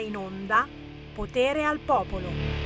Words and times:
in 0.00 0.16
onda 0.16 0.66
Potere 1.14 1.64
al 1.64 1.78
Popolo. 1.80 2.60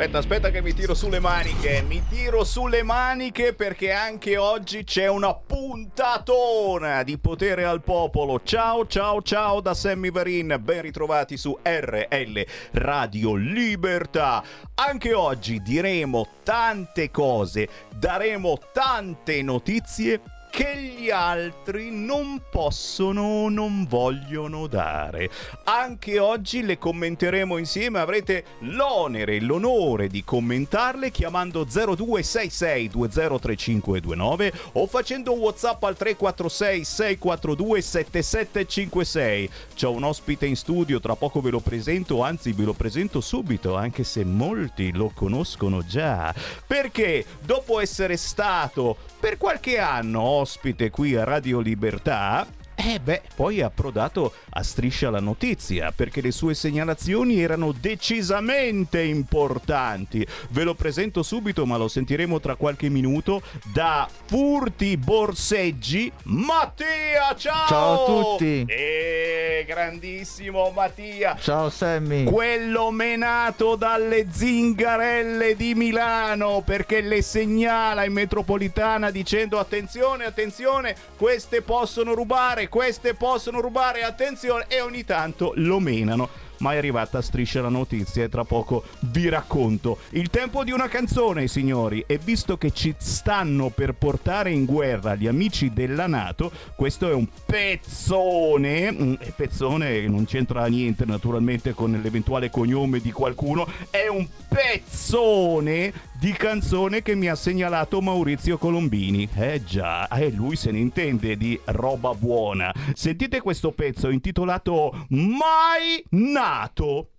Aspetta, 0.00 0.16
aspetta 0.16 0.50
che 0.50 0.62
mi 0.62 0.72
tiro 0.72 0.94
sulle 0.94 1.20
maniche. 1.20 1.84
Mi 1.86 2.02
tiro 2.08 2.42
sulle 2.42 2.82
maniche 2.82 3.52
perché 3.52 3.92
anche 3.92 4.38
oggi 4.38 4.82
c'è 4.82 5.06
una 5.06 5.34
puntatona 5.34 7.02
di 7.02 7.18
potere 7.18 7.66
al 7.66 7.82
popolo. 7.82 8.40
Ciao, 8.42 8.86
ciao, 8.86 9.20
ciao 9.20 9.60
da 9.60 9.74
Sammy 9.74 10.10
Varin. 10.10 10.56
Ben 10.58 10.80
ritrovati 10.80 11.36
su 11.36 11.54
RL 11.62 12.46
Radio 12.70 13.34
Libertà. 13.34 14.42
Anche 14.76 15.12
oggi 15.12 15.60
diremo 15.60 16.26
tante 16.44 17.10
cose, 17.10 17.68
daremo 17.94 18.58
tante 18.72 19.42
notizie 19.42 20.22
che 20.50 20.76
gli 20.76 21.10
altri 21.10 21.90
non 21.90 22.42
possono 22.50 23.22
o 23.22 23.48
non 23.48 23.86
vogliono 23.86 24.66
dare. 24.66 25.30
Anche 25.64 26.18
oggi 26.18 26.62
le 26.62 26.76
commenteremo 26.76 27.56
insieme, 27.56 28.00
avrete 28.00 28.44
l'onere 28.60 29.36
e 29.36 29.40
l'onore 29.40 30.08
di 30.08 30.24
commentarle 30.24 31.10
chiamando 31.10 31.64
0266 31.64 32.88
203529 32.88 34.52
o 34.72 34.86
facendo 34.86 35.32
WhatsApp 35.32 35.82
al 35.84 35.96
346 35.96 36.84
642 36.84 37.80
7756. 37.80 39.50
C'è 39.74 39.86
un 39.86 40.04
ospite 40.04 40.46
in 40.46 40.56
studio, 40.56 41.00
tra 41.00 41.14
poco 41.14 41.40
ve 41.40 41.50
lo 41.50 41.60
presento, 41.60 42.22
anzi 42.22 42.52
ve 42.52 42.64
lo 42.64 42.72
presento 42.72 43.20
subito, 43.20 43.76
anche 43.76 44.04
se 44.04 44.24
molti 44.24 44.92
lo 44.92 45.12
conoscono 45.14 45.84
già. 45.84 46.34
Perché 46.66 47.24
dopo 47.40 47.80
essere 47.80 48.16
stato 48.16 48.96
per 49.20 49.36
qualche 49.36 49.78
anno 49.78 50.39
ospite 50.40 50.88
qui 50.90 51.16
a 51.16 51.24
Radio 51.24 51.60
Libertà, 51.60 52.46
eh 52.82 52.98
beh, 52.98 53.22
poi 53.34 53.58
è 53.58 53.62
approdato 53.62 54.32
a 54.50 54.62
striscia 54.62 55.10
la 55.10 55.20
notizia 55.20 55.92
perché 55.94 56.22
le 56.22 56.30
sue 56.30 56.54
segnalazioni 56.54 57.40
erano 57.40 57.72
decisamente 57.72 59.02
importanti. 59.02 60.26
Ve 60.50 60.64
lo 60.64 60.74
presento 60.74 61.22
subito, 61.22 61.66
ma 61.66 61.76
lo 61.76 61.88
sentiremo 61.88 62.40
tra 62.40 62.54
qualche 62.54 62.88
minuto 62.88 63.42
da 63.72 64.08
Furti 64.26 64.96
Borseggi. 64.96 66.10
Mattia, 66.24 67.34
ciao! 67.36 67.66
Ciao 67.66 67.92
a 67.92 68.06
tutti! 68.06 68.64
E 68.66 69.64
grandissimo 69.66 70.70
Mattia! 70.74 71.36
Ciao 71.38 71.68
Sammy! 71.68 72.24
Quello 72.24 72.90
menato 72.90 73.76
dalle 73.76 74.28
zingarelle 74.30 75.54
di 75.54 75.74
Milano 75.74 76.62
perché 76.64 77.02
le 77.02 77.20
segnala 77.20 78.04
in 78.04 78.14
metropolitana 78.14 79.10
dicendo 79.10 79.58
attenzione, 79.58 80.24
attenzione, 80.24 80.96
queste 81.16 81.60
possono 81.60 82.14
rubare 82.14 82.68
queste 82.70 83.12
possono 83.12 83.60
rubare 83.60 84.04
attenzione 84.04 84.64
e 84.68 84.80
ogni 84.80 85.04
tanto 85.04 85.52
lo 85.56 85.78
menano 85.78 86.48
ma 86.60 86.72
è 86.72 86.76
arrivata 86.76 87.20
striscia 87.20 87.60
la 87.60 87.68
notizia 87.68 88.24
e 88.24 88.28
tra 88.28 88.44
poco 88.44 88.84
vi 89.00 89.28
racconto. 89.28 89.98
Il 90.10 90.30
tempo 90.30 90.64
di 90.64 90.70
una 90.70 90.88
canzone, 90.88 91.48
signori, 91.48 92.04
e 92.06 92.18
visto 92.18 92.56
che 92.56 92.70
ci 92.72 92.94
stanno 92.98 93.70
per 93.70 93.94
portare 93.94 94.50
in 94.50 94.64
guerra 94.64 95.14
gli 95.14 95.26
amici 95.26 95.72
della 95.72 96.06
Nato, 96.06 96.50
questo 96.76 97.08
è 97.08 97.14
un 97.14 97.26
pezzone, 97.44 98.92
mm, 98.92 99.14
e 99.20 99.32
pezzone 99.34 100.06
non 100.06 100.24
c'entra 100.26 100.66
niente 100.66 101.04
naturalmente 101.04 101.72
con 101.72 101.98
l'eventuale 102.02 102.50
cognome 102.50 103.00
di 103.00 103.10
qualcuno, 103.10 103.66
è 103.90 104.06
un 104.08 104.26
pezzone 104.48 105.92
di 106.20 106.32
canzone 106.32 107.00
che 107.00 107.14
mi 107.14 107.28
ha 107.28 107.34
segnalato 107.34 108.02
Maurizio 108.02 108.58
Colombini. 108.58 109.26
Eh 109.34 109.64
già, 109.64 110.06
eh, 110.08 110.30
lui 110.30 110.54
se 110.54 110.70
ne 110.70 110.78
intende 110.78 111.36
di 111.38 111.58
roba 111.64 112.12
buona. 112.12 112.72
Sentite 112.92 113.40
questo 113.40 113.72
pezzo 113.72 114.10
intitolato 114.10 115.06
Mai 115.08 116.04
nato. 116.10 117.12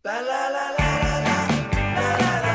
La 0.00 0.20
la 0.20 0.48
la 0.50 2.45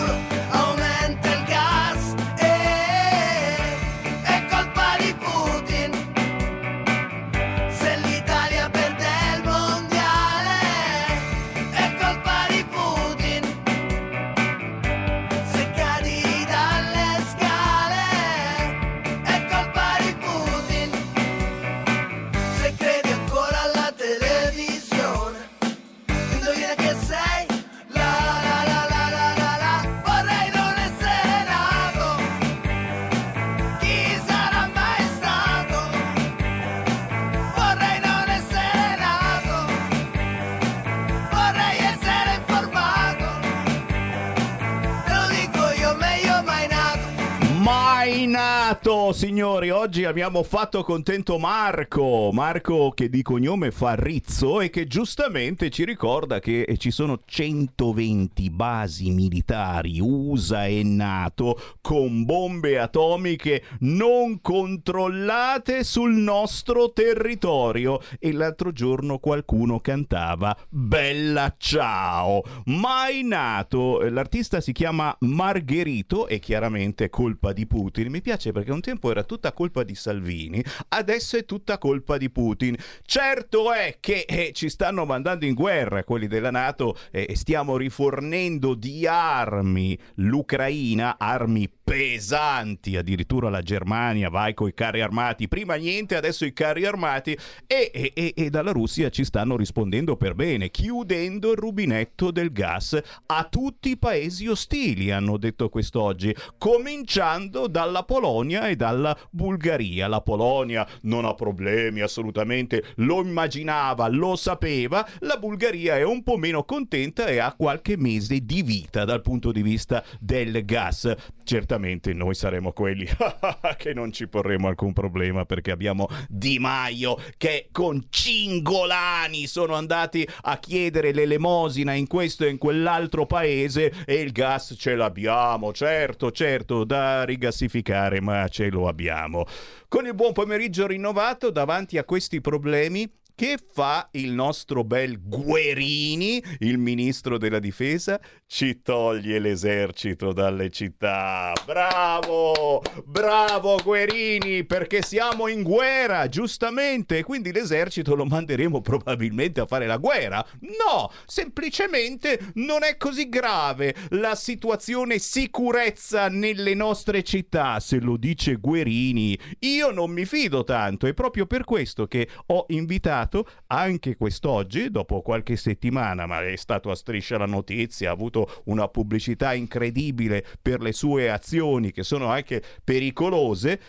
Signori, 49.13 49.71
oggi 49.71 50.05
abbiamo 50.05 50.43
fatto 50.43 50.83
contento 50.83 51.39
Marco. 51.39 52.31
Marco 52.33 52.91
che 52.91 53.09
di 53.09 53.23
cognome 53.23 53.71
fa 53.71 53.95
Rizzo 53.95 54.61
e 54.61 54.71
che 54.71 54.87
giustamente 54.87 55.71
ci 55.71 55.85
ricorda 55.85 56.41
che 56.41 56.77
ci 56.79 56.91
sono 56.91 57.21
120 57.25 58.51
basi 58.51 59.11
militari 59.11 59.99
USA 59.99 60.67
e 60.67 60.83
NATO 60.85 61.59
con 61.81 62.25
bombe 62.25 62.79
atomiche 62.79 63.63
non 63.81 64.41
controllate 64.41 65.85
sul 65.85 66.13
nostro 66.13 66.93
territorio. 66.93 68.01
E 68.19 68.33
l'altro 68.33 68.73
giorno 68.73 69.19
qualcuno 69.19 69.81
cantava 69.81 70.57
Bella 70.69 71.55
ciao. 71.57 72.43
Mai 72.67 73.23
nato. 73.23 74.01
L'artista 74.09 74.61
si 74.61 74.73
chiama 74.73 75.17
Margherito 75.21 76.29
e 76.29 76.39
chiaramente 76.39 77.07
è 77.07 77.09
colpa 77.09 77.53
di 77.53 77.67
Putin. 77.67 78.11
Mi 78.11 78.21
piace 78.21 78.53
perché 78.53 78.71
un 78.71 78.81
tempo 78.81 78.98
era 79.07 79.23
tutta 79.23 79.53
colpa 79.53 79.85
di 79.85 79.95
Salvini, 79.95 80.63
adesso 80.89 81.37
è 81.37 81.45
tutta 81.45 81.79
colpa 81.79 82.17
di 82.17 82.31
Putin. 82.31 82.77
Certo 83.03 83.73
è 83.73 83.99
che 84.01 84.25
eh, 84.27 84.51
ci 84.53 84.69
stanno 84.69 85.05
mandando 85.05 85.45
in 85.45 85.55
guerra 85.55 86.05
quelli 86.05 86.27
della 86.27 86.51
Nato 86.51 86.97
e 87.11 87.27
eh, 87.29 87.37
stiamo 87.37 87.77
rifornendo 87.77 88.75
di 88.75 89.07
armi 89.07 89.99
l'Ucraina, 90.15 91.17
armi 91.19 91.71
pesanti, 91.89 92.99
addirittura 92.99 93.49
la 93.49 93.63
Germania 93.63 94.29
vai 94.29 94.53
con 94.53 94.69
i 94.69 94.75
carri 94.75 95.01
armati, 95.01 95.49
prima 95.49 95.77
niente, 95.77 96.17
adesso 96.17 96.45
i 96.45 96.53
carri 96.53 96.85
armati. 96.85 97.37
E, 97.67 97.91
e, 97.95 98.13
e, 98.15 98.35
e 98.37 98.51
dalla 98.51 98.73
Russia 98.73 99.09
ci 99.09 99.25
stanno 99.25 99.57
rispondendo 99.57 100.15
per 100.19 100.35
bene, 100.35 100.71
chiudendo 100.71 101.53
il 101.53 101.57
rubinetto 101.57 102.31
del 102.31 102.53
gas 102.53 103.01
a 103.25 103.49
tutti 103.51 103.89
i 103.89 103.97
paesi 103.97 104.47
ostili, 104.49 105.11
hanno 105.11 105.39
detto 105.39 105.71
quest'oggi, 105.71 106.37
cominciando 106.59 107.67
dalla 107.67 108.03
Polonia 108.03 108.69
e 108.69 108.77
dalla 108.77 109.17
Bulgaria. 109.31 110.09
La 110.09 110.21
Polonia 110.21 110.87
non 111.03 111.25
ha 111.25 111.33
problemi 111.33 112.03
assolutamente, 112.03 112.85
lo 112.97 113.23
immaginava, 113.23 114.09
lo 114.09 114.37
sapeva, 114.37 115.09
la 115.21 115.39
Bulgaria 115.39 115.97
è 115.97 116.05
un 116.05 116.23
po' 116.23 116.37
meno 116.37 116.65
contenta 116.65 117.29
e 117.29 117.39
ha 117.39 117.55
qualche 117.57 117.97
mese 117.97 118.41
di 118.41 118.63
vita 118.63 119.07
dal 119.07 119.23
punto 119.23 119.53
di 119.53 119.63
vista 119.63 120.05
del 120.21 120.67
gas. 120.67 121.15
Certamente 121.45 121.78
sicuramente 121.79 122.13
noi 122.13 122.35
saremo 122.35 122.73
quelli 122.73 123.07
che 123.79 123.95
non 123.95 124.13
ci 124.13 124.27
porremo 124.27 124.67
alcun 124.67 124.93
problema 124.93 125.45
perché 125.45 125.71
abbiamo 125.71 126.09
Di 126.29 126.59
Maio 126.59 127.17
che 127.37 127.69
con 127.71 128.07
cingolani 128.11 129.47
sono 129.47 129.75
andati 129.75 130.29
a 130.43 130.59
chiedere 130.59 131.13
l'elemosina 131.13 131.93
in 131.93 132.09
questo 132.09 132.45
e 132.45 132.51
in 132.51 132.59
quell'altro 132.59 133.27
paese 133.27 133.93
e 134.05 134.15
il 134.15 134.33
gas 134.33 134.75
ce 134.77 134.97
l'abbiamo, 134.97 135.73
certo, 135.73 136.33
certo, 136.33 136.85
da 136.85 137.25
rigassificare, 137.25 138.21
ma 138.21 138.49
ce 138.49 138.69
lo 138.69 138.89
abbiamo. 138.89 139.47
Con 139.89 140.07
il 140.07 140.15
buon 140.15 140.33
pomeriggio 140.33 140.87
rinnovato 140.87 141.51
davanti 141.51 141.97
a 141.97 142.05
questi 142.05 142.41
problemi 142.41 143.11
che 143.39 143.57
fa 143.73 144.09
il 144.15 144.33
nostro 144.33 144.83
bel 144.83 145.21
Guerini, 145.23 146.43
il 146.59 146.77
ministro 146.77 147.39
della 147.39 147.61
difesa? 147.61 148.21
Ci 148.45 148.83
toglie 148.83 149.39
l'esercito 149.39 150.33
dalle 150.33 150.71
città. 150.71 151.53
Bravo! 151.65 152.83
Bravo 153.05 153.79
Guerini, 153.81 154.65
perché 154.65 155.03
siamo 155.03 155.47
in 155.47 155.63
guerra, 155.63 156.29
giustamente, 156.29 157.23
quindi 157.23 157.53
l'esercito 157.53 158.17
lo 158.17 158.25
manderemo 158.25 158.81
probabilmente 158.81 159.61
a 159.61 159.67
fare 159.67 159.87
la 159.87 159.99
guerra. 159.99 160.45
No, 160.63 161.13
semplicemente 161.25 162.51
non 162.55 162.83
è 162.83 162.97
così 162.97 163.29
grave 163.29 163.95
la 164.11 164.35
situazione 164.35 165.21
sicurezza 165.21 166.29
nelle 166.29 166.75
nostre 166.75 167.23
città, 167.23 167.79
se 167.79 168.01
lo 168.01 168.17
dice 168.17 168.57
Guerini. 168.57 169.39
Io 169.61 169.93
non 169.93 170.11
mi 170.11 170.25
fido 170.25 170.65
tanto, 170.65 171.07
è 171.07 171.15
proprio 171.15 171.47
per 171.47 171.63
questo 171.63 172.09
che 172.09 172.29
ho 172.47 172.65
invitato 172.71 173.27
pubblicato 173.29 173.47
anche 173.69 174.17
quest'oggi, 174.17 174.91
dopo 174.91 175.21
qualche 175.21 175.57
settimana, 175.57 176.27
ma 176.27 176.43
è 176.43 176.57
stato 176.57 176.91
a 176.91 176.97
striscia 176.97 177.39
la 177.39 177.47
notizia, 177.47 178.11
ha 178.11 178.13
avuto 178.13 178.63
una 178.65 178.89
pubblicità 178.89 179.53
incredibile 179.53 180.45
per 180.61 180.81
le 180.81 180.93
sue 180.93 181.31
azioni 181.31 181.93
che 181.93 182.03
sono 182.03 182.29
anche 182.29 182.63
pericolose 182.83 183.81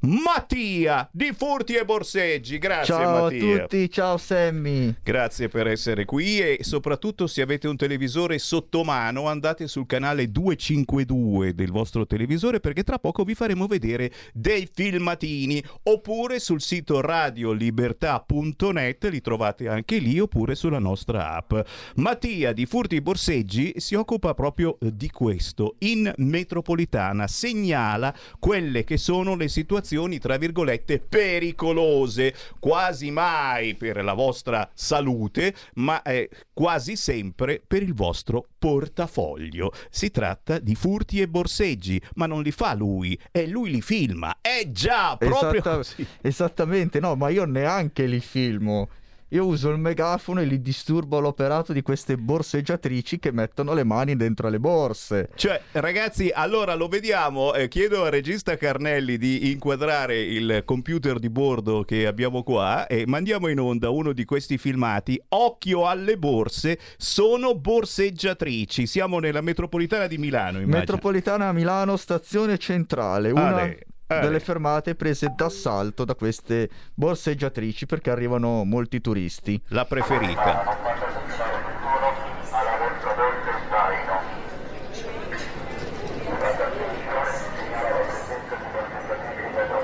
Mattia 0.00 1.08
di 1.10 1.32
Furti 1.36 1.74
e 1.74 1.84
Borseggi. 1.84 2.58
Grazie 2.58 2.94
ciao 2.94 3.22
Mattia. 3.22 3.40
Ciao 3.40 3.54
a 3.54 3.58
tutti, 3.58 3.90
ciao 3.90 4.16
Sammy. 4.16 4.94
Grazie 5.02 5.48
per 5.48 5.66
essere 5.66 6.04
qui 6.04 6.38
e 6.38 6.58
soprattutto 6.60 7.26
se 7.26 7.42
avete 7.42 7.66
un 7.66 7.76
televisore 7.76 8.38
sotto 8.38 8.84
mano 8.84 9.26
andate 9.26 9.66
sul 9.66 9.86
canale 9.86 10.30
252 10.30 11.52
del 11.52 11.72
vostro 11.72 12.06
televisore 12.06 12.60
perché 12.60 12.84
tra 12.84 13.00
poco 13.00 13.24
vi 13.24 13.34
faremo 13.34 13.66
vedere 13.66 14.12
dei 14.32 14.68
filmatini 14.72 15.60
oppure 15.84 16.38
sul 16.38 16.60
sito 16.60 17.00
radiolibertà.net 17.00 19.04
li 19.06 19.20
trovate 19.20 19.66
anche 19.66 19.98
lì 19.98 20.20
oppure 20.20 20.54
sulla 20.54 20.78
nostra 20.78 21.34
app. 21.34 21.54
Mattia 21.96 22.52
di 22.52 22.66
Furti 22.66 22.96
e 22.96 23.02
Borseggi 23.02 23.72
si 23.78 23.96
occupa 23.96 24.32
proprio 24.34 24.78
di 24.78 25.10
questo. 25.10 25.74
In 25.80 26.12
metropolitana 26.18 27.26
segnala 27.26 28.14
quelle 28.38 28.84
che 28.84 28.96
sono 28.96 29.34
le 29.34 29.48
situazioni 29.48 29.86
situazioni, 29.88 30.18
tra 30.18 30.36
virgolette, 30.36 31.00
pericolose, 31.00 32.34
quasi 32.58 33.10
mai 33.10 33.74
per 33.74 34.04
la 34.04 34.12
vostra 34.12 34.68
salute, 34.74 35.54
ma 35.74 36.02
eh, 36.02 36.28
quasi 36.52 36.94
sempre 36.94 37.62
per 37.66 37.82
il 37.82 37.94
vostro 37.94 38.46
portafoglio. 38.58 39.72
Si 39.88 40.10
tratta 40.10 40.58
di 40.58 40.74
furti 40.74 41.20
e 41.20 41.28
borseggi, 41.28 42.00
ma 42.16 42.26
non 42.26 42.42
li 42.42 42.52
fa 42.52 42.74
lui, 42.74 43.18
è 43.30 43.46
lui 43.46 43.70
li 43.70 43.80
filma. 43.80 44.36
È 44.42 44.70
già 44.70 45.16
proprio 45.16 45.80
Esatta-. 45.80 46.04
Esattamente, 46.20 47.00
no, 47.00 47.14
ma 47.14 47.30
io 47.30 47.44
neanche 47.44 48.04
li 48.04 48.20
filmo. 48.20 48.88
Io 49.30 49.44
uso 49.44 49.68
il 49.68 49.78
megafono 49.78 50.40
e 50.40 50.44
li 50.44 50.58
disturbo 50.62 51.20
l'operato 51.20 51.74
di 51.74 51.82
queste 51.82 52.16
borseggiatrici 52.16 53.18
che 53.18 53.30
mettono 53.30 53.74
le 53.74 53.84
mani 53.84 54.16
dentro 54.16 54.48
le 54.48 54.58
borse. 54.58 55.28
Cioè, 55.34 55.60
ragazzi, 55.72 56.30
allora 56.32 56.74
lo 56.74 56.88
vediamo. 56.88 57.52
Eh, 57.52 57.68
chiedo 57.68 58.04
al 58.04 58.10
regista 58.10 58.56
Carnelli 58.56 59.18
di 59.18 59.50
inquadrare 59.50 60.18
il 60.18 60.62
computer 60.64 61.18
di 61.18 61.28
bordo 61.28 61.82
che 61.82 62.06
abbiamo 62.06 62.42
qua 62.42 62.86
e 62.86 63.04
mandiamo 63.06 63.48
in 63.48 63.60
onda 63.60 63.90
uno 63.90 64.14
di 64.14 64.24
questi 64.24 64.56
filmati. 64.56 65.20
Occhio 65.28 65.86
alle 65.86 66.16
borse, 66.16 66.78
sono 66.96 67.54
borseggiatrici. 67.54 68.86
Siamo 68.86 69.18
nella 69.18 69.42
metropolitana 69.42 70.06
di 70.06 70.16
Milano, 70.16 70.58
immagino. 70.58 70.78
Metropolitana 70.78 71.52
Milano, 71.52 71.98
stazione 71.98 72.56
centrale. 72.56 73.30
Una 73.30 73.48
Ale, 73.48 73.86
ale. 74.08 74.20
delle 74.20 74.40
fermate 74.40 74.94
prese 74.94 75.32
d'assalto 75.34 76.04
da 76.04 76.14
queste 76.14 76.68
borseggiatrici 76.94 77.86
perché 77.86 78.10
arrivano 78.10 78.64
molti 78.64 79.00
turisti. 79.00 79.60
La 79.68 79.84
preferita. 79.84 80.96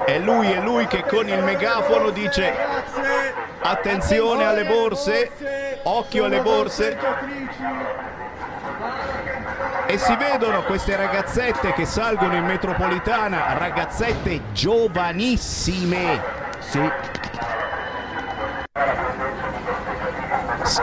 È 0.05 0.19
lui, 0.19 0.51
è 0.51 0.61
lui 0.61 0.87
che 0.87 1.03
con 1.03 1.29
il 1.29 1.43
megafono 1.43 2.11
dice 2.11 2.53
attenzione 3.61 4.45
alle 4.45 4.65
borse, 4.65 5.81
occhio 5.85 6.25
alle 6.27 6.41
borse. 6.43 6.97
E 9.87 9.99
si 9.99 10.17
vedono 10.17 10.63
queste 10.63 10.97
ragazzette 10.97 11.73
che 11.75 11.85
salgono 11.85 12.35
in 12.35 12.45
metropolitana, 12.45 13.57
ragazzette 13.59 14.53
giovanissime. 14.53 16.21
Sì, 16.59 16.81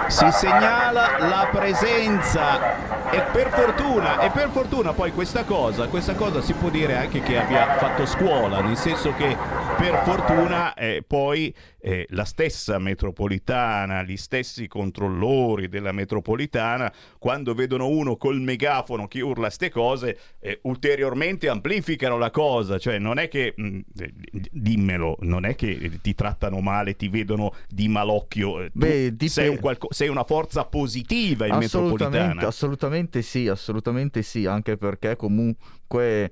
si 0.07 0.31
segnala 0.31 1.17
la 1.17 1.47
presenza 1.51 3.00
e 3.13 3.21
per 3.31 3.49
fortuna 3.49 4.21
e 4.21 4.29
per 4.31 4.49
fortuna 4.49 4.93
poi 4.93 5.11
questa 5.11 5.43
cosa 5.43 5.87
questa 5.87 6.15
cosa 6.15 6.41
si 6.41 6.53
può 6.53 6.69
dire 6.69 6.95
anche 6.95 7.21
che 7.21 7.37
abbia 7.37 7.75
fatto 7.75 8.05
scuola 8.05 8.61
nel 8.61 8.77
senso 8.77 9.13
che 9.13 9.35
per 9.77 10.01
fortuna 10.03 10.73
eh, 10.73 11.03
poi 11.05 11.53
eh, 11.81 12.05
la 12.11 12.25
stessa 12.25 12.77
metropolitana 12.77 14.03
gli 14.03 14.15
stessi 14.17 14.67
controllori 14.67 15.67
della 15.67 15.91
metropolitana 15.91 16.91
quando 17.17 17.53
vedono 17.53 17.87
uno 17.87 18.15
col 18.17 18.39
megafono 18.39 19.07
che 19.07 19.21
urla 19.21 19.49
ste 19.49 19.69
cose 19.69 20.17
eh, 20.39 20.59
ulteriormente 20.63 21.49
amplificano 21.49 22.17
la 22.17 22.29
cosa. 22.29 22.77
Cioè 22.77 22.99
non 22.99 23.17
è 23.17 23.27
che 23.27 23.53
mh, 23.55 23.79
eh, 23.97 24.13
dimmelo 24.51 25.17
non 25.21 25.45
è 25.45 25.55
che 25.55 25.99
ti 26.01 26.13
trattano 26.13 26.59
male 26.59 26.95
ti 26.95 27.07
vedono 27.07 27.53
di 27.67 27.87
malocchio 27.87 28.61
eh, 28.61 28.69
Beh, 28.71 29.15
sei, 29.25 29.47
un 29.47 29.59
qualco- 29.59 29.91
sei 29.91 30.07
una 30.07 30.23
forza 30.23 30.65
positiva 30.65 31.47
in 31.47 31.53
assolutamente, 31.53 32.17
metropolitana. 32.17 32.47
assolutamente 32.47 33.00
sì, 33.21 33.47
assolutamente 33.47 34.21
sì, 34.21 34.45
anche 34.45 34.77
perché 34.77 35.15
comunque 35.15 36.31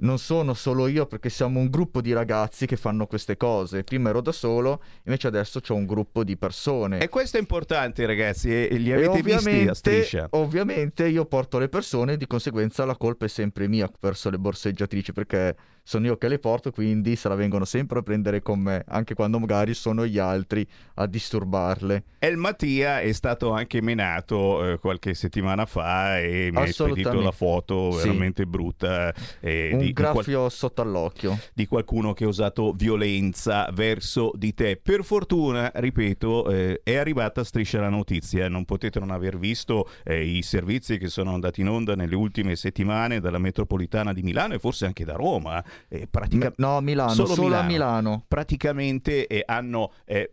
non 0.00 0.18
sono 0.18 0.54
solo 0.54 0.86
io 0.86 1.06
perché 1.06 1.28
siamo 1.28 1.58
un 1.58 1.70
gruppo 1.70 2.00
di 2.00 2.12
ragazzi 2.12 2.66
che 2.66 2.76
fanno 2.76 3.06
queste 3.06 3.36
cose. 3.36 3.82
Prima 3.82 4.10
ero 4.10 4.20
da 4.20 4.30
solo, 4.32 4.82
invece 5.04 5.26
adesso 5.26 5.60
c'ho 5.60 5.74
un 5.74 5.86
gruppo 5.86 6.22
di 6.22 6.36
persone. 6.36 7.00
E 7.00 7.08
questo 7.08 7.36
è 7.36 7.40
importante, 7.40 8.06
ragazzi. 8.06 8.48
E 8.50 8.68
li 8.76 8.90
E 8.90 8.94
avete 8.94 9.22
visti 9.22 9.66
a 9.66 9.74
striscia? 9.74 10.26
ovviamente 10.30 11.08
io 11.08 11.24
porto 11.24 11.58
le 11.58 11.68
persone, 11.68 12.16
di 12.16 12.26
conseguenza 12.26 12.84
la 12.84 12.96
colpa 12.96 13.24
è 13.24 13.28
sempre 13.28 13.66
mia 13.66 13.90
verso 14.00 14.30
le 14.30 14.38
borseggiatrici 14.38 15.12
perché 15.12 15.56
sono 15.88 16.04
io 16.04 16.18
che 16.18 16.28
le 16.28 16.38
porto, 16.38 16.70
quindi 16.70 17.16
se 17.16 17.30
la 17.30 17.34
vengono 17.34 17.64
sempre 17.64 18.00
a 18.00 18.02
prendere 18.02 18.42
con 18.42 18.60
me, 18.60 18.84
anche 18.88 19.14
quando 19.14 19.38
magari 19.38 19.72
sono 19.72 20.04
gli 20.04 20.18
altri 20.18 20.66
a 20.96 21.06
disturbarle. 21.06 22.02
El 22.18 22.36
Mattia 22.36 23.00
è 23.00 23.10
stato 23.12 23.52
anche 23.52 23.80
menato 23.80 24.72
eh, 24.72 24.78
qualche 24.78 25.14
settimana 25.14 25.64
fa 25.64 26.18
e 26.18 26.50
mi 26.52 26.60
ha 26.60 26.66
spedito 26.66 27.18
la 27.22 27.30
foto 27.30 27.92
Sì. 27.92 28.02
veramente 28.08 28.44
brutta 28.44 29.14
eh, 29.40 29.70
Un 29.72 29.78
di, 29.78 29.86
di 29.86 29.92
qual- 29.94 30.12
graffio 30.12 30.50
sotto 30.50 30.82
all'occhio. 30.82 31.38
di 31.54 31.66
qualcuno 31.66 32.12
che 32.12 32.24
ha 32.24 32.28
usato 32.28 32.72
violenza 32.74 33.70
verso 33.72 34.30
di 34.34 34.52
te. 34.52 34.78
Per 34.82 35.02
fortuna, 35.04 35.72
ripeto, 35.74 36.50
eh, 36.50 36.80
è 36.84 36.96
arrivata 36.96 37.44
striscia 37.44 37.80
la 37.80 37.88
notizia. 37.88 38.46
Non 38.50 38.66
potete 38.66 38.98
non 38.98 39.10
aver 39.10 39.38
visto 39.38 39.88
eh, 40.04 40.22
i 40.22 40.42
servizi 40.42 40.98
che 40.98 41.08
sono 41.08 41.32
andati 41.32 41.62
in 41.62 41.68
onda 41.68 41.94
nelle 41.94 42.14
ultime 42.14 42.56
settimane 42.56 43.20
dalla 43.20 43.38
metropolitana 43.38 44.12
di 44.12 44.20
Milano 44.22 44.52
e 44.52 44.58
forse 44.58 44.84
anche 44.84 45.04
da 45.06 45.14
Roma. 45.14 45.64
Eh, 45.88 46.06
pratica- 46.10 46.52
No, 46.56 46.80
Milano, 46.80 47.12
Solo 47.12 47.34
solo, 47.34 47.46
a 47.56 47.62
Milano. 47.62 47.66
Milano. 47.68 48.24
praticamente 48.26 49.26
eh, 49.26 49.42
hanno 49.46 49.92
eh, 50.04 50.32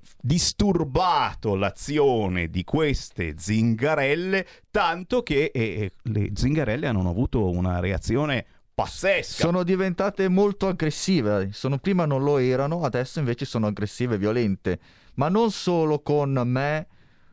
disturbato 0.66 1.56
l'azione 1.56 2.50
di 2.50 2.64
queste 2.64 3.36
zingarelle, 3.38 4.46
tanto 4.72 5.22
che 5.24 5.52
eh, 5.54 5.92
le 6.02 6.32
zingarelle 6.34 6.88
hanno 6.88 7.10
avuto 7.10 7.50
una 7.50 7.80
reazione 7.80 8.46
pazzesca. 8.74 9.44
Sono 9.44 9.64
diventate 9.64 10.28
molto 10.28 10.68
aggressive. 10.68 11.50
Sono, 11.54 11.78
prima 11.78 12.06
non 12.06 12.24
lo 12.24 12.38
erano, 12.38 12.82
adesso 12.84 13.20
invece 13.20 13.46
sono 13.46 13.68
aggressive 13.68 14.16
e 14.16 14.18
violente. 14.18 14.80
Ma 15.16 15.30
non 15.30 15.52
solo 15.52 16.02
con 16.02 16.32
me 16.46 16.88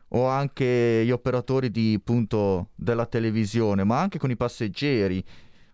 o 0.09 0.27
anche 0.27 1.01
gli 1.03 1.11
operatori 1.11 1.69
di, 1.71 1.95
appunto, 1.97 2.69
della 2.75 3.05
televisione, 3.07 3.83
ma 3.83 3.99
anche 3.99 4.19
con 4.19 4.29
i 4.31 4.37
passeggeri. 4.37 5.23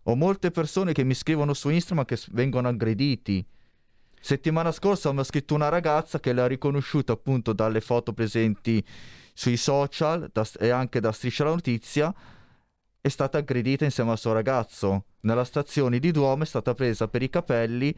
Ho 0.09 0.15
molte 0.15 0.49
persone 0.49 0.91
che 0.91 1.03
mi 1.03 1.13
scrivono 1.13 1.53
su 1.53 1.69
Instagram 1.69 2.03
che 2.03 2.17
vengono 2.31 2.67
aggrediti. 2.67 3.45
Settimana 4.19 4.71
scorsa 4.71 5.13
mi 5.13 5.19
ha 5.19 5.23
scritto 5.23 5.53
una 5.53 5.69
ragazza 5.69 6.19
che 6.19 6.33
l'ha 6.33 6.47
riconosciuta 6.47 7.13
appunto 7.13 7.53
dalle 7.53 7.79
foto 7.79 8.11
presenti 8.11 8.83
sui 9.33 9.55
social 9.55 10.27
da- 10.33 10.47
e 10.59 10.69
anche 10.69 10.99
da 10.99 11.11
Striscia 11.11 11.43
la 11.43 11.51
Notizia. 11.51 12.11
È 12.99 13.07
stata 13.07 13.37
aggredita 13.37 13.85
insieme 13.85 14.09
al 14.09 14.17
suo 14.17 14.33
ragazzo. 14.33 15.05
Nella 15.21 15.43
stazione 15.43 15.99
di 15.99 16.09
Duomo 16.09 16.41
è 16.41 16.47
stata 16.47 16.73
presa 16.73 17.07
per 17.07 17.21
i 17.21 17.29
capelli 17.29 17.95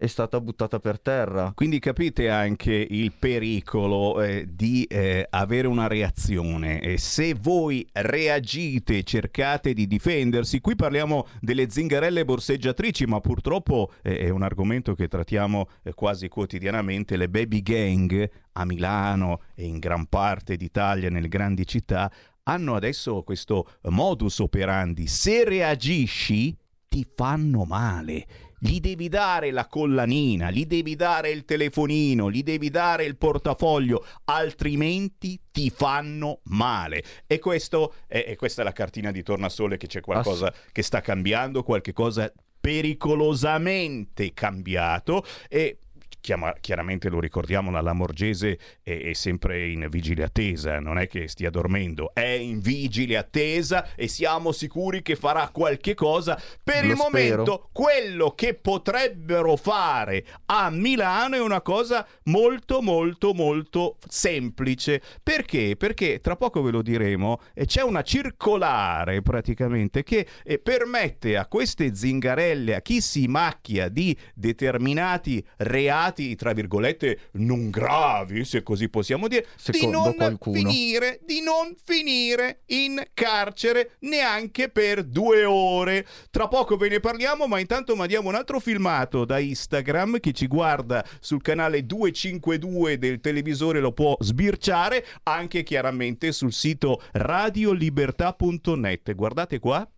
è 0.00 0.06
stata 0.06 0.40
buttata 0.40 0.78
per 0.78 0.98
terra. 0.98 1.52
Quindi 1.54 1.78
capite 1.78 2.30
anche 2.30 2.72
il 2.72 3.12
pericolo 3.12 4.22
eh, 4.22 4.48
di 4.48 4.84
eh, 4.84 5.26
avere 5.28 5.68
una 5.68 5.88
reazione. 5.88 6.80
E 6.80 6.96
se 6.96 7.34
voi 7.38 7.86
reagite, 7.92 9.02
cercate 9.02 9.74
di 9.74 9.86
difendersi, 9.86 10.62
qui 10.62 10.74
parliamo 10.74 11.26
delle 11.38 11.68
zingarelle 11.68 12.24
borseggiatrici, 12.24 13.04
ma 13.04 13.20
purtroppo 13.20 13.92
eh, 14.00 14.20
è 14.20 14.30
un 14.30 14.42
argomento 14.42 14.94
che 14.94 15.06
trattiamo 15.06 15.68
eh, 15.82 15.92
quasi 15.92 16.28
quotidianamente, 16.28 17.18
le 17.18 17.28
baby 17.28 17.60
gang 17.60 18.30
a 18.52 18.64
Milano 18.64 19.42
e 19.54 19.66
in 19.66 19.78
gran 19.78 20.06
parte 20.06 20.56
d'Italia, 20.56 21.10
nelle 21.10 21.28
grandi 21.28 21.66
città, 21.66 22.10
hanno 22.44 22.74
adesso 22.74 23.22
questo 23.22 23.68
modus 23.82 24.38
operandi. 24.38 25.06
Se 25.06 25.44
reagisci, 25.44 26.56
ti 26.88 27.06
fanno 27.14 27.64
male 27.64 28.49
gli 28.60 28.78
devi 28.78 29.08
dare 29.08 29.50
la 29.50 29.66
collanina, 29.66 30.50
gli 30.50 30.66
devi 30.66 30.94
dare 30.94 31.30
il 31.30 31.44
telefonino, 31.44 32.30
gli 32.30 32.42
devi 32.42 32.68
dare 32.68 33.04
il 33.04 33.16
portafoglio, 33.16 34.04
altrimenti 34.24 35.40
ti 35.50 35.70
fanno 35.70 36.40
male. 36.44 37.02
E, 37.26 37.38
questo 37.38 37.94
è, 38.06 38.24
e 38.28 38.36
questa 38.36 38.60
è 38.60 38.64
la 38.64 38.72
cartina 38.72 39.10
di 39.10 39.22
tornasole 39.22 39.78
che 39.78 39.86
c'è 39.86 40.00
qualcosa 40.00 40.52
che 40.72 40.82
sta 40.82 41.00
cambiando, 41.00 41.62
qualche 41.62 41.92
cosa 41.92 42.30
pericolosamente 42.60 44.34
cambiato 44.34 45.24
e 45.48 45.78
chiama- 46.20 46.54
chiaramente 46.60 47.08
lo 47.08 47.20
ricordiamo, 47.20 47.70
la 47.70 47.80
Lamorgese 47.80 48.58
è, 48.82 48.96
è 48.96 49.12
sempre 49.12 49.68
in 49.68 49.86
vigile 49.90 50.24
attesa, 50.24 50.78
non 50.80 50.98
è 50.98 51.06
che 51.06 51.28
stia 51.28 51.50
dormendo, 51.50 52.12
è 52.14 52.26
in 52.26 52.60
vigile 52.60 53.16
attesa 53.16 53.94
e 53.94 54.08
siamo 54.08 54.52
sicuri 54.52 55.02
che 55.02 55.16
farà 55.16 55.48
qualche 55.48 55.94
cosa. 55.94 56.40
Per 56.62 56.84
Lo 56.84 56.90
il 56.90 56.96
momento, 56.96 57.42
spero. 57.42 57.68
quello 57.72 58.30
che 58.30 58.54
potrebbero 58.54 59.56
fare 59.56 60.24
a 60.46 60.70
Milano 60.70 61.36
è 61.36 61.40
una 61.40 61.60
cosa 61.60 62.06
molto 62.24 62.80
molto 62.82 63.32
molto 63.34 63.96
semplice. 64.08 65.02
Perché? 65.22 65.76
Perché 65.76 66.20
tra 66.20 66.36
poco 66.36 66.62
ve 66.62 66.70
lo 66.70 66.82
diremo, 66.82 67.40
e 67.54 67.66
c'è 67.66 67.82
una 67.82 68.02
circolare 68.02 69.22
praticamente 69.22 70.02
che 70.02 70.26
eh, 70.42 70.58
permette 70.58 71.36
a 71.36 71.46
queste 71.46 71.94
zingarelle, 71.94 72.74
a 72.74 72.80
chi 72.80 73.00
si 73.00 73.26
macchia 73.26 73.88
di 73.88 74.16
determinati 74.34 75.44
reati, 75.58 76.08
tra 76.36 76.52
virgolette, 76.52 77.18
non 77.32 77.70
gravi, 77.70 78.44
se 78.44 78.62
così 78.62 78.88
possiamo 78.88 79.28
dire, 79.28 79.46
di 79.66 79.86
non 79.86 80.14
qualcuno. 80.14 80.56
finire, 80.56 81.20
di 81.24 81.40
non 81.40 81.74
finire 81.84 82.62
in 82.66 83.02
carcere 83.14 83.92
neanche 84.00 84.68
per 84.68 85.04
due 85.04 85.44
ore. 85.44 86.06
Tra 86.30 86.48
poco 86.48 86.76
ve 86.76 86.88
ne 86.88 87.00
parliamo, 87.00 87.46
ma 87.46 87.58
intanto 87.58 87.96
mandiamo 87.96 88.28
un 88.28 88.34
altro 88.34 88.60
filmato 88.60 89.24
da 89.24 89.38
Instagram. 89.38 90.20
Chi 90.20 90.34
ci 90.34 90.46
guarda 90.46 91.04
sul 91.20 91.42
canale 91.42 91.86
252 91.86 92.98
del 92.98 93.20
televisore 93.20 93.80
lo 93.80 93.92
può 93.92 94.16
sbirciare, 94.18 95.06
anche 95.24 95.62
chiaramente 95.62 96.32
sul 96.32 96.52
sito 96.52 97.02
radiolibertà.net. 97.12 99.14
Guardate 99.14 99.58
qua. 99.58 99.88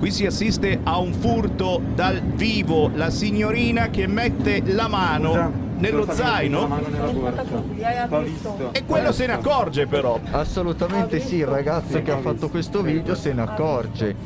Qui 0.00 0.10
si 0.10 0.24
assiste 0.24 0.80
a 0.82 0.96
un 0.98 1.12
furto 1.12 1.78
dal 1.94 2.22
vivo, 2.22 2.90
la 2.94 3.10
signorina 3.10 3.90
che 3.90 4.06
mette 4.06 4.62
la 4.64 4.88
mano 4.88 5.52
nello 5.76 6.10
zaino. 6.10 6.80
e 8.72 8.84
quello 8.86 9.12
se 9.12 9.26
ne 9.26 9.32
accorge 9.34 9.86
però. 9.86 10.18
Assolutamente 10.30 11.20
sì, 11.20 11.36
il 11.36 11.46
ragazzo 11.46 12.00
che 12.00 12.12
ha 12.12 12.18
fatto 12.18 12.48
questo 12.48 12.80
video 12.80 13.14
se 13.14 13.34
ne 13.34 13.42
accorge. 13.42 14.16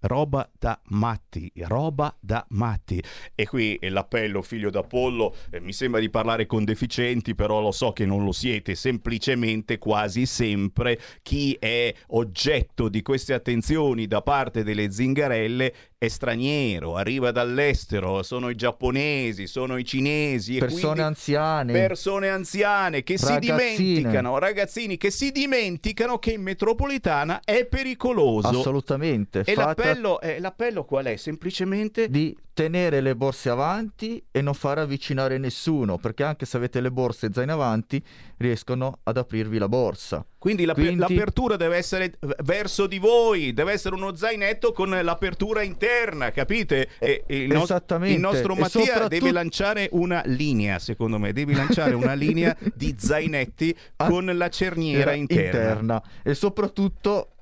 Roba 0.00 0.48
da 0.56 0.80
matti, 0.90 1.50
roba 1.66 2.14
da 2.20 2.44
matti. 2.50 3.02
E 3.34 3.46
qui 3.46 3.78
l'appello, 3.82 4.42
figlio 4.42 4.70
d'Apollo, 4.70 5.34
eh, 5.50 5.60
mi 5.60 5.72
sembra 5.72 6.00
di 6.00 6.08
parlare 6.08 6.46
con 6.46 6.64
deficienti, 6.64 7.34
però 7.34 7.60
lo 7.60 7.72
so 7.72 7.92
che 7.92 8.06
non 8.06 8.24
lo 8.24 8.32
siete. 8.32 8.74
Semplicemente, 8.74 9.78
quasi 9.78 10.24
sempre, 10.26 10.98
chi 11.22 11.54
è 11.58 11.92
oggetto 12.08 12.88
di 12.88 13.02
queste 13.02 13.34
attenzioni 13.34 14.06
da 14.06 14.22
parte 14.22 14.62
delle 14.62 14.90
zingarelle 14.90 15.74
è 16.00 16.06
straniero, 16.06 16.94
arriva 16.94 17.32
dall'estero, 17.32 18.22
sono 18.22 18.50
i 18.50 18.54
giapponesi, 18.54 19.48
sono 19.48 19.76
i 19.76 19.84
cinesi. 19.84 20.58
Persone 20.58 21.02
anziane. 21.02 21.72
persone 21.72 22.28
anziane 22.28 23.02
che 23.02 23.18
si 23.18 23.26
Ragazzine. 23.26 23.56
dimenticano, 23.74 24.38
ragazzini 24.38 24.96
che 24.96 25.10
si 25.10 25.32
dimenticano 25.32 26.20
che 26.20 26.30
in 26.30 26.42
metropolitana 26.42 27.40
è 27.42 27.64
pericoloso. 27.66 28.46
Assolutamente. 28.46 29.42
E 29.44 29.56
l'appello, 29.56 30.20
eh, 30.20 30.38
l'appello 30.38 30.84
qual 30.84 31.06
è? 31.06 31.16
Semplicemente 31.16 32.08
di 32.08 32.36
tenere 32.52 33.00
le 33.00 33.14
borse 33.14 33.50
avanti 33.50 34.20
e 34.32 34.40
non 34.40 34.52
far 34.54 34.78
avvicinare 34.78 35.38
nessuno, 35.38 35.96
perché 35.98 36.24
anche 36.24 36.44
se 36.44 36.56
avete 36.56 36.80
le 36.80 36.90
borse 36.90 37.30
zaino 37.32 37.52
avanti, 37.52 38.02
riescono 38.38 38.98
ad 39.02 39.16
aprirvi 39.16 39.58
la 39.58 39.68
borsa. 39.68 40.24
quindi, 40.38 40.64
l'ape- 40.64 40.82
Quindi- 40.82 41.00
l'apertura 41.00 41.56
deve 41.56 41.76
essere 41.76 42.16
verso 42.44 42.86
di 42.86 42.98
voi, 42.98 43.52
deve 43.52 43.72
essere 43.72 43.94
uno 43.96 44.14
zainetto 44.14 44.70
con 44.72 44.88
l'apertura 44.90 45.62
interna, 45.62 45.86
capite? 46.32 46.88
E, 46.98 47.24
e 47.26 47.44
il, 47.44 47.52
Esattamente. 47.52 48.14
il 48.14 48.20
nostro 48.20 48.54
Mattia 48.54 48.80
soprattutto- 48.84 49.08
deve 49.08 49.32
lanciare 49.32 49.88
una 49.92 50.22
linea, 50.26 50.78
secondo 50.78 51.18
me, 51.18 51.32
devi 51.32 51.54
lanciare 51.54 51.94
una 51.94 52.14
linea 52.14 52.56
di 52.74 52.94
zainetti 52.98 53.76
Ah, 53.96 54.08
con 54.08 54.24
la 54.26 54.48
cerniera 54.48 55.10
Era 55.10 55.12
interna. 55.14 56.02
E 56.22 56.34
soprattutto 56.34 57.32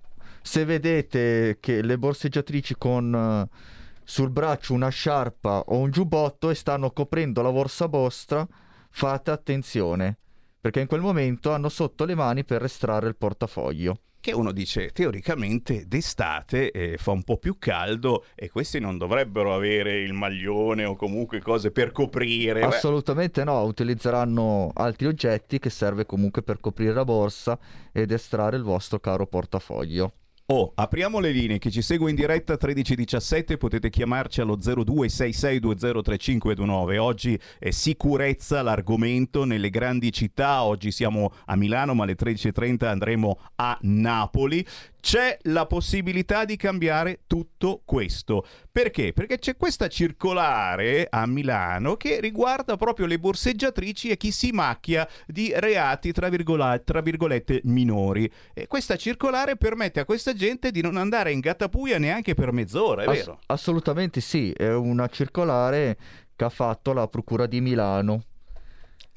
se 0.42 0.64
vedete 0.64 1.58
che 1.60 1.82
le 1.82 1.98
borseggiatrici 1.98 2.76
con 2.78 3.48
eh, 3.50 3.56
sul 4.04 4.30
braccio 4.30 4.72
una 4.74 4.88
sciarpa 4.88 5.64
o 5.66 5.78
un 5.78 5.90
giubbotto 5.90 6.50
e 6.50 6.54
stanno 6.54 6.92
coprendo 6.92 7.42
la 7.42 7.50
borsa 7.50 7.86
vostra, 7.86 8.46
fate 8.90 9.32
attenzione, 9.32 10.16
perché 10.60 10.80
in 10.80 10.86
quel 10.86 11.00
momento 11.00 11.52
hanno 11.52 11.68
sotto 11.68 12.04
le 12.04 12.14
mani 12.14 12.44
per 12.44 12.62
estrarre 12.62 13.08
il 13.08 13.16
portafoglio. 13.16 13.98
Che 14.26 14.34
uno 14.34 14.50
dice, 14.50 14.90
teoricamente 14.90 15.86
d'estate 15.86 16.72
eh, 16.72 16.96
fa 16.98 17.12
un 17.12 17.22
po' 17.22 17.36
più 17.36 17.58
caldo 17.60 18.24
e 18.34 18.50
questi 18.50 18.80
non 18.80 18.98
dovrebbero 18.98 19.54
avere 19.54 20.00
il 20.00 20.14
maglione 20.14 20.84
o 20.84 20.96
comunque 20.96 21.40
cose 21.40 21.70
per 21.70 21.92
coprire. 21.92 22.58
Beh, 22.58 22.66
Assolutamente 22.66 23.44
no, 23.44 23.62
utilizzeranno 23.62 24.72
altri 24.74 25.06
oggetti 25.06 25.60
che 25.60 25.70
serve 25.70 26.06
comunque 26.06 26.42
per 26.42 26.58
coprire 26.58 26.92
la 26.92 27.04
borsa 27.04 27.56
ed 27.92 28.10
estrarre 28.10 28.56
il 28.56 28.64
vostro 28.64 28.98
caro 28.98 29.28
portafoglio. 29.28 30.12
Oh, 30.48 30.70
apriamo 30.76 31.18
le 31.18 31.32
linee, 31.32 31.58
chi 31.58 31.72
ci 31.72 31.82
segue 31.82 32.08
in 32.08 32.14
diretta 32.14 32.52
1317 32.52 33.56
potete 33.56 33.90
chiamarci 33.90 34.40
allo 34.40 34.56
0266203529. 34.56 36.98
Oggi 36.98 37.36
è 37.58 37.70
sicurezza 37.70 38.62
l'argomento 38.62 39.42
nelle 39.42 39.70
grandi 39.70 40.12
città, 40.12 40.62
oggi 40.62 40.92
siamo 40.92 41.32
a 41.46 41.56
Milano 41.56 41.94
ma 41.94 42.04
alle 42.04 42.14
13.30 42.14 42.84
andremo 42.84 43.40
a 43.56 43.76
Napoli. 43.80 44.64
C'è 45.00 45.36
la 45.42 45.66
possibilità 45.66 46.44
di 46.44 46.54
cambiare 46.54 47.22
tutto 47.26 47.82
questo. 47.84 48.46
Perché? 48.76 49.14
Perché 49.14 49.38
c'è 49.38 49.56
questa 49.56 49.88
circolare 49.88 51.06
a 51.08 51.24
Milano 51.24 51.96
che 51.96 52.20
riguarda 52.20 52.76
proprio 52.76 53.06
le 53.06 53.18
borseggiatrici 53.18 54.10
e 54.10 54.18
chi 54.18 54.30
si 54.30 54.50
macchia 54.52 55.08
di 55.26 55.50
reati 55.56 56.12
tra, 56.12 56.28
virgola- 56.28 56.78
tra 56.80 57.00
virgolette 57.00 57.62
minori. 57.64 58.30
E 58.52 58.66
questa 58.66 58.96
circolare 58.96 59.56
permette 59.56 60.00
a 60.00 60.04
questa 60.04 60.34
gente 60.34 60.70
di 60.70 60.82
non 60.82 60.98
andare 60.98 61.32
in 61.32 61.40
gattapuia 61.40 61.96
neanche 61.98 62.34
per 62.34 62.52
mezz'ora, 62.52 63.04
è 63.04 63.06
Ass- 63.06 63.16
vero? 63.16 63.38
assolutamente 63.46 64.20
sì, 64.20 64.50
è 64.50 64.70
una 64.70 65.08
circolare 65.08 65.96
che 66.36 66.44
ha 66.44 66.50
fatto 66.50 66.92
la 66.92 67.08
Procura 67.08 67.46
di 67.46 67.62
Milano. 67.62 68.24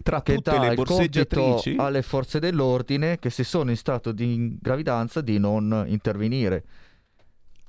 Tra 0.01 0.22
che 0.22 0.36
tutte 0.36 0.58
le 0.58 0.74
borseggiatrici 0.74 1.75
alle 1.78 2.01
forze 2.01 2.39
dell'ordine 2.39 3.20
che 3.20 3.30
se 3.30 3.44
sono 3.44 3.72
in 3.72 3.75
stato 3.75 4.13
di 4.13 4.58
gravidanza 4.62 5.20
di 5.20 5.38
non 5.38 5.84
intervenire 5.86 6.63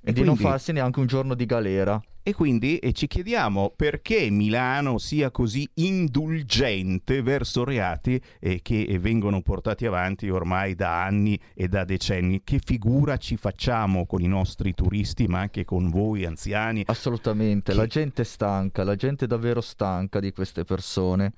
e, 0.03 0.11
E 0.11 0.13
di 0.13 0.23
non 0.23 0.37
farsi 0.37 0.73
neanche 0.73 1.01
un 1.01 1.07
giorno 1.07 1.35
di 1.35 1.47
galera. 1.47 2.01
E 2.23 2.35
quindi 2.35 2.77
e 2.77 2.93
ci 2.93 3.07
chiediamo 3.07 3.73
perché 3.75 4.29
Milano 4.29 4.99
sia 4.99 5.31
così 5.31 5.69
indulgente 5.75 7.23
verso 7.23 7.65
reati 7.65 8.21
eh, 8.39 8.61
che 8.63 8.99
vengono 9.01 9.41
portati 9.41 9.87
avanti 9.87 10.29
ormai 10.29 10.75
da 10.75 11.03
anni 11.03 11.39
e 11.55 11.67
da 11.69 11.85
decenni. 11.85 12.43
Che 12.45 12.61
figura 12.63 13.17
ci 13.17 13.37
facciamo 13.37 14.05
con 14.07 14.21
i 14.21 14.29
nostri 14.29 14.75
turisti, 14.75 15.27
ma 15.29 15.41
anche 15.41 15.65
con 15.65 15.89
voi 15.91 16.25
anziani? 16.27 16.83
Assolutamente, 16.87 17.73
Che- 17.73 17.79
la 17.79 17.87
gente 17.87 18.23
è 18.23 18.25
stanca, 18.25 18.85
la 18.85 18.97
gente 18.97 19.25
è 19.25 19.29
davvero 19.29 19.61
stanca 19.63 20.21
di 20.21 20.33
queste 20.33 20.65
persone. 20.65 21.33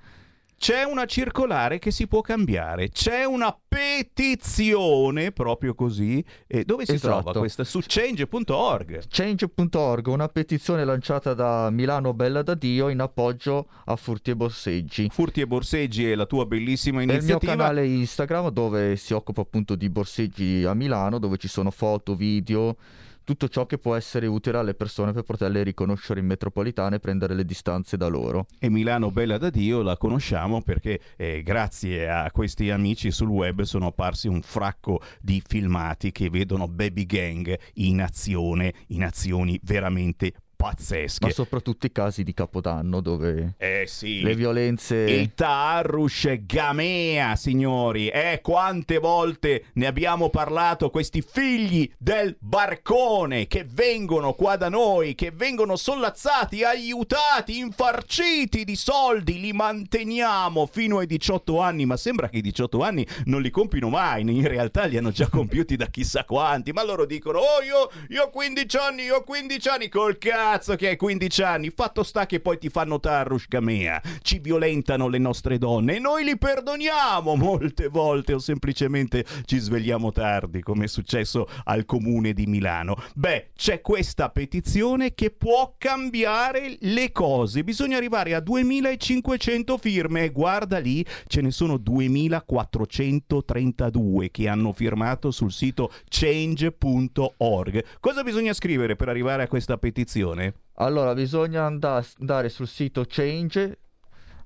C'è 0.63 0.85
una 0.85 1.07
circolare 1.07 1.81
che 1.81 1.91
si 1.91 2.07
può 2.07 2.21
cambiare, 2.21 2.89
c'è 2.91 3.25
una 3.25 3.53
petizione 3.67 5.33
proprio 5.33 5.75
così. 5.75 6.25
E 6.47 6.65
dove 6.65 6.85
si 6.85 6.93
Esatto. 6.93 7.21
trova 7.23 7.39
questa? 7.41 7.65
Su 7.65 7.81
change.org. 7.85 9.03
Change.org, 9.09 10.07
una 10.07 10.29
petizione 10.29 10.85
lanciata 10.85 11.35
da 11.35 11.69
Milano 11.71 12.15
Bella 12.15 12.43
da 12.43 12.55
Dio 12.55 12.91
in 12.91 13.01
appoggio 13.01 13.67
a 13.87 13.97
furti 13.97 14.31
e 14.31 14.37
borseggi. 14.37 15.09
Furti 15.11 15.41
e 15.41 15.49
borseggi 15.49 16.09
è 16.09 16.15
la 16.15 16.27
tua 16.27 16.47
bellissima 16.47 16.99
È 17.01 17.03
il 17.03 17.09
mio 17.09 17.17
iniziativa. 17.17 17.57
canale 17.57 17.85
Instagram 17.85 18.51
dove 18.51 18.95
si 18.95 19.15
occupa 19.15 19.41
appunto 19.41 19.75
di 19.75 19.91
borseggi 19.91 20.63
a 20.65 20.75
Milano, 20.75 21.19
dove 21.19 21.39
ci 21.39 21.49
sono 21.49 21.73
foto, 21.73 22.15
video, 22.15 22.77
tutto 23.25 23.49
ciò 23.49 23.67
che 23.67 23.79
può 23.79 23.95
essere 23.95 24.27
utile 24.27 24.59
alle 24.59 24.75
persone 24.75 25.13
per 25.13 25.23
poterle 25.23 25.63
riconoscere 25.63 26.21
in 26.21 26.27
metropolitana 26.27 26.97
e 26.97 27.01
prendere 27.01 27.35
le 27.35 27.45
distanze 27.45 27.97
da 27.97 28.09
loro. 28.09 28.47
E 28.59 28.69
Milano 28.69 29.11
Bella 29.11 29.39
da 29.39 29.51
Dio 29.51 29.83
la 29.83 29.97
conosciamo 29.97 30.63
perché 30.63 31.01
eh, 31.17 31.43
grazie 31.43 32.09
a 32.09 32.31
questi 32.31 32.71
amici 32.71 33.11
sul 33.11 33.29
web 33.29 33.63
sono 33.63 33.87
apparsi 33.87 34.29
un 34.29 34.43
fracco 34.43 35.01
di 35.21 35.43
filmati 35.45 36.13
che 36.13 36.31
vedono 36.31 36.69
Baby 36.69 37.07
Gang 37.07 37.59
in 37.75 38.03
azione, 38.03 38.73
in 38.89 39.05
azioni 39.05 39.59
veramente 39.63 40.33
pazzesche. 40.63 41.27
Ma 41.27 41.33
soprattutto 41.33 41.87
i 41.87 41.93
casi 41.93 42.23
di 42.23 42.33
Capodanno 42.33 43.01
dove 43.01 43.55
Eh 43.59 43.85
sì, 43.89 44.21
le 44.21 44.37
violenze... 44.37 44.95
il 44.95 45.35
Taarrush 45.35 46.39
Gamea, 46.47 47.35
signori. 47.35 48.07
Eh, 48.07 48.39
quante 48.41 48.99
volte 48.99 49.65
ne 49.73 49.87
abbiamo 49.89 50.31
parlato, 50.31 50.91
questi 50.91 51.21
figli 51.21 51.91
del 51.99 52.37
barcone 52.39 53.49
che 53.49 53.67
vengono 53.69 54.35
qua 54.35 54.55
da 54.55 54.69
noi, 54.69 55.17
che 55.17 55.33
vengono 55.33 55.75
sollazzati, 55.75 56.63
aiutati, 56.63 57.59
infarciti 57.59 58.65
di 58.65 58.77
soldi, 58.77 59.41
li 59.41 59.53
manteniamo 59.53 60.67
fino 60.67 60.99
ai 60.99 61.07
18 61.07 61.59
anni, 61.59 61.87
ma 61.87 61.97
sembra 61.97 62.29
che 62.29 62.37
i 62.37 62.41
18 62.43 62.83
anni 62.83 63.05
non 63.25 63.43
li 63.43 63.51
compino 63.51 63.89
mai, 63.89 64.21
in 64.23 64.47
realtà 64.47 64.85
li 64.85 64.97
hanno 64.97 65.11
già 65.11 65.27
compiuti 65.29 65.75
da 65.75 65.87
chissà 65.87 66.25
quanti, 66.25 66.71
ma 66.71 66.85
loro 66.85 67.05
dicono, 67.05 67.41
oh 67.41 67.63
io, 67.63 67.91
io 68.11 68.25
ho 68.27 68.31
15 68.31 68.77
anni, 68.77 69.03
io 69.03 69.17
ho 69.17 69.25
15 69.25 69.69
anni, 69.69 69.89
col 69.89 70.19
cazzo 70.19 70.51
che 70.53 70.89
hai 70.89 70.97
15 70.97 71.43
anni, 71.43 71.73
fatto 71.75 72.03
sta 72.03 72.27
che 72.27 72.39
poi 72.39 72.59
ti 72.59 72.69
fanno 72.69 73.01
Taarrush 73.01 73.49
Gamea, 73.49 74.03
ci 74.21 74.39
violentano 74.39 75.09
le 75.09 75.17
nostre 75.17 75.57
donne 75.57 75.97
e 75.97 75.99
noi 75.99 76.25
li 76.25 76.37
perdoniamo 76.37 77.37
molte 77.37 77.89
volte 77.89 78.35
o 78.35 78.39
semplicemente 78.39 79.25
ci 79.47 79.57
svegliamo 79.57 80.13
tardi, 80.13 80.61
come 80.61 80.85
è 80.85 80.89
successo 80.89 81.49
al 81.65 81.87
comune 81.87 82.35
di 82.35 82.45
Milano. 82.45 83.03
Beh, 83.15 83.53
c'è 83.57 83.81
questa 83.81 84.29
petizione 84.29 85.15
che 85.15 85.31
può 85.31 85.77
cambiare 85.79 86.77
le 86.81 87.13
cose. 87.13 87.65
Bisogna 87.65 87.97
arrivare 87.97 88.35
a 88.35 88.41
2500 88.41 89.79
firme. 89.79 90.29
Guarda 90.29 90.79
lì, 90.79 91.03
ce 91.29 91.41
ne 91.41 91.51
sono 91.51 91.79
2432 91.79 94.31
che 94.31 94.49
hanno 94.49 94.75
firmato 94.75 95.31
sul 95.31 95.51
sito 95.51 95.91
change.org. 96.11 97.85
Cosa 98.01 98.23
bisogna 98.23 98.53
scrivere 98.53 98.97
per 98.97 99.09
arrivare 99.09 99.45
a 99.45 99.49
questa 99.49 99.79
petizione? 99.79 100.41
Allora, 100.75 101.15
bisogna 101.15 101.67
and- 101.67 101.85
andare 102.19 102.49
sul 102.49 102.67
sito 102.67 103.05
Change, 103.07 103.79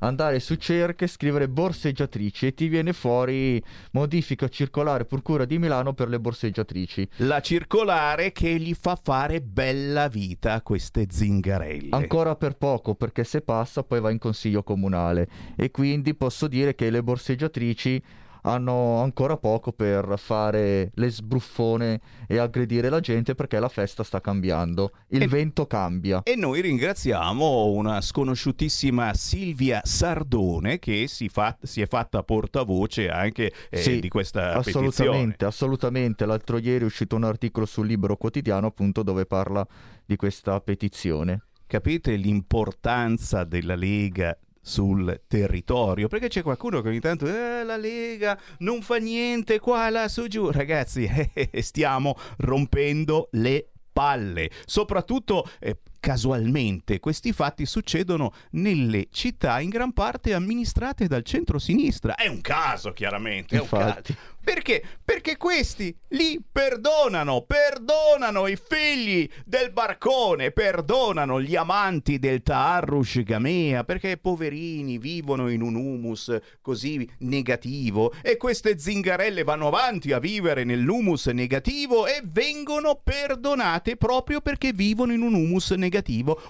andare 0.00 0.40
su 0.40 0.56
cerche, 0.56 1.06
scrivere 1.06 1.48
borseggiatrici 1.48 2.46
e 2.46 2.54
ti 2.54 2.68
viene 2.68 2.92
fuori 2.92 3.62
modifica 3.92 4.48
circolare 4.48 5.04
procura 5.04 5.44
di 5.44 5.58
Milano 5.58 5.94
per 5.94 6.08
le 6.08 6.20
borseggiatrici. 6.20 7.08
La 7.18 7.40
circolare 7.40 8.32
che 8.32 8.58
gli 8.58 8.74
fa 8.74 8.98
fare 9.00 9.40
bella 9.40 10.08
vita 10.08 10.54
a 10.54 10.62
queste 10.62 11.06
zingarelle. 11.08 11.90
Ancora 11.90 12.34
per 12.36 12.56
poco, 12.56 12.94
perché 12.94 13.24
se 13.24 13.40
passa 13.40 13.82
poi 13.82 14.00
va 14.00 14.10
in 14.10 14.18
consiglio 14.18 14.62
comunale 14.62 15.28
e 15.56 15.70
quindi 15.70 16.14
posso 16.14 16.48
dire 16.48 16.74
che 16.74 16.90
le 16.90 17.02
borseggiatrici 17.02 18.02
hanno 18.46 19.00
ancora 19.02 19.36
poco 19.36 19.72
per 19.72 20.14
fare 20.18 20.90
le 20.94 21.10
sbruffone 21.10 22.00
e 22.28 22.38
aggredire 22.38 22.88
la 22.88 23.00
gente 23.00 23.34
perché 23.34 23.58
la 23.58 23.68
festa 23.68 24.04
sta 24.04 24.20
cambiando, 24.20 24.92
il 25.08 25.22
E- 25.22 25.26
vento 25.28 25.66
cambia. 25.66 26.22
E 26.22 26.36
noi 26.36 26.60
ringraziamo 26.60 27.66
una 27.66 28.00
sconosciutissima 28.00 29.12
Silvia 29.14 29.80
Sardone 29.84 30.78
che 30.78 31.06
si, 31.08 31.28
fa- 31.28 31.56
si 31.60 31.80
è 31.80 31.86
fatta 31.86 32.22
portavoce 32.22 33.08
anche 33.08 33.52
eh, 33.68 33.76
Sì, 33.78 33.98
di 34.00 34.08
questa 34.08 34.52
petizione. 34.58 34.88
Assolutamente, 34.88 35.44
assolutamente. 35.44 36.24
L'altro 36.26 36.58
ieri 36.58 36.82
è 36.84 36.86
uscito 36.86 37.16
un 37.16 37.24
articolo 37.24 37.66
sul 37.66 37.86
Libero 37.86 38.16
Quotidiano 38.16 38.68
appunto 38.68 39.02
dove 39.02 39.26
parla 39.26 39.66
di 40.04 40.14
questa 40.16 40.60
petizione. 40.60 41.42
Capite 41.66 42.14
l'importanza 42.14 43.42
della 43.42 43.74
Lega 43.74 44.36
sul 44.66 45.22
territorio? 45.28 46.08
Perché 46.08 46.26
c'è 46.26 46.42
qualcuno 46.42 46.80
che 46.80 46.88
ogni 46.88 46.98
tanto 46.98 47.26
eh, 47.28 47.62
la 47.62 47.76
Lega 47.76 48.36
non 48.58 48.82
fa 48.82 48.96
niente 48.96 49.60
qua, 49.60 49.88
là, 49.90 50.08
su, 50.08 50.26
giù. 50.26 50.50
Ragazzi, 50.50 51.04
eh, 51.32 51.62
stiamo 51.62 52.16
rompendo 52.38 53.28
le 53.32 53.68
palle. 53.92 54.50
Soprattutto 54.64 55.48
eh, 55.60 55.78
casualmente 55.98 57.00
questi 57.00 57.32
fatti 57.32 57.66
succedono 57.66 58.32
nelle 58.52 59.08
città 59.10 59.60
in 59.60 59.68
gran 59.68 59.92
parte 59.92 60.34
amministrate 60.34 61.06
dal 61.06 61.22
centro-sinistra. 61.22 62.14
È 62.14 62.26
un 62.26 62.40
caso, 62.40 62.92
chiaramente, 62.92 63.58
un 63.58 63.68
caso. 63.68 63.84
Infatti. 63.84 64.16
Perché? 64.46 64.80
Perché 65.04 65.36
questi 65.36 65.92
li 66.10 66.40
perdonano, 66.52 67.42
perdonano 67.42 68.46
i 68.46 68.56
figli 68.56 69.28
del 69.44 69.72
barcone, 69.72 70.52
perdonano 70.52 71.42
gli 71.42 71.56
amanti 71.56 72.20
del 72.20 72.42
Taarrush 72.44 73.24
Gamea, 73.24 73.82
perché 73.82 74.18
poverini 74.18 74.98
vivono 74.98 75.48
in 75.48 75.62
un 75.62 75.74
humus 75.74 76.38
così 76.60 77.10
negativo 77.18 78.12
e 78.22 78.36
queste 78.36 78.78
zingarelle 78.78 79.42
vanno 79.42 79.66
avanti 79.66 80.12
a 80.12 80.20
vivere 80.20 80.62
nell'humus 80.62 81.26
negativo 81.26 82.06
e 82.06 82.22
vengono 82.24 83.00
perdonate 83.02 83.96
proprio 83.96 84.40
perché 84.40 84.72
vivono 84.72 85.12
in 85.12 85.22
un 85.22 85.34
humus 85.34 85.72
negativo 85.72 85.85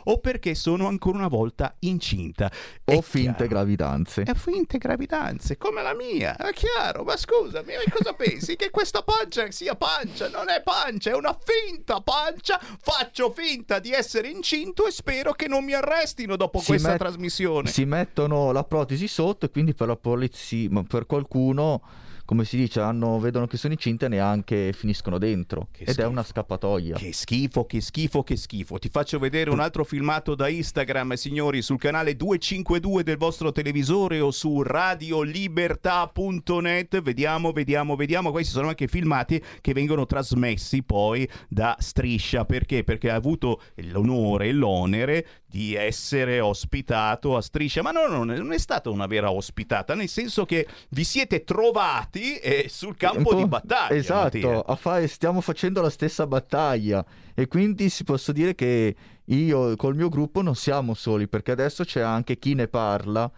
o 0.05 0.18
perché 0.18 0.55
sono 0.55 0.87
ancora 0.88 1.18
una 1.18 1.29
volta 1.29 1.75
incinta. 1.81 2.51
È 2.85 2.94
O 2.94 3.01
finte 3.03 3.33
chiaro. 3.33 3.49
gravidanze. 3.49 4.22
E 4.22 4.35
finte 4.35 4.79
gravidanze, 4.79 5.57
come 5.57 5.83
la 5.83 5.94
mia, 5.94 6.37
è 6.37 6.53
chiaro, 6.53 7.05
ma 7.05 7.16
scusami, 7.16 7.72
cosa 7.90 8.12
pensi? 8.12 8.57
Che 8.57 8.70
questa 8.70 9.03
pancia 9.03 9.51
sia 9.51 9.75
pancia? 9.75 10.29
Non 10.29 10.49
è 10.49 10.62
pancia, 10.62 11.11
è 11.11 11.14
una 11.14 11.37
finta 11.42 12.01
pancia. 12.01 12.59
Faccio 12.81 13.31
finta 13.31 13.79
di 13.79 13.90
essere 13.92 14.29
incinto 14.29 14.87
e 14.87 14.90
spero 14.90 15.33
che 15.33 15.49
non 15.49 15.64
mi 15.64 15.72
arrestino 15.72 16.37
dopo 16.37 16.59
Si 16.61 16.66
questa 16.66 16.88
met- 16.90 16.99
trasmissione. 16.99 17.68
Si 17.68 17.85
mettono 17.85 18.53
la 18.53 18.64
protesi 18.64 19.09
sotto 19.09 19.46
e 19.46 19.51
quindi 19.51 19.75
per 19.75 19.88
la 19.88 19.96
polizia, 19.96 20.68
per 20.87 21.07
qualcuno 21.07 21.83
come 22.26 22.44
si 22.44 22.56
dice, 22.56 22.80
hanno, 22.80 23.20
vedono 23.20 23.46
che 23.46 23.56
sono 23.56 23.72
incinte 23.72 24.06
e 24.06 24.08
neanche 24.08 24.72
finiscono 24.74 25.16
dentro. 25.16 25.68
Che 25.70 25.84
Ed 25.84 25.90
schifo. 25.90 26.02
è 26.02 26.06
una 26.06 26.24
scappatoia. 26.24 26.96
Che 26.96 27.12
schifo, 27.12 27.66
che 27.66 27.80
schifo, 27.80 28.24
che 28.24 28.34
schifo. 28.36 28.78
Ti 28.78 28.88
faccio 28.88 29.20
vedere 29.20 29.50
un 29.50 29.60
altro 29.60 29.84
filmato 29.84 30.34
da 30.34 30.48
Instagram, 30.48 31.12
signori, 31.14 31.62
sul 31.62 31.78
canale 31.78 32.16
252 32.16 33.04
del 33.04 33.16
vostro 33.16 33.52
televisore 33.52 34.18
o 34.18 34.32
su 34.32 34.62
radiolibertà.net. 34.62 37.00
Vediamo, 37.00 37.52
vediamo, 37.52 37.94
vediamo. 37.94 38.32
Questi 38.32 38.52
sono 38.52 38.66
anche 38.68 38.88
filmati 38.88 39.40
che 39.60 39.72
vengono 39.72 40.04
trasmessi 40.04 40.82
poi 40.82 41.30
da 41.48 41.76
Striscia. 41.78 42.44
Perché? 42.44 42.82
Perché 42.82 43.08
ha 43.08 43.14
avuto 43.14 43.62
l'onore 43.76 44.48
e 44.48 44.52
l'onere 44.52 45.26
di 45.46 45.74
essere 45.74 46.40
ospitato 46.40 47.36
a 47.36 47.40
Striscia. 47.40 47.82
Ma 47.82 47.92
no, 47.92 48.08
no, 48.08 48.24
non 48.24 48.52
è 48.52 48.58
stata 48.58 48.90
una 48.90 49.06
vera 49.06 49.30
ospitata, 49.30 49.94
nel 49.94 50.08
senso 50.08 50.44
che 50.44 50.66
vi 50.88 51.04
siete 51.04 51.44
trovati 51.44 52.15
eh, 52.18 52.66
sul 52.68 52.96
campo 52.96 53.35
di 53.35 53.46
battaglia. 53.46 53.94
Esatto, 53.94 54.64
fare- 54.76 55.07
stiamo 55.09 55.40
facendo 55.40 55.81
la 55.81 55.90
stessa 55.90 56.26
battaglia 56.26 57.05
e 57.35 57.46
quindi 57.48 57.88
si 57.88 58.05
posso 58.05 58.33
dire 58.33 58.55
che 58.55 58.94
io 59.24 59.76
col 59.76 59.94
mio 59.94 60.09
gruppo 60.09 60.42
non 60.42 60.55
siamo 60.55 60.94
soli 60.94 61.29
perché 61.29 61.50
adesso 61.50 61.85
c'è 61.85 62.00
anche 62.00 62.38
chi 62.38 62.55
ne 62.55 62.68
parla 62.68 63.31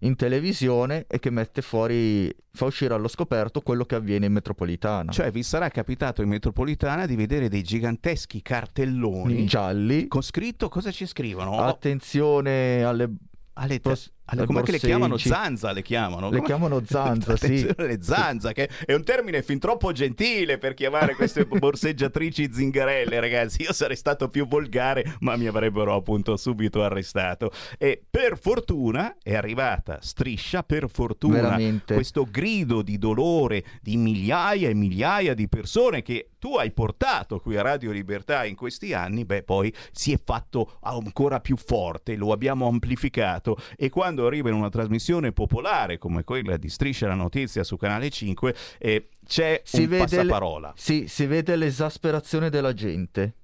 in 0.00 0.14
televisione 0.14 1.06
e 1.08 1.18
che 1.18 1.30
mette 1.30 1.62
fuori, 1.62 2.32
fa 2.52 2.66
uscire 2.66 2.94
allo 2.94 3.08
scoperto 3.08 3.60
quello 3.62 3.84
che 3.84 3.96
avviene 3.96 4.26
in 4.26 4.32
metropolitana. 4.32 5.10
Cioè, 5.10 5.30
vi 5.30 5.42
sarà 5.42 5.68
capitato 5.70 6.22
in 6.22 6.28
metropolitana 6.28 7.06
di 7.06 7.16
vedere 7.16 7.48
dei 7.48 7.62
giganteschi 7.62 8.40
cartelloni 8.42 9.44
gialli, 9.44 10.06
con 10.06 10.22
scritto 10.22 10.68
cosa 10.68 10.90
ci 10.90 11.06
scrivono? 11.06 11.58
attenzione 11.58 12.84
alle... 12.84 13.10
alle, 13.54 13.80
pros- 13.80 14.12
alle- 14.28 14.62
che 14.62 14.72
le 14.72 14.78
chiamano? 14.78 15.16
Zanza 15.16 15.72
le 15.72 15.82
chiamano. 15.82 16.28
Le 16.28 16.36
Come- 16.36 16.46
chiamano 16.46 16.82
zanza, 16.86 17.36
sì. 17.36 17.68
Alle 17.76 18.02
zanza, 18.02 18.52
che 18.52 18.68
è 18.84 18.92
un 18.94 19.04
termine 19.04 19.42
fin 19.42 19.58
troppo 19.58 19.92
gentile 19.92 20.58
per 20.58 20.74
chiamare 20.74 21.14
queste 21.14 21.44
borseggiatrici 21.48 22.50
zingarelle, 22.52 23.20
ragazzi. 23.20 23.62
Io 23.62 23.72
sarei 23.72 23.96
stato 23.96 24.28
più 24.28 24.46
volgare, 24.46 25.16
ma 25.20 25.36
mi 25.36 25.46
avrebbero 25.46 25.94
appunto 25.94 26.36
subito 26.36 26.82
arrestato. 26.82 27.50
E 27.78 28.02
per 28.08 28.38
fortuna 28.38 29.16
è 29.22 29.34
arrivata 29.34 29.98
striscia, 30.00 30.62
per 30.62 30.88
fortuna 30.90 31.40
Veramente. 31.40 31.94
questo 31.94 32.26
grido 32.30 32.82
di 32.82 32.98
dolore 32.98 33.64
di 33.80 33.96
migliaia 33.96 34.68
e 34.68 34.74
migliaia 34.74 35.34
di 35.34 35.48
persone 35.48 36.02
che 36.02 36.30
tu 36.38 36.56
hai 36.56 36.70
portato 36.70 37.40
qui 37.40 37.56
a 37.56 37.62
Radio 37.62 37.90
Libertà 37.90 38.44
in 38.44 38.54
questi 38.54 38.92
anni, 38.92 39.24
beh, 39.24 39.42
poi 39.42 39.74
si 39.90 40.12
è 40.12 40.20
fatto 40.22 40.78
ancora 40.82 41.40
più 41.40 41.56
forte, 41.56 42.14
lo 42.14 42.30
abbiamo 42.32 42.68
amplificato 42.68 43.56
e 43.76 43.88
quando 43.88 44.17
arriva 44.26 44.48
in 44.48 44.54
una 44.54 44.68
trasmissione 44.68 45.32
popolare 45.32 45.98
come 45.98 46.24
quella 46.24 46.56
di 46.56 46.68
Striscia 46.68 47.06
la 47.06 47.14
Notizia 47.14 47.64
su 47.64 47.76
Canale 47.76 48.10
5, 48.10 48.54
eh, 48.78 49.08
c'è 49.26 49.60
Si 49.64 49.80
un 49.82 49.88
vede 49.88 49.98
le- 49.98 50.16
passaparola. 50.16 50.72
Sì, 50.76 51.06
si 51.08 51.26
vede 51.26 51.56
l'esasperazione 51.56 52.50
della 52.50 52.72
gente. 52.72 53.34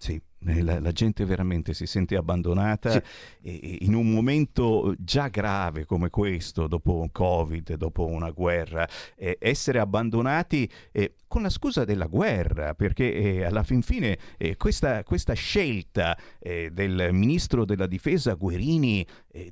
Sì, 0.00 0.20
eh, 0.46 0.62
la, 0.62 0.78
la 0.78 0.92
gente 0.92 1.24
veramente 1.24 1.74
si 1.74 1.84
sente 1.84 2.14
abbandonata 2.14 2.92
Sì. 2.92 3.00
e- 3.42 3.78
in 3.80 3.94
un 3.94 4.12
momento 4.12 4.94
già 4.96 5.26
grave 5.26 5.84
come 5.86 6.08
questo, 6.08 6.68
dopo 6.68 7.00
un 7.00 7.10
Covid, 7.10 7.74
dopo 7.74 8.06
una 8.06 8.30
guerra, 8.30 8.88
eh, 9.16 9.36
essere 9.40 9.80
abbandonati 9.80 10.70
eh, 10.92 11.14
con 11.26 11.42
la 11.42 11.50
scusa 11.50 11.84
della 11.84 12.06
guerra, 12.06 12.74
perché 12.74 13.12
eh, 13.12 13.44
alla 13.44 13.64
fin 13.64 13.82
fine 13.82 14.16
eh, 14.38 14.56
questa, 14.56 15.02
questa 15.02 15.34
scelta 15.34 16.16
eh, 16.38 16.70
del 16.70 17.08
ministro 17.12 17.64
della 17.64 17.88
difesa 17.88 18.34
Guerini 18.34 19.04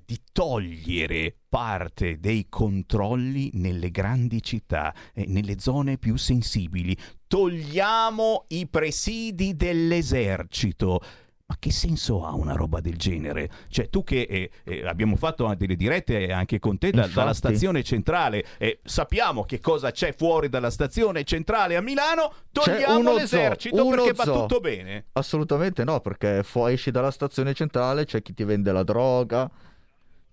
di 0.04 0.20
togliere 0.32 1.32
parte 1.48 2.18
dei 2.18 2.46
controlli 2.48 3.50
nelle 3.54 3.90
grandi 3.90 4.42
città, 4.42 4.92
nelle 5.14 5.61
zone 5.61 5.96
più 5.96 6.16
sensibili, 6.16 6.96
togliamo 7.26 8.44
i 8.48 8.66
presidi 8.66 9.56
dell'esercito. 9.56 11.00
Ma 11.48 11.54
che 11.60 11.70
senso 11.70 12.26
ha 12.26 12.34
una 12.34 12.54
roba 12.54 12.80
del 12.80 12.96
genere? 12.96 13.48
Cioè, 13.68 13.88
tu 13.88 14.02
che 14.02 14.22
eh, 14.22 14.50
eh, 14.64 14.84
abbiamo 14.84 15.14
fatto 15.14 15.54
delle 15.56 15.76
dirette 15.76 16.32
anche 16.32 16.58
con 16.58 16.76
te 16.76 16.90
da- 16.90 17.06
dalla 17.06 17.34
stazione 17.34 17.84
centrale, 17.84 18.44
eh, 18.58 18.80
sappiamo 18.82 19.44
che 19.44 19.60
cosa 19.60 19.92
c'è 19.92 20.12
fuori 20.12 20.48
dalla 20.48 20.70
stazione 20.70 21.22
centrale 21.22 21.76
a 21.76 21.80
Milano, 21.80 22.32
togliamo 22.50 23.10
zoo, 23.10 23.16
l'esercito 23.16 23.86
uno 23.86 23.94
perché 23.94 24.12
va 24.14 24.24
zoo. 24.24 24.40
tutto 24.40 24.58
bene. 24.58 25.04
Assolutamente 25.12 25.84
no, 25.84 26.00
perché 26.00 26.42
fuori 26.42 26.72
esci 26.72 26.90
dalla 26.90 27.12
stazione 27.12 27.54
centrale, 27.54 28.06
c'è 28.06 28.22
chi 28.22 28.34
ti 28.34 28.42
vende 28.42 28.72
la 28.72 28.82
droga, 28.82 29.48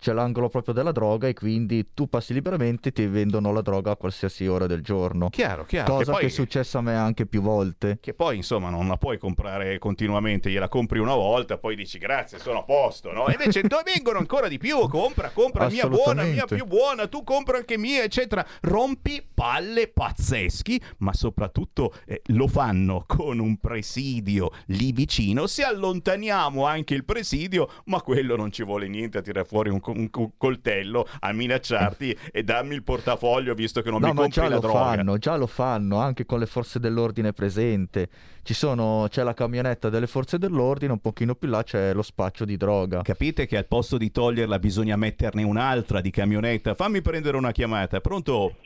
c'è 0.04 0.12
l'angolo 0.12 0.50
proprio 0.50 0.74
della 0.74 0.92
droga 0.92 1.28
e 1.28 1.32
quindi 1.32 1.94
tu 1.94 2.10
passi 2.10 2.34
liberamente 2.34 2.90
e 2.90 2.92
ti 2.92 3.06
vendono 3.06 3.54
la 3.54 3.62
droga 3.62 3.92
a 3.92 3.96
qualsiasi 3.96 4.46
ora 4.46 4.66
del 4.66 4.82
giorno. 4.82 5.30
Chiaro, 5.30 5.64
chiaro. 5.64 5.94
Cosa 5.94 5.98
che, 5.98 6.10
che, 6.10 6.16
poi, 6.18 6.26
è 6.26 6.28
successa 6.28 6.78
a 6.78 6.82
me 6.82 6.94
anche 6.94 7.24
più 7.24 7.40
volte. 7.40 7.96
che 8.02 8.12
poi, 8.12 8.36
insomma, 8.36 8.68
non 8.68 8.86
la 8.86 8.98
puoi 8.98 9.16
comprare 9.16 9.78
continuamente, 9.78 10.50
gliela 10.50 10.68
compri 10.68 10.98
una 10.98 11.14
volta, 11.14 11.56
poi 11.56 11.74
dici 11.74 11.96
grazie, 11.96 12.38
sono 12.38 12.58
a 12.58 12.62
posto, 12.64 13.12
no? 13.12 13.28
E 13.28 13.32
invece 13.32 13.62
vengono 13.82 14.18
ancora 14.18 14.46
di 14.46 14.58
più, 14.58 14.86
compra, 14.88 15.30
compra 15.30 15.70
mia 15.70 15.88
buona, 15.88 16.24
mia 16.24 16.44
più 16.44 16.66
buona, 16.66 17.06
tu 17.06 17.24
compra 17.24 17.56
anche 17.56 17.78
mia, 17.78 18.02
eccetera. 18.02 18.46
Rompi 18.60 19.26
palle 19.32 19.88
pazzeschi, 19.88 20.78
ma 20.98 21.14
soprattutto 21.14 21.94
eh, 22.04 22.20
lo 22.26 22.46
fanno 22.46 23.04
con 23.06 23.38
un 23.38 23.56
presidio 23.56 24.50
lì 24.66 24.92
vicino. 24.92 25.46
Se 25.46 25.62
allontaniamo 25.62 26.66
anche 26.66 26.92
il 26.92 27.06
presidio, 27.06 27.70
ma 27.86 28.02
quello 28.02 28.36
non 28.36 28.52
ci 28.52 28.64
vuole 28.64 28.86
niente 28.86 29.16
a 29.16 29.22
tirare 29.22 29.46
fuori 29.46 29.70
un, 29.70 29.80
un 29.94 30.10
co- 30.10 30.32
coltello 30.36 31.06
a 31.20 31.32
minacciarti 31.32 32.16
e 32.32 32.42
dammi 32.42 32.74
il 32.74 32.82
portafoglio 32.82 33.54
visto 33.54 33.82
che 33.82 33.90
non 33.90 34.00
no, 34.00 34.08
mi 34.08 34.14
compri 34.14 34.32
già 34.32 34.48
la 34.48 34.54
lo 34.54 34.60
droga. 34.60 34.78
fanno, 34.78 35.18
già 35.18 35.36
lo 35.36 35.46
fanno, 35.46 35.98
anche 35.98 36.24
con 36.24 36.38
le 36.38 36.46
forze 36.46 36.78
dell'ordine 36.78 37.32
presente. 37.32 38.08
Ci 38.42 38.54
sono, 38.54 39.06
c'è 39.08 39.22
la 39.22 39.32
camionetta 39.34 39.88
delle 39.88 40.06
forze 40.06 40.38
dell'ordine, 40.38 40.92
un 40.92 41.00
pochino 41.00 41.34
più 41.34 41.48
là 41.48 41.62
c'è 41.62 41.94
lo 41.94 42.02
spaccio 42.02 42.44
di 42.44 42.56
droga. 42.56 43.02
Capite 43.02 43.46
che 43.46 43.56
al 43.56 43.66
posto 43.66 43.96
di 43.96 44.10
toglierla 44.10 44.58
bisogna 44.58 44.96
metterne 44.96 45.42
un'altra 45.42 46.00
di 46.00 46.10
camionetta. 46.10 46.74
Fammi 46.74 47.00
prendere 47.00 47.36
una 47.36 47.52
chiamata. 47.52 48.00
Pronto? 48.00 48.56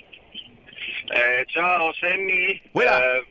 Eh, 1.10 1.44
ciao 1.46 1.92
Sammy. 1.92 2.60
Eh, 2.72 3.26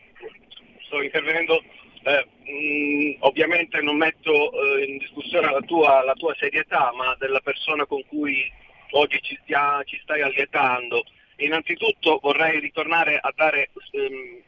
sto 0.86 1.02
intervenendo. 1.02 1.62
Eh, 2.04 2.28
mh, 2.48 3.18
ovviamente 3.20 3.82
non 3.82 3.98
metto 3.98 4.52
eh, 4.78 4.86
in 4.86 4.98
discussione 4.98 5.52
la 5.52 5.62
tua, 5.62 6.04
la 6.04 6.14
tua 6.14 6.34
serietà, 6.36 6.92
ma 6.96 7.16
della 7.20 7.40
persona 7.42 7.86
con 7.86 8.04
cui 8.08 8.52
oggi 8.92 9.20
ci, 9.22 9.38
stia- 9.44 9.82
ci 9.86 10.00
stai 10.02 10.22
allietando. 10.22 11.04
Innanzitutto 11.38 12.20
vorrei 12.22 12.60
ritornare 12.60 13.18
a 13.22 13.32
dare 13.36 13.70
ehm, 13.92 14.42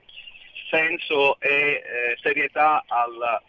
senso 0.70 1.40
e 1.40 1.50
eh, 1.50 1.82
serietà 2.22 2.84
al- 2.88 3.42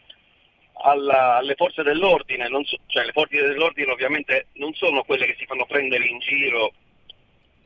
alla- 0.83 1.37
alle 1.37 1.55
forze 1.55 1.83
dell'ordine, 1.83 2.49
so- 2.65 2.79
cioè 2.87 3.05
le 3.05 3.13
forze 3.13 3.41
dell'ordine 3.41 3.93
ovviamente 3.93 4.47
non 4.55 4.73
sono 4.75 5.03
quelle 5.05 5.27
che 5.27 5.37
si 5.39 5.47
fanno 5.47 5.67
prendere 5.67 6.05
in 6.07 6.19
giro 6.19 6.73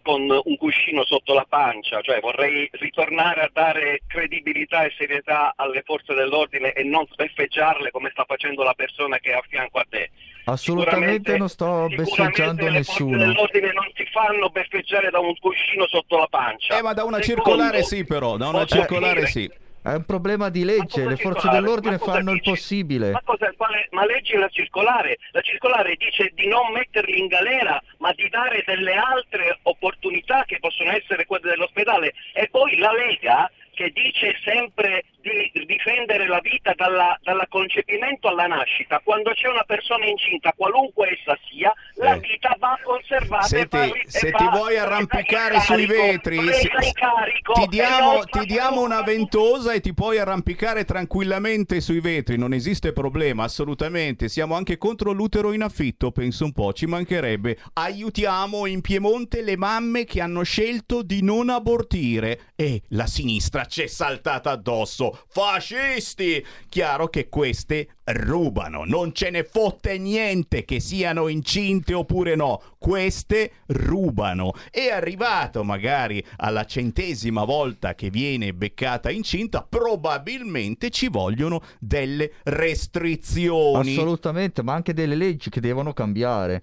con 0.05 0.21
un 0.21 0.57
cuscino 0.59 1.03
sotto 1.07 1.33
la 1.33 1.47
pancia, 1.49 2.03
cioè 2.03 2.21
vorrei 2.21 2.69
ritornare 2.73 3.41
a 3.41 3.51
dare 3.51 4.03
credibilità 4.07 4.85
e 4.85 4.93
serietà 4.99 5.55
alle 5.57 5.83
forze 5.83 6.13
dell'ordine 6.13 6.73
e 6.73 6.85
non 6.85 7.07
sbeffeggiarle 7.11 7.91
come 7.91 8.11
sta 8.13 8.25
facendo 8.27 8.63
la 8.63 8.75
persona 8.75 9.19
che 9.19 9.31
è 9.31 9.35
a 9.35 9.43
fianco 9.49 9.79
a 9.79 9.87
te. 9.89 10.11
Assolutamente 10.45 11.39
non 11.39 11.49
sto 11.49 11.87
beffeggiando 11.89 12.65
le 12.69 12.85
forze 12.85 13.03
nessuno. 13.03 13.17
dell'ordine 13.17 13.73
non 13.73 13.91
si 13.95 14.05
fanno 14.13 14.51
beffeggiare 14.51 15.09
da 15.11 15.21
un 15.21 15.35
cuscino 15.39 15.87
sotto 15.89 16.19
la 16.19 16.27
pancia. 16.29 16.77
Eh, 16.79 16.83
ma 16.83 16.93
da 16.93 17.05
una 17.05 17.23
Secondo, 17.23 17.43
circolare 17.51 17.83
sì, 17.83 18.05
però. 18.05 18.37
Da 18.37 18.49
una 18.49 18.67
circolare 18.67 19.15
dire- 19.21 19.27
sì. 19.29 19.51
È 19.85 19.93
un 19.93 20.07
problema 20.07 20.49
di 20.49 20.65
legge, 20.65 21.07
le 21.07 21.17
forze 21.17 21.51
dell'ordine 21.51 21.99
fanno 21.99 22.31
il 22.31 22.39
dici? 22.39 22.49
possibile. 22.49 23.11
Ma, 23.11 23.21
cosa, 23.23 23.53
quale- 23.55 23.87
ma 23.91 24.07
leggi 24.07 24.35
la 24.35 24.49
circolare? 24.49 25.19
La 25.33 25.43
circolare 25.43 25.95
dice 25.97 26.33
di 26.35 26.47
non 26.47 26.73
metterli 26.73 27.19
in 27.19 27.27
galera, 27.27 27.79
ma 27.99 28.11
di 28.15 28.27
dare 28.31 28.65
delle 28.65 28.95
altre 28.95 29.59
opportunità 29.65 30.45
che 30.47 30.57
possono 30.59 30.91
essere 30.91 31.27
quelle 31.27 31.51
dell'ospedale. 31.51 32.15
E 32.33 32.49
poi 32.51 32.79
la 32.79 32.93
Lega 32.93 33.51
che 33.75 33.91
dice 33.93 34.35
sempre 34.45 35.05
di 35.21 35.65
difendere 35.67 36.27
la 36.29 36.41
vita 36.41 36.73
dalla, 36.77 37.19
dalla 37.23 37.47
concepimento 37.49 38.29
alla 38.29 38.47
nascita, 38.47 39.01
quando 39.03 39.31
c'è 39.33 39.49
una 39.49 39.65
persona 39.65 40.07
incinta, 40.07 40.53
qualunque 40.57 41.11
essa 41.19 41.37
sia, 41.49 41.73
la 41.97 42.15
Eh. 42.15 42.19
vita 42.21 42.55
va 42.59 42.79
conservata. 42.83 43.47
Senti, 43.47 43.77
e 43.77 43.89
va- 43.89 43.95
se 44.07 44.31
va 44.31 44.39
ti 44.39 44.49
vuoi 44.49 44.77
arrampicare 44.77 45.61
sui 45.61 45.87
carico, 45.87 46.03
vetri, 46.03 46.53
se- 46.53 46.69
carico, 46.93 47.53
ti 47.55 47.67
diamo, 47.69 48.25
ti 48.25 48.45
diamo 48.47 48.83
una 48.83 49.03
ventosa 49.03 49.73
e 49.73 49.81
ti 49.81 49.95
puoi 49.95 50.19
arrampicare 50.19 50.85
tranquillamente 50.85 51.81
sui 51.81 52.01
vetri, 52.01 52.37
non 52.37 52.53
esiste 52.53 52.93
problema, 52.93 53.45
assolutamente. 53.45 54.29
Siamo 54.29 54.55
anche 54.57 54.77
contro 54.79 55.13
l'utero 55.13 55.53
in 55.53 55.63
affitto, 55.63 56.11
penso 56.13 56.45
un 56.45 56.53
po', 56.53 56.73
ci 56.75 56.87
mancherebbe. 56.87 57.59
Aiutiamo 57.75 58.67
in 58.67 58.81
Piemonte 58.83 59.43
le 59.43 59.57
mamme 59.57 60.05
che 60.05 60.21
hanno 60.21 60.43
scelto 60.43 61.03
di 61.03 61.23
non 61.23 61.49
abortire 61.49 62.53
e 62.57 62.83
la 62.91 63.07
sinistra 63.07 63.64
cosa 63.65 63.67
c'è 63.67 63.87
saltata 63.87 64.51
addosso? 64.51 65.19
Fascisti! 65.29 66.45
Chiaro 66.69 67.09
che 67.09 67.29
queste 67.29 67.89
rubano, 68.05 68.85
non 68.85 69.15
ce 69.15 69.31
ne 69.31 69.45
fotte 69.45 69.99
niente 69.99 70.65
che 70.65 70.81
siano 70.81 71.29
incinte 71.29 71.95
oppure 71.95 72.35
no, 72.37 72.61
queste 72.79 73.53
rubano. 73.67 74.53
È 74.71 74.89
arrivato 74.89 75.65
magari 75.65 76.25
alla 76.37 76.65
centesima 76.65 77.45
volta 77.45 77.95
che 77.95 78.11
viene 78.11 78.53
beccata 78.53 79.11
incinta, 79.11 79.67
probabilmente 79.69 80.91
ci 80.91 81.09
vogliono 81.09 81.63
delle 81.79 82.33
restrizioni. 82.45 83.93
Assolutamente, 83.95 84.63
ma 84.63 84.75
anche 84.75 84.93
delle 84.93 85.17
leggi 85.17 85.51
che 85.51 85.61
devono 85.61 85.93
cambiare. 85.93 86.63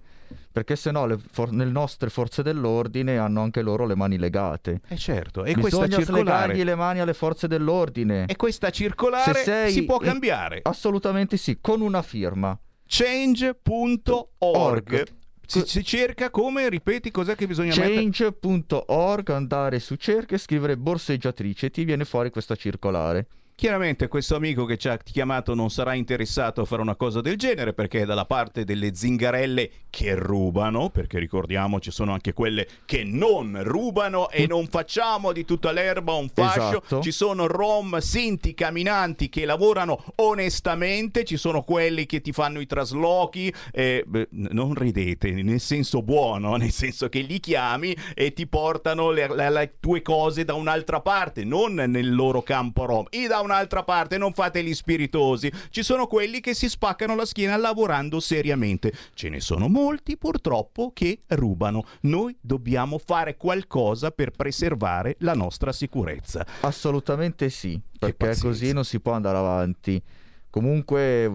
Perché 0.52 0.76
se 0.76 0.90
no 0.90 1.06
le, 1.06 1.16
for- 1.30 1.50
le 1.52 1.64
nostre 1.64 2.10
forze 2.10 2.42
dell'ordine 2.42 3.16
hanno 3.16 3.40
anche 3.40 3.62
loro 3.62 3.86
le 3.86 3.96
mani 3.96 4.18
legate. 4.18 4.80
Eh 4.86 4.96
certo, 4.98 5.44
e 5.44 5.54
questa 5.54 5.80
Bisogna 5.86 5.96
circolare 6.04 6.44
slegargli 6.44 6.64
le 6.64 6.74
mani 6.74 7.00
alle 7.00 7.14
forze 7.14 7.48
dell'ordine. 7.48 8.26
e 8.26 8.36
questa 8.36 8.68
circolare 8.70 9.32
Se 9.32 9.42
sei- 9.44 9.72
si 9.72 9.84
può 9.84 9.96
cambiare. 9.98 10.60
Assolutamente 10.62 11.36
sì, 11.38 11.58
con 11.60 11.80
una 11.80 12.02
firma. 12.02 12.58
Change.org 12.86 14.28
Org. 14.40 15.06
si, 15.46 15.62
si 15.66 15.82
cerca 15.82 16.30
come, 16.30 16.68
ripeti, 16.68 17.10
cos'è 17.10 17.34
che 17.34 17.46
bisogna? 17.46 17.72
Change.org, 17.72 19.30
andare 19.30 19.78
su 19.80 19.94
cerca 19.96 20.34
e 20.34 20.38
scrivere 20.38 20.76
borseggiatrice 20.76 21.66
e 21.66 21.70
ti 21.70 21.84
viene 21.84 22.04
fuori 22.04 22.30
questa 22.30 22.54
circolare. 22.56 23.26
Chiaramente 23.62 24.08
questo 24.08 24.34
amico 24.34 24.64
che 24.64 24.76
ci 24.76 24.88
ha 24.88 24.96
chiamato 24.96 25.54
non 25.54 25.70
sarà 25.70 25.94
interessato 25.94 26.62
a 26.62 26.64
fare 26.64 26.82
una 26.82 26.96
cosa 26.96 27.20
del 27.20 27.36
genere 27.36 27.72
perché 27.72 28.00
è 28.00 28.04
dalla 28.04 28.24
parte 28.24 28.64
delle 28.64 28.92
zingarelle 28.92 29.70
che 29.88 30.16
rubano, 30.16 30.90
perché 30.90 31.20
ricordiamo 31.20 31.78
ci 31.78 31.92
sono 31.92 32.12
anche 32.12 32.32
quelle 32.32 32.66
che 32.84 33.04
non 33.04 33.60
rubano 33.62 34.30
e 34.30 34.48
non 34.48 34.66
facciamo 34.66 35.30
di 35.30 35.44
tutta 35.44 35.70
l'erba 35.70 36.14
un 36.14 36.28
fascio. 36.28 36.82
Esatto. 36.82 37.02
Ci 37.02 37.12
sono 37.12 37.46
rom, 37.46 37.98
sinti, 37.98 38.52
camminanti 38.52 39.28
che 39.28 39.44
lavorano 39.44 40.06
onestamente, 40.16 41.22
ci 41.22 41.36
sono 41.36 41.62
quelli 41.62 42.04
che 42.04 42.20
ti 42.20 42.32
fanno 42.32 42.58
i 42.58 42.66
traslochi, 42.66 43.54
eh, 43.70 44.02
beh, 44.04 44.26
non 44.30 44.74
ridete, 44.74 45.30
nel 45.30 45.60
senso 45.60 46.02
buono, 46.02 46.56
nel 46.58 46.72
senso 46.72 47.08
che 47.08 47.20
li 47.20 47.38
chiami 47.38 47.96
e 48.14 48.32
ti 48.32 48.48
portano 48.48 49.12
le, 49.12 49.32
le- 49.32 49.50
le 49.50 49.74
tue 49.78 50.02
cose 50.02 50.44
da 50.44 50.54
un'altra 50.54 51.00
parte, 51.00 51.44
non 51.44 51.74
nel 51.74 52.12
loro 52.12 52.42
campo 52.42 52.86
rom, 52.86 53.06
e 53.08 53.28
da 53.28 53.38
un'altra 53.38 53.50
parte, 53.84 54.18
non 54.18 54.32
fate 54.32 54.62
gli 54.62 54.74
spiritosi. 54.74 55.52
Ci 55.70 55.82
sono 55.82 56.06
quelli 56.06 56.40
che 56.40 56.54
si 56.54 56.68
spaccano 56.68 57.14
la 57.14 57.24
schiena 57.24 57.56
lavorando 57.56 58.20
seriamente. 58.20 58.92
Ce 59.14 59.28
ne 59.28 59.40
sono 59.40 59.68
molti 59.68 60.16
purtroppo 60.16 60.92
che 60.92 61.20
rubano. 61.28 61.84
Noi 62.02 62.36
dobbiamo 62.40 62.98
fare 62.98 63.36
qualcosa 63.36 64.10
per 64.10 64.30
preservare 64.30 65.16
la 65.20 65.34
nostra 65.34 65.72
sicurezza. 65.72 66.46
Assolutamente 66.60 67.50
sì, 67.50 67.80
perché 67.98 68.36
così 68.38 68.72
non 68.72 68.84
si 68.84 69.00
può 69.00 69.12
andare 69.12 69.38
avanti. 69.38 70.02
Comunque 70.50 71.30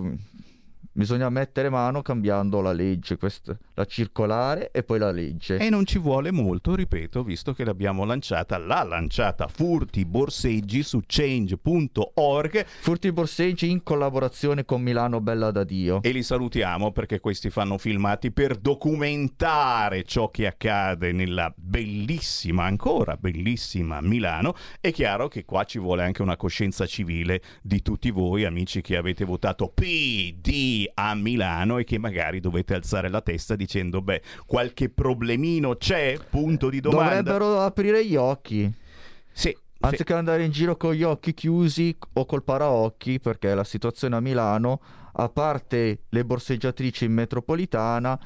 bisogna 0.98 1.30
mettere 1.30 1.70
mano 1.70 2.02
cambiando 2.02 2.60
la 2.60 2.72
legge, 2.72 3.18
questa- 3.18 3.56
la 3.76 3.86
circolare 3.86 4.72
e 4.72 4.82
poi 4.82 4.98
la 4.98 5.12
legge. 5.12 5.58
E 5.58 5.70
non 5.70 5.86
ci 5.86 6.00
vuole 6.00 6.32
molto, 6.32 6.74
ripeto, 6.74 7.24
visto 7.24 7.54
che 7.54 7.64
l'abbiamo 7.64 8.04
lanciata, 8.04 8.58
l'ha 8.58 8.82
lanciata 8.82 9.48
Furti 9.48 10.06
Borseggi 10.06 10.82
su 10.82 11.02
change.org 11.06 12.66
Furti 12.66 13.12
borseggi 13.12 13.70
in 13.70 13.84
collaborazione 13.84 14.66
con 14.66 14.82
Milano 14.82 15.22
Bella 15.22 15.52
da 15.52 15.64
Dio. 15.64 16.02
e 16.02 16.10
li 16.12 16.24
salutiamo 16.24 16.92
perché 16.92 17.20
questi 17.20 17.52
fanno 17.52 17.78
filmati 17.78 18.32
per 18.32 18.56
documentare 18.56 20.04
ciò 20.04 20.32
che 20.32 20.48
accade 20.48 21.12
nella 21.12 21.54
bellissima, 21.56 22.64
ancora 22.64 23.18
bellissima 23.18 24.02
Milano. 24.02 24.56
È 24.82 24.92
chiaro 24.92 25.28
che 25.28 25.46
qua 25.46 25.64
ci 25.64 25.78
vuole 25.78 26.02
anche 26.04 26.24
una 26.24 26.38
coscienza 26.38 26.88
civile 26.88 27.42
di 27.62 27.84
tutti 27.84 28.10
voi, 28.10 28.46
amici 28.46 28.82
che 28.82 28.98
avete 28.98 29.26
votato 29.26 29.72
PD 29.72 30.86
a 30.93 31.13
Milano 31.15 31.78
e 31.78 31.84
che 31.84 31.97
magari 31.97 32.39
dovete 32.39 32.73
alzare 32.73 33.10
la 33.10 33.21
testa 33.21 33.56
dicendo, 33.56 34.02
beh, 34.02 34.21
qualche 34.45 34.89
problemino 34.89 35.76
c'è? 35.76 36.17
Punto 36.30 36.69
di 36.69 36.80
domanda. 36.80 37.21
Dovrebbero 37.21 37.60
aprire 37.62 38.06
gli 38.06 38.15
occhi. 38.15 38.71
Sì, 39.32 39.56
Anziché 39.80 40.13
andare 40.13 40.43
in 40.43 40.52
giro 40.52 40.76
con 40.76 40.93
gli 40.93 41.04
occhi 41.04 41.34
chiusi 41.34 41.95
o 42.13 42.26
col 42.26 42.43
paraocchi, 42.43 43.19
perché 43.19 43.54
la 43.54 43.63
situazione 43.63 44.15
a 44.15 44.19
Milano, 44.19 44.82
a 45.13 45.30
parte 45.30 46.04
le 46.10 46.26
borseggiatrici 46.26 47.06
in 47.06 47.13
metropolitana, 47.13 48.19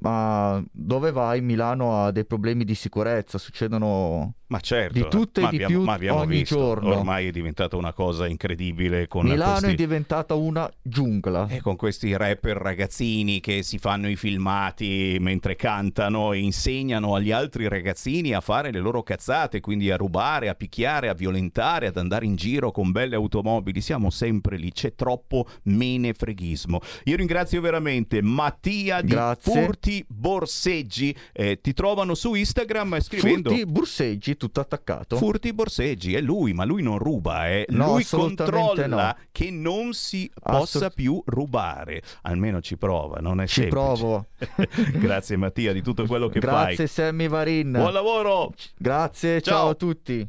ma 0.00 0.62
dove 0.70 1.12
vai 1.12 1.40
Milano 1.40 2.02
ha 2.02 2.10
dei 2.10 2.24
problemi 2.24 2.64
di 2.64 2.74
sicurezza, 2.74 3.38
succedono 3.38 4.34
Ma 4.50 4.58
certo, 4.58 4.94
Di 4.94 5.06
tutto 5.08 5.40
e 5.40 5.48
di 5.48 5.62
abbiamo, 5.62 5.74
più 5.74 5.82
ma 5.84 5.92
abbiamo 5.92 6.18
ogni 6.20 6.38
visto, 6.38 6.56
giorno. 6.56 6.96
Ormai 6.96 7.28
è 7.28 7.30
diventata 7.30 7.76
una 7.76 7.92
cosa 7.92 8.26
incredibile 8.26 9.06
con 9.06 9.24
Milano 9.24 9.52
questi... 9.52 9.70
è 9.70 9.74
diventata 9.74 10.34
una 10.34 10.68
giungla. 10.82 11.46
E 11.48 11.60
con 11.60 11.76
questi 11.76 12.16
rapper 12.16 12.56
ragazzini 12.56 13.38
che 13.38 13.62
si 13.62 13.78
fanno 13.78 14.08
i 14.08 14.16
filmati 14.16 15.18
mentre 15.20 15.54
cantano 15.54 16.32
e 16.32 16.38
insegnano 16.38 17.14
agli 17.14 17.30
altri 17.30 17.68
ragazzini 17.68 18.32
a 18.32 18.40
fare 18.40 18.72
le 18.72 18.80
loro 18.80 19.04
cazzate, 19.04 19.60
quindi 19.60 19.90
a 19.90 19.96
rubare, 19.96 20.48
a 20.48 20.54
picchiare, 20.54 21.08
a 21.08 21.14
violentare, 21.14 21.86
ad 21.86 21.96
andare 21.96 22.24
in 22.24 22.34
giro 22.34 22.72
con 22.72 22.90
belle 22.90 23.14
automobili. 23.14 23.80
Siamo 23.80 24.10
sempre 24.10 24.56
lì, 24.56 24.72
c'è 24.72 24.96
troppo 24.96 25.46
menefreghismo. 25.64 26.80
Io 27.04 27.16
ringrazio 27.16 27.60
veramente 27.60 28.20
Mattia 28.20 29.00
di 29.00 29.08
Grazie. 29.10 29.52
Furti 29.90 30.04
Borseggi. 30.08 31.16
Eh, 31.32 31.60
ti 31.60 31.72
trovano 31.72 32.14
su 32.14 32.34
Instagram 32.34 33.00
scrivendo... 33.00 33.50
Furti 33.50 33.66
borseggi 33.66 34.36
tutto 34.36 34.60
attaccato. 34.60 35.16
Furti 35.16 35.52
Borseggi, 35.52 36.14
è 36.14 36.20
lui, 36.20 36.52
ma 36.52 36.64
lui 36.64 36.82
non 36.82 36.98
ruba, 36.98 37.48
eh. 37.48 37.66
No, 37.70 37.92
lui 37.94 38.04
controlla 38.04 38.86
no. 38.86 39.16
che 39.32 39.50
non 39.50 39.92
si 39.92 40.30
possa 40.40 40.78
Assolut- 40.78 40.94
più 40.94 41.22
rubare. 41.26 42.02
Almeno 42.22 42.60
ci 42.60 42.76
prova, 42.76 43.18
non 43.20 43.40
è 43.40 43.46
Ci 43.46 43.62
semplice. 43.62 43.82
provo. 43.82 44.26
Grazie 44.98 45.36
Mattia 45.36 45.72
di 45.72 45.82
tutto 45.82 46.06
quello 46.06 46.28
che 46.28 46.38
Grazie 46.38 46.76
fai. 46.76 46.86
Sammy 46.86 47.28
Varin. 47.28 47.72
Buon 47.72 47.92
lavoro! 47.92 48.52
Grazie, 48.76 49.40
Ciao. 49.40 49.54
ciao 49.54 49.68
a 49.70 49.74
tutti. 49.74 50.28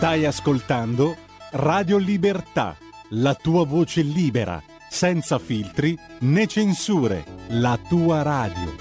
Stai 0.00 0.24
ascoltando 0.24 1.14
Radio 1.50 1.98
Libertà, 1.98 2.74
la 3.10 3.34
tua 3.34 3.66
voce 3.66 4.00
libera, 4.00 4.58
senza 4.88 5.38
filtri 5.38 5.94
né 6.20 6.46
censure, 6.46 7.22
la 7.48 7.78
tua 7.86 8.22
radio. 8.22 8.76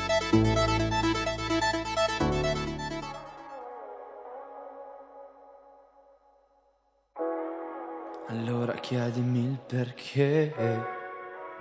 Allora 8.29 8.75
chiedimi 8.75 9.39
il 9.39 9.59
perché 9.67 10.55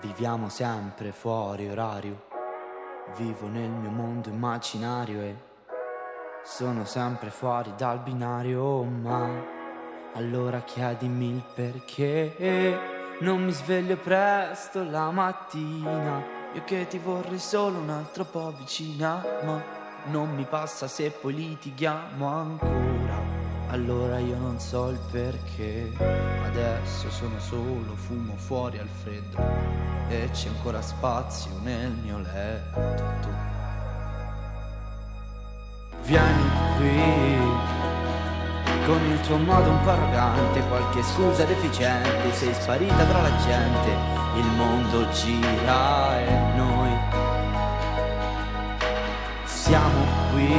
viviamo 0.01 0.49
sempre 0.49 1.11
fuori 1.11 1.69
orario. 1.69 2.29
Vivo 3.17 3.49
nel 3.49 3.71
mio 3.71 3.91
mondo 3.91 4.29
immaginario 4.29 5.21
e 5.21 5.48
sono 6.51 6.87
sempre 6.87 7.29
fuori 7.29 7.75
dal 7.77 8.01
binario, 8.01 8.83
ma 8.83 9.29
allora 10.15 10.61
chiedimi 10.63 11.35
il 11.35 11.45
perché 11.55 12.81
non 13.21 13.45
mi 13.45 13.53
sveglio 13.53 13.97
presto 13.99 14.83
la 14.83 15.11
mattina. 15.11 16.25
Io 16.55 16.65
che 16.65 16.87
ti 16.89 16.99
vorrei 16.99 17.39
solo 17.39 17.79
un 17.79 17.91
altro 17.91 18.25
po' 18.25 18.53
vicina, 18.57 19.23
ma 19.45 19.63
non 20.07 20.35
mi 20.35 20.45
passa 20.45 20.89
se 20.89 21.11
poi 21.11 21.35
litighiamo 21.35 22.27
ancora. 22.27 23.21
Allora 23.69 24.19
io 24.19 24.39
non 24.39 24.59
so 24.59 24.89
il 24.89 24.99
perché. 25.11 25.93
Adesso 26.47 27.11
sono 27.11 27.39
solo, 27.39 27.95
fumo 27.95 28.35
fuori 28.37 28.79
al 28.79 28.89
freddo. 28.89 29.37
E 30.09 30.31
c'è 30.33 30.49
ancora 30.49 30.81
spazio 30.81 31.51
nel 31.63 31.93
mio 31.93 32.19
letto. 32.19 33.48
Vieni 36.09 36.51
qui 36.79 37.37
con 38.87 38.99
il 39.11 39.21
tuo 39.21 39.37
modo 39.37 39.69
un 39.69 39.83
po' 39.83 39.91
arrogante, 39.91 40.67
qualche 40.67 41.03
scusa 41.03 41.45
deficiente, 41.45 42.33
sei 42.33 42.55
sparita 42.55 43.05
tra 43.05 43.21
la 43.21 43.37
gente, 43.37 43.91
il 44.37 44.47
mondo 44.57 45.07
gira 45.11 46.19
e 46.19 46.31
noi 46.57 46.91
siamo 49.45 50.07
qui 50.33 50.51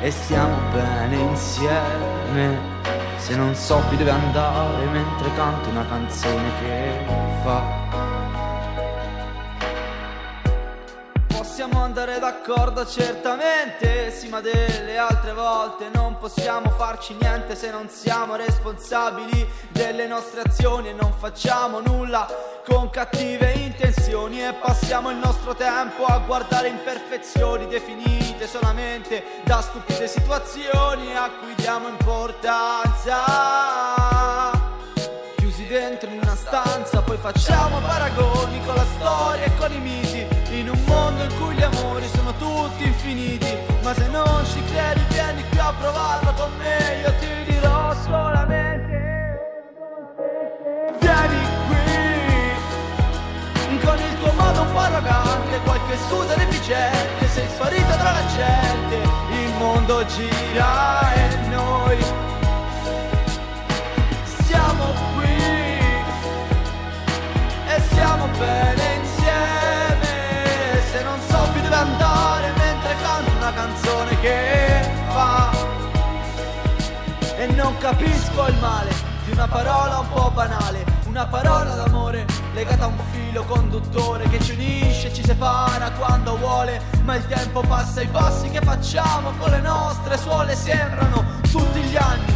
e 0.00 0.10
stiamo 0.10 0.56
bene 0.72 1.16
insieme. 1.16 2.58
Se 3.18 3.36
non 3.36 3.54
so 3.54 3.82
più 3.90 3.98
dove 3.98 4.12
andare 4.12 4.86
mentre 4.86 5.30
canto 5.34 5.68
una 5.68 5.84
canzone 5.86 6.50
che 6.62 7.04
fa 7.42 8.15
Possiamo 11.56 11.84
andare 11.84 12.18
d'accordo 12.18 12.84
certamente, 12.84 14.10
sì 14.10 14.28
ma 14.28 14.42
delle 14.42 14.98
altre 14.98 15.32
volte 15.32 15.88
non 15.90 16.18
possiamo 16.18 16.68
farci 16.68 17.16
niente 17.18 17.56
se 17.56 17.70
non 17.70 17.88
siamo 17.88 18.36
responsabili 18.36 19.48
delle 19.70 20.06
nostre 20.06 20.42
azioni 20.42 20.90
e 20.90 20.92
non 20.92 21.14
facciamo 21.16 21.80
nulla 21.80 22.28
con 22.62 22.90
cattive 22.90 23.52
intenzioni. 23.52 24.46
E 24.46 24.52
passiamo 24.52 25.08
il 25.08 25.16
nostro 25.16 25.54
tempo 25.54 26.04
a 26.04 26.18
guardare 26.18 26.68
imperfezioni 26.68 27.66
definite 27.68 28.46
solamente 28.46 29.24
da 29.44 29.62
stupide 29.62 30.08
situazioni 30.08 31.16
a 31.16 31.30
cui 31.40 31.54
diamo 31.54 31.88
importanza 31.88 33.95
poi 37.16 37.32
facciamo 37.32 37.78
paragoni 37.80 38.60
con 38.64 38.74
la 38.74 38.84
storia 38.98 39.44
e 39.44 39.56
con 39.56 39.72
i 39.72 39.78
miti, 39.78 40.26
in 40.50 40.68
un 40.68 40.78
mondo 40.86 41.22
in 41.22 41.34
cui 41.38 41.54
gli 41.54 41.62
amori 41.62 42.06
sono 42.14 42.32
tutti 42.36 42.84
infiniti, 42.84 43.56
ma 43.82 43.94
se 43.94 44.06
non 44.08 44.44
ci 44.44 44.62
credi 44.64 45.00
vieni 45.08 45.42
qui 45.48 45.58
a 45.58 45.72
provarlo 45.78 46.32
con 46.34 46.50
me, 46.58 47.00
io 47.02 47.14
ti 47.18 47.52
dirò 47.52 47.94
solamente 48.02 48.94
vieni 51.00 51.40
qui. 51.68 51.84
Con 53.84 53.98
il 53.98 54.18
tuo 54.20 54.32
modo 54.32 54.60
un 54.62 54.72
po' 54.72 54.78
arrogante, 54.78 55.60
qualche 55.64 55.96
scusa 56.08 56.34
deficiente, 56.34 57.28
sei 57.28 57.48
sparita 57.48 57.96
tra 57.96 58.12
la 58.12 58.26
gente, 58.34 58.96
il 59.30 59.52
mondo 59.58 60.04
gira 60.06 61.12
e 61.14 61.36
noi 61.48 61.98
e 67.96 68.00
siamo 68.00 68.26
bene 68.38 68.82
insieme. 69.02 70.08
Se 70.90 71.02
non 71.02 71.18
so 71.28 71.48
più 71.52 71.62
dove 71.62 71.74
andare 71.74 72.52
mentre 72.56 72.94
canto 73.02 73.30
una 73.36 73.52
canzone 73.52 74.20
che 74.20 74.90
fa. 75.08 75.50
E 77.38 77.46
non 77.48 77.76
capisco 77.78 78.46
il 78.48 78.56
male 78.58 78.94
di 79.24 79.32
una 79.32 79.48
parola 79.48 79.98
un 79.98 80.08
po' 80.08 80.30
banale, 80.30 80.84
una 81.06 81.26
parola 81.26 81.74
d'amore 81.74 82.26
legata 82.54 82.84
a 82.84 82.86
un 82.86 82.98
filo 83.10 83.44
conduttore 83.44 84.28
che 84.28 84.40
ci 84.40 84.52
unisce, 84.52 85.12
ci 85.12 85.22
separa 85.24 85.90
quando 85.92 86.36
vuole, 86.36 86.80
ma 87.02 87.16
il 87.16 87.26
tempo 87.26 87.60
passa 87.60 88.00
i 88.02 88.06
passi 88.06 88.48
che 88.50 88.60
facciamo 88.60 89.32
con 89.38 89.50
le 89.50 89.60
nostre 89.60 90.16
suole 90.16 90.54
sembrano 90.54 91.24
tutti 91.50 91.80
gli 91.80 91.96
anni 91.96 92.34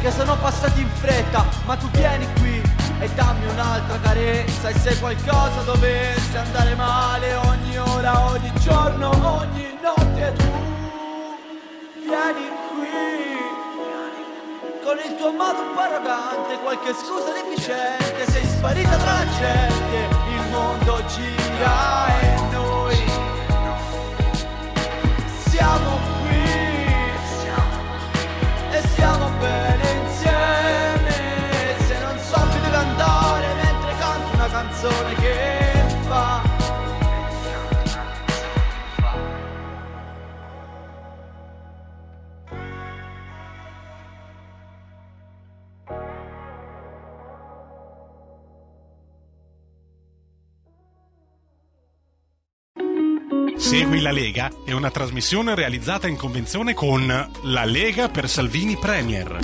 che 0.00 0.10
sono 0.10 0.36
passati 0.36 0.82
in 0.82 0.88
fretta, 0.88 1.46
ma 1.64 1.76
tu 1.76 1.88
vieni 1.90 2.26
qui 2.38 2.53
e 3.00 3.08
dammi 3.14 3.46
un'altra 3.46 3.98
carezza 4.00 4.68
e 4.68 4.78
se 4.78 4.98
qualcosa 4.98 5.62
dovesse 5.64 6.38
andare 6.38 6.74
male 6.74 7.34
ogni 7.34 7.78
ora, 7.78 8.26
ogni 8.30 8.52
giorno, 8.60 9.10
ogni 9.38 9.78
notte 9.82 10.32
tu 10.36 10.52
vieni 12.06 12.48
qui. 12.68 13.34
Con 14.84 14.98
il 14.98 15.16
tuo 15.16 15.32
modo 15.32 15.60
un 15.60 15.74
po' 15.74 15.80
arrogante, 15.80 16.58
qualche 16.62 16.92
scusa 16.92 17.32
deficiente, 17.32 18.30
sei 18.30 18.44
sparita 18.44 18.96
tra 18.96 19.12
la 19.12 19.26
gente, 19.38 19.96
il 20.28 20.50
mondo 20.50 21.02
gira 21.06 22.20
e 22.20 22.40
noi 22.52 23.02
siamo 25.48 26.03
Segui 53.76 54.00
la 54.00 54.12
Lega 54.12 54.52
è 54.64 54.70
una 54.70 54.88
trasmissione 54.88 55.56
realizzata 55.56 56.06
in 56.06 56.14
convenzione 56.14 56.74
con 56.74 57.08
La 57.42 57.64
Lega 57.64 58.08
per 58.08 58.28
Salvini 58.28 58.76
Premier. 58.76 59.36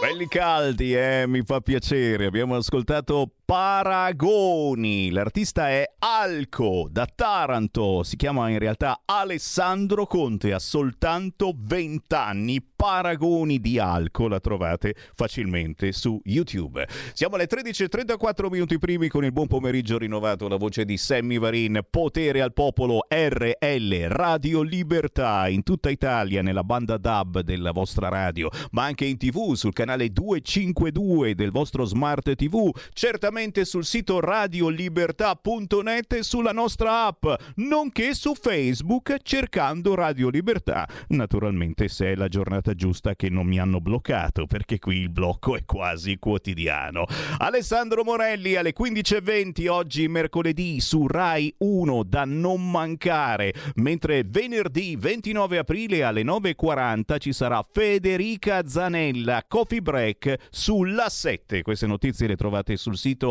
Belli 0.00 0.26
caldi, 0.26 0.92
eh, 0.96 1.24
mi 1.28 1.44
fa 1.44 1.60
piacere. 1.60 2.26
Abbiamo 2.26 2.56
ascoltato 2.56 3.35
Paragoni. 3.46 5.10
L'artista 5.10 5.68
è 5.68 5.88
Alco 6.00 6.88
da 6.90 7.06
Taranto. 7.06 8.02
Si 8.02 8.16
chiama 8.16 8.50
in 8.50 8.58
realtà 8.58 9.02
Alessandro 9.04 10.04
Conte. 10.06 10.52
Ha 10.52 10.58
soltanto 10.58 11.54
20 11.56 12.12
anni. 12.12 12.60
Paragoni 12.60 13.60
di 13.60 13.78
Alco 13.78 14.26
la 14.26 14.40
trovate 14.40 14.96
facilmente 15.14 15.92
su 15.92 16.20
YouTube. 16.24 16.88
Siamo 17.12 17.36
alle 17.36 17.46
13.34 17.46 18.48
minuti 18.50 18.78
primi 18.78 19.06
con 19.06 19.24
il 19.24 19.30
buon 19.30 19.46
pomeriggio 19.46 19.96
rinnovato. 19.96 20.48
La 20.48 20.56
voce 20.56 20.84
di 20.84 20.96
Sammy 20.96 21.38
Varin. 21.38 21.86
Potere 21.88 22.40
al 22.40 22.52
popolo 22.52 23.06
RL 23.08 24.08
Radio 24.08 24.62
Libertà 24.62 25.46
in 25.46 25.62
tutta 25.62 25.88
Italia 25.88 26.42
nella 26.42 26.64
banda 26.64 26.96
DAB 26.98 27.42
della 27.42 27.70
vostra 27.70 28.08
radio, 28.08 28.50
ma 28.72 28.82
anche 28.82 29.04
in 29.04 29.16
TV 29.18 29.54
sul 29.54 29.72
canale 29.72 30.10
252 30.10 31.36
del 31.36 31.52
vostro 31.52 31.84
smart 31.84 32.34
TV. 32.34 32.76
Certamente 32.92 33.34
sul 33.36 33.84
sito 33.84 34.18
radiolibertà.net 34.18 36.12
e 36.14 36.22
sulla 36.22 36.52
nostra 36.52 37.04
app, 37.04 37.26
nonché 37.56 38.14
su 38.14 38.32
Facebook 38.34 39.18
cercando 39.22 39.94
Radio 39.94 40.30
Libertà. 40.30 40.88
Naturalmente 41.08 41.88
se 41.88 42.12
è 42.12 42.14
la 42.14 42.28
giornata 42.28 42.72
giusta 42.72 43.14
che 43.14 43.28
non 43.28 43.46
mi 43.46 43.58
hanno 43.60 43.82
bloccato, 43.82 44.46
perché 44.46 44.78
qui 44.78 45.00
il 45.00 45.10
blocco 45.10 45.54
è 45.54 45.66
quasi 45.66 46.18
quotidiano. 46.18 47.04
Alessandro 47.36 48.04
Morelli 48.04 48.54
alle 48.54 48.72
15.20 48.74 49.68
oggi 49.68 50.08
mercoledì 50.08 50.80
su 50.80 51.06
Rai 51.06 51.54
1 51.58 52.04
da 52.04 52.24
non 52.24 52.70
mancare, 52.70 53.52
mentre 53.74 54.24
venerdì 54.24 54.96
29 54.96 55.58
aprile 55.58 56.04
alle 56.04 56.22
9.40 56.22 57.18
ci 57.18 57.34
sarà 57.34 57.62
Federica 57.70 58.66
Zanella, 58.66 59.44
Coffee 59.46 59.82
Break 59.82 60.36
sulla 60.48 61.10
7. 61.10 61.60
Queste 61.60 61.86
notizie 61.86 62.28
le 62.28 62.36
trovate 62.36 62.78
sul 62.78 62.96
sito 62.96 63.24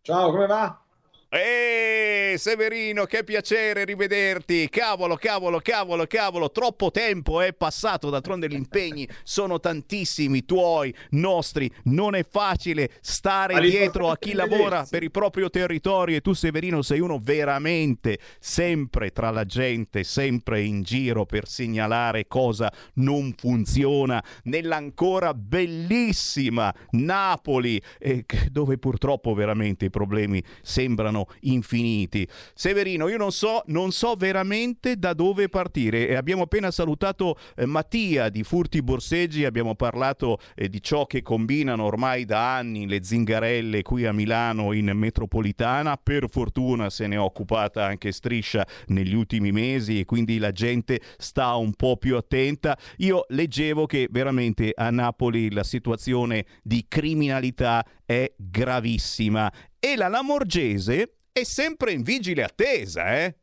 Ciao, 0.03 0.31
come 0.31 0.47
va? 0.47 0.83
Eeeh, 1.31 2.39
Severino, 2.39 3.05
che 3.05 3.23
piacere 3.23 3.85
rivederti. 3.85 4.67
Cavolo, 4.71 5.17
cavolo, 5.17 5.59
cavolo, 5.59 6.07
cavolo, 6.07 6.51
troppo 6.51 6.91
tempo 6.91 7.43
è 7.43 7.53
passato, 7.53 8.09
d'altronde 8.09 8.49
gli 8.49 8.55
impegni 8.55 9.07
sono 9.25 9.61
tantissimi, 9.61 10.47
tuoi, 10.47 10.95
nostri. 11.11 11.71
Non 11.85 12.15
è 12.15 12.25
facile 12.27 12.93
stare 13.03 13.53
Ma 13.53 13.61
dietro 13.61 14.09
a 14.09 14.17
chi 14.17 14.33
lavora 14.33 14.87
per 14.89 15.03
il 15.03 15.11
proprio 15.11 15.51
territorio 15.51 16.17
e 16.17 16.23
tu 16.23 16.33
Severino 16.33 16.81
sei 16.81 17.01
uno 17.01 17.19
veramente 17.23 18.19
sempre 18.39 19.11
tra 19.11 19.29
la 19.31 19.45
gente, 19.45 20.05
sempre 20.05 20.63
in 20.63 20.83
giro 20.83 21.27
per 21.27 21.47
segnalare 21.47 22.27
cosa 22.27 22.73
non 22.95 23.35
funziona 23.37 24.25
nell'ancora 24.45 25.35
bellissima 25.35 26.75
Napoli, 26.93 27.79
eh, 27.99 28.25
dove 28.51 28.79
purtroppo 28.79 29.35
veramente 29.35 29.85
i 29.85 29.91
problemi 29.91 30.43
sembrano 30.63 31.18
sembrano 31.19 31.27
infiniti. 31.41 32.29
Severino, 32.55 33.09
io 33.09 33.17
non 33.17 33.33
so, 33.33 33.63
non 33.67 33.91
so 33.91 34.15
veramente 34.15 34.97
da 34.97 35.13
dove 35.15 35.49
partire. 35.49 36.17
abbiamo 36.17 36.43
appena 36.43 36.71
salutato 36.71 37.37
eh, 37.57 37.67
Mattia 37.67 38.29
di 38.29 38.43
Furti 38.43 38.83
Borseggi, 38.83 39.45
abbiamo 39.45 39.75
parlato 39.75 40.39
eh, 40.55 40.69
di 40.69 40.83
ciò 40.83 41.07
che 41.07 41.23
combinano 41.23 41.85
ormai 41.85 42.25
da 42.25 42.57
anni 42.57 42.87
le 42.87 43.03
zingarelle 43.03 43.83
qui 43.83 44.05
a 44.05 44.13
Milano 44.13 44.73
in 44.73 44.91
metropolitana. 44.95 45.97
Per 45.97 46.27
fortuna 46.29 46.91
se 46.91 47.07
ne 47.07 47.17
è 47.17 47.19
occupata 47.19 47.85
anche 47.85 48.13
Striscia 48.13 48.67
negli 48.89 49.15
ultimi 49.15 49.53
mesi 49.53 50.01
e 50.01 50.05
quindi 50.05 50.39
la 50.39 50.53
gente 50.53 51.01
sta 51.17 51.55
un 51.57 51.73
po' 51.73 51.97
più 51.97 52.17
attenta. 52.17 52.77
Io 52.99 53.25
leggevo 53.29 53.87
che 53.87 54.09
veramente 54.11 54.73
a 54.75 54.91
Napoli 54.91 55.51
la 55.51 55.65
situazione 55.65 56.45
di 56.63 56.85
criminalità 56.89 57.85
è 58.09 58.33
gravissima 58.37 59.53
e 59.79 59.95
la 59.95 60.09
Lamorgese 60.09 61.17
è 61.31 61.45
sempre 61.45 61.93
in 61.93 62.01
vigile 62.01 62.43
attesa, 62.43 63.23
eh? 63.23 63.35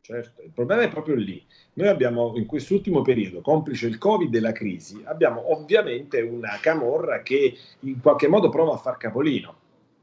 Certo, 0.00 0.40
il 0.40 0.50
problema 0.52 0.80
è 0.80 0.88
proprio 0.88 1.16
lì. 1.16 1.44
Noi 1.74 1.88
abbiamo 1.88 2.32
in 2.36 2.46
quest'ultimo 2.46 3.02
periodo, 3.02 3.42
complice 3.42 3.88
il 3.88 3.98
Covid 3.98 4.34
e 4.34 4.40
la 4.40 4.52
crisi, 4.52 5.02
abbiamo 5.04 5.52
ovviamente 5.52 6.22
una 6.22 6.58
camorra 6.62 7.20
che 7.20 7.58
in 7.80 8.00
qualche 8.00 8.26
modo 8.26 8.48
prova 8.48 8.72
a 8.72 8.78
far 8.78 8.96
capolino 8.96 9.59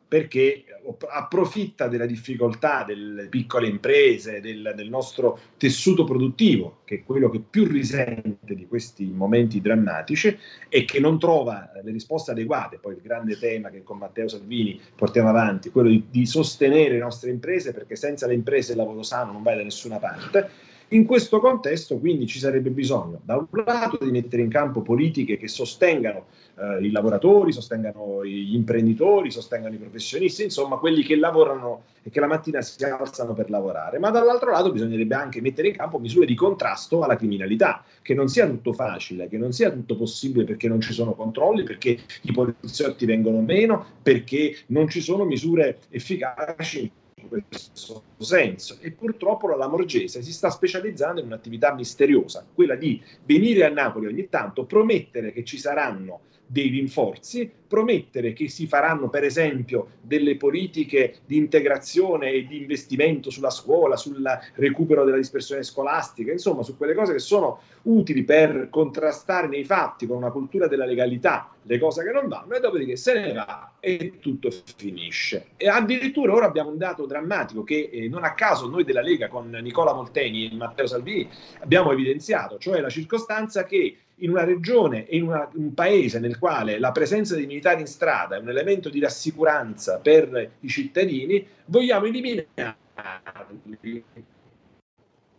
perché 0.08 0.64
approfitta 1.10 1.88
della 1.88 2.06
difficoltà 2.06 2.84
delle 2.84 3.28
piccole 3.28 3.68
imprese, 3.68 4.40
del, 4.40 4.74
del, 4.76 4.90
nostro 4.90 5.38
tessuto 5.58 6.06
produttivo, 6.06 6.80
che 6.86 6.96
è 6.96 7.04
quello 7.04 7.30
che 7.30 7.42
più 7.42 7.66
risente 7.66 8.56
di 8.56 8.68
questi 8.68 9.06
momenti 9.06 9.60
drammatici 9.60 10.38
e 10.70 10.86
che 10.86 11.00
non 11.00 11.20
trova 11.20 11.72
le 11.84 11.92
risposte 11.92 12.32
adeguate. 12.32 12.78
Poi 12.78 12.94
il 12.94 13.02
grande 13.02 13.38
tema 13.38 13.70
che 13.70 13.84
con 13.84 13.98
Matteo 13.98 14.30
Salvini 14.30 14.80
portiamo 14.96 15.28
avanti, 15.28 15.72
quello 15.72 15.90
di, 15.90 16.06
di 16.10 16.26
sostenere 16.26 16.94
le 16.94 17.00
nostre 17.00 17.30
imprese, 17.30 17.74
perché 17.74 17.98
senza 17.98 18.26
le 18.28 18.34
imprese 18.34 18.72
il 18.72 18.78
lavoro 18.78 19.04
sano 19.04 19.34
non 19.34 19.44
vai 19.44 19.58
da 19.58 19.64
nessuna 19.64 19.98
parte 19.98 20.67
in 20.90 21.06
questo 21.06 21.40
contesto 21.40 21.98
quindi 21.98 22.26
ci 22.28 22.40
sarebbe 22.40 22.70
bisogno 22.70 23.20
da 23.24 23.36
un 23.36 23.48
lato 23.66 23.98
di 24.04 24.12
mettere 24.12 24.42
in 24.42 24.50
campo 24.50 24.82
politiche 24.82 25.38
che 25.38 25.48
sostengano 25.48 26.28
eh, 26.56 26.86
i 26.86 26.92
lavoratori, 26.92 27.52
sostengano 27.52 28.26
gli 28.26 28.56
imprenditori, 28.56 29.30
sostengano 29.30 29.76
i 29.76 29.78
professionisti, 29.78 30.44
insomma 30.44 30.78
quelli 30.78 31.04
che 31.04 31.16
lavorano 31.16 31.84
e 32.04 32.10
che 32.10 32.20
la 32.20 32.28
mattina 32.28 32.62
si 32.62 32.84
alzano 32.84 33.34
per 33.34 33.50
lavorare, 33.50 34.00
ma 34.00 34.10
dall'altro 34.12 34.52
lato 34.52 34.72
bisognerebbe 34.72 35.16
anche 35.16 35.42
mettere 35.42 35.68
in 35.68 35.76
campo 35.76 36.00
misure 36.00 36.26
di 36.26 36.36
contrasto 36.36 37.02
alla 37.02 37.18
criminalità, 37.18 37.84
che 38.02 38.14
non 38.14 38.28
sia 38.30 38.48
tutto 38.48 38.74
facile, 38.74 39.28
che 39.28 39.38
non 39.38 39.52
sia 39.52 39.70
tutto 39.72 39.98
possibile 39.98 40.46
perché 40.46 40.68
non 40.68 40.80
ci 40.80 40.94
sono 40.94 41.14
controlli, 41.14 41.64
perché 41.64 41.98
i 42.22 42.32
poliziotti 42.32 43.06
vengono 43.06 43.42
meno, 43.42 43.86
perché 44.02 44.56
non 44.68 44.88
ci 44.88 45.02
sono 45.02 45.26
misure 45.26 45.80
efficaci 45.90 46.90
in 47.22 47.28
questo 47.28 48.04
senso 48.24 48.78
e 48.82 48.92
purtroppo 48.92 49.48
la 49.48 49.56
Lamorgese 49.56 50.22
si 50.22 50.32
sta 50.32 50.50
specializzando 50.50 51.20
in 51.20 51.28
un'attività 51.28 51.74
misteriosa, 51.74 52.46
quella 52.54 52.76
di 52.76 53.02
venire 53.26 53.66
a 53.66 53.70
Napoli 53.70 54.08
ogni 54.08 54.28
tanto, 54.30 54.66
promettere 54.66 55.32
che 55.32 55.44
ci 55.44 55.58
saranno 55.58 56.22
dei 56.48 56.70
rinforzi, 56.70 57.52
promettere 57.68 58.32
che 58.32 58.48
si 58.48 58.68
faranno 58.68 59.10
per 59.10 59.26
esempio 59.26 59.90
delle 60.02 60.38
politiche 60.38 61.18
di 61.26 61.36
integrazione 61.36 62.32
e 62.32 62.48
di 62.48 62.58
investimento 62.62 63.30
sulla 63.30 63.50
scuola, 63.50 63.98
sul 63.98 64.24
recupero 64.54 65.04
della 65.04 65.18
dispersione 65.18 65.64
scolastica, 65.64 66.32
insomma 66.32 66.64
su 66.64 66.78
quelle 66.78 66.94
cose 66.94 67.12
che 67.12 67.20
sono 67.20 67.60
utili 67.84 68.24
per 68.24 68.70
contrastare 68.70 69.48
nei 69.48 69.66
fatti 69.66 70.08
con 70.08 70.16
una 70.16 70.32
cultura 70.32 70.68
della 70.68 70.86
legalità 70.86 71.52
le 71.64 71.80
cose 71.80 72.04
che 72.04 72.12
non 72.12 72.30
vanno 72.30 72.56
e 72.56 72.60
dopodiché 72.62 72.96
se 72.96 73.14
ne 73.14 73.34
va 73.34 73.74
e 73.82 74.14
tutto 74.20 74.50
finisce. 74.78 75.48
E 75.58 75.68
addirittura 75.68 76.34
ora 76.34 76.46
abbiamo 76.46 76.70
un 76.70 76.78
dato 76.78 77.06
drammatico 77.06 77.64
che 77.64 77.90
eh, 77.92 78.07
non 78.10 78.24
a 78.24 78.34
caso 78.34 78.68
noi 78.68 78.84
della 78.84 79.02
Lega 79.02 79.28
con 79.28 79.50
Nicola 79.50 79.94
Molteni 79.94 80.50
e 80.50 80.56
Matteo 80.56 80.88
Salvini 80.88 81.30
abbiamo 81.60 81.92
evidenziato, 81.92 82.58
cioè 82.58 82.82
la 82.82 82.90
circostanza 82.90 83.64
che 83.64 83.98
in 84.20 84.30
una 84.32 84.44
regione 84.44 85.08
e 85.08 85.18
in 85.18 85.24
una, 85.24 85.50
un 85.54 85.74
paese 85.74 86.20
nel 86.20 86.40
quale 86.40 86.80
la 86.80 86.92
presenza 86.92 87.36
dei 87.36 87.46
militari 87.46 87.82
in 87.82 87.88
strada 87.88 88.36
è 88.36 88.40
un 88.40 88.50
elemento 88.50 88.90
di 88.90 89.00
rassicuranza 89.00 90.00
per 90.00 90.52
i 90.60 90.68
cittadini, 90.68 91.46
vogliamo 91.66 92.06
eliminarli. 92.06 94.04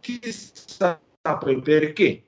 Chissà 0.01 1.01
perché 1.21 2.28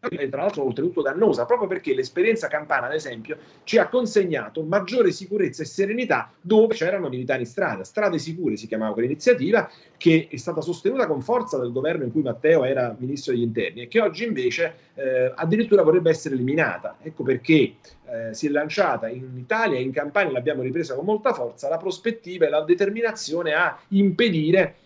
tra 0.00 0.42
l'altro 0.42 0.64
oltretutto 0.64 1.02
dannosa, 1.02 1.44
proprio 1.44 1.68
perché 1.68 1.94
l'esperienza 1.94 2.48
campana, 2.48 2.86
ad 2.86 2.94
esempio, 2.94 3.36
ci 3.64 3.76
ha 3.76 3.88
consegnato 3.88 4.62
maggiore 4.62 5.12
sicurezza 5.12 5.62
e 5.62 5.66
serenità 5.66 6.32
dove 6.40 6.74
c'erano 6.74 7.08
militari 7.08 7.40
in 7.40 7.46
strada. 7.46 7.84
Strade 7.84 8.18
sicure 8.18 8.56
si 8.56 8.66
chiamava 8.66 8.94
quell'iniziativa, 8.94 9.70
che 9.98 10.28
è 10.30 10.36
stata 10.36 10.62
sostenuta 10.62 11.06
con 11.06 11.20
forza 11.20 11.58
dal 11.58 11.72
governo 11.72 12.04
in 12.04 12.12
cui 12.12 12.22
Matteo 12.22 12.64
era 12.64 12.94
ministro 12.98 13.32
degli 13.32 13.42
interni 13.42 13.82
e 13.82 13.88
che 13.88 14.00
oggi 14.00 14.24
invece 14.24 14.74
eh, 14.94 15.32
addirittura 15.34 15.82
vorrebbe 15.82 16.10
essere 16.10 16.34
eliminata. 16.34 16.96
Ecco 17.02 17.22
perché 17.22 17.74
eh, 18.06 18.32
si 18.32 18.46
è 18.46 18.50
lanciata 18.50 19.08
in 19.08 19.36
Italia 19.36 19.78
e 19.78 19.82
in 19.82 19.92
Campania, 19.92 20.32
l'abbiamo 20.32 20.62
ripresa 20.62 20.94
con 20.94 21.04
molta 21.04 21.34
forza, 21.34 21.68
la 21.68 21.76
prospettiva 21.76 22.46
e 22.46 22.48
la 22.48 22.62
determinazione 22.62 23.52
a 23.52 23.78
impedire 23.88 24.76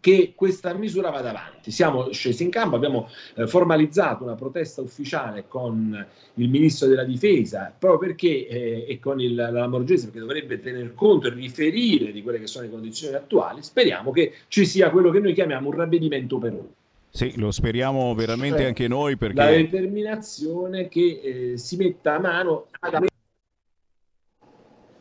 che 0.00 0.32
questa 0.34 0.72
misura 0.74 1.10
vada 1.10 1.30
avanti. 1.30 1.70
Siamo 1.70 2.12
scesi 2.12 2.42
in 2.42 2.50
campo, 2.50 2.76
abbiamo 2.76 3.08
eh, 3.34 3.46
formalizzato 3.46 4.24
una 4.24 4.34
protesta 4.34 4.80
ufficiale 4.80 5.44
con 5.48 6.06
il 6.34 6.48
ministro 6.48 6.86
della 6.86 7.04
difesa, 7.04 7.72
proprio 7.76 8.08
perché, 8.08 8.46
eh, 8.46 8.86
e 8.88 8.98
con 9.00 9.20
il, 9.20 9.34
la 9.34 9.50
Lamorgese, 9.50 10.06
perché 10.06 10.20
dovrebbe 10.20 10.60
tener 10.60 10.94
conto 10.94 11.26
e 11.26 11.30
riferire 11.30 12.12
di 12.12 12.22
quelle 12.22 12.38
che 12.38 12.46
sono 12.46 12.64
le 12.64 12.70
condizioni 12.70 13.14
attuali, 13.14 13.62
speriamo 13.62 14.10
che 14.10 14.32
ci 14.48 14.64
sia 14.64 14.90
quello 14.90 15.10
che 15.10 15.20
noi 15.20 15.34
chiamiamo 15.34 15.68
un 15.68 15.74
ravvedimento 15.74 16.36
operoso. 16.36 16.74
Sì, 17.10 17.32
lo 17.36 17.50
speriamo 17.50 18.14
veramente 18.14 18.58
cioè, 18.58 18.66
anche 18.66 18.86
noi 18.86 19.16
perché... 19.16 19.36
La 19.36 19.50
determinazione 19.50 20.88
che 20.88 21.20
eh, 21.22 21.58
si 21.58 21.76
metta 21.76 22.16
a 22.16 22.20
mano 22.20 22.66
ad 22.80 22.94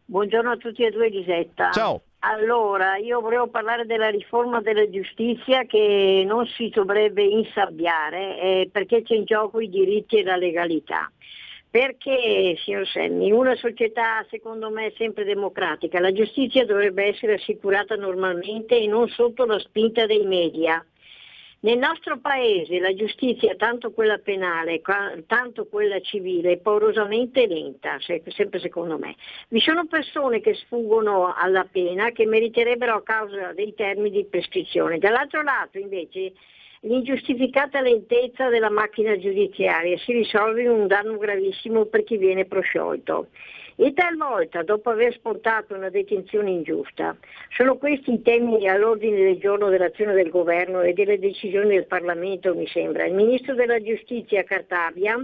Buongiorno 0.06 0.52
a 0.52 0.58
tutti 0.58 0.84
e 0.84 0.92
due 0.92 1.10
Lisetta. 1.10 1.72
Ciao. 1.72 2.02
Allora, 2.20 2.98
io 2.98 3.20
volevo 3.20 3.48
parlare 3.48 3.86
della 3.86 4.10
riforma 4.10 4.62
della 4.62 4.88
giustizia 4.90 5.66
che 5.66 6.24
non 6.26 6.46
si 6.48 6.70
dovrebbe 6.70 7.24
insabbiare 7.24 8.40
eh, 8.40 8.70
perché 8.72 9.02
c'è 9.02 9.16
in 9.16 9.26
gioco 9.26 9.60
i 9.60 9.68
diritti 9.70 10.18
e 10.18 10.24
la 10.24 10.38
legalità. 10.38 11.12
Perché, 11.70 12.56
signor 12.64 12.88
Semmi, 12.88 13.28
in 13.28 13.34
una 13.34 13.56
società 13.56 14.26
secondo 14.30 14.70
me 14.70 14.94
sempre 14.96 15.26
democratica, 15.26 16.00
la 16.00 16.14
giustizia 16.14 16.66
dovrebbe 16.66 17.06
essere 17.06 17.34
assicurata 17.34 17.96
normalmente 17.96 18.78
e 18.78 18.86
non 18.86 19.10
sotto 19.10 19.46
la 19.46 19.58
spinta 19.58 20.06
dei 20.06 20.24
media. 20.24 20.86
Nel 21.64 21.78
nostro 21.78 22.20
paese 22.20 22.78
la 22.80 22.94
giustizia, 22.94 23.56
tanto 23.56 23.92
quella 23.94 24.18
penale, 24.18 24.82
tanto 25.26 25.66
quella 25.68 26.02
civile, 26.02 26.52
è 26.52 26.58
paurosamente 26.58 27.48
lenta, 27.48 28.00
sempre 28.02 28.60
secondo 28.60 28.98
me. 28.98 29.16
Vi 29.48 29.62
sono 29.62 29.86
persone 29.86 30.42
che 30.42 30.56
sfuggono 30.56 31.34
alla 31.34 31.64
pena 31.64 32.12
che 32.12 32.26
meriterebbero 32.26 32.96
a 32.96 33.04
causa 33.04 33.54
dei 33.54 33.74
termini 33.76 34.10
di 34.10 34.26
prescrizione. 34.26 34.98
Dall'altro 34.98 35.42
lato 35.42 35.78
invece 35.78 36.34
l'ingiustificata 36.82 37.80
lentezza 37.80 38.50
della 38.50 38.70
macchina 38.70 39.18
giudiziaria 39.18 39.98
si 40.00 40.12
risolve 40.12 40.64
in 40.64 40.70
un 40.70 40.88
danno 40.88 41.18
gravissimo 41.18 41.86
per 41.86 42.04
chi 42.04 42.18
viene 42.18 42.44
prosciolto 42.44 43.30
e 43.76 43.94
talvolta 43.94 44.64
dopo 44.64 44.90
aver 44.90 45.14
sportato 45.14 45.74
una 45.74 45.90
detenzione 45.90 46.52
ingiusta. 46.52 47.16
Sono 47.50 47.78
questi 47.78 48.14
i 48.14 48.22
temi 48.22 48.68
all'ordine 48.68 49.18
del 49.18 49.40
giorno 49.40 49.70
dell'azione 49.70 50.14
del 50.14 50.30
governo 50.30 50.82
e 50.82 50.94
delle 50.94 51.20
decisioni 51.20 51.70
del 51.70 51.88
Parlamento, 51.88 52.54
mi 52.56 52.68
sembra. 52.68 53.06
Il 53.06 53.14
Ministro 53.14 53.56
della 53.56 53.82
Giustizia 53.82 54.44
Cartabia 54.44 55.18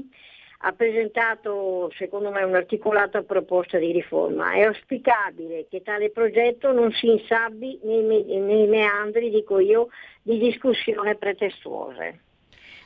ha 0.62 0.72
presentato 0.74 1.89
secondo 1.95 2.32
me 2.32 2.43
un'articolata 2.43 3.24
proposta 3.24 3.78
di 3.78 3.91
riforma. 3.91 4.52
È 4.54 4.64
auspicabile 4.64 5.68
che 5.70 5.82
tale 5.82 6.10
progetto 6.10 6.72
non 6.72 6.91
si 6.91 7.08
insabbi 7.08 7.80
nei, 7.84 8.04
nei 8.39 8.68
meandri, 8.68 9.30
dico 9.30 9.60
io, 9.60 9.88
di 10.22 10.38
discussione 10.38 11.16
pretestuose. 11.16 12.20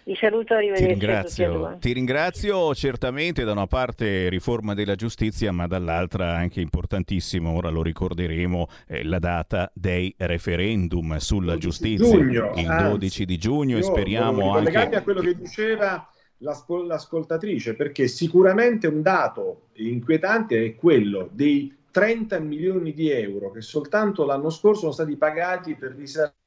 Vi 0.05 0.15
saluto, 0.15 0.47
Ti 0.47 0.53
arrivederci. 0.53 0.83
e 0.83 0.87
ringrazio, 0.87 1.77
ti 1.79 1.93
ringrazio 1.93 2.75
certamente 2.75 3.45
da 3.45 3.53
una 3.53 3.67
parte 3.67 4.27
riforma 4.27 4.73
della 4.73 4.95
giustizia 4.95 5.51
ma 5.53 5.65
dall'altra 5.65 6.35
anche 6.35 6.59
importantissimo, 6.59 7.51
ora 7.51 7.69
lo 7.69 7.81
ricorderemo, 7.81 8.67
eh, 8.87 9.03
la 9.03 9.19
data 9.19 9.71
dei 9.73 10.13
referendum 10.17 11.15
sulla 11.17 11.57
giustizia. 11.57 12.05
giugno, 12.05 12.51
il 12.55 12.67
anzi, 12.67 12.89
12 12.89 13.25
di 13.25 13.37
giugno 13.37 13.77
e 13.77 13.83
speriamo 13.83 14.53
anche... 14.53 14.77
a 14.77 15.01
quello 15.03 15.21
che 15.21 15.35
diceva 15.35 16.05
l'ascol- 16.39 16.85
l'ascoltatrice, 16.85 17.73
perché 17.73 18.07
sicuramente 18.07 18.87
un 18.87 19.01
dato 19.01 19.69
inquietante 19.75 20.65
è 20.65 20.75
quello 20.75 21.29
dei 21.31 21.73
30 21.91 22.39
milioni 22.39 22.93
di 22.93 23.09
euro 23.09 23.51
che 23.51 23.61
soltanto 23.61 24.25
l'anno 24.25 24.49
scorso 24.49 24.81
sono 24.81 24.91
stati 24.91 25.15
pagati 25.15 25.75
per 25.75 25.93
risarcire 25.95 26.41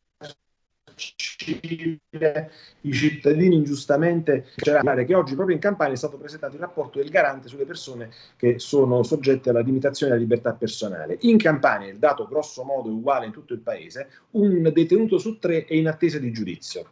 i 2.81 2.93
cittadini 2.93 3.55
ingiustamente 3.55 4.47
carcerati, 4.57 5.05
che 5.05 5.15
oggi 5.15 5.35
proprio 5.35 5.55
in 5.55 5.61
Campania 5.61 5.95
è 5.95 5.97
stato 5.97 6.17
presentato 6.17 6.55
il 6.55 6.61
rapporto 6.61 6.99
del 6.99 7.11
garante 7.11 7.49
sulle 7.49 7.65
persone 7.65 8.11
che 8.37 8.59
sono 8.59 9.03
soggette 9.03 9.51
alla 9.51 9.61
limitazione 9.61 10.13
della 10.13 10.25
libertà 10.25 10.55
personale. 10.55 11.19
In 11.23 11.37
Campania 11.37 11.91
il 11.91 11.99
dato 11.99 12.27
grosso 12.27 12.65
modo 12.65 12.89
è 12.89 12.93
uguale 12.93 13.27
in 13.27 13.33
tutto 13.33 13.53
il 13.53 13.61
paese, 13.61 14.09
un 14.33 14.71
detenuto 14.73 15.19
su 15.19 15.39
tre 15.39 15.65
è 15.65 15.75
in 15.75 15.89
attesa 15.89 16.19
di 16.19 16.33
giudizio. 16.33 16.91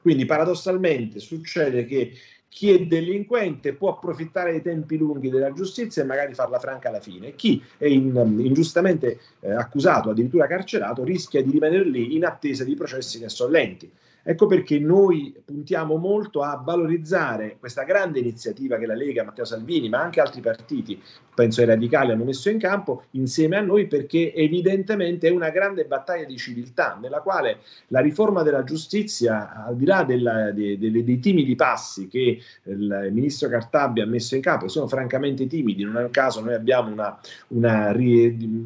Quindi 0.00 0.26
paradossalmente 0.26 1.18
succede 1.18 1.86
che 1.86 2.12
chi 2.54 2.70
è 2.70 2.86
delinquente 2.86 3.72
può 3.72 3.90
approfittare 3.90 4.52
dei 4.52 4.62
tempi 4.62 4.96
lunghi 4.96 5.28
della 5.28 5.52
giustizia 5.52 6.04
e 6.04 6.06
magari 6.06 6.34
farla 6.34 6.60
franca 6.60 6.88
alla 6.88 7.00
fine. 7.00 7.34
Chi 7.34 7.60
è 7.76 7.86
in- 7.86 8.14
ingiustamente 8.38 9.18
eh, 9.40 9.50
accusato, 9.50 10.10
addirittura 10.10 10.46
carcerato, 10.46 11.02
rischia 11.02 11.42
di 11.42 11.50
rimanere 11.50 11.82
lì 11.84 12.14
in 12.14 12.24
attesa 12.24 12.62
di 12.62 12.76
processi 12.76 13.18
che 13.18 13.28
sono 13.28 13.50
lenti. 13.50 13.90
Ecco 14.26 14.46
perché 14.46 14.78
noi 14.78 15.34
puntiamo 15.44 15.96
molto 15.96 16.40
a 16.40 16.56
valorizzare 16.64 17.56
questa 17.60 17.82
grande 17.82 18.20
iniziativa 18.20 18.78
che 18.78 18.86
la 18.86 18.94
Lega, 18.94 19.22
Matteo 19.22 19.44
Salvini, 19.44 19.90
ma 19.90 20.00
anche 20.00 20.20
altri 20.20 20.40
partiti, 20.40 20.98
penso 21.34 21.60
ai 21.60 21.66
radicali, 21.66 22.12
hanno 22.12 22.24
messo 22.24 22.48
in 22.48 22.58
campo 22.58 23.04
insieme 23.12 23.56
a 23.56 23.60
noi 23.60 23.86
perché 23.86 24.32
evidentemente 24.32 25.28
è 25.28 25.30
una 25.30 25.50
grande 25.50 25.84
battaglia 25.84 26.24
di 26.24 26.38
civiltà 26.38 26.98
nella 27.00 27.20
quale 27.20 27.58
la 27.88 28.00
riforma 28.00 28.42
della 28.42 28.64
giustizia, 28.64 29.66
al 29.66 29.76
di 29.76 29.84
là 29.84 30.04
della- 30.04 30.52
de- 30.52 30.78
de- 30.78 31.04
dei 31.04 31.18
timidi 31.18 31.54
passi 31.54 32.08
che 32.08 32.38
il 32.62 33.08
ministro 33.12 33.48
Cartabia 33.48 34.04
ha 34.04 34.06
messo 34.06 34.36
in 34.36 34.40
campo, 34.40 34.68
sono 34.68 34.86
francamente 34.86 35.46
timidi, 35.46 35.84
non 35.84 35.98
è 35.98 36.02
un 36.04 36.10
caso, 36.10 36.40
noi 36.40 36.54
abbiamo 36.54 36.90
una, 36.90 37.18
una 37.48 37.94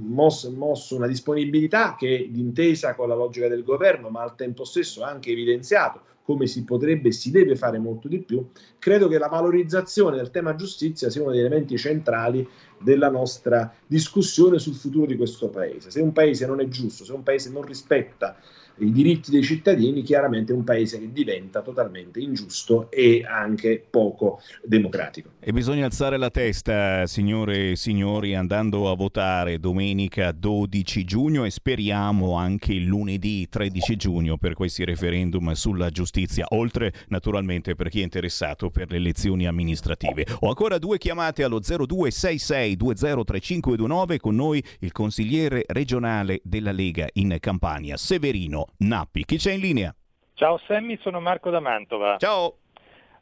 mosso, 0.06 0.52
mosso 0.52 0.94
una 0.94 1.06
disponibilità 1.06 1.96
che 1.98 2.28
d'intesa 2.30 2.94
con 2.94 3.09
la 3.09 3.14
logica 3.14 3.48
del 3.48 3.64
governo, 3.64 4.09
ma 4.09 4.22
al 4.22 4.36
tempo 4.36 4.64
stesso 4.64 5.02
anche 5.02 5.32
evidenziato 5.49 6.03
come 6.28 6.46
si 6.46 6.62
potrebbe 6.62 7.09
e 7.09 7.12
si 7.12 7.30
deve 7.30 7.57
fare 7.57 7.78
molto 7.78 8.07
di 8.07 8.20
più, 8.20 8.46
credo 8.78 9.09
che 9.09 9.16
la 9.16 9.28
valorizzazione 9.28 10.16
del 10.16 10.30
tema 10.30 10.55
giustizia 10.57 11.09
sia 11.09 11.22
uno 11.22 11.30
degli 11.30 11.40
elementi 11.40 11.78
centrali 11.78 12.46
della 12.78 13.09
nostra 13.09 13.72
discussione 13.86 14.59
sul 14.59 14.74
futuro 14.74 15.07
di 15.07 15.16
questo 15.16 15.49
paese. 15.49 15.90
Se 15.90 16.03
un 16.03 16.12
paese 16.12 16.46
non 16.46 16.61
è 16.61 16.68
giusto, 16.68 17.07
se 17.07 17.12
un 17.14 17.22
paese 17.22 17.49
non 17.49 17.62
rispetta 17.62 18.36
i 18.81 18.93
diritti 18.93 19.31
dei 19.31 19.43
cittadini, 19.43 20.03
chiaramente 20.03 20.53
è 20.53 20.57
un 20.57 20.64
paese 20.64 20.99
che 20.99 21.12
diventa 21.12 21.62
totalmente 21.62 22.20
ingiusto 22.20 22.91
e 22.91 23.24
anche 23.26 23.85
poco 23.89 24.41
democratico. 24.62 25.31
E 25.41 25.53
bisogna 25.53 25.87
alzare 25.87 26.16
la 26.16 26.31
testa, 26.31 27.07
signore 27.07 27.72
e 27.72 27.76
signori, 27.76 28.35
andando 28.35 28.91
a 28.91 28.95
votare 28.95 29.59
domenica 29.59 30.33
12 30.33 31.05
giugno 31.05 31.45
e 31.45 31.51
speriamo 31.51 32.35
anche 32.35 32.74
lunedì 32.74 33.49
13 33.49 33.97
giugno 33.97 34.37
per 34.37 34.55
questi 34.55 34.85
referendum 34.85 35.53
sulla 35.53 35.91
giustizia, 35.91 36.47
oltre 36.51 36.93
naturalmente 37.09 37.74
per 37.74 37.89
chi 37.89 38.01
è 38.01 38.05
interessato 38.05 38.70
per 38.70 38.91
le 38.91 38.97
elezioni 38.97 39.47
amministrative. 39.47 40.26
Ho 40.41 40.49
ancora 40.49 40.79
due 40.79 40.99
chiamate 40.99 41.43
allo 41.43 41.61
0266 41.61 42.76
203529 42.76 44.18
con 44.18 44.35
noi 44.35 44.62
il 44.81 44.93
consigliere 44.93 45.64
regionale 45.66 46.41
della 46.45 46.72
Lega 46.72 47.07
in 47.14 47.37
Campania, 47.41 47.97
Severino 47.97 48.67
Nappi. 48.78 49.24
Chi 49.24 49.36
c'è 49.36 49.52
in 49.52 49.60
linea? 49.60 49.94
Ciao 50.34 50.58
Sammy, 50.66 50.98
sono 51.00 51.20
Marco 51.20 51.50
da 51.50 51.60
Mantova. 51.60 52.16
Ciao. 52.18 52.58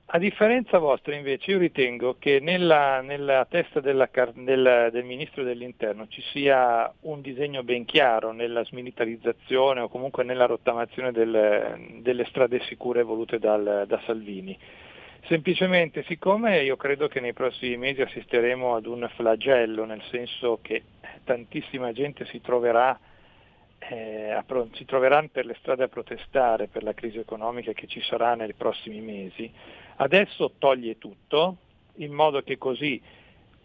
A 0.09 0.19
differenza 0.19 0.79
vostra 0.79 1.17
invece 1.17 1.51
io 1.51 1.59
ritengo 1.59 2.15
che 2.21 2.39
nella, 2.41 3.01
nella 3.01 3.45
testa 3.49 3.81
della 3.81 4.09
del, 4.35 4.91
del 4.93 5.05
Ministro 5.05 5.43
dell'Interno 5.43 6.07
ci 6.07 6.23
sia 6.31 6.93
un 7.01 7.21
disegno 7.23 7.65
ben 7.65 7.85
chiaro 7.85 8.31
nella 8.31 8.63
smilitarizzazione 8.65 9.81
o 9.81 9.89
comunque 9.89 10.23
nella 10.23 10.47
rottamazione 10.47 11.11
del- 11.11 12.01
delle 12.03 12.25
strade 12.27 12.61
sicure 12.69 13.03
volute 13.03 13.41
dal- 13.41 13.85
da 13.89 14.01
Salvini. 14.07 14.57
Semplicemente 15.27 16.05
siccome 16.05 16.63
io 16.63 16.77
credo 16.77 17.09
che 17.09 17.19
nei 17.19 17.33
prossimi 17.33 17.77
mesi 17.77 18.01
assisteremo 18.01 18.77
ad 18.77 18.87
un 18.87 19.11
flagello, 19.17 19.85
nel 19.85 20.03
senso 20.11 20.61
che 20.63 20.85
tantissima 21.25 21.91
gente 21.93 22.27
si 22.27 22.41
troverà 22.41 22.97
eh, 23.79 24.43
si 24.73 24.85
troveranno 24.85 25.29
per 25.31 25.47
le 25.47 25.57
strade 25.61 25.85
a 25.85 25.89
protestare 25.89 26.69
per 26.69 26.83
la 26.83 26.95
crisi 26.95 27.19
economica 27.19 27.73
che 27.73 27.87
ci 27.87 28.01
sarà 28.03 28.35
nei 28.35 28.55
prossimi 28.55 29.01
mesi, 29.01 29.51
adesso 29.97 30.53
toglie 30.59 30.99
tutto 30.99 31.57
in 31.97 32.13
modo 32.13 32.43
che 32.43 32.59
così 32.59 33.01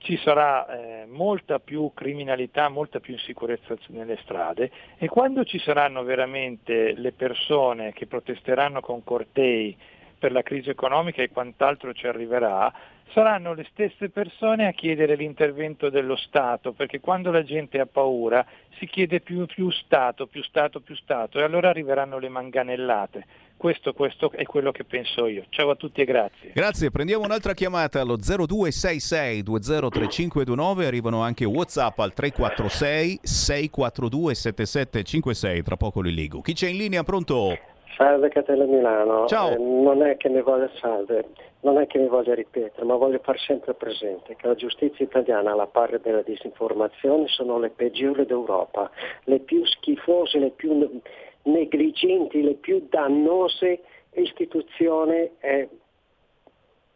ci 0.02 0.18
sarà 0.18 0.66
eh, 0.68 1.06
molta 1.06 1.60
più 1.60 1.92
criminalità, 1.94 2.70
molta 2.70 3.00
più 3.00 3.14
insicurezza 3.14 3.78
nelle 3.88 4.18
strade. 4.24 4.72
E 4.98 5.08
quando 5.08 5.44
ci 5.44 5.60
saranno 5.60 6.04
veramente 6.04 6.94
le 6.94 7.12
persone 7.12 7.94
che 7.94 8.08
protesteranno 8.08 8.82
con 8.82 9.04
cortei 9.04 9.78
per 10.22 10.32
la 10.32 10.44
crisi 10.44 10.70
economica 10.70 11.24
e 11.24 11.32
quant'altro 11.32 11.94
ci 11.94 12.06
arriverà, 12.06 12.72
saranno 13.12 13.56
le 13.56 13.66
stesse 13.72 14.10
persone 14.10 14.68
a 14.68 14.72
chiedere 14.72 15.16
l'intervento 15.16 15.90
dello 15.90 16.16
Stato, 16.16 16.74
perché 16.74 17.00
quando 17.00 17.32
la 17.32 17.44
gente 17.44 17.80
ha 17.80 17.88
paura 17.88 18.46
si 18.78 18.86
chiede 18.86 19.20
più, 19.20 19.48
più 19.48 19.72
Stato, 19.72 20.28
più 20.28 20.44
Stato, 20.44 20.80
più 20.80 20.96
Stato 20.96 21.40
e 21.40 21.44
allora 21.44 21.70
arriveranno 21.70 22.20
le 22.20 22.30
manganellate. 22.30 23.26
Questo, 23.58 23.94
questo 23.94 24.32
è 24.32 24.44
quello 24.44 24.72
che 24.72 24.84
penso 24.84 25.26
io. 25.26 25.46
Ciao 25.50 25.72
a 25.72 25.76
tutti 25.76 26.02
e 26.02 26.06
grazie. 26.06 26.52
Grazie, 26.54 26.92
prendiamo 26.92 27.24
un'altra 27.24 27.56
chiamata 27.56 28.00
allo 28.00 28.16
0266 28.16 29.42
203529, 29.42 30.86
arrivano 30.86 31.24
anche 31.24 31.46
Whatsapp 31.46 31.98
al 31.98 32.14
346 32.14 33.20
642 33.24 34.36
7756, 34.36 35.64
tra 35.64 35.78
poco 35.78 36.02
li 36.02 36.14
leggo. 36.14 36.42
Chi 36.42 36.54
c'è 36.54 36.70
in 36.70 36.78
linea, 36.78 37.02
pronto? 37.04 37.58
Salve 37.96 38.30
Catella 38.30 38.66
Milano, 38.66 39.28
Ciao. 39.28 39.52
Eh, 39.52 39.58
non 39.58 40.04
è 40.04 40.18
che 40.18 40.30
mi 40.30 40.42
voglia 40.42 40.70
salve, 40.80 41.30
non 41.62 41.78
è 41.78 41.88
che 41.88 42.00
mi 42.00 42.08
voglia 42.08 42.34
ripetere, 42.34 42.86
ma 42.86 42.96
voglio 42.96 43.20
far 43.22 43.38
sempre 43.40 43.74
presente 43.74 44.36
che 44.36 44.48
la 44.48 44.56
giustizia 44.56 45.06
italiana 45.06 45.52
alla 45.52 45.68
pari 45.68 46.00
della 46.02 46.22
disinformazione 46.22 47.28
sono 47.28 47.60
le 47.60 47.70
peggiori 47.70 48.26
d'Europa, 48.26 48.90
le 49.26 49.40
più 49.40 49.66
schifose, 49.66 50.40
le 50.40 50.52
più 50.52 50.78
ne- 50.78 51.02
negligenti, 51.44 52.42
le 52.42 52.54
più 52.54 52.86
dannose 52.90 53.82
istituzioni 54.14 55.30
eh, 55.40 55.70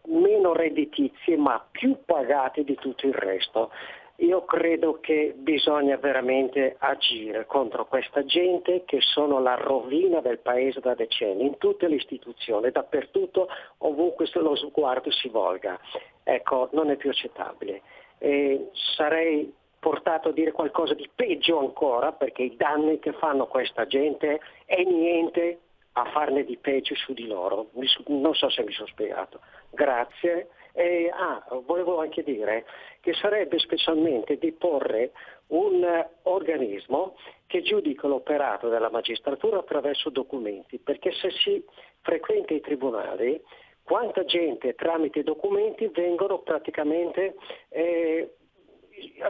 meno 0.07 0.53
redditizie 0.53 1.37
ma 1.37 1.63
più 1.71 1.97
pagate 2.05 2.63
di 2.63 2.75
tutto 2.75 3.07
il 3.07 3.13
resto. 3.13 3.71
Io 4.17 4.45
credo 4.45 4.99
che 5.01 5.33
bisogna 5.35 5.97
veramente 5.97 6.77
agire 6.79 7.45
contro 7.45 7.85
questa 7.85 8.23
gente 8.23 8.83
che 8.85 9.01
sono 9.01 9.41
la 9.41 9.55
rovina 9.55 10.21
del 10.21 10.39
paese 10.39 10.79
da 10.79 10.95
decenni, 10.95 11.45
in 11.45 11.57
tutte 11.57 11.87
le 11.89 11.95
istituzioni, 11.95 12.71
dappertutto, 12.71 13.49
ovunque 13.79 14.29
lo 14.35 14.55
sguardo 14.55 15.11
si 15.11 15.27
volga. 15.27 15.77
Ecco, 16.23 16.69
non 16.71 16.91
è 16.91 16.95
più 16.95 17.09
accettabile. 17.09 17.81
E 18.17 18.69
sarei 18.95 19.53
portato 19.79 20.29
a 20.29 20.31
dire 20.31 20.51
qualcosa 20.51 20.93
di 20.93 21.09
peggio 21.13 21.59
ancora, 21.59 22.13
perché 22.13 22.43
i 22.43 22.55
danni 22.55 22.99
che 22.99 23.11
fanno 23.11 23.47
questa 23.47 23.85
gente 23.85 24.39
è 24.65 24.81
niente 24.81 25.59
a 25.91 26.05
farne 26.05 26.43
di 26.45 26.57
peggio 26.57 26.95
su 26.95 27.13
di 27.13 27.27
loro. 27.27 27.67
Non 28.07 28.33
so 28.33 28.49
se 28.49 28.63
mi 28.63 28.71
sono 28.71 28.87
spiegato. 28.87 29.41
Grazie. 29.71 30.49
E, 30.77 31.09
ah, 31.09 31.41
volevo 31.65 31.99
anche 32.01 32.21
dire 32.21 32.65
che 32.99 33.13
sarebbe 33.13 33.59
specialmente 33.59 34.37
di 34.37 34.51
porre 34.51 35.13
un 35.47 35.81
eh, 35.81 36.09
organismo 36.23 37.15
che 37.47 37.61
giudica 37.61 38.07
l'operato 38.07 38.67
della 38.67 38.89
magistratura 38.89 39.59
attraverso 39.59 40.09
documenti, 40.09 40.77
perché 40.77 41.13
se 41.13 41.31
si 41.31 41.63
frequenta 42.01 42.53
i 42.53 42.59
tribunali, 42.59 43.41
quanta 43.83 44.25
gente 44.25 44.75
tramite 44.75 45.23
documenti 45.23 45.87
vengono 45.87 46.39
praticamente 46.39 47.35
eh, 47.69 48.35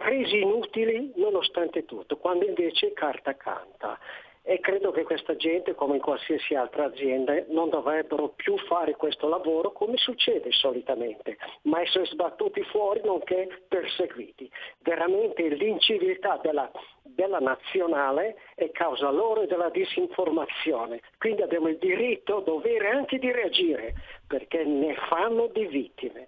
resi 0.04 0.40
inutili 0.42 1.12
nonostante 1.16 1.86
tutto, 1.86 2.18
quando 2.18 2.46
invece 2.46 2.94
carta 2.94 3.36
canta. 3.36 4.00
E 4.48 4.60
credo 4.60 4.92
che 4.92 5.04
questa 5.04 5.36
gente, 5.36 5.74
come 5.74 5.96
in 5.96 6.02
qualsiasi 6.02 6.54
altra 6.54 6.86
azienda, 6.86 7.34
non 7.48 7.70
dovrebbero 7.70 8.30
più 8.30 8.58
fare 8.68 8.96
questo 8.96 9.28
lavoro 9.28 9.72
come 9.72 9.98
succede 9.98 10.52
solitamente, 10.52 11.38
ma 11.64 11.82
essere 11.82 12.06
sbattuti 12.06 12.62
fuori 12.66 13.02
nonché 13.04 13.64
perseguiti. 13.68 14.50
Veramente 14.80 15.48
l'inciviltà 15.50 16.40
della 16.44 16.72
della 17.16 17.40
nazionale 17.40 18.36
è 18.56 18.70
causa 18.72 19.10
loro 19.10 19.42
e 19.42 19.48
della 19.48 19.70
disinformazione. 19.70 21.02
Quindi 21.18 21.42
abbiamo 21.42 21.70
il 21.70 21.78
diritto, 21.78 22.42
dovere 22.42 22.90
anche 22.90 23.18
di 23.18 23.32
reagire, 23.32 23.94
perché 24.28 24.64
ne 24.64 24.96
fanno 25.08 25.48
di 25.48 25.66
vittime. 25.66 26.28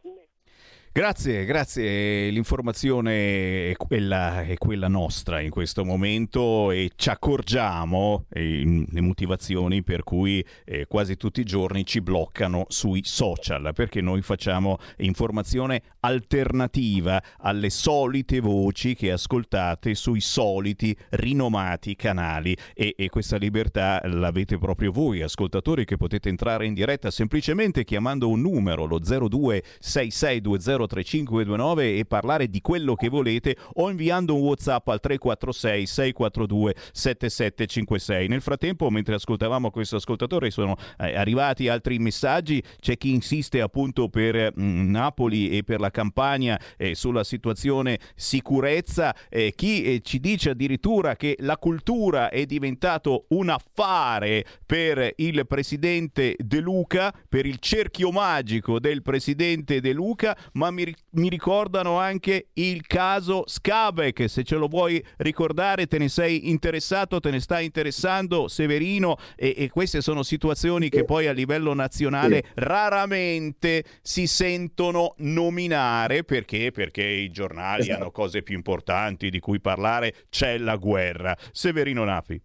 Grazie, 0.98 1.46
grazie. 1.46 2.32
L'informazione 2.32 3.70
è 3.70 3.76
quella, 3.76 4.42
è 4.42 4.56
quella, 4.58 4.88
nostra 4.88 5.42
in 5.42 5.52
questo 5.52 5.86
momento 5.86 6.72
e 6.72 6.90
ci 6.96 7.12
accorgiamo 7.12 8.26
le 8.30 9.02
motivazioni 9.02 9.84
per 9.84 10.02
cui 10.02 10.44
eh, 10.66 10.88
quasi 10.88 11.16
tutti 11.16 11.42
i 11.42 11.46
giorni 11.46 11.86
ci 11.86 12.02
bloccano 12.02 12.66
sui 12.70 13.02
social, 13.04 13.74
perché 13.76 14.02
noi 14.02 14.24
facciamo 14.24 14.80
informazione 14.98 15.84
alternativa 16.00 17.22
alle 17.42 17.70
solite 17.70 18.40
voci 18.40 18.96
che 18.96 19.12
ascoltate 19.12 19.94
sui 19.94 20.20
soliti 20.20 20.98
rinomati 21.10 21.96
canali 21.96 22.58
e, 22.74 22.96
e 22.98 23.10
questa 23.10 23.38
libertà 23.38 24.02
l'avete 24.06 24.58
proprio 24.58 24.92
voi, 24.92 25.22
ascoltatori, 25.22 25.86
che 25.86 25.96
potete 25.96 26.30
entrare 26.30 26.66
in 26.66 26.74
diretta 26.74 27.12
semplicemente 27.12 27.84
chiamando 27.84 28.30
un 28.30 28.42
numero, 28.42 28.86
lo 28.86 28.98
026620 28.98 30.87
3529 30.88 31.98
e 31.98 32.06
parlare 32.06 32.50
di 32.50 32.62
quello 32.62 32.96
che 32.96 33.10
volete 33.10 33.56
o 33.76 33.90
inviando 33.90 34.36
un 34.36 34.42
WhatsApp 34.42 34.88
al 34.88 35.00
346 35.00 35.86
642 35.86 36.76
7756. 36.92 38.28
Nel 38.28 38.42
frattempo, 38.42 38.90
mentre 38.90 39.16
ascoltavamo 39.16 39.72
questo 39.72 39.98
ascoltatore, 39.98 40.50
sono 40.52 40.76
eh, 40.98 41.16
arrivati 41.16 41.68
altri 41.68 42.00
messaggi. 42.00 42.64
C'è 42.80 42.98
chi 42.98 43.14
insiste 43.14 43.62
appunto 43.62 44.10
per 44.10 44.54
mh, 44.56 44.64
mm, 44.64 44.90
Napoli 44.90 45.50
e 45.50 45.64
per 45.64 45.80
la 45.80 45.92
campagna 45.92 46.60
eh, 46.78 46.96
sulla 46.96 47.24
situazione 47.24 48.00
sicurezza, 48.16 49.16
eh, 49.30 49.54
chi 49.56 49.84
eh, 49.84 50.02
ci 50.02 50.20
dice 50.20 50.52
addirittura 50.52 51.16
che 51.16 51.36
la 51.40 51.58
cultura 51.58 52.30
è 52.30 52.46
diventato 52.46 53.26
un 53.30 53.50
affare 53.50 54.46
per 54.66 55.14
il 55.18 55.46
presidente 55.48 56.36
De 56.38 56.60
Luca, 56.60 57.14
per 57.28 57.46
il 57.46 57.60
cerchio 57.60 58.12
magico 58.12 58.80
del 58.80 59.02
presidente 59.02 59.82
De 59.82 59.94
Luca, 59.94 60.38
ma 60.54 60.72
mi, 60.78 60.96
mi, 61.12 61.30
ricordano 61.30 61.98
anche 61.98 62.50
il 62.54 62.86
caso 62.86 63.44
Scabek, 63.48 64.30
se 64.30 64.44
ce 64.44 64.56
lo 64.56 64.68
vuoi 64.68 65.04
ricordare 65.18 65.88
te 65.88 65.98
ne 65.98 66.08
sei 66.08 66.50
interessato, 66.50 67.20
te 67.20 67.32
ne 67.32 67.40
sta 67.40 67.60
interessando 67.60 68.48
Severino 68.48 69.18
e, 69.36 69.56
e 69.58 69.70
queste 69.70 70.02
sono 70.02 70.22
situazioni 70.22 70.90
che 70.90 71.04
poi 71.04 71.28
a 71.28 71.32
livello 71.32 71.74
nazionale 71.74 72.44
raramente 72.56 73.84
si 74.02 74.28
sentono 74.28 75.16
nominare 75.18 76.24
perché? 76.24 76.72
Perché 76.72 77.04
i 77.04 77.32
giornali 77.32 77.82
esatto. 77.82 78.00
hanno 78.00 78.12
cose 78.12 78.44
più 78.44 78.56
importanti 78.56 79.30
di 79.30 79.40
cui 79.40 79.60
parlare, 79.60 80.14
c'è 80.30 80.58
la 80.58 80.76
guerra. 80.76 81.36
Severino 81.52 82.04
Nafi. 82.04 82.40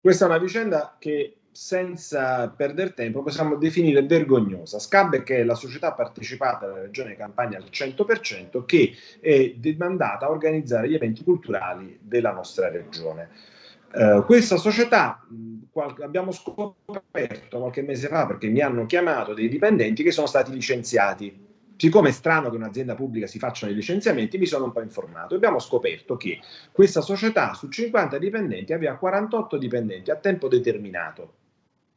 Questa 0.00 0.24
è 0.24 0.28
una 0.28 0.38
vicenda 0.38 0.96
che 0.98 1.41
senza 1.52 2.48
perdere 2.48 2.94
tempo 2.94 3.22
possiamo 3.22 3.56
definire 3.56 4.02
vergognosa. 4.02 4.78
Scabbe 4.78 5.22
che 5.22 5.38
è 5.38 5.44
la 5.44 5.54
società 5.54 5.92
partecipata 5.92 6.66
della 6.66 6.80
regione 6.80 7.14
Campania 7.14 7.58
al 7.58 7.68
100% 7.70 8.64
che 8.64 8.94
è 9.20 9.52
demandata 9.56 10.26
a 10.26 10.30
organizzare 10.30 10.88
gli 10.88 10.94
eventi 10.94 11.22
culturali 11.22 11.98
della 12.00 12.32
nostra 12.32 12.70
regione. 12.70 13.28
Uh, 13.92 14.24
questa 14.24 14.56
società 14.56 15.22
qual- 15.70 15.94
abbiamo 16.00 16.32
scoperto 16.32 17.58
qualche 17.58 17.82
mese 17.82 18.08
fa 18.08 18.24
perché 18.24 18.48
mi 18.48 18.60
hanno 18.60 18.86
chiamato 18.86 19.34
dei 19.34 19.50
dipendenti 19.50 20.02
che 20.02 20.10
sono 20.10 20.26
stati 20.26 20.50
licenziati 20.50 21.50
siccome 21.76 22.10
è 22.10 22.12
strano 22.12 22.48
che 22.48 22.56
un'azienda 22.56 22.94
pubblica 22.94 23.26
si 23.26 23.40
facciano 23.40 23.72
i 23.72 23.74
licenziamenti, 23.74 24.38
mi 24.38 24.46
sono 24.46 24.66
un 24.66 24.72
po' 24.72 24.82
informato. 24.82 25.34
Abbiamo 25.34 25.58
scoperto 25.58 26.16
che 26.16 26.38
questa 26.70 27.00
società 27.00 27.54
su 27.54 27.68
50 27.68 28.18
dipendenti 28.18 28.72
aveva 28.72 28.94
48 28.94 29.56
dipendenti 29.58 30.12
a 30.12 30.16
tempo 30.16 30.46
determinato 30.46 31.40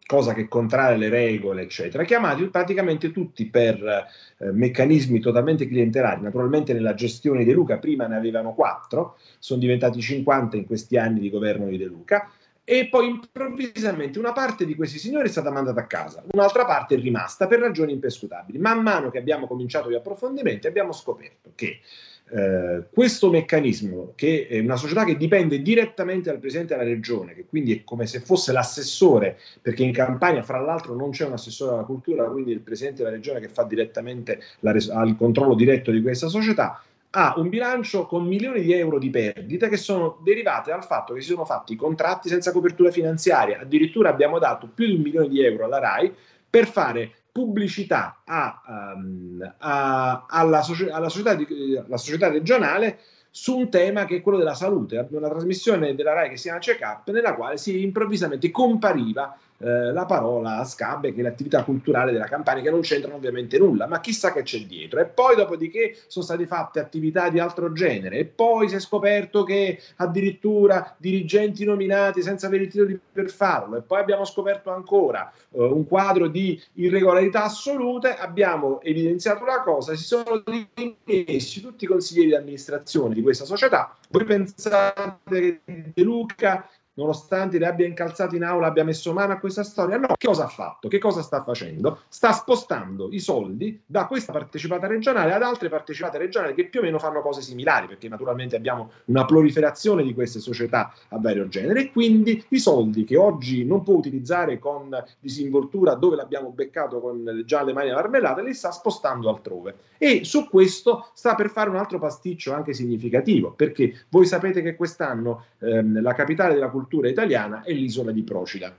cosa 0.06 0.34
che 0.34 0.48
contraria 0.48 0.98
le 0.98 1.10
regole, 1.10 1.64
eccetera, 1.64 2.04
chiamati 2.04 2.46
praticamente 2.46 3.12
tutti 3.12 3.48
per 3.48 4.08
eh, 4.38 4.52
meccanismi 4.52 5.20
totalmente 5.20 5.68
clientelari. 5.68 6.22
Naturalmente 6.22 6.74
nella 6.74 6.94
gestione 6.94 7.40
di 7.40 7.46
De 7.46 7.54
Luca 7.54 7.78
prima 7.78 8.06
ne 8.06 8.16
avevano 8.16 8.54
quattro, 8.54 9.18
sono 9.40 9.60
diventati 9.60 10.00
50 10.02 10.58
in 10.58 10.66
questi 10.66 10.98
anni 10.98 11.20
di 11.20 11.30
governo 11.30 11.68
di 11.68 11.78
De 11.78 11.86
Luca, 11.86 12.30
e 12.68 12.88
poi 12.88 13.08
improvvisamente 13.08 14.18
una 14.18 14.32
parte 14.32 14.66
di 14.66 14.74
questi 14.76 14.98
signori 14.98 15.28
è 15.28 15.32
stata 15.32 15.52
mandata 15.52 15.82
a 15.82 15.86
casa, 15.86 16.24
un'altra 16.32 16.66
parte 16.66 16.96
è 16.96 17.00
rimasta 17.00 17.46
per 17.46 17.60
ragioni 17.60 17.94
impescutabili. 17.94 18.58
Man 18.58 18.82
mano 18.82 19.12
che 19.12 19.20
abbiamo 19.20 19.46
cominciato 19.46 19.90
gli 19.90 19.96
approfondimenti 19.96 20.66
abbiamo 20.66 20.92
scoperto 20.92 21.52
che 21.54 21.80
eh, 22.28 22.86
questo 22.92 23.30
meccanismo, 23.30 24.14
che 24.16 24.48
è 24.50 24.60
una 24.60 24.76
società 24.76 25.04
che 25.04 25.16
dipende 25.16 25.62
direttamente 25.62 26.30
dal 26.30 26.40
Presidente 26.40 26.76
della 26.76 26.88
Regione, 26.88 27.36
che 27.36 27.46
quindi 27.48 27.76
è 27.76 27.84
come 27.84 28.08
se 28.08 28.20
fosse 28.20 28.52
l'assessore, 28.52 29.38
perché 29.62 29.84
in 29.84 29.94
campagna 29.94 30.42
fra 30.42 30.60
l'altro 30.60 30.96
non 30.96 31.12
c'è 31.12 31.26
un 31.26 31.34
assessore 31.34 31.74
alla 31.74 31.84
cultura, 31.84 32.26
quindi 32.26 32.52
il 32.52 32.62
Presidente 32.62 33.04
della 33.04 33.16
Regione 33.16 33.40
che 33.40 33.50
fa 33.50 33.64
direttamente 33.64 34.40
la, 34.62 34.72
ha 34.72 35.04
il 35.04 35.16
controllo 35.16 35.54
diretto 35.54 35.92
di 35.92 36.02
questa 36.02 36.28
società, 36.28 36.82
ha 37.18 37.36
un 37.38 37.48
bilancio 37.48 38.06
con 38.08 38.26
milioni 38.26 38.62
di 38.62 38.74
euro 38.74 39.00
di 39.00 39.10
perdite 39.10 39.70
che 39.70 39.78
sono 39.78 40.20
derivate 40.22 40.72
dal 40.72 40.84
fatto 40.84 41.14
che 41.14 41.22
si 41.22 41.30
sono 41.30 41.46
fatti 41.46 41.76
contratti 41.76 42.28
senza 42.28 42.52
copertura 42.52 42.92
finanziaria. 42.92 43.60
Addirittura 43.62 44.10
abbiamo 44.10 44.38
dato 44.38 44.68
più 44.74 44.86
di 44.86 44.96
un 44.96 45.02
milione 45.02 45.30
di 45.30 45.42
euro 45.42 45.64
alla 45.66 45.80
RAI 45.80 46.14
per 46.50 46.68
fare 46.68 47.12
pubblicità 47.36 48.22
a, 48.24 48.94
um, 48.96 49.56
a, 49.58 50.26
alla, 50.26 50.66
alla, 50.92 51.10
società 51.10 51.34
di, 51.34 51.76
alla, 51.76 51.98
società 51.98 52.30
regionale 52.30 53.00
su 53.30 53.58
un 53.58 53.70
tema 53.70 54.06
che 54.06 54.16
è 54.16 54.22
quello 54.22 54.38
della 54.38 54.54
salute, 54.54 55.06
una 55.12 55.28
trasmissione 55.28 55.96
della 55.96 56.14
RAI 56.14 56.30
che 56.30 56.38
si 56.38 56.44
chiama 56.44 56.60
Check 56.60 56.80
Up, 56.82 57.10
nella 57.12 57.36
quale 57.36 57.58
si 57.58 57.82
improvvisamente 57.82 58.50
compariva 58.52 59.38
eh, 59.58 59.92
la 59.92 60.06
parola 60.06 60.64
scabbe, 60.64 61.14
che 61.14 61.20
è 61.20 61.24
l'attività 61.24 61.64
culturale 61.64 62.12
della 62.12 62.26
campagna, 62.26 62.62
che 62.62 62.70
non 62.70 62.82
c'entrano 62.82 63.16
ovviamente 63.16 63.58
nulla, 63.58 63.88
ma 63.88 64.00
chissà 64.00 64.32
che 64.32 64.44
c'è 64.44 64.60
dietro. 64.66 65.00
E 65.00 65.06
poi, 65.06 65.36
dopodiché, 65.36 65.98
sono 66.08 66.26
state 66.26 66.46
fatte 66.46 66.80
attività 66.80 67.30
di 67.30 67.40
altro 67.40 67.72
genere, 67.72 68.18
e 68.18 68.26
poi 68.26 68.70
si 68.70 68.76
è 68.76 68.80
scoperto 68.80 69.44
che 69.44 69.80
addirittura 69.98 70.96
dirigenti 70.98 71.64
nominati 71.66 72.22
senza 72.22 72.48
avere 72.48 72.64
il 72.64 72.70
titolo 72.70 72.98
per 73.12 73.30
farlo, 73.30 73.78
e 73.78 73.82
poi 73.82 74.00
abbiamo 74.00 74.26
scoperto 74.26 74.72
ancora 74.72 75.32
eh, 75.52 75.62
un 75.62 75.88
quadro 75.88 76.28
di 76.28 76.62
irregolarità 76.74 77.44
assolute. 77.44 78.14
Abbiamo 78.16 78.82
evidenziato 78.82 79.46
la 79.46 79.62
cosa, 79.62 79.96
si 79.96 80.04
sono 80.04 80.44
dimessi 80.46 81.62
tutti 81.62 81.86
i 81.86 81.88
consiglieri 81.88 82.28
di 82.28 82.36
amministrazione 82.36 83.14
di 83.14 83.22
questa 83.22 83.46
società. 83.46 83.96
Voi 84.10 84.24
pensate 84.24 85.20
che 85.66 85.92
De 85.94 86.04
Luca 86.04 86.68
nonostante 86.96 87.58
le 87.58 87.68
abbia 87.68 87.86
incalzato 87.86 88.36
in 88.36 88.44
aula, 88.44 88.68
abbia 88.68 88.84
messo 88.84 89.14
mano 89.14 89.34
a 89.34 89.38
questa 89.38 89.64
storia. 89.64 89.98
No, 89.98 90.08
che 90.18 90.28
cosa 90.28 90.46
ha 90.46 90.48
fatto? 90.48 90.88
Che 90.88 90.98
cosa 90.98 91.22
sta 91.22 91.44
facendo? 91.44 92.00
Sta 92.08 92.32
spostando 92.32 93.10
i 93.12 93.20
soldi 93.20 93.82
da 93.86 94.06
questa 94.06 94.32
partecipata 94.32 94.88
regionale 94.88 95.34
ad 95.34 95.42
altre 95.42 95.70
partecipate 95.70 96.18
regionali 96.18 96.54
che 96.54 96.68
più 96.68 96.80
o 96.80 96.84
meno 96.84 97.00
fanno 97.00 97.22
cose 97.22 97.42
similari, 97.42 97.88
perché 97.88 98.08
naturalmente 98.08 98.56
abbiamo 98.56 98.92
una 99.06 99.26
proliferazione 99.26 100.04
di 100.04 100.14
queste 100.14 100.40
società 100.40 100.94
a 101.10 101.20
vario 101.20 101.48
genere 101.48 101.82
e 101.82 101.92
quindi 101.92 102.44
i 102.50 102.60
soldi 102.60 103.04
che 103.04 103.18
oggi 103.18 103.66
non 103.66 103.84
può 103.84 103.96
utilizzare 103.96 104.60
con 104.60 104.90
disinvoltura 105.20 105.96
dove 105.96 106.16
l'abbiamo 106.16 106.50
beccato 106.50 107.00
con 107.00 107.44
già 107.46 107.64
le 107.64 107.74
mani 107.74 107.92
marmellate, 107.92 108.42
li 108.44 108.54
sta 108.54 108.72
spostando 108.72 109.30
altrove. 109.30 109.76
E 109.98 110.24
su 110.24 110.50
questo 110.50 111.10
sta 111.14 111.36
per 111.36 111.50
fare 111.50 111.70
un 111.70 111.78
altro 111.78 112.00
pasticcio 112.00 112.54
anche 112.54 112.74
significativo, 112.74 113.52
perché 113.52 113.94
voi 114.10 114.26
sapete 114.26 114.62
che 114.62 114.76
quest'anno 114.76 115.46
ehm, 115.60 116.02
la 116.02 116.14
capitale 116.14 116.54
della 116.54 116.70
cultura 116.70 116.85
cultura 116.86 117.10
italiana 117.10 117.64
è 117.64 117.74
l'isola 117.74 118.12
di 118.12 118.22
Procida. 118.24 118.78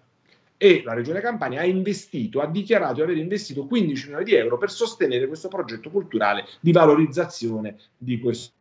E 0.58 0.82
la 0.84 0.94
Regione 0.94 1.20
Campania 1.20 1.60
ha 1.60 1.64
investito, 1.64 2.40
ha 2.40 2.46
dichiarato 2.46 2.94
di 2.94 3.02
aver 3.02 3.16
investito 3.18 3.66
15 3.66 4.04
milioni 4.04 4.24
di 4.24 4.34
euro 4.34 4.56
per 4.56 4.70
sostenere 4.70 5.26
questo 5.26 5.48
progetto 5.48 5.90
culturale 5.90 6.46
di 6.60 6.72
valorizzazione 6.72 7.76
di 7.98 8.18
questo 8.18 8.54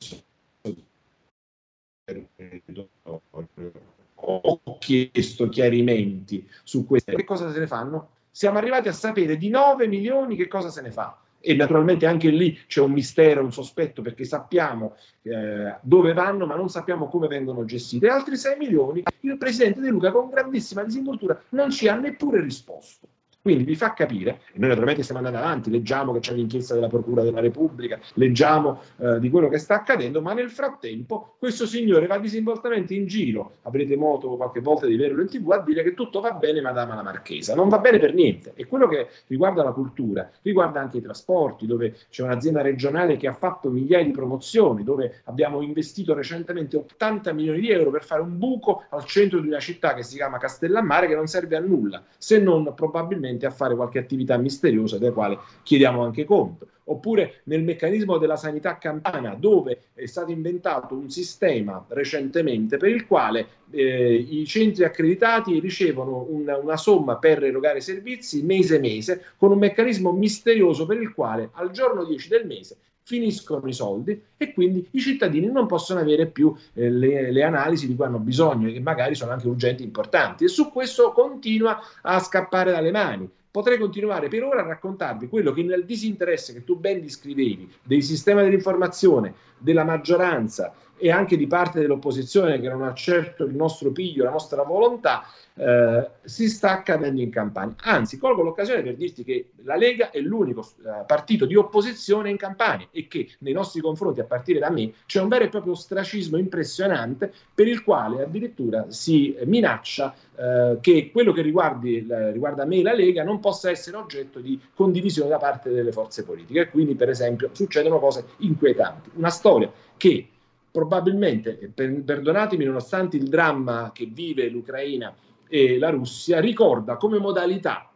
ho 4.27 4.77
chiesto 4.79 5.47
chiarimenti 5.47 6.47
su 6.63 6.85
questo. 6.85 7.15
Che 7.15 7.23
cosa 7.23 7.51
se 7.51 7.59
ne 7.59 7.67
fanno? 7.67 8.09
Siamo 8.29 8.57
arrivati 8.57 8.89
a 8.89 8.93
sapere 8.93 9.37
di 9.37 9.49
9 9.49 9.87
milioni 9.87 10.35
che 10.35 10.47
cosa 10.47 10.69
se 10.69 10.81
ne 10.81 10.91
fa 10.91 11.17
e 11.45 11.53
naturalmente 11.53 12.07
anche 12.07 12.29
lì 12.29 12.57
c'è 12.65 12.81
un 12.81 12.91
mistero, 12.91 13.43
un 13.43 13.53
sospetto, 13.53 14.01
perché 14.01 14.23
sappiamo 14.23 14.95
eh, 15.21 15.77
dove 15.81 16.13
vanno, 16.13 16.47
ma 16.47 16.55
non 16.55 16.69
sappiamo 16.69 17.07
come 17.07 17.27
vengono 17.27 17.65
gestite. 17.65 18.07
Altri 18.07 18.35
6 18.35 18.57
milioni, 18.57 19.03
il 19.21 19.37
presidente 19.37 19.79
De 19.79 19.89
Luca, 19.89 20.11
con 20.11 20.29
grandissima 20.29 20.83
disinvoltura, 20.83 21.39
non 21.49 21.69
ci 21.69 21.87
ha 21.87 21.95
neppure 21.95 22.41
risposto. 22.41 23.07
Quindi 23.45 23.63
vi 23.63 23.75
fa 23.75 23.93
capire, 23.93 24.39
e 24.53 24.57
noi 24.57 24.69
naturalmente 24.69 25.03
stiamo 25.03 25.23
andando 25.23 25.45
avanti, 25.45 25.69
leggiamo 25.69 26.11
che 26.13 26.19
c'è 26.19 26.33
l'inchiesta 26.33 26.73
della 26.73 26.87
Procura 26.87 27.21
della 27.21 27.41
Repubblica, 27.41 27.99
leggiamo 28.15 28.81
eh, 28.97 29.19
di 29.19 29.29
quello 29.29 29.49
che 29.49 29.59
sta 29.59 29.75
accadendo, 29.75 30.19
ma 30.19 30.33
nel 30.33 30.49
frattempo 30.49 31.35
questo 31.37 31.67
signore 31.67 32.07
va 32.07 32.17
disinvoltamente 32.17 32.95
in 32.95 33.05
giro, 33.05 33.57
avrete 33.61 33.95
modo 33.97 34.35
qualche 34.35 34.61
volta 34.61 34.87
di 34.87 34.95
vederlo 34.95 35.21
in 35.21 35.27
tv, 35.27 35.51
a 35.51 35.61
dire 35.61 35.83
che 35.83 35.93
tutto 35.93 36.21
va 36.21 36.31
bene, 36.31 36.59
madama 36.59 36.95
la 36.95 37.03
marchesa. 37.03 37.53
Non 37.53 37.69
va 37.69 37.77
bene 37.77 37.99
per 37.99 38.15
niente. 38.15 38.53
E 38.55 38.65
quello 38.65 38.87
che 38.87 39.09
riguarda 39.27 39.61
la 39.61 39.73
cultura, 39.73 40.27
riguarda 40.41 40.79
anche 40.79 40.97
i 40.97 41.01
trasporti, 41.01 41.67
dove 41.67 41.97
c'è 42.09 42.23
un'azienda 42.23 42.63
regionale 42.63 43.15
che 43.15 43.27
ha 43.27 43.33
fatto 43.33 43.69
migliaia 43.69 44.05
di 44.05 44.11
promozioni, 44.11 44.83
dove 44.83 45.21
abbiamo 45.25 45.61
investito 45.61 46.15
recentemente 46.15 46.77
80 46.77 47.31
milioni 47.31 47.59
di 47.59 47.69
euro 47.69 47.91
per 47.91 48.03
fare 48.03 48.23
un 48.23 48.39
buco 48.39 48.85
al 48.89 49.05
centro 49.05 49.39
di 49.39 49.49
una 49.49 49.59
città 49.59 49.93
che 49.93 50.01
si 50.01 50.15
chiama 50.15 50.39
Castellammare, 50.39 51.05
che 51.05 51.13
non 51.13 51.27
serve 51.27 51.55
a 51.55 51.59
nulla, 51.59 52.03
se 52.17 52.39
non 52.39 52.73
probabilmente 52.73 53.33
a 53.43 53.49
fare 53.49 53.75
qualche 53.75 53.99
attività 53.99 54.37
misteriosa 54.37 54.97
della 54.97 55.11
quale 55.11 55.37
chiediamo 55.63 56.03
anche 56.03 56.23
conto. 56.23 56.67
Oppure 56.87 57.41
nel 57.45 57.63
meccanismo 57.63 58.19
della 58.19 58.35
sanità 58.37 58.77
campana, 58.77 59.33
dove 59.33 59.85
è 59.95 60.05
stato 60.05 60.31
inventato 60.31 60.93
un 60.93 61.09
sistema 61.09 61.83
recentemente 61.89 62.77
per 62.77 62.89
il 62.89 63.07
quale 63.07 63.47
eh, 63.71 64.13
i 64.13 64.45
centri 64.45 64.83
accreditati 64.83 65.59
ricevono 65.59 66.27
una, 66.29 66.57
una 66.57 66.77
somma 66.77 67.17
per 67.17 67.43
erogare 67.43 67.81
servizi 67.81 68.43
mese 68.43 68.79
mese, 68.79 69.23
con 69.37 69.51
un 69.51 69.57
meccanismo 69.57 70.11
misterioso 70.11 70.85
per 70.85 71.01
il 71.01 71.11
quale 71.11 71.49
al 71.53 71.71
giorno 71.71 72.03
10 72.03 72.29
del 72.29 72.45
mese 72.45 72.77
finiscono 73.05 73.67
i 73.67 73.73
soldi 73.73 74.19
e 74.35 74.51
quindi 74.51 74.87
i 74.91 74.99
cittadini 74.99 75.45
non 75.45 75.67
possono 75.67 75.99
avere 75.99 76.25
più 76.25 76.53
eh, 76.73 76.89
le, 76.89 77.31
le, 77.31 77.43
analisi 77.43 77.85
di 77.85 77.95
cui 77.95 78.03
hanno 78.03 78.17
bisogno, 78.17 78.71
che 78.71 78.79
magari 78.79 79.13
sono 79.13 79.31
anche 79.31 79.47
urgenti 79.47 79.83
e 79.83 79.85
importanti. 79.85 80.43
E 80.43 80.47
su 80.47 80.71
questo 80.71 81.11
continua 81.11 81.79
a 82.01 82.19
scappare 82.19 82.71
dalle 82.71 82.91
mani. 82.91 83.29
Potrei 83.51 83.77
continuare 83.77 84.27
per 84.27 84.43
ora 84.43 84.61
a 84.61 84.67
raccontarvi 84.67 85.29
quello 85.29 85.53
che 85.53 85.63
nel 85.63 85.85
disinteresse 85.85 86.51
che 86.51 86.63
tu 86.63 86.77
ben 86.77 86.99
descrivevi 86.99 87.71
del 87.83 88.01
sistema 88.01 88.41
dell'informazione, 88.41 89.33
della 89.59 89.83
maggioranza 89.83 90.73
e 90.97 91.11
anche 91.11 91.37
di 91.37 91.47
parte 91.47 91.79
dell'opposizione 91.79 92.59
che 92.59 92.69
non 92.69 92.83
ha 92.83 92.93
certo 92.93 93.43
il 93.43 93.55
nostro 93.55 93.91
piglio, 93.91 94.23
la 94.23 94.31
nostra 94.31 94.63
volontà, 94.63 95.23
eh, 95.57 96.09
si 96.23 96.49
sta 96.49 96.71
accadendo 96.71 97.21
in 97.21 97.29
Campania. 97.29 97.75
Anzi, 97.83 98.17
colgo 98.17 98.41
l'occasione 98.41 98.81
per 98.81 98.95
dirti 98.95 99.23
che 99.23 99.51
la 99.63 99.75
Lega 99.75 100.09
è 100.11 100.19
l'unico 100.19 100.61
eh, 100.61 101.03
partito 101.05 101.45
di 101.45 101.55
opposizione 101.55 102.29
in 102.29 102.37
Campania 102.37 102.87
e 102.91 103.07
che 103.07 103.29
nei 103.39 103.53
nostri 103.53 103.81
confronti, 103.81 104.19
a 104.19 104.25
partire 104.25 104.59
da 104.59 104.69
me, 104.69 104.93
c'è 105.05 105.21
un 105.21 105.29
vero 105.29 105.45
e 105.45 105.49
proprio 105.49 105.73
ostracismo 105.73 106.37
impressionante 106.37 107.31
per 107.53 107.67
il 107.67 107.83
quale 107.83 108.23
addirittura 108.23 108.85
si 108.89 109.35
minaccia 109.45 110.13
eh, 110.35 110.77
che 110.81 111.09
quello 111.11 111.31
che 111.31 111.41
riguardi, 111.41 112.05
riguarda 112.31 112.65
me 112.65 112.77
e 112.77 112.83
la 112.83 112.93
Lega 112.93 113.23
non 113.23 113.39
possa 113.39 113.69
essere 113.69 113.97
oggetto 113.97 114.39
di 114.39 114.59
condivisione 114.73 115.29
da 115.29 115.37
parte 115.37 115.71
delle 115.71 115.91
forze 115.91 116.23
politiche. 116.23 116.61
E 116.61 116.69
quindi, 116.69 116.95
per 116.95 117.09
esempio, 117.09 117.49
succedono 117.53 117.99
cose 117.99 118.25
inquietanti. 118.37 119.11
Una 119.15 119.29
storia 119.29 119.71
che 119.97 120.29
probabilmente, 120.75 121.71
per, 121.73 122.03
perdonatemi, 122.03 122.65
nonostante 122.65 123.15
il 123.15 123.29
dramma 123.29 123.91
che 123.93 124.09
vive 124.11 124.49
l'Ucraina 124.49 125.15
e 125.47 125.77
la 125.77 125.89
Russia, 125.89 126.41
ricorda 126.41 126.97
come 126.97 127.17
modalità 127.17 127.89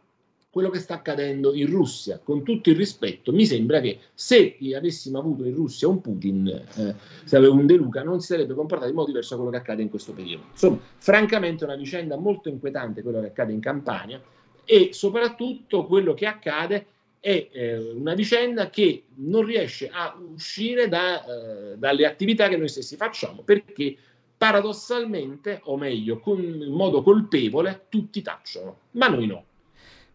quello 0.48 0.70
che 0.70 0.78
sta 0.78 0.94
accadendo 0.94 1.52
in 1.52 1.66
Russia. 1.66 2.18
Con 2.24 2.42
tutto 2.42 2.70
il 2.70 2.76
rispetto, 2.76 3.32
mi 3.32 3.44
sembra 3.44 3.80
che 3.80 3.98
se 4.14 4.56
avessimo 4.74 5.18
avuto 5.18 5.44
in 5.44 5.54
Russia 5.54 5.88
un 5.88 6.00
Putin, 6.00 6.46
eh, 6.48 6.94
se 7.24 7.36
aveva 7.36 7.52
un 7.52 7.66
De 7.66 7.74
Luca, 7.74 8.02
non 8.02 8.18
si 8.20 8.28
sarebbe 8.28 8.54
comportato 8.54 8.88
in 8.88 8.96
modo 8.96 9.08
diverso 9.08 9.34
da 9.34 9.42
quello 9.42 9.54
che 9.54 9.60
accade 9.62 9.82
in 9.82 9.90
questo 9.90 10.14
periodo. 10.14 10.44
Insomma, 10.50 10.78
francamente 10.96 11.64
è 11.64 11.68
una 11.68 11.76
vicenda 11.76 12.16
molto 12.16 12.48
inquietante 12.48 13.02
quello 13.02 13.20
che 13.20 13.26
accade 13.26 13.52
in 13.52 13.60
Campania 13.60 14.18
e 14.64 14.88
soprattutto 14.94 15.84
quello 15.84 16.14
che 16.14 16.24
accade 16.24 16.86
è 17.20 17.48
eh, 17.52 17.76
una 17.76 18.14
vicenda 18.14 18.70
che 18.70 19.04
non 19.16 19.44
riesce 19.44 19.90
a 19.92 20.18
uscire 20.32 20.88
da, 20.88 21.22
eh, 21.22 21.76
dalle 21.76 22.06
attività 22.06 22.48
che 22.48 22.56
noi 22.56 22.68
stessi 22.68 22.96
facciamo, 22.96 23.42
perché 23.42 23.96
paradossalmente, 24.36 25.60
o 25.64 25.76
meglio, 25.76 26.18
con, 26.18 26.40
in 26.40 26.72
modo 26.72 27.02
colpevole, 27.02 27.86
tutti 27.90 28.22
tacciono, 28.22 28.78
ma 28.92 29.08
noi 29.08 29.26
no. 29.26 29.44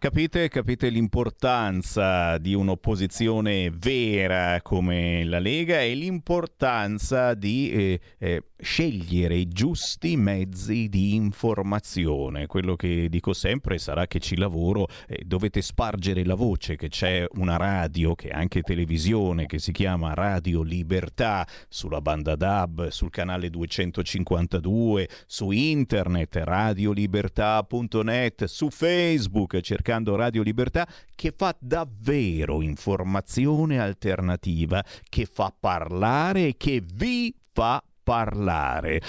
Capite, 0.05 0.49
capite 0.49 0.89
l'importanza 0.89 2.37
di 2.37 2.53
un'opposizione 2.53 3.71
vera 3.71 4.61
come 4.61 5.23
la 5.23 5.39
Lega 5.39 5.81
e 5.81 5.95
l'importanza 5.95 7.33
di 7.33 7.71
eh, 7.71 7.99
eh, 8.19 8.43
scegliere 8.59 9.35
i 9.35 9.47
giusti 9.47 10.15
mezzi 10.15 10.89
di 10.89 11.15
informazione. 11.15 12.45
Quello 12.45 12.75
che 12.75 13.09
dico 13.09 13.33
sempre 13.33 13.79
sarà 13.79 14.05
che 14.05 14.19
ci 14.19 14.37
lavoro, 14.37 14.85
eh, 15.07 15.23
dovete 15.25 15.63
spargere 15.63 16.23
la 16.23 16.35
voce 16.35 16.75
che 16.75 16.87
c'è 16.87 17.25
una 17.37 17.57
radio, 17.57 18.13
che 18.13 18.27
è 18.27 18.35
anche 18.35 18.61
televisione, 18.61 19.47
che 19.47 19.57
si 19.57 19.71
chiama 19.71 20.13
Radio 20.13 20.61
Libertà, 20.61 21.47
sulla 21.67 21.99
banda 21.99 22.35
DAB, 22.35 22.89
sul 22.89 23.09
canale 23.09 23.49
252, 23.49 25.09
su 25.25 25.49
internet, 25.49 26.41
radiolibertà.net, 26.43 28.43
su 28.43 28.69
Facebook, 28.69 29.59
cercando 29.61 29.93
cercando 29.95 30.15
Radio 30.15 30.41
Libertà 30.43 30.87
che 31.15 31.33
fa 31.35 31.55
davvero 31.57 32.61
informazione 32.61 33.79
alternativa, 33.79 34.83
che 35.07 35.25
fa 35.25 35.53
parlare 35.57 36.47
e 36.47 36.57
che 36.57 36.83
vi 36.93 37.33
fa 37.53 37.81
parlare. 38.03 39.01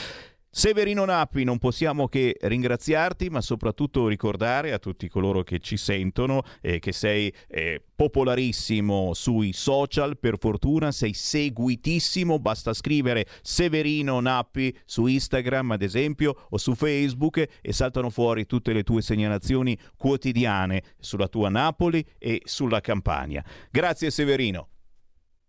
Severino 0.59 1.05
Nappi, 1.05 1.45
non 1.45 1.59
possiamo 1.59 2.09
che 2.09 2.35
ringraziarti, 2.41 3.29
ma 3.29 3.43
soprattutto 3.43 4.09
ricordare 4.09 4.73
a 4.73 4.79
tutti 4.79 5.07
coloro 5.07 5.43
che 5.43 5.59
ci 5.59 5.77
sentono 5.77 6.45
eh, 6.63 6.79
che 6.79 6.93
sei 6.93 7.31
eh, 7.47 7.83
popolarissimo 7.95 9.13
sui 9.13 9.53
social, 9.53 10.17
per 10.17 10.39
fortuna 10.39 10.93
sei 10.93 11.13
seguitissimo, 11.13 12.39
basta 12.39 12.73
scrivere 12.73 13.27
Severino 13.43 14.19
Nappi 14.21 14.75
su 14.87 15.05
Instagram 15.05 15.73
ad 15.73 15.83
esempio 15.83 16.47
o 16.49 16.57
su 16.57 16.75
Facebook 16.75 17.47
e 17.61 17.73
saltano 17.75 18.09
fuori 18.09 18.47
tutte 18.47 18.73
le 18.73 18.83
tue 18.83 19.03
segnalazioni 19.03 19.79
quotidiane 19.95 20.83
sulla 20.99 21.29
tua 21.29 21.51
Napoli 21.51 22.03
e 22.17 22.41
sulla 22.47 22.81
Campania. 22.81 23.45
Grazie 23.71 24.11
Severino. 24.11 24.69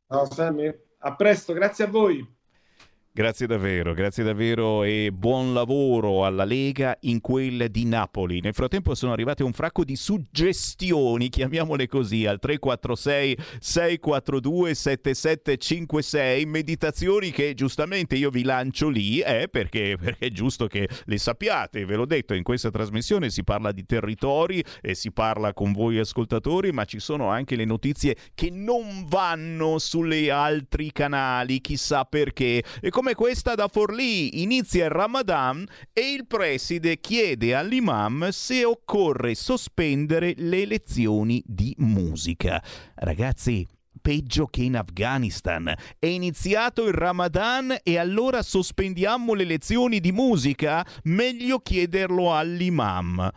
Ciao 0.06 0.30
Sammy, 0.30 0.70
a 1.00 1.16
presto, 1.16 1.54
grazie 1.54 1.86
a 1.86 1.88
voi. 1.88 2.36
Grazie 3.18 3.48
davvero, 3.48 3.96
grazie 3.96 4.24
davvero 4.24 4.84
e 4.84 5.10
buon 5.12 5.52
lavoro 5.52 6.24
alla 6.24 6.44
Lega 6.44 6.96
in 7.00 7.20
quel 7.20 7.66
di 7.72 7.84
Napoli. 7.86 8.42
Nel 8.42 8.54
frattempo 8.54 8.94
sono 8.94 9.12
arrivate 9.12 9.42
un 9.42 9.54
fracco 9.54 9.84
di 9.84 9.96
suggestioni, 9.96 11.30
chiamiamole 11.30 11.88
così, 11.88 12.28
al 12.28 12.38
346 12.38 13.38
642 13.60 14.76
7756, 14.76 16.46
meditazioni 16.46 17.32
che 17.32 17.56
giustamente 17.56 18.16
io 18.16 18.30
vi 18.30 18.44
lancio 18.44 18.88
lì, 18.88 19.20
eh, 19.22 19.48
perché, 19.50 19.98
perché 20.00 20.28
è 20.28 20.30
giusto 20.30 20.68
che 20.68 20.88
le 21.06 21.18
sappiate, 21.18 21.86
ve 21.86 21.96
l'ho 21.96 22.06
detto, 22.06 22.36
in 22.36 22.44
questa 22.44 22.70
trasmissione 22.70 23.32
si 23.32 23.44
parla 23.44 23.72
di 23.72 23.84
territori 23.88 24.64
e 24.80 24.94
si 24.94 25.12
parla 25.12 25.56
con 25.56 25.74
voi 25.74 25.98
ascoltatori, 25.98 26.72
ma 26.72 26.86
ci 26.86 27.00
sono 27.00 27.30
anche 27.30 27.56
le 27.56 27.66
notizie 27.66 28.16
che 28.36 28.52
non 28.52 29.08
vanno 29.08 29.80
sulle 29.80 30.30
altri 30.30 30.92
canali, 30.92 31.62
chissà 31.62 32.06
perché. 32.06 32.64
E 32.80 32.92
come 32.92 33.07
come 33.08 33.16
questa 33.16 33.56
da 33.56 33.70
Forlì. 33.70 34.42
Inizia 34.42 34.86
il 34.86 34.92
Ramadan 34.92 35.66
e 35.94 36.12
il 36.12 36.28
preside 36.28 37.00
chiede 37.00 37.56
all'imam 37.56 38.28
se 38.32 38.66
occorre 38.66 39.34
sospendere 39.34 40.34
le 40.36 40.66
lezioni 40.66 41.42
di 41.46 41.74
musica. 41.78 42.62
Ragazzi, 42.96 43.66
peggio 44.02 44.48
che 44.48 44.64
in 44.64 44.76
Afghanistan. 44.76 45.74
È 45.98 46.06
iniziato 46.06 46.86
il 46.86 46.94
Ramadan 46.94 47.78
e 47.82 47.98
allora 47.98 48.42
sospendiamo 48.42 49.34
le 49.34 49.46
lezioni 49.46 50.02
di 50.02 50.12
musica? 50.12 50.86
Meglio 51.04 51.60
chiederlo 51.60 52.36
all'imam. 52.36 53.32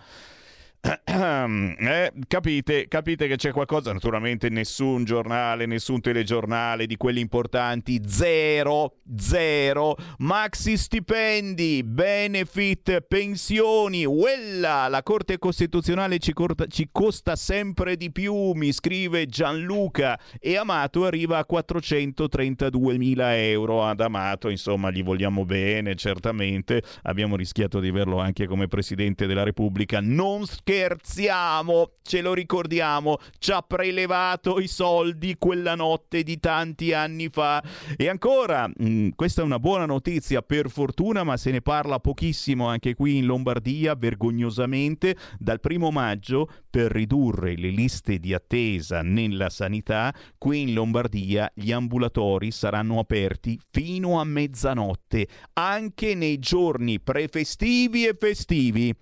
Eh, 0.83 2.13
capite, 2.27 2.89
capite 2.89 3.27
che 3.27 3.37
c'è 3.37 3.53
qualcosa, 3.53 3.93
naturalmente 3.93 4.49
nessun 4.49 5.05
giornale, 5.05 5.67
nessun 5.67 6.01
telegiornale 6.01 6.87
di 6.87 6.97
quelli 6.97 7.21
importanti, 7.21 8.01
zero, 8.07 9.01
zero, 9.17 9.97
maxi 10.19 10.79
stipendi, 10.79 11.83
benefit, 11.85 13.03
pensioni, 13.03 14.05
quella, 14.05 14.89
la 14.89 15.03
Corte 15.03 15.39
Costituzionale 15.39 16.19
ci, 16.19 16.33
corta, 16.33 16.67
ci 16.67 16.89
costa 16.91 17.37
sempre 17.37 17.97
di 17.97 18.11
più, 18.11 18.53
mi 18.53 18.73
scrive 18.73 19.27
Gianluca, 19.27 20.19
e 20.39 20.57
Amato 20.57 21.05
arriva 21.05 21.39
a 21.39 21.45
432 21.45 22.97
mila 22.97 23.37
euro, 23.37 23.85
ad 23.85 24.01
Amato 24.01 24.49
insomma 24.49 24.91
gli 24.91 25.03
vogliamo 25.03 25.45
bene, 25.45 25.95
certamente, 25.95 26.83
abbiamo 27.03 27.37
rischiato 27.37 27.81
di 27.81 27.89
averlo 27.89 28.19
anche 28.19 28.47
come 28.47 28.69
Presidente 28.69 29.27
della 29.27 29.43
Repubblica, 29.43 30.01
non 30.01 30.47
scherzo 30.47 30.70
scherziamo, 30.71 31.95
ce 32.01 32.21
lo 32.21 32.33
ricordiamo, 32.33 33.19
ci 33.39 33.51
ha 33.51 33.61
prelevato 33.61 34.61
i 34.61 34.69
soldi 34.69 35.35
quella 35.37 35.75
notte 35.75 36.23
di 36.23 36.39
tanti 36.39 36.93
anni 36.93 37.29
fa. 37.29 37.61
E 37.97 38.09
ancora, 38.09 38.69
mh, 38.69 38.89
mm, 38.89 39.09
questa 39.17 39.43
è 39.43 39.45
una 39.45 39.59
buona 39.59 39.85
notizia 39.85 40.43
per 40.43 40.71
fortuna, 40.71 41.25
ma 41.25 41.37
se 41.37 41.51
ne 41.51 41.61
parla 41.61 41.99
pochissimo 41.99 42.69
anche 42.69 42.95
qui 42.95 43.17
in 43.17 43.27
Lombardia, 43.27 43.97
vergognosamente, 43.97 45.17
dal 45.41 45.59
primo 45.59 45.91
maggio 45.91 46.49
per 46.71 46.93
ridurre 46.93 47.57
le 47.57 47.71
liste 47.71 48.21
di 48.21 48.33
attesa 48.33 49.03
nella 49.03 49.51
sanità, 49.51 50.15
qui 50.39 50.61
in 50.61 50.73
Lombardia 50.73 51.51
gli 51.53 51.73
ambulatori 51.73 52.53
saranno 52.53 53.01
aperti 53.01 53.59
fino 53.71 54.21
a 54.21 54.25
mezzanotte, 54.25 55.27
anche 55.55 56.15
nei 56.15 56.39
giorni 56.39 57.01
prefestivi 57.01 58.07
e 58.07 58.15
festivi. 58.17 58.95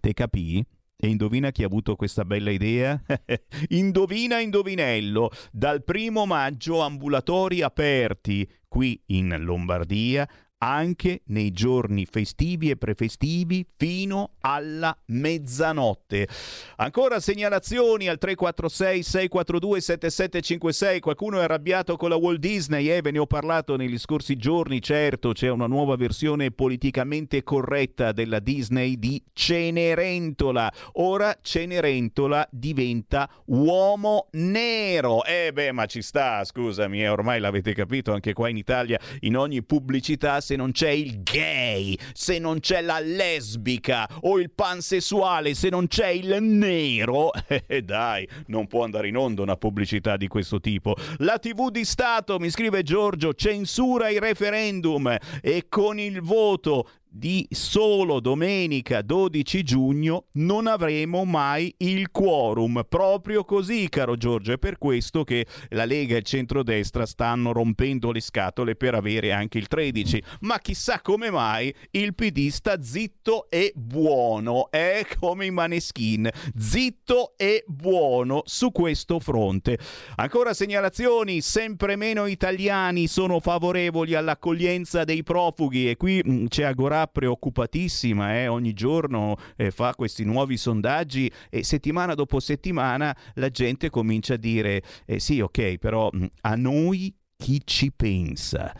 Te 0.00 0.14
capì? 0.14 0.64
E 1.02 1.08
indovina 1.08 1.50
chi 1.50 1.62
ha 1.62 1.66
avuto 1.66 1.96
questa 1.96 2.26
bella 2.26 2.50
idea? 2.50 3.02
indovina 3.68 4.38
indovinello, 4.38 5.30
dal 5.50 5.82
primo 5.82 6.26
maggio 6.26 6.82
ambulatori 6.82 7.62
aperti 7.62 8.46
qui 8.68 9.02
in 9.06 9.34
Lombardia 9.40 10.28
anche 10.62 11.22
nei 11.26 11.52
giorni 11.52 12.06
festivi 12.06 12.70
e 12.70 12.76
prefestivi 12.76 13.66
fino 13.76 14.32
alla 14.40 14.96
mezzanotte. 15.06 16.28
Ancora 16.76 17.20
segnalazioni 17.20 18.08
al 18.08 18.18
346 18.18 19.02
642 19.02 19.80
7756. 19.80 21.00
Qualcuno 21.00 21.40
è 21.40 21.44
arrabbiato 21.44 21.96
con 21.96 22.10
la 22.10 22.16
Walt 22.16 22.40
Disney, 22.40 22.90
eh, 22.90 23.00
ve 23.00 23.10
ne 23.10 23.18
ho 23.18 23.26
parlato 23.26 23.76
negli 23.76 23.98
scorsi 23.98 24.36
giorni, 24.36 24.82
certo, 24.82 25.32
c'è 25.32 25.48
una 25.48 25.66
nuova 25.66 25.96
versione 25.96 26.50
politicamente 26.50 27.42
corretta 27.42 28.12
della 28.12 28.38
Disney 28.38 28.98
di 28.98 29.22
Cenerentola. 29.32 30.70
Ora 30.94 31.38
Cenerentola 31.40 32.46
diventa 32.50 33.28
uomo 33.46 34.28
nero. 34.32 35.24
Eh 35.24 35.52
beh, 35.52 35.72
ma 35.72 35.86
ci 35.86 36.02
sta, 36.02 36.44
scusami, 36.44 37.02
eh, 37.02 37.08
ormai 37.08 37.40
l'avete 37.40 37.72
capito 37.72 38.12
anche 38.12 38.34
qua 38.34 38.48
in 38.48 38.58
Italia 38.58 39.00
in 39.20 39.36
ogni 39.36 39.62
pubblicità 39.62 40.40
se 40.50 40.56
non 40.56 40.72
c'è 40.72 40.90
il 40.90 41.22
gay, 41.22 41.96
se 42.12 42.40
non 42.40 42.58
c'è 42.58 42.80
la 42.80 42.98
lesbica 42.98 44.08
o 44.22 44.40
il 44.40 44.50
pansessuale, 44.50 45.54
se 45.54 45.68
non 45.68 45.86
c'è 45.86 46.08
il 46.08 46.42
nero, 46.42 47.30
eh 47.68 47.82
dai, 47.82 48.28
non 48.46 48.66
può 48.66 48.82
andare 48.82 49.06
in 49.06 49.16
onda 49.16 49.42
una 49.42 49.54
pubblicità 49.54 50.16
di 50.16 50.26
questo 50.26 50.58
tipo. 50.58 50.96
La 51.18 51.38
TV 51.38 51.70
di 51.70 51.84
Stato, 51.84 52.40
mi 52.40 52.50
scrive 52.50 52.82
Giorgio, 52.82 53.32
censura 53.32 54.08
i 54.08 54.18
referendum 54.18 55.16
e 55.40 55.66
con 55.68 56.00
il 56.00 56.20
voto 56.20 56.88
di 57.12 57.46
solo 57.50 58.20
domenica 58.20 59.02
12 59.02 59.64
giugno 59.64 60.26
non 60.34 60.68
avremo 60.68 61.24
mai 61.24 61.74
il 61.78 62.10
quorum. 62.10 62.84
Proprio 62.88 63.44
così, 63.44 63.88
caro 63.88 64.16
Giorgio, 64.16 64.52
è 64.52 64.58
per 64.58 64.78
questo 64.78 65.24
che 65.24 65.46
la 65.70 65.84
Lega 65.84 66.14
e 66.14 66.18
il 66.18 66.24
centrodestra 66.24 67.06
stanno 67.06 67.52
rompendo 67.52 68.12
le 68.12 68.20
scatole 68.20 68.76
per 68.76 68.94
avere 68.94 69.32
anche 69.32 69.58
il 69.58 69.66
13. 69.66 70.22
Ma 70.40 70.58
chissà 70.60 71.00
come 71.00 71.30
mai 71.30 71.74
il 71.92 72.14
PD 72.14 72.48
sta 72.48 72.80
zitto 72.80 73.50
e 73.50 73.72
buono, 73.74 74.70
è 74.70 75.04
come 75.18 75.46
i 75.46 75.50
maneskin, 75.50 76.30
zitto 76.56 77.34
e 77.36 77.64
buono 77.66 78.42
su 78.44 78.70
questo 78.70 79.18
fronte. 79.18 79.78
Ancora 80.16 80.54
segnalazioni, 80.54 81.40
sempre 81.40 81.96
meno 81.96 82.26
italiani 82.26 83.08
sono 83.08 83.40
favorevoli 83.40 84.14
all'accoglienza 84.14 85.02
dei 85.02 85.24
profughi 85.24 85.90
e 85.90 85.96
qui 85.96 86.22
mh, 86.24 86.46
c'è 86.46 86.64
Agorà 86.64 86.99
preoccupatissima, 87.06 88.36
eh? 88.36 88.48
ogni 88.48 88.72
giorno 88.72 89.36
eh, 89.56 89.70
fa 89.70 89.94
questi 89.94 90.24
nuovi 90.24 90.56
sondaggi 90.56 91.30
e 91.48 91.64
settimana 91.64 92.14
dopo 92.14 92.40
settimana 92.40 93.16
la 93.34 93.48
gente 93.50 93.90
comincia 93.90 94.34
a 94.34 94.36
dire 94.36 94.82
eh, 95.06 95.18
sì 95.18 95.40
ok 95.40 95.78
però 95.78 96.10
mm, 96.14 96.24
a 96.42 96.54
noi 96.54 97.14
chi 97.36 97.62
ci 97.64 97.90
pensa? 97.90 98.74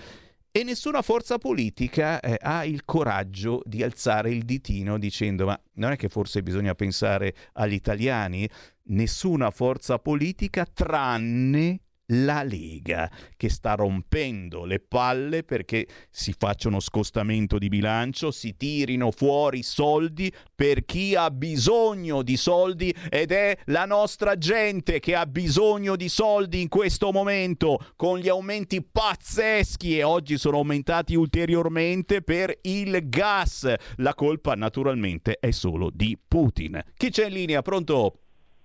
E 0.53 0.65
nessuna 0.65 1.01
forza 1.01 1.39
politica 1.39 2.21
eh, 2.21 2.37
ha 2.41 2.65
il 2.65 2.85
coraggio 2.85 3.63
di 3.65 3.83
alzare 3.83 4.31
il 4.31 4.43
ditino 4.43 4.99
dicendo 4.99 5.47
ma 5.47 5.61
non 5.75 5.93
è 5.93 5.97
che 5.97 6.09
forse 6.09 6.43
bisogna 6.43 6.75
pensare 6.75 7.35
agli 7.53 7.75
italiani? 7.75 8.49
Nessuna 8.85 9.51
forza 9.51 9.99
politica 9.99 10.67
tranne 10.67 11.81
la 12.11 12.43
Lega 12.43 13.11
che 13.37 13.49
sta 13.49 13.75
rompendo 13.75 14.65
le 14.65 14.81
palle 14.81 15.43
perché 15.43 15.87
si 16.11 16.35
faccia 16.37 16.69
uno 16.69 16.81
scostamento 16.81 17.59
di 17.59 17.69
bilancio, 17.69 18.31
si 18.31 18.57
tirino 18.57 19.11
fuori 19.11 19.63
soldi 19.63 20.33
per 20.55 20.85
chi 20.85 21.15
ha 21.15 21.31
bisogno 21.31 22.23
di 22.23 22.37
soldi 22.37 22.95
ed 23.11 23.33
è 23.33 23.57
la 23.67 23.85
nostra 23.85 24.37
gente 24.37 25.01
che 25.01 25.15
ha 25.15 25.27
bisogno 25.27 25.97
di 25.97 26.09
soldi 26.09 26.61
in 26.61 26.69
questo 26.69 27.13
momento 27.13 27.79
con 27.97 28.19
gli 28.19 28.29
aumenti 28.29 28.83
pazzeschi 28.83 29.99
e 29.99 30.03
oggi 30.03 30.39
sono 30.39 30.59
aumentati 30.59 31.15
ulteriormente 31.15 32.23
per 32.23 32.57
il 32.63 33.09
gas. 33.09 33.73
La 33.97 34.15
colpa 34.15 34.55
naturalmente 34.55 35.39
è 35.41 35.51
solo 35.51 35.91
di 35.93 36.19
Putin. 36.27 36.81
Chi 36.97 37.11
c'è 37.11 37.27
in 37.27 37.33
linea? 37.33 37.63
Pronto? 37.63 38.15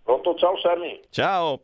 Pronto, 0.04 0.36
ciao 0.36 0.58
Sammy. 0.60 1.00
Ciao. 1.10 1.62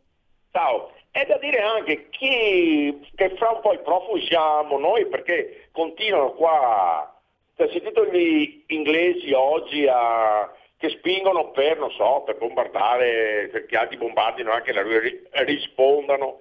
Ciao. 0.50 0.90
È 1.12 1.26
da 1.26 1.36
dire 1.36 1.60
anche 1.60 2.08
chi, 2.08 3.06
che 3.14 3.36
fra 3.36 3.50
un 3.50 3.60
po' 3.60 3.74
i 3.74 3.80
profughi 3.80 4.24
siamo 4.24 4.78
noi 4.78 5.04
perché 5.08 5.68
continuano 5.70 6.32
qua, 6.32 7.20
ho 7.54 7.68
sentito 7.68 8.06
gli 8.06 8.64
inglesi 8.68 9.30
oggi 9.32 9.86
a, 9.86 10.50
che 10.78 10.88
spingono 10.88 11.50
per, 11.50 11.78
non 11.78 11.90
so, 11.90 12.22
per 12.24 12.38
bombardare, 12.38 13.50
perché 13.52 13.76
altri 13.76 13.98
bombardino 13.98 14.52
anche 14.52 14.72
la 14.72 14.82
rispondano 15.44 16.40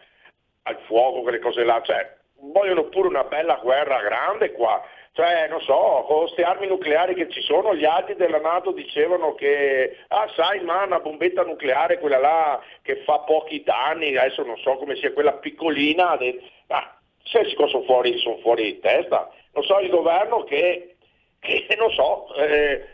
al 0.63 0.79
fuoco, 0.85 1.21
quelle 1.21 1.39
cose 1.39 1.65
là, 1.65 1.81
cioè 1.83 2.19
vogliono 2.39 2.85
pure 2.85 3.09
una 3.09 3.25
bella 3.25 3.59
guerra 3.61 4.01
grande 4.01 4.53
qua 4.53 4.81
cioè, 5.13 5.47
non 5.49 5.59
so, 5.61 6.05
con 6.07 6.19
queste 6.19 6.43
armi 6.43 6.67
nucleari 6.67 7.13
che 7.13 7.29
ci 7.29 7.41
sono, 7.41 7.75
gli 7.75 7.83
altri 7.83 8.15
della 8.15 8.39
Nato 8.39 8.71
dicevano 8.71 9.35
che, 9.35 9.97
ah 10.07 10.29
sai, 10.35 10.61
ma 10.61 10.83
una 10.83 10.99
bombetta 10.99 11.43
nucleare, 11.43 11.99
quella 11.99 12.17
là 12.17 12.63
che 12.81 13.03
fa 13.03 13.19
pochi 13.19 13.61
danni, 13.61 14.15
adesso 14.15 14.43
non 14.43 14.57
so 14.57 14.77
come 14.77 14.95
sia 14.95 15.11
quella 15.11 15.33
piccolina, 15.33 16.17
ma 16.67 16.97
se 17.23 17.45
si 17.45 17.55
sono 17.57 17.83
fuori, 17.83 18.17
sono 18.19 18.37
fuori 18.37 18.63
di 18.63 18.79
testa. 18.79 19.29
Non 19.53 19.63
so, 19.65 19.79
il 19.79 19.89
governo 19.89 20.43
che, 20.45 20.95
che 21.41 21.67
non 21.77 21.91
so, 21.91 22.33
eh, 22.35 22.87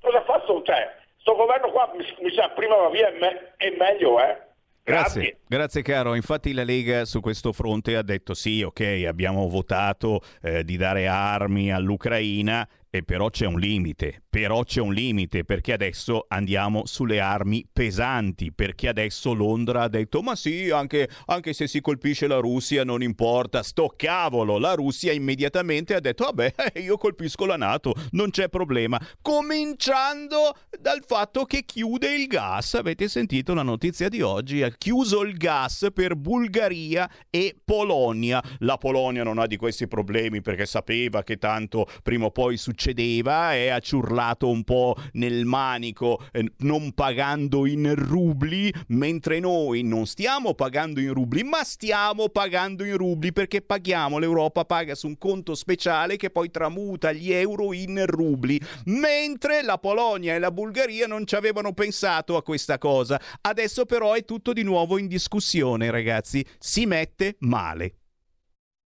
cosa 0.00 0.22
fa 0.22 0.40
sto, 0.44 0.62
cioè, 0.62 0.94
sto 1.18 1.34
governo 1.34 1.72
qua 1.72 1.90
mi, 1.94 2.06
mi 2.20 2.32
sa 2.32 2.48
prima 2.50 2.76
va 2.76 2.90
via 2.90 3.08
e 3.08 3.18
me, 3.18 3.54
meglio, 3.76 4.20
eh. 4.20 4.48
Grazie. 4.90 5.20
Grazie. 5.20 5.38
Grazie 5.46 5.82
caro, 5.82 6.14
infatti 6.14 6.52
la 6.52 6.64
Lega 6.64 7.04
su 7.04 7.20
questo 7.20 7.52
fronte 7.52 7.96
ha 7.96 8.02
detto 8.02 8.34
sì, 8.34 8.62
ok, 8.62 9.04
abbiamo 9.06 9.48
votato 9.48 10.20
eh, 10.42 10.64
di 10.64 10.76
dare 10.76 11.06
armi 11.06 11.72
all'Ucraina, 11.72 12.66
e 12.92 13.04
però 13.04 13.30
c'è 13.30 13.46
un 13.46 13.60
limite, 13.60 14.22
però 14.28 14.64
c'è 14.64 14.80
un 14.80 14.92
limite 14.92 15.44
perché 15.44 15.72
adesso 15.72 16.24
andiamo 16.28 16.86
sulle 16.86 17.20
armi 17.20 17.64
pesanti, 17.72 18.52
perché 18.52 18.88
adesso 18.88 19.32
Londra 19.32 19.82
ha 19.82 19.88
detto 19.88 20.22
ma 20.22 20.34
sì, 20.34 20.70
anche, 20.70 21.08
anche 21.26 21.52
se 21.52 21.68
si 21.68 21.80
colpisce 21.80 22.26
la 22.26 22.38
Russia 22.38 22.82
non 22.82 23.00
importa, 23.00 23.62
sto 23.62 23.94
cavolo, 23.96 24.58
la 24.58 24.74
Russia 24.74 25.12
immediatamente 25.12 25.94
ha 25.94 26.00
detto 26.00 26.24
vabbè 26.24 26.52
io 26.82 26.96
colpisco 26.96 27.46
la 27.46 27.56
Nato, 27.56 27.94
non 28.10 28.30
c'è 28.30 28.48
problema, 28.48 29.00
cominciando 29.22 30.56
dal 30.76 31.04
fatto 31.06 31.44
che 31.44 31.62
chiude 31.64 32.12
il 32.12 32.26
gas, 32.26 32.74
avete 32.74 33.08
sentito 33.08 33.54
la 33.54 33.62
notizia 33.62 34.08
di 34.08 34.20
oggi, 34.20 34.64
ha 34.64 34.70
chiuso 34.70 35.22
il 35.22 35.36
gas 35.36 35.86
per 35.94 36.16
Bulgaria 36.16 37.08
e 37.30 37.54
Polonia, 37.64 38.42
la 38.58 38.78
Polonia 38.78 39.22
non 39.22 39.38
ha 39.38 39.46
di 39.46 39.56
questi 39.56 39.86
problemi 39.86 40.40
perché 40.40 40.66
sapeva 40.66 41.22
che 41.22 41.36
tanto 41.36 41.86
prima 42.02 42.24
o 42.24 42.30
poi 42.32 42.56
succederà 42.56 42.78
succedeva 42.80 43.54
e 43.54 43.68
ha 43.68 43.78
ciurlato 43.78 44.48
un 44.48 44.64
po' 44.64 44.96
nel 45.12 45.44
manico 45.44 46.24
eh, 46.32 46.50
non 46.58 46.92
pagando 46.92 47.66
in 47.66 47.94
rubli, 47.94 48.72
mentre 48.88 49.38
noi 49.38 49.82
non 49.82 50.06
stiamo 50.06 50.54
pagando 50.54 50.98
in 50.98 51.12
rubli, 51.12 51.42
ma 51.42 51.62
stiamo 51.62 52.30
pagando 52.30 52.84
in 52.84 52.96
rubli 52.96 53.32
perché 53.32 53.60
paghiamo, 53.60 54.16
l'Europa 54.16 54.64
paga 54.64 54.94
su 54.94 55.08
un 55.08 55.18
conto 55.18 55.54
speciale 55.54 56.16
che 56.16 56.30
poi 56.30 56.50
tramuta 56.50 57.12
gli 57.12 57.30
euro 57.30 57.74
in 57.74 58.02
rubli, 58.06 58.58
mentre 58.86 59.62
la 59.62 59.76
Polonia 59.76 60.34
e 60.34 60.38
la 60.38 60.50
Bulgaria 60.50 61.06
non 61.06 61.26
ci 61.26 61.34
avevano 61.34 61.74
pensato 61.74 62.36
a 62.36 62.42
questa 62.42 62.78
cosa. 62.78 63.20
Adesso 63.42 63.84
però 63.84 64.14
è 64.14 64.24
tutto 64.24 64.54
di 64.54 64.62
nuovo 64.62 64.96
in 64.96 65.06
discussione, 65.06 65.90
ragazzi, 65.90 66.44
si 66.58 66.86
mette 66.86 67.36
male. 67.40 67.99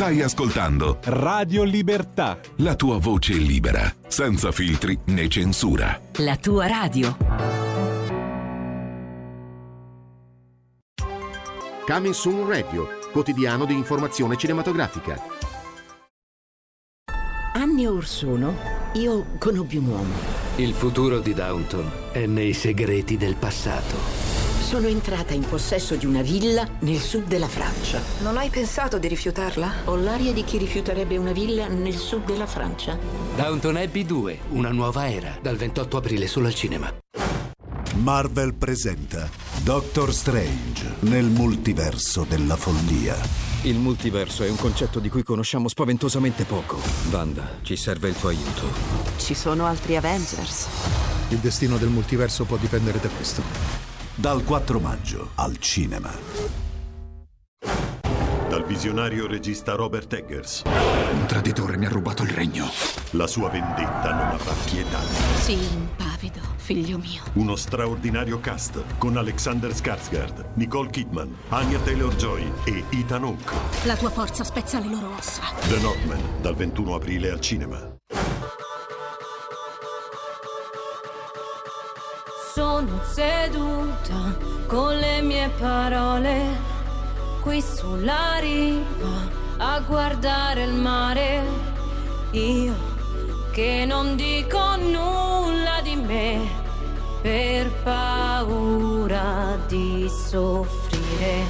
Stai 0.00 0.22
ascoltando 0.22 0.98
Radio 1.04 1.62
Libertà. 1.62 2.40
La 2.56 2.74
tua 2.74 2.96
voce 2.96 3.34
libera, 3.34 3.82
senza 4.08 4.50
filtri 4.50 4.98
né 5.08 5.28
censura. 5.28 6.00
La 6.20 6.38
tua 6.38 6.66
radio. 6.66 7.18
Coming 11.86 12.14
Soon 12.14 12.48
Radio, 12.48 12.88
quotidiano 13.12 13.66
di 13.66 13.74
informazione 13.74 14.38
cinematografica. 14.38 15.20
Anni 17.52 17.86
or 17.86 18.06
sono, 18.06 18.56
io 18.94 19.26
conobbi 19.36 19.76
un 19.76 19.86
uomo. 19.86 20.14
Il 20.56 20.72
futuro 20.72 21.18
di 21.20 21.34
Downton 21.34 21.90
è 22.12 22.24
nei 22.24 22.54
segreti 22.54 23.18
del 23.18 23.36
passato. 23.36 24.19
Sono 24.70 24.86
entrata 24.86 25.34
in 25.34 25.44
possesso 25.48 25.96
di 25.96 26.06
una 26.06 26.22
villa 26.22 26.64
nel 26.82 27.00
sud 27.00 27.26
della 27.26 27.48
Francia. 27.48 28.00
Non 28.20 28.36
hai 28.36 28.50
pensato 28.50 28.98
di 28.98 29.08
rifiutarla? 29.08 29.72
Ho 29.86 29.96
l'aria 29.96 30.32
di 30.32 30.44
chi 30.44 30.58
rifiuterebbe 30.58 31.16
una 31.16 31.32
villa 31.32 31.66
nel 31.66 31.96
sud 31.96 32.24
della 32.24 32.46
Francia. 32.46 32.96
Downton 33.34 33.74
Abbey 33.74 34.06
2, 34.06 34.38
una 34.50 34.70
nuova 34.70 35.10
era, 35.10 35.36
dal 35.42 35.56
28 35.56 35.96
aprile 35.96 36.28
solo 36.28 36.46
al 36.46 36.54
cinema. 36.54 36.88
Marvel 37.96 38.54
presenta 38.54 39.28
Doctor 39.64 40.14
Strange 40.14 40.98
nel 41.00 41.24
multiverso 41.24 42.24
della 42.28 42.54
follia. 42.54 43.16
Il 43.62 43.76
multiverso 43.76 44.44
è 44.44 44.48
un 44.48 44.56
concetto 44.56 45.00
di 45.00 45.08
cui 45.08 45.24
conosciamo 45.24 45.66
spaventosamente 45.66 46.44
poco. 46.44 46.80
Wanda, 47.10 47.56
ci 47.62 47.74
serve 47.74 48.10
il 48.10 48.14
tuo 48.14 48.28
aiuto. 48.28 48.70
Ci 49.16 49.34
sono 49.34 49.66
altri 49.66 49.96
Avengers. 49.96 50.68
Il 51.30 51.38
destino 51.38 51.76
del 51.76 51.88
multiverso 51.88 52.44
può 52.44 52.56
dipendere 52.56 53.00
da 53.00 53.08
questo. 53.08 53.79
Dal 54.20 54.44
4 54.44 54.78
maggio 54.80 55.30
al 55.36 55.56
cinema. 55.56 56.10
Dal 58.50 58.64
visionario 58.66 59.26
regista 59.26 59.72
Robert 59.72 60.12
Eggers. 60.12 60.64
Un 60.66 61.24
traditore 61.26 61.78
mi 61.78 61.86
ha 61.86 61.88
rubato 61.88 62.22
il 62.24 62.28
regno. 62.28 62.66
La 63.12 63.26
sua 63.26 63.48
vendetta 63.48 64.12
non 64.12 64.26
avrà 64.26 64.52
pietà. 64.66 65.00
Sii 65.38 65.72
impavido, 65.72 66.40
figlio 66.56 66.98
mio. 66.98 67.22
Uno 67.32 67.56
straordinario 67.56 68.40
cast 68.40 68.84
con 68.98 69.16
Alexander 69.16 69.70
Skarsgård, 69.70 70.50
Nicole 70.56 70.90
Kidman, 70.90 71.34
Anya 71.48 71.78
Taylor-Joy 71.78 72.52
e 72.64 72.84
Ethan 72.90 73.24
Hawke. 73.24 73.54
La 73.84 73.96
tua 73.96 74.10
forza 74.10 74.44
spezza 74.44 74.80
le 74.80 74.88
loro 74.90 75.14
ossa. 75.16 75.44
The 75.66 75.78
Northman, 75.80 76.20
dal 76.42 76.54
21 76.56 76.94
aprile 76.94 77.30
al 77.30 77.40
cinema. 77.40 77.99
Sono 82.80 83.02
seduta 83.04 84.34
con 84.66 84.96
le 84.96 85.20
mie 85.20 85.50
parole 85.58 86.56
qui 87.42 87.60
sulla 87.60 88.38
riva 88.38 89.28
a 89.58 89.80
guardare 89.80 90.62
il 90.62 90.72
mare. 90.72 91.42
Io 92.30 92.74
che 93.52 93.84
non 93.86 94.16
dico 94.16 94.76
nulla 94.76 95.82
di 95.82 95.94
me 95.94 96.48
per 97.20 97.70
paura 97.82 99.58
di 99.66 100.08
soffrire. 100.08 101.44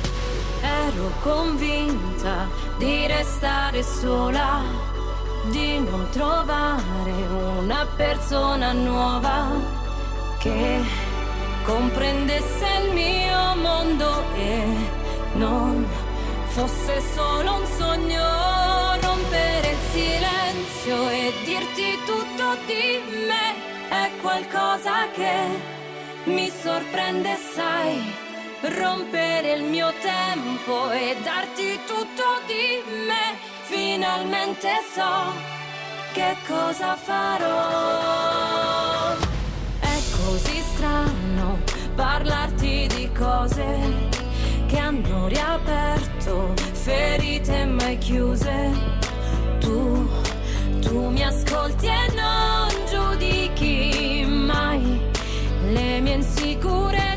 Ero 0.62 1.12
convinta 1.22 2.48
di 2.76 3.06
restare 3.06 3.84
sola, 3.84 4.62
di 5.48 5.78
non 5.78 6.08
trovare 6.10 7.12
una 7.60 7.86
persona 7.94 8.72
nuova 8.72 9.78
che 10.40 11.09
comprendesse 11.64 12.66
il 12.82 12.92
mio 12.92 13.54
mondo 13.56 14.22
e 14.34 14.64
non 15.34 15.86
fosse 16.48 17.00
solo 17.14 17.54
un 17.56 17.66
sogno 17.78 18.98
rompere 19.00 19.70
il 19.70 19.78
silenzio 19.92 21.08
e 21.08 21.32
dirti 21.44 21.98
tutto 22.04 22.56
di 22.66 23.00
me 23.26 23.54
è 23.88 24.10
qualcosa 24.20 25.08
che 25.12 25.78
mi 26.24 26.50
sorprende 26.50 27.36
sai. 27.54 28.28
Rompere 28.62 29.54
il 29.54 29.62
mio 29.62 29.90
tempo 30.00 30.90
e 30.90 31.16
darti 31.22 31.78
tutto 31.86 32.40
di 32.46 32.82
me 33.06 33.38
finalmente 33.62 34.68
so 34.92 35.32
che 36.12 36.36
cosa 36.46 36.94
farò. 36.94 37.56
È 39.80 39.98
così 40.14 40.62
strano 40.74 41.19
parlarti 42.00 42.86
di 42.96 43.10
cose 43.12 44.08
che 44.66 44.78
hanno 44.78 45.28
riaperto 45.28 46.54
ferite 46.72 47.66
mai 47.66 47.98
chiuse. 47.98 48.72
Tu, 49.58 50.08
tu 50.80 51.10
mi 51.10 51.22
ascolti 51.22 51.86
e 51.86 52.12
non 52.14 52.68
giudichi 52.88 54.24
mai 54.26 54.98
le 55.72 56.00
mie 56.00 56.14
insicurezze, 56.14 57.09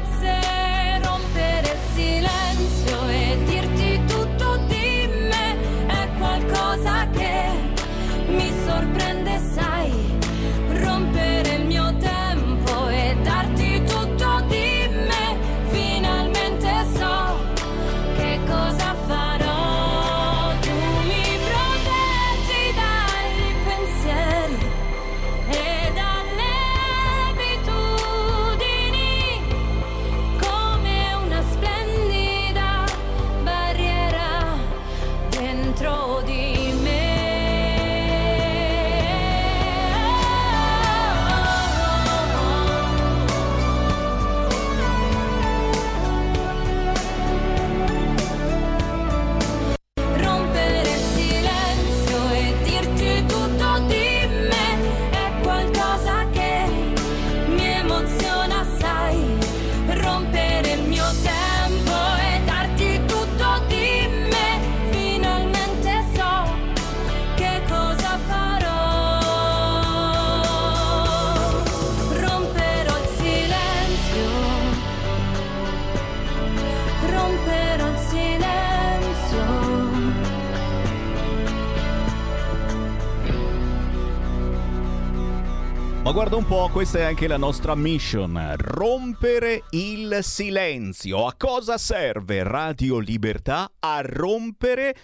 Ma 86.03 86.11
guarda 86.11 86.35
un 86.35 86.45
po', 86.45 86.69
questa 86.69 86.99
è 86.99 87.03
anche 87.03 87.27
la 87.27 87.37
nostra 87.37 87.75
mission, 87.75 88.55
rompere 88.57 89.63
il 89.69 90.19
silenzio. 90.19 91.25
A 91.25 91.33
cosa 91.37 91.77
serve 91.77 92.43
Radio 92.43 92.99
Libertà? 92.99 93.71
A 93.79 94.01
rompere 94.03 94.95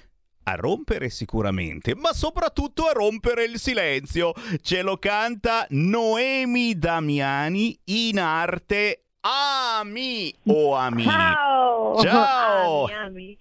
a 0.43 0.55
rompere 0.55 1.09
sicuramente, 1.09 1.95
ma 1.95 2.11
soprattutto 2.11 2.83
a 2.83 2.91
rompere 2.91 3.45
il 3.45 3.59
silenzio. 3.59 4.33
Ce 4.61 4.81
lo 4.81 4.97
canta 4.97 5.65
Noemi 5.69 6.77
Damiani 6.77 7.79
in 7.85 8.19
arte 8.19 9.05
Ami 9.21 10.33
o 10.47 10.75
Ami. 10.75 11.03
Ciao! 11.03 12.01
Ciao! 12.01 12.83
Ami, 12.87 12.93
ami. 12.93 13.37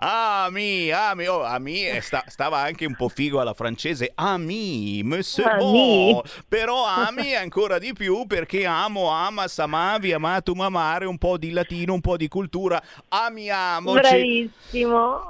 Ami, 0.00 0.92
ami, 0.92 1.26
oh, 1.26 1.42
ami 1.42 1.84
eh, 1.84 2.00
sta- 2.00 2.22
stava 2.28 2.58
anche 2.58 2.86
un 2.86 2.94
po' 2.94 3.08
figo 3.08 3.40
alla 3.40 3.52
francese. 3.52 4.12
Ami, 4.14 5.02
monsieur 5.02 5.48
Ami. 5.50 6.12
bon. 6.12 6.22
Però 6.46 6.84
ami 6.86 7.34
ancora 7.34 7.78
di 7.78 7.92
più 7.92 8.24
perché 8.26 8.64
amo, 8.64 9.08
amas, 9.08 9.58
amavi, 9.58 10.12
amatum, 10.12 10.60
amare, 10.60 11.04
un 11.04 11.18
po' 11.18 11.36
di 11.36 11.50
latino, 11.50 11.94
un 11.94 12.00
po' 12.00 12.16
di 12.16 12.28
cultura. 12.28 12.80
Amiamoci. 13.08 13.98
Bravissimo. 14.00 15.28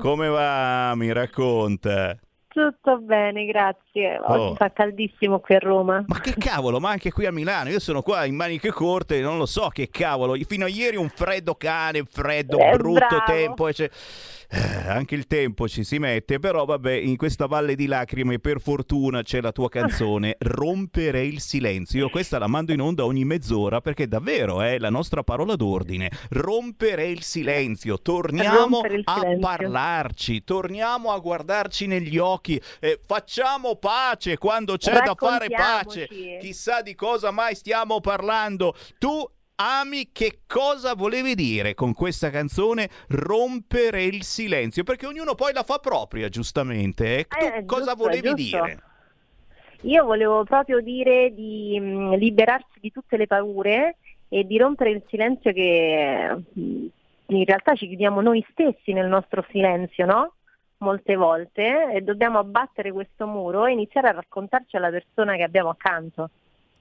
Come 0.00 0.28
va? 0.28 0.94
Mi 0.94 1.12
racconta. 1.12 2.16
Tutto 2.58 2.98
bene, 2.98 3.44
grazie. 3.44 4.18
Oggi 4.20 4.40
Oh. 4.50 4.54
fa 4.56 4.72
caldissimo 4.72 5.38
qui 5.38 5.54
a 5.54 5.58
Roma. 5.60 6.02
Ma 6.08 6.18
che 6.18 6.34
cavolo, 6.36 6.80
ma 6.80 6.90
anche 6.90 7.12
qui 7.12 7.24
a 7.24 7.30
Milano, 7.30 7.70
io 7.70 7.78
sono 7.78 8.02
qua 8.02 8.24
in 8.24 8.34
maniche 8.34 8.70
corte, 8.72 9.20
non 9.20 9.38
lo 9.38 9.46
so 9.46 9.68
che 9.68 9.88
cavolo, 9.90 10.34
fino 10.48 10.64
a 10.64 10.68
ieri 10.68 10.96
un 10.96 11.08
freddo 11.08 11.54
cane, 11.54 12.02
freddo, 12.04 12.58
Eh, 12.58 12.76
brutto 12.76 12.98
bravo. 13.06 13.24
tempo, 13.26 13.64
c'è- 13.66 13.88
eh, 14.50 14.88
anche 14.88 15.14
il 15.14 15.26
tempo 15.28 15.68
ci 15.68 15.84
si 15.84 15.98
mette, 16.00 16.40
però 16.40 16.64
vabbè, 16.64 16.92
in 16.92 17.16
questa 17.16 17.46
valle 17.46 17.76
di 17.76 17.86
lacrime 17.86 18.38
per 18.40 18.60
fortuna 18.60 19.22
c'è 19.22 19.40
la 19.40 19.52
tua 19.52 19.68
canzone 19.68 20.36
Rompere 20.40 21.22
il 21.24 21.40
silenzio, 21.40 22.00
io 22.00 22.08
questa 22.10 22.38
la 22.38 22.46
mando 22.48 22.72
in 22.72 22.80
onda 22.80 23.04
ogni 23.04 23.24
mezz'ora 23.24 23.80
perché 23.80 24.08
davvero 24.08 24.62
è 24.62 24.78
la 24.78 24.90
nostra 24.90 25.22
parola 25.22 25.54
d'ordine, 25.54 26.10
rompere 26.30 27.06
il 27.06 27.22
silenzio, 27.22 28.00
torniamo 28.00 28.80
il 28.84 29.02
a 29.04 29.14
silenzio. 29.18 29.38
parlarci, 29.46 30.42
torniamo 30.44 31.12
a 31.12 31.18
guardarci 31.18 31.86
negli 31.86 32.16
occhi, 32.18 32.46
eh, 32.80 33.00
facciamo 33.04 33.76
pace 33.76 34.38
quando 34.38 34.76
c'è 34.76 35.00
da 35.00 35.14
fare 35.14 35.48
pace, 35.48 36.06
chissà 36.40 36.82
di 36.82 36.94
cosa 36.94 37.30
mai 37.30 37.54
stiamo 37.54 38.00
parlando. 38.00 38.74
Tu 38.98 39.28
ami 39.60 40.10
che 40.12 40.42
cosa 40.46 40.94
volevi 40.94 41.34
dire 41.34 41.74
con 41.74 41.92
questa 41.92 42.30
canzone 42.30 42.88
rompere 43.08 44.04
il 44.04 44.22
silenzio 44.22 44.84
perché 44.84 45.06
ognuno 45.06 45.34
poi 45.34 45.52
la 45.52 45.64
fa 45.64 45.78
propria 45.78 46.28
giustamente 46.28 47.18
eh? 47.18 47.26
tu 47.26 47.44
Eh, 47.44 47.64
cosa 47.64 47.94
giusto, 47.94 47.96
volevi 47.96 48.28
giusto. 48.34 48.62
dire 48.62 48.82
Io 49.82 50.04
volevo 50.04 50.44
proprio 50.44 50.80
dire 50.80 51.34
di 51.34 51.78
mh, 51.78 52.14
liberarsi 52.16 52.78
di 52.80 52.92
tutte 52.92 53.16
le 53.16 53.26
paure 53.26 53.96
e 54.28 54.44
di 54.44 54.58
rompere 54.58 54.90
il 54.90 55.02
silenzio 55.08 55.52
che 55.52 56.36
mh, 56.52 56.86
in 57.26 57.44
realtà 57.44 57.74
ci 57.74 57.88
chiudiamo 57.88 58.20
noi 58.20 58.44
stessi 58.50 58.92
nel 58.92 59.08
nostro 59.08 59.44
silenzio, 59.50 60.06
no? 60.06 60.32
Molte 60.80 61.16
volte 61.16 61.92
e 61.92 62.02
dobbiamo 62.02 62.38
abbattere 62.38 62.92
questo 62.92 63.26
muro 63.26 63.66
e 63.66 63.72
iniziare 63.72 64.08
a 64.08 64.12
raccontarci 64.12 64.76
alla 64.76 64.90
persona 64.90 65.34
che 65.34 65.42
abbiamo 65.42 65.70
accanto. 65.70 66.30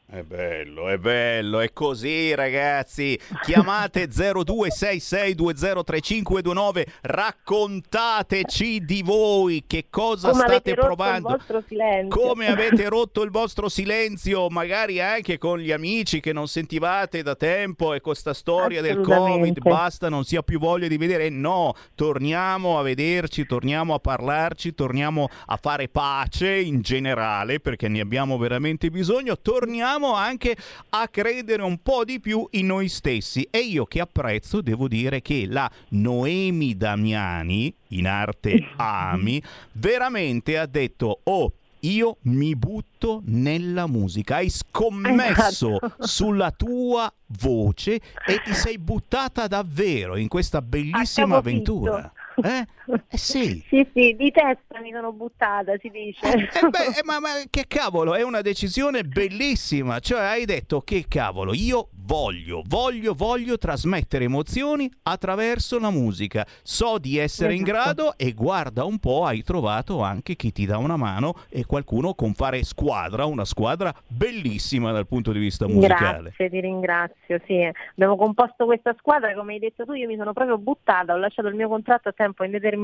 È 0.10 0.22
bello, 0.22 0.88
è 0.88 0.98
bello, 0.98 1.60
è 1.60 1.74
così 1.74 2.34
ragazzi. 2.34 3.20
Chiamate 3.44 4.08
0266203529, 4.16 6.86
raccontateci 7.02 8.86
di 8.86 9.02
voi 9.02 9.66
che 9.68 9.88
cosa 9.90 10.30
Come 10.30 10.44
state 10.44 10.54
avete 10.54 10.76
rotto 10.76 10.96
provando. 10.96 11.28
il 11.28 11.36
vostro 11.36 11.62
silenzio. 11.68 12.22
Come 12.22 12.48
avete 12.56 12.88
rotto 12.88 13.22
il 13.22 13.32
vostro 13.32 13.68
silenzio, 13.68 14.48
magari 14.48 15.02
anche 15.02 15.38
con 15.38 15.60
gli 15.60 15.74
amici 15.74 16.22
che 16.22 16.32
non 16.32 16.48
sentivate 16.48 17.22
da 17.22 17.36
tempo 17.36 17.94
e 17.94 18.00
con 18.00 18.16
sta 18.16 18.34
storia 18.34 18.82
del. 18.82 19.02
Covid, 19.02 19.60
basta, 19.60 20.08
non 20.08 20.24
si 20.24 20.38
ha 20.38 20.42
più 20.42 20.58
voglia 20.58 20.88
di 20.88 20.96
vedere. 20.96 21.28
No, 21.28 21.74
torniamo 21.96 22.80
a 22.80 22.82
vederci, 22.82 23.46
torniamo 23.46 23.94
a 23.94 24.00
parlarci, 24.00 24.74
torniamo 24.74 25.28
a 25.48 25.58
fare 25.58 25.90
pace 25.90 26.58
in 26.58 26.80
generale 26.80 27.60
perché 27.60 27.90
ne 27.90 28.00
abbiamo 28.00 28.38
veramente 28.38 28.90
bisogno. 28.90 29.38
Torniamo 29.38 29.96
anche 30.06 30.56
a 30.90 31.08
credere 31.08 31.64
un 31.64 31.82
po' 31.82 32.06
di 32.06 32.20
più 32.20 32.48
in 32.52 32.68
noi 32.68 32.88
stessi. 32.90 33.48
E 33.50 33.60
io 33.60 33.86
che 33.86 34.00
apprezzo, 34.00 34.62
devo 34.62 34.88
dire 34.88 35.22
che 35.22 35.46
la 35.48 35.70
Noemi 35.90 36.76
Damiani, 36.78 37.74
in 37.90 38.08
arte 38.08 38.68
Ami, 38.76 39.42
veramente 39.74 40.58
ha 40.58 40.66
detto: 40.66 41.20
Oh, 41.24 41.54
io 41.82 42.18
mi 42.24 42.56
butto 42.56 43.22
nella 43.26 43.88
musica. 43.88 44.36
Hai 44.36 44.50
scommesso 44.50 45.80
Esatto. 45.82 46.04
sulla 46.06 46.52
tua 46.52 47.12
voce 47.28 47.96
e 48.26 48.42
ti 48.44 48.54
sei 48.54 48.78
buttata 48.78 49.48
davvero 49.48 50.16
in 50.16 50.28
questa 50.28 50.62
bellissima 50.62 51.38
avventura. 51.38 52.12
Eh? 52.44 52.68
Eh 53.10 53.18
sì. 53.18 53.64
Sì, 53.68 53.86
sì, 53.94 54.16
di 54.16 54.32
testa 54.32 54.80
mi 54.82 54.92
sono 54.92 55.12
buttata, 55.12 55.74
si 55.80 55.90
dice. 55.90 56.26
Eh 56.28 56.70
beh, 56.70 56.98
eh, 57.00 57.04
ma, 57.04 57.20
ma 57.20 57.30
che 57.50 57.66
cavolo, 57.68 58.16
è 58.16 58.22
una 58.22 58.42
decisione 58.42 59.04
bellissima. 59.04 60.00
Cioè, 60.00 60.22
hai 60.22 60.46
detto 60.46 60.82
che 60.82 61.06
cavolo, 61.08 61.54
io 61.54 61.90
voglio, 61.94 62.64
voglio, 62.66 63.14
voglio 63.14 63.58
trasmettere 63.58 64.24
emozioni 64.24 64.90
attraverso 65.04 65.80
la 65.80 65.90
musica. 65.90 66.46
So 66.64 66.98
di 66.98 67.18
essere 67.18 67.54
in 67.54 67.64
Esatto. 67.64 67.72
grado 67.72 68.18
e 68.18 68.32
guarda 68.32 68.86
un 68.86 69.00
po', 69.00 69.26
hai 69.26 69.44
trovato 69.44 70.02
anche 70.02 70.36
chi 70.36 70.52
ti 70.54 70.66
dà 70.66 70.78
una 70.78 70.96
mano 70.96 71.34
e 71.50 71.66
qualcuno 71.66 72.14
con 72.14 72.34
fare 72.34 72.64
squadra, 72.64 73.26
una 73.26 73.46
squadra 73.46 73.94
bellissima 74.08 74.92
dal 74.94 75.08
punto 75.08 75.34
di 75.34 75.40
vista 75.40 75.68
musicale. 75.68 76.30
Grazie, 76.30 76.50
ti 76.50 76.60
ringrazio. 76.62 77.42
Sì. 77.46 77.70
Abbiamo 77.92 78.16
composto 78.16 78.66
questa 78.66 78.96
squadra, 78.98 79.34
come 79.34 79.54
hai 79.54 79.60
detto 79.60 79.84
tu, 79.84 79.92
io 79.94 80.08
mi 80.08 80.16
sono 80.16 80.32
proprio 80.32 80.58
buttata, 80.58 81.14
ho 81.14 81.18
lasciato 81.18 81.50
il 81.50 81.56
mio 81.56 81.68
contratto 81.68 82.10
a 82.10 82.14
tempo 82.14 82.44
indeterminato 82.44 82.76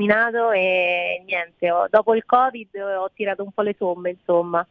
e 0.52 1.22
niente, 1.26 1.70
ho- 1.70 1.86
dopo 1.88 2.14
il 2.14 2.24
Covid 2.24 2.74
ho 2.98 3.10
tirato 3.14 3.42
un 3.42 3.52
po' 3.52 3.62
le 3.62 3.74
somme, 3.76 4.10
insomma. 4.10 4.66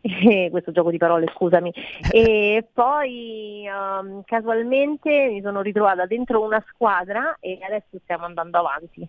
E 0.00 0.48
questo 0.50 0.70
gioco 0.70 0.90
di 0.90 0.96
parole, 0.96 1.26
scusami. 1.34 1.72
E 2.12 2.66
poi 2.72 3.66
um, 3.68 4.22
casualmente 4.24 5.10
mi 5.28 5.40
sono 5.42 5.60
ritrovata 5.60 6.06
dentro 6.06 6.40
una 6.40 6.64
squadra 6.68 7.36
e 7.40 7.58
adesso 7.62 7.98
stiamo 8.04 8.24
andando 8.24 8.58
avanti. 8.58 9.06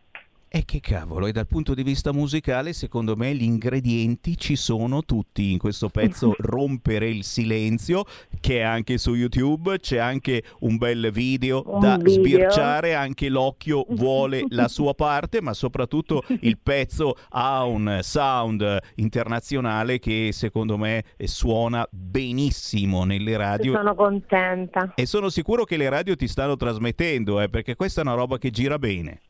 E 0.51 0.65
che 0.65 0.79
cavolo, 0.79 1.27
e 1.27 1.31
dal 1.31 1.45
punto 1.45 1.75
di 1.75 1.83
vista 1.83 2.11
musicale, 2.11 2.73
secondo 2.73 3.15
me 3.15 3.35
gli 3.35 3.43
ingredienti 3.43 4.35
ci 4.35 4.55
sono 4.55 5.03
tutti 5.03 5.51
in 5.51 5.59
questo 5.59 5.89
pezzo 5.89 6.33
Rompere 6.39 7.07
il 7.07 7.23
silenzio, 7.23 8.03
che 8.39 8.57
è 8.57 8.61
anche 8.61 8.97
su 8.97 9.13
YouTube, 9.13 9.77
c'è 9.77 9.97
anche 9.97 10.41
un 10.61 10.77
bel 10.77 11.11
video 11.11 11.61
Un 11.67 11.79
da 11.79 11.97
video. 11.97 12.13
sbirciare, 12.13 12.95
anche 12.95 13.29
l'occhio 13.29 13.85
vuole 13.93 14.43
la 14.49 14.67
sua 14.67 14.95
parte, 14.95 15.39
ma 15.39 15.53
soprattutto 15.53 16.23
il 16.39 16.57
pezzo 16.57 17.13
ha 17.29 17.63
un 17.65 17.99
sound 18.01 18.79
internazionale 18.95 19.99
che 19.99 20.31
secondo 20.33 20.77
me 20.77 21.03
suona 21.25 21.87
benissimo 21.91 23.03
nelle 23.03 23.37
radio. 23.37 23.75
Sono 23.75 23.93
contenta. 23.93 24.93
E 24.95 25.05
sono 25.05 25.29
sicuro 25.29 25.63
che 25.63 25.77
le 25.77 25.89
radio 25.89 26.15
ti 26.15 26.27
stanno 26.27 26.55
trasmettendo, 26.55 27.39
eh, 27.39 27.49
perché 27.49 27.75
questa 27.75 28.01
è 28.01 28.03
una 28.03 28.15
roba 28.15 28.39
che 28.39 28.49
gira 28.49 28.79
bene. 28.79 29.21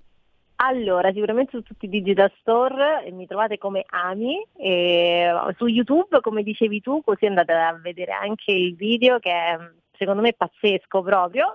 Allora, 0.61 1.13
sicuramente 1.13 1.51
su 1.51 1.61
tutti 1.63 1.85
i 1.85 1.89
digital 1.89 2.29
store 2.41 3.05
eh, 3.05 3.11
mi 3.11 3.25
trovate 3.27 3.57
come 3.57 3.85
Ami, 3.87 4.45
e 4.57 5.31
su 5.55 5.67
YouTube 5.67 6.19
come 6.19 6.43
dicevi 6.43 6.81
tu, 6.81 7.01
così 7.01 7.27
andate 7.27 7.53
a 7.53 7.79
vedere 7.81 8.11
anche 8.11 8.51
il 8.51 8.75
video 8.75 9.19
che 9.19 9.31
è 9.31 9.57
secondo 9.99 10.21
me 10.21 10.33
pazzesco 10.33 11.01
proprio. 11.03 11.53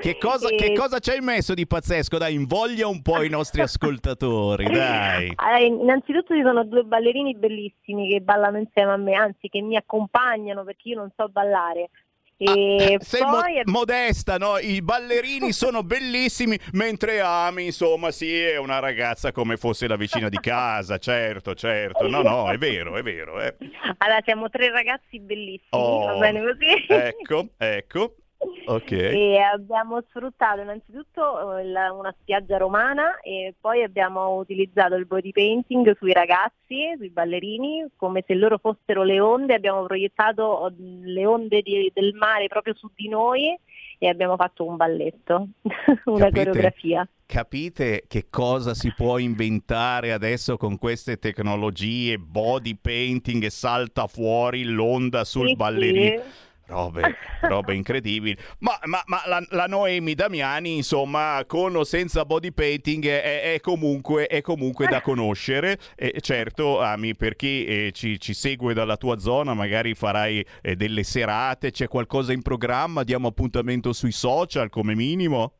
Che 0.00 0.16
cosa, 0.18 0.48
E- 0.48 0.54
che 0.54 0.72
cosa 0.72 1.00
ci 1.00 1.10
hai 1.10 1.20
messo 1.20 1.52
di 1.52 1.66
pazzesco? 1.66 2.16
Dai, 2.16 2.34
invoglia 2.34 2.86
un 2.86 3.02
po' 3.02 3.22
i 3.22 3.28
nostri 3.28 3.60
ascoltatori, 3.60 4.64
dai. 4.64 5.32
Allora, 5.34 5.58
innanzitutto 5.58 6.34
ci 6.34 6.42
sono 6.42 6.64
due 6.64 6.84
ballerini 6.84 7.34
bellissimi 7.34 8.08
che 8.08 8.20
ballano 8.20 8.58
insieme 8.58 8.92
a 8.92 8.96
me, 8.96 9.14
anzi 9.14 9.48
che 9.48 9.60
mi 9.60 9.76
accompagnano 9.76 10.62
perché 10.62 10.90
io 10.90 10.96
non 10.96 11.10
so 11.16 11.28
ballare. 11.28 11.90
E 12.36 12.98
Sei 13.00 13.20
mo- 13.20 13.40
poi 13.40 13.60
modesta, 13.66 14.36
no? 14.36 14.58
I 14.58 14.82
ballerini 14.82 15.52
sono 15.52 15.82
bellissimi, 15.82 16.58
mentre 16.72 17.20
ami, 17.20 17.66
insomma, 17.66 18.10
sì, 18.10 18.34
è 18.36 18.56
una 18.56 18.78
ragazza 18.80 19.30
come 19.32 19.56
fosse 19.56 19.86
la 19.86 19.96
vicina 19.96 20.28
di 20.28 20.38
casa, 20.40 20.98
certo, 20.98 21.54
certo. 21.54 22.08
No, 22.08 22.22
no, 22.22 22.50
è 22.50 22.58
vero, 22.58 22.96
è 22.96 23.02
vero. 23.02 23.40
eh. 23.40 23.54
allora, 23.98 24.20
siamo 24.24 24.48
tre 24.50 24.70
ragazzi 24.70 25.20
bellissimi, 25.20 25.68
Oh, 25.70 26.06
va 26.06 26.14
bene 26.16 26.40
così? 26.40 26.86
Ecco, 26.88 27.48
ecco. 27.56 28.14
Ok. 28.66 28.90
E 28.92 29.38
abbiamo 29.38 30.02
sfruttato 30.08 30.60
innanzitutto 30.60 31.56
eh, 31.58 31.64
una 31.90 32.14
spiaggia 32.20 32.56
romana 32.56 33.20
e 33.20 33.54
poi 33.60 33.82
abbiamo 33.82 34.34
utilizzato 34.36 34.94
il 34.94 35.06
body 35.06 35.30
painting 35.32 35.96
sui 35.96 36.12
ragazzi, 36.12 36.94
sui 36.96 37.10
ballerini, 37.10 37.86
come 37.96 38.24
se 38.26 38.34
loro 38.34 38.58
fossero 38.58 39.02
le 39.02 39.20
onde, 39.20 39.54
abbiamo 39.54 39.84
proiettato 39.84 40.72
mm, 40.72 41.04
le 41.04 41.26
onde 41.26 41.62
di- 41.62 41.90
del 41.94 42.14
mare 42.14 42.46
proprio 42.48 42.74
su 42.74 42.90
di 42.94 43.08
noi 43.08 43.56
e 43.98 44.08
abbiamo 44.08 44.36
fatto 44.36 44.64
un 44.64 44.76
balletto, 44.76 45.48
una 46.06 46.18
Capite? 46.24 46.30
coreografia. 46.30 47.08
Capite 47.24 48.04
che 48.08 48.26
cosa 48.28 48.74
si 48.74 48.92
può 48.92 49.16
inventare 49.18 50.12
adesso 50.12 50.56
con 50.56 50.76
queste 50.76 51.18
tecnologie, 51.18 52.18
body 52.18 52.76
painting 52.76 53.44
e 53.44 53.50
salta 53.50 54.06
fuori 54.06 54.64
l'onda 54.64 55.24
sul 55.24 55.48
Sì, 55.48 55.56
ballerino. 55.56 56.22
sì. 56.22 56.50
Robe, 56.72 57.16
robe 57.42 57.74
incredibili. 57.74 58.36
Ma, 58.60 58.78
ma- 58.84 59.02
ma 59.06 59.22
la, 59.26 59.44
la 59.50 59.66
Noemi 59.66 60.14
Damiani, 60.14 60.76
insomma, 60.76 61.44
con 61.46 61.76
o 61.76 61.84
senza 61.84 62.24
body 62.24 62.50
painting 62.50 63.06
è, 63.06 63.52
è 63.52 63.60
comunque, 63.60 64.26
è 64.26 64.40
comunque 64.40 64.86
da 64.86 65.02
conoscere. 65.02 65.78
E 65.94 66.18
certo, 66.20 66.80
Ami, 66.80 67.14
per 67.14 67.36
chi 67.36 67.64
eh, 67.66 67.90
ci, 67.92 68.18
ci 68.18 68.32
segue 68.32 68.72
dalla 68.72 68.96
tua 68.96 69.18
zona, 69.18 69.52
magari 69.52 69.94
farai 69.94 70.44
eh, 70.62 70.74
delle 70.74 71.02
serate, 71.02 71.70
c'è 71.70 71.88
qualcosa 71.88 72.32
in 72.32 72.40
programma, 72.40 73.04
diamo 73.04 73.28
appuntamento 73.28 73.92
sui 73.92 74.12
social 74.12 74.70
come 74.70 74.94
minimo. 74.94 75.56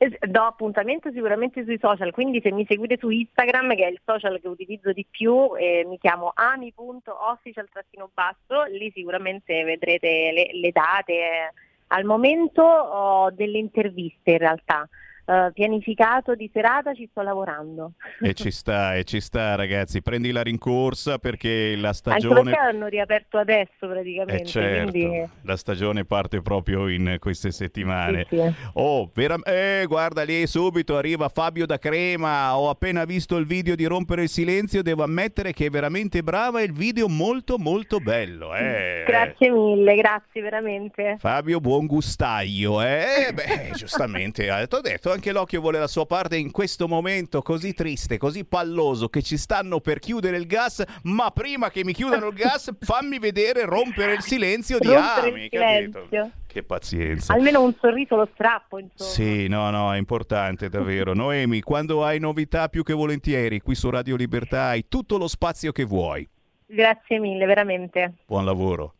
Do 0.00 0.40
appuntamento 0.40 1.12
sicuramente 1.12 1.62
sui 1.62 1.78
social, 1.78 2.10
quindi 2.10 2.40
se 2.40 2.50
mi 2.52 2.64
seguite 2.66 2.96
su 2.98 3.10
Instagram, 3.10 3.74
che 3.74 3.84
è 3.84 3.90
il 3.90 4.00
social 4.02 4.40
che 4.40 4.48
utilizzo 4.48 4.92
di 4.92 5.04
più, 5.04 5.50
eh, 5.58 5.84
mi 5.86 5.98
chiamo 5.98 6.32
ami.official-basso, 6.34 8.62
lì 8.70 8.90
sicuramente 8.94 9.62
vedrete 9.62 10.32
le, 10.32 10.48
le 10.54 10.72
date. 10.72 11.52
Al 11.88 12.04
momento 12.04 12.62
ho 12.62 13.30
delle 13.30 13.58
interviste 13.58 14.30
in 14.30 14.38
realtà, 14.38 14.88
Eh, 15.30 15.52
pianificato 15.52 16.34
di 16.34 16.50
serata 16.52 16.92
ci 16.92 17.06
sto 17.08 17.22
lavorando. 17.22 17.92
E 18.20 18.34
ci 18.34 18.50
sta, 18.50 18.96
e 18.96 19.04
ci 19.04 19.20
sta, 19.20 19.54
ragazzi. 19.54 20.02
Prendi 20.02 20.32
la 20.32 20.42
rincorsa 20.42 21.18
perché 21.18 21.76
la 21.76 21.88
Anche 21.88 21.98
stagione. 21.98 22.42
perché 22.50 22.58
hanno 22.58 22.86
riaperto 22.88 23.38
adesso 23.38 23.70
praticamente, 23.78 24.42
Eh 24.42 24.44
certo, 24.46 24.90
quindi 24.90 25.28
la 25.42 25.56
stagione 25.56 26.04
parte 26.04 26.42
proprio 26.42 26.88
in 26.88 27.18
queste 27.20 27.52
settimane. 27.52 28.26
Sì, 28.28 28.36
sì. 28.38 28.52
Oh, 28.72 29.08
vera- 29.14 29.38
eh, 29.44 29.84
guarda 29.86 30.24
lì 30.24 30.44
subito 30.48 30.96
arriva 30.96 31.28
Fabio 31.28 31.64
da 31.64 31.78
Crema. 31.78 32.58
Ho 32.58 32.68
appena 32.68 33.04
visto 33.04 33.36
il 33.36 33.46
video 33.46 33.76
di 33.76 33.84
Rompere 33.84 34.22
il 34.22 34.28
silenzio. 34.28 34.82
Devo 34.82 35.04
ammettere 35.04 35.52
che 35.52 35.66
è 35.66 35.70
veramente 35.70 36.24
brava. 36.24 36.58
È 36.58 36.64
il 36.64 36.72
video 36.72 37.06
molto, 37.08 37.56
molto 37.56 38.00
bello. 38.00 38.52
Eh. 38.56 39.04
grazie 39.06 39.48
mille, 39.50 39.94
grazie 39.94 40.40
veramente. 40.42 41.18
Fabio 41.20 41.60
buon 41.60 41.86
gustaio, 41.86 42.82
eh? 42.82 43.28
Eh, 43.28 43.32
Beh, 43.32 43.70
giustamente, 43.74 44.46
eh, 44.48 44.66
t'ho 44.66 44.80
detto, 44.80 45.18
anche 45.20 45.32
l'occhio 45.32 45.60
vuole 45.60 45.78
la 45.78 45.86
sua 45.86 46.06
parte 46.06 46.38
in 46.38 46.50
questo 46.50 46.88
momento 46.88 47.42
così 47.42 47.74
triste, 47.74 48.16
così 48.16 48.46
palloso, 48.46 49.10
che 49.10 49.20
ci 49.20 49.36
stanno 49.36 49.78
per 49.80 49.98
chiudere 49.98 50.38
il 50.38 50.46
gas, 50.46 50.82
ma 51.02 51.30
prima 51.30 51.68
che 51.68 51.84
mi 51.84 51.92
chiudano 51.92 52.28
il 52.28 52.34
gas, 52.34 52.74
fammi 52.80 53.18
vedere 53.18 53.66
rompere 53.66 54.14
il 54.14 54.22
silenzio 54.22 54.78
di 54.78 54.88
Ami, 54.88 55.50
capito? 55.50 56.08
Che 56.46 56.62
pazienza. 56.62 57.34
Almeno 57.34 57.62
un 57.62 57.74
sorriso 57.78 58.16
lo 58.16 58.30
strappo, 58.32 58.78
insomma. 58.78 59.10
Sì, 59.10 59.46
no, 59.46 59.68
no, 59.68 59.92
è 59.92 59.98
importante 59.98 60.70
davvero. 60.70 61.12
Noemi, 61.14 61.60
quando 61.60 62.02
hai 62.02 62.18
novità 62.18 62.68
più 62.68 62.82
che 62.82 62.94
volentieri, 62.94 63.60
qui 63.60 63.74
su 63.74 63.90
Radio 63.90 64.16
Libertà 64.16 64.68
hai 64.68 64.86
tutto 64.88 65.18
lo 65.18 65.28
spazio 65.28 65.70
che 65.70 65.84
vuoi. 65.84 66.26
Grazie 66.64 67.18
mille, 67.18 67.44
veramente. 67.44 68.14
Buon 68.24 68.46
lavoro. 68.46 68.94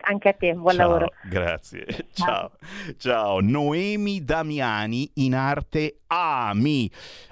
Anche 0.00 0.28
a 0.28 0.32
te, 0.32 0.54
buon 0.54 0.74
Ciao, 0.74 0.86
lavoro. 0.86 1.12
Grazie. 1.24 1.86
Ciao. 2.12 2.52
Ciao. 2.96 3.40
Noemi 3.40 4.24
Damiani 4.24 5.10
in 5.14 5.34
arte 5.34 6.00
Ami. 6.06 6.90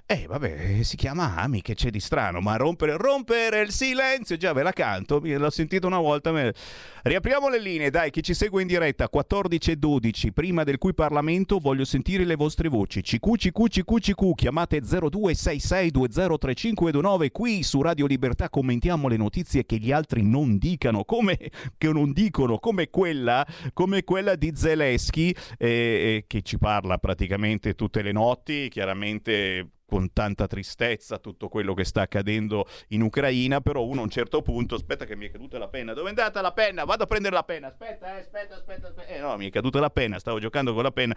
Eh, 0.09 0.27
vabbè, 0.29 0.85
si 0.85 0.95
chiama 0.95 1.35
Ami, 1.35 1.63
che 1.63 1.75
c'è 1.75 1.91
di 1.91 1.99
strano, 1.99 2.41
ma 2.41 2.55
rompere, 2.55 2.97
rompere 2.97 3.63
il 3.63 3.73
silenzio, 3.73 4.37
già 4.37 4.53
ve 4.53 4.63
la 4.63 4.71
canto, 4.71 5.21
l'ho 5.21 5.51
sentito 5.51 5.89
una 5.89 5.99
volta. 5.99 6.31
me- 6.31 6.55
Riapriamo 7.03 7.49
le 7.49 7.59
linee, 7.59 7.91
dai, 7.91 8.11
chi 8.11 8.23
ci 8.23 8.33
segue 8.33 8.63
in 8.63 8.69
diretta, 8.69 9.09
14 9.09 9.73
e 9.73 9.77
12, 9.77 10.33
prima 10.33 10.63
del 10.63 10.79
cui 10.79 10.95
Parlamento 10.95 11.59
voglio 11.59 11.85
sentire 11.85 12.25
le 12.25 12.37
vostre 12.37 12.69
voci. 12.69 13.03
CQ, 13.03 13.37
CQ, 13.37 13.69
CQ, 13.69 13.99
CQ, 13.99 14.35
chiamate 14.37 14.81
0266203529, 14.81 17.33
qui 17.33 17.65
su 17.65 17.83
Radio 17.83 18.07
Libertà 18.07 18.49
commentiamo 18.49 19.09
le 19.09 19.17
notizie 19.17 19.67
che 19.67 19.79
gli 19.79 19.91
altri 19.91 20.23
non 20.23 20.59
dicano, 20.59 21.03
come 21.05 21.37
che 21.77 21.93
non 21.93 22.13
dicono, 22.13 22.61
come 22.61 22.91
quella, 22.91 23.45
come 23.73 24.05
quella 24.05 24.37
di 24.37 24.53
Zelensky, 24.55 25.35
eh, 25.59 25.69
eh, 25.69 26.25
che 26.29 26.43
ci 26.43 26.59
parla 26.59 26.99
praticamente 26.99 27.75
tutte 27.75 28.03
le 28.03 28.13
notti, 28.13 28.69
chiaramente 28.69 29.71
con 29.87 30.13
tanta 30.13 30.47
tristezza 30.47 31.19
tutto 31.19 31.49
quello 31.49 31.73
che 31.73 31.85
sta 31.85 32.03
accadendo 32.03 32.67
in 32.89 33.03
Ucraina, 33.03 33.61
però 33.61 33.85
uno 33.85 34.01
a 34.01 34.05
un 34.05 34.11
certo 34.11 34.43
punto, 34.43 34.75
aspetta 34.75 35.05
che 35.05 35.17
mi 35.17 35.27
è 35.27 35.31
caduta 35.31 35.59
la 35.59 35.69
penna, 35.69 35.95
dove 35.95 36.07
è 36.07 36.11
andata 36.11 36.41
la 36.41 36.53
penna? 36.53 36.85
Vado 36.85 37.05
a 37.05 37.07
prendere 37.07 37.35
la 37.35 37.45
penna, 37.45 37.69
aspetta, 37.69 38.17
eh, 38.17 38.21
aspetta, 38.21 38.57
aspetta, 38.57 38.89
aspetta. 38.89 39.07
Eh 39.09 39.21
no, 39.21 39.37
mi 39.37 39.47
è 39.47 39.51
caduta 39.51 39.81
la 39.81 39.91
penna, 39.91 40.19
stavo 40.19 40.39
giocando 40.39 40.75
con 40.75 40.83
la 40.83 40.91
penna. 40.91 41.17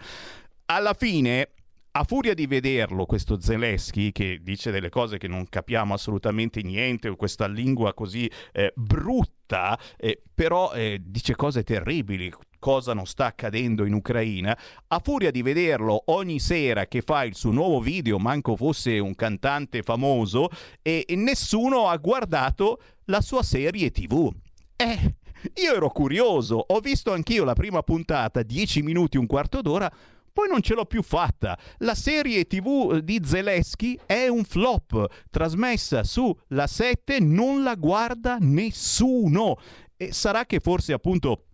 Alla 0.66 0.94
fine 0.94 1.50
a 1.92 2.04
furia 2.04 2.34
di 2.34 2.46
vederlo, 2.46 3.04
questo 3.04 3.40
Zelensky, 3.40 4.12
che 4.12 4.38
dice 4.40 4.70
delle 4.70 4.90
cose 4.90 5.18
che 5.18 5.26
non 5.26 5.48
capiamo 5.48 5.92
assolutamente 5.92 6.62
niente, 6.62 7.14
questa 7.16 7.48
lingua 7.48 7.94
così 7.94 8.30
eh, 8.52 8.72
brutta, 8.76 9.76
eh, 9.96 10.22
però 10.32 10.72
eh, 10.72 11.00
dice 11.04 11.34
cose 11.34 11.64
terribili, 11.64 12.32
cosa 12.60 12.94
non 12.94 13.06
sta 13.06 13.26
accadendo 13.26 13.84
in 13.84 13.94
Ucraina, 13.94 14.56
a 14.86 15.00
furia 15.02 15.32
di 15.32 15.42
vederlo 15.42 16.02
ogni 16.06 16.38
sera 16.38 16.86
che 16.86 17.02
fa 17.02 17.24
il 17.24 17.34
suo 17.34 17.50
nuovo 17.50 17.80
video, 17.80 18.18
manco 18.20 18.54
fosse 18.54 19.00
un 19.00 19.16
cantante 19.16 19.82
famoso, 19.82 20.48
e, 20.80 21.04
e 21.08 21.16
nessuno 21.16 21.88
ha 21.88 21.96
guardato 21.96 22.80
la 23.06 23.20
sua 23.20 23.42
serie 23.42 23.90
tv. 23.90 24.32
Eh, 24.76 25.14
io 25.56 25.74
ero 25.74 25.88
curioso, 25.88 26.64
ho 26.68 26.78
visto 26.78 27.12
anch'io 27.12 27.42
la 27.44 27.54
prima 27.54 27.82
puntata, 27.82 28.42
10 28.42 28.82
minuti, 28.82 29.16
un 29.16 29.26
quarto 29.26 29.60
d'ora, 29.60 29.90
poi 30.32 30.48
non 30.48 30.60
ce 30.60 30.74
l'ho 30.74 30.84
più 30.84 31.02
fatta. 31.02 31.58
La 31.78 31.94
serie 31.94 32.46
TV 32.46 32.98
di 33.00 33.20
Zelensky 33.24 33.98
è 34.06 34.28
un 34.28 34.44
flop, 34.44 35.06
trasmessa 35.28 36.04
su 36.04 36.34
La 36.48 36.66
7, 36.66 37.18
non 37.20 37.62
la 37.62 37.74
guarda 37.74 38.38
nessuno. 38.40 39.56
E 39.96 40.12
sarà 40.12 40.46
che 40.46 40.60
forse 40.60 40.92
appunto 40.92 41.44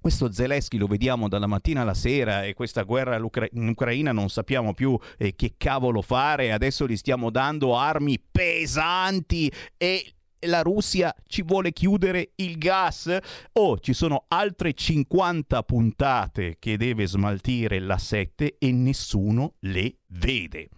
questo 0.00 0.32
Zelensky 0.32 0.78
lo 0.78 0.86
vediamo 0.86 1.28
dalla 1.28 1.46
mattina 1.46 1.82
alla 1.82 1.94
sera 1.94 2.44
e 2.44 2.54
questa 2.54 2.82
guerra 2.82 3.16
in 3.16 3.68
Ucraina 3.68 4.12
non 4.12 4.28
sappiamo 4.28 4.74
più 4.74 4.98
eh, 5.18 5.34
che 5.34 5.54
cavolo 5.56 6.02
fare, 6.02 6.52
adesso 6.52 6.86
gli 6.86 6.96
stiamo 6.96 7.30
dando 7.30 7.76
armi 7.76 8.20
pesanti 8.30 9.50
e 9.76 10.12
la 10.40 10.62
Russia 10.62 11.14
ci 11.26 11.42
vuole 11.42 11.72
chiudere 11.72 12.32
il 12.36 12.58
gas 12.58 13.16
o 13.52 13.78
ci 13.78 13.92
sono 13.92 14.24
altre 14.28 14.74
50 14.74 15.62
puntate 15.62 16.56
che 16.58 16.76
deve 16.76 17.06
smaltire 17.06 17.80
la 17.80 17.98
7 17.98 18.56
e 18.58 18.72
nessuno 18.72 19.54
le 19.60 19.96
vede. 20.08 20.68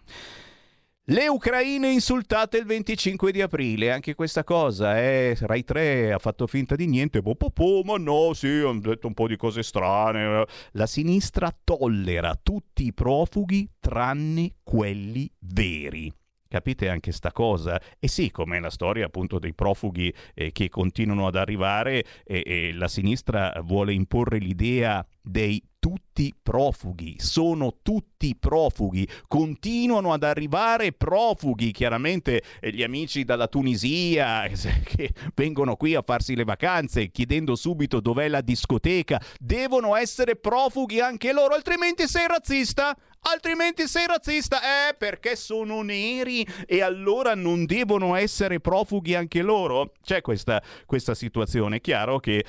Le 1.10 1.26
Ucraine 1.26 1.90
insultate 1.90 2.58
il 2.58 2.66
25 2.66 3.32
di 3.32 3.40
aprile, 3.40 3.90
anche 3.92 4.14
questa 4.14 4.44
cosa, 4.44 4.98
eh, 4.98 5.34
Rai 5.40 5.64
3 5.64 6.12
ha 6.12 6.18
fatto 6.18 6.46
finta 6.46 6.76
di 6.76 6.86
niente, 6.86 7.22
po, 7.22 7.34
po, 7.34 7.48
po, 7.48 7.80
ma 7.82 7.96
no, 7.96 8.34
sì, 8.34 8.46
hanno 8.46 8.80
detto 8.80 9.06
un 9.06 9.14
po' 9.14 9.26
di 9.26 9.38
cose 9.38 9.62
strane. 9.62 10.44
La 10.72 10.84
sinistra 10.84 11.50
tollera 11.64 12.38
tutti 12.42 12.84
i 12.84 12.92
profughi 12.92 13.66
tranne 13.80 14.56
quelli 14.62 15.32
veri. 15.38 16.12
Capite 16.46 16.90
anche 16.90 17.12
sta 17.12 17.32
cosa? 17.32 17.80
E 17.98 18.06
sì, 18.06 18.30
come 18.30 18.60
la 18.60 18.68
storia 18.68 19.06
appunto 19.06 19.38
dei 19.38 19.54
profughi 19.54 20.12
eh, 20.34 20.52
che 20.52 20.68
continuano 20.68 21.26
ad 21.26 21.36
arrivare 21.36 22.04
e, 22.22 22.42
e 22.44 22.72
la 22.74 22.88
sinistra 22.88 23.58
vuole 23.62 23.94
imporre 23.94 24.36
l'idea 24.36 25.02
dei 25.22 25.62
tutti 25.78 26.34
profughi, 26.42 27.16
sono 27.18 27.76
tutti 27.82 28.36
profughi, 28.36 29.08
continuano 29.26 30.12
ad 30.12 30.24
arrivare 30.24 30.92
profughi, 30.92 31.70
chiaramente 31.70 32.42
eh, 32.60 32.72
gli 32.72 32.82
amici 32.82 33.24
dalla 33.24 33.46
Tunisia 33.46 34.44
eh, 34.44 34.54
che 34.84 35.12
vengono 35.34 35.76
qui 35.76 35.94
a 35.94 36.02
farsi 36.02 36.34
le 36.34 36.44
vacanze 36.44 37.10
chiedendo 37.10 37.54
subito 37.54 38.00
dov'è 38.00 38.28
la 38.28 38.40
discoteca, 38.40 39.20
devono 39.38 39.94
essere 39.94 40.36
profughi 40.36 41.00
anche 41.00 41.32
loro, 41.32 41.54
altrimenti 41.54 42.08
sei 42.08 42.26
razzista, 42.26 42.96
altrimenti 43.22 43.86
sei 43.86 44.06
razzista. 44.06 44.60
Eh, 44.60 44.94
perché 44.94 45.36
sono 45.36 45.82
neri 45.82 46.46
e 46.66 46.82
allora 46.82 47.34
non 47.34 47.64
devono 47.66 48.14
essere 48.14 48.60
profughi 48.60 49.14
anche 49.14 49.42
loro? 49.42 49.92
C'è 50.02 50.20
questa, 50.20 50.62
questa 50.86 51.14
situazione. 51.14 51.76
È 51.76 51.80
chiaro 51.80 52.18
che 52.18 52.44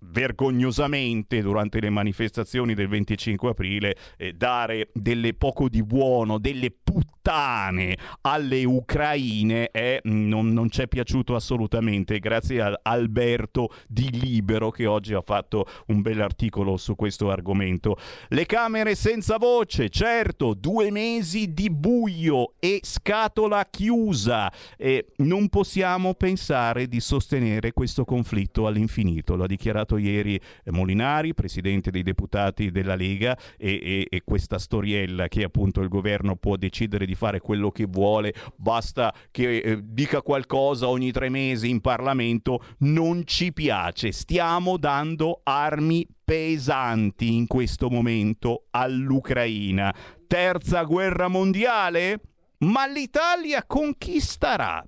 vergognosamente 0.00 1.40
durante 1.42 1.80
le 1.80 1.90
manifestazioni 1.90 2.74
del 2.74 2.88
25 2.88 3.50
aprile 3.50 3.96
eh, 4.16 4.32
dare 4.32 4.90
delle 4.92 5.34
poco 5.34 5.68
di 5.68 5.82
buono, 5.82 6.38
delle 6.38 6.70
puttane 6.70 7.96
alle 8.22 8.64
ucraine 8.64 9.70
è, 9.70 10.00
non, 10.04 10.52
non 10.52 10.70
ci 10.70 10.82
è 10.82 10.88
piaciuto 10.88 11.34
assolutamente. 11.34 12.18
Grazie 12.18 12.60
a 12.60 12.78
Alberto 12.82 13.68
di 13.86 14.10
Libero 14.10 14.70
che 14.70 14.86
oggi 14.86 15.14
ha 15.14 15.22
fatto 15.22 15.66
un 15.86 16.02
bel 16.02 16.20
articolo 16.20 16.76
su 16.76 16.96
questo 16.96 17.30
argomento. 17.30 17.96
Le 18.28 18.46
camere 18.46 18.94
senza 18.94 19.36
voce, 19.36 19.88
certo, 20.00 20.54
due 20.54 20.90
mesi 20.90 21.52
di 21.52 21.68
buio 21.68 22.54
e 22.58 22.80
scatola 22.82 23.66
chiusa. 23.68 24.50
E 24.78 25.08
non 25.16 25.50
possiamo 25.50 26.14
pensare 26.14 26.86
di 26.86 27.00
sostenere 27.00 27.74
questo 27.74 28.06
conflitto 28.06 28.66
all'infinito. 28.66 29.36
Lo 29.36 29.44
ha 29.44 29.46
dichiarato 29.46 29.98
ieri 29.98 30.40
Molinari, 30.70 31.34
presidente 31.34 31.90
dei 31.90 32.02
deputati 32.02 32.70
della 32.70 32.94
Lega, 32.94 33.36
e, 33.58 33.78
e, 33.82 34.06
e 34.08 34.22
questa 34.24 34.58
storiella 34.58 35.28
che 35.28 35.44
appunto 35.44 35.82
il 35.82 35.88
governo 35.88 36.34
può 36.34 36.56
decidere 36.56 37.04
di 37.04 37.14
fare 37.14 37.40
quello 37.40 37.70
che 37.70 37.84
vuole, 37.84 38.32
basta 38.56 39.14
che 39.30 39.58
eh, 39.58 39.80
dica 39.84 40.22
qualcosa 40.22 40.88
ogni 40.88 41.12
tre 41.12 41.28
mesi 41.28 41.68
in 41.68 41.82
Parlamento, 41.82 42.62
non 42.78 43.24
ci 43.26 43.52
piace. 43.52 44.12
Stiamo 44.12 44.78
dando 44.78 45.40
armi 45.42 46.06
pesanti 46.30 47.34
in 47.34 47.48
questo 47.48 47.90
momento 47.90 48.66
all'Ucraina. 48.70 49.92
Terza 50.28 50.84
guerra 50.84 51.26
mondiale? 51.26 52.20
Ma 52.58 52.86
l'Italia 52.86 53.64
conquisterà. 53.66 54.84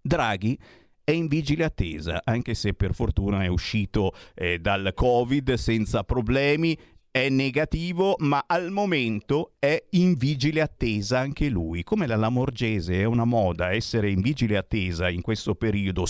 Draghi 0.00 0.56
è 1.02 1.10
in 1.10 1.26
vigile 1.26 1.64
attesa, 1.64 2.20
anche 2.22 2.54
se 2.54 2.74
per 2.74 2.94
fortuna 2.94 3.42
è 3.42 3.48
uscito 3.48 4.12
eh, 4.36 4.60
dal 4.60 4.92
Covid 4.94 5.54
senza 5.54 6.04
problemi 6.04 6.78
è 7.12 7.28
negativo, 7.28 8.14
ma 8.18 8.44
al 8.46 8.70
momento 8.70 9.54
è 9.58 9.82
in 9.90 10.14
vigile 10.14 10.60
attesa 10.60 11.18
anche 11.18 11.48
lui. 11.48 11.82
Come 11.82 12.06
la 12.06 12.16
Lamorgese 12.16 13.00
è 13.00 13.04
una 13.04 13.24
moda 13.24 13.72
essere 13.72 14.10
in 14.10 14.20
vigile 14.20 14.56
attesa 14.56 15.08
in 15.08 15.20
questo 15.20 15.54
periodo, 15.56 16.04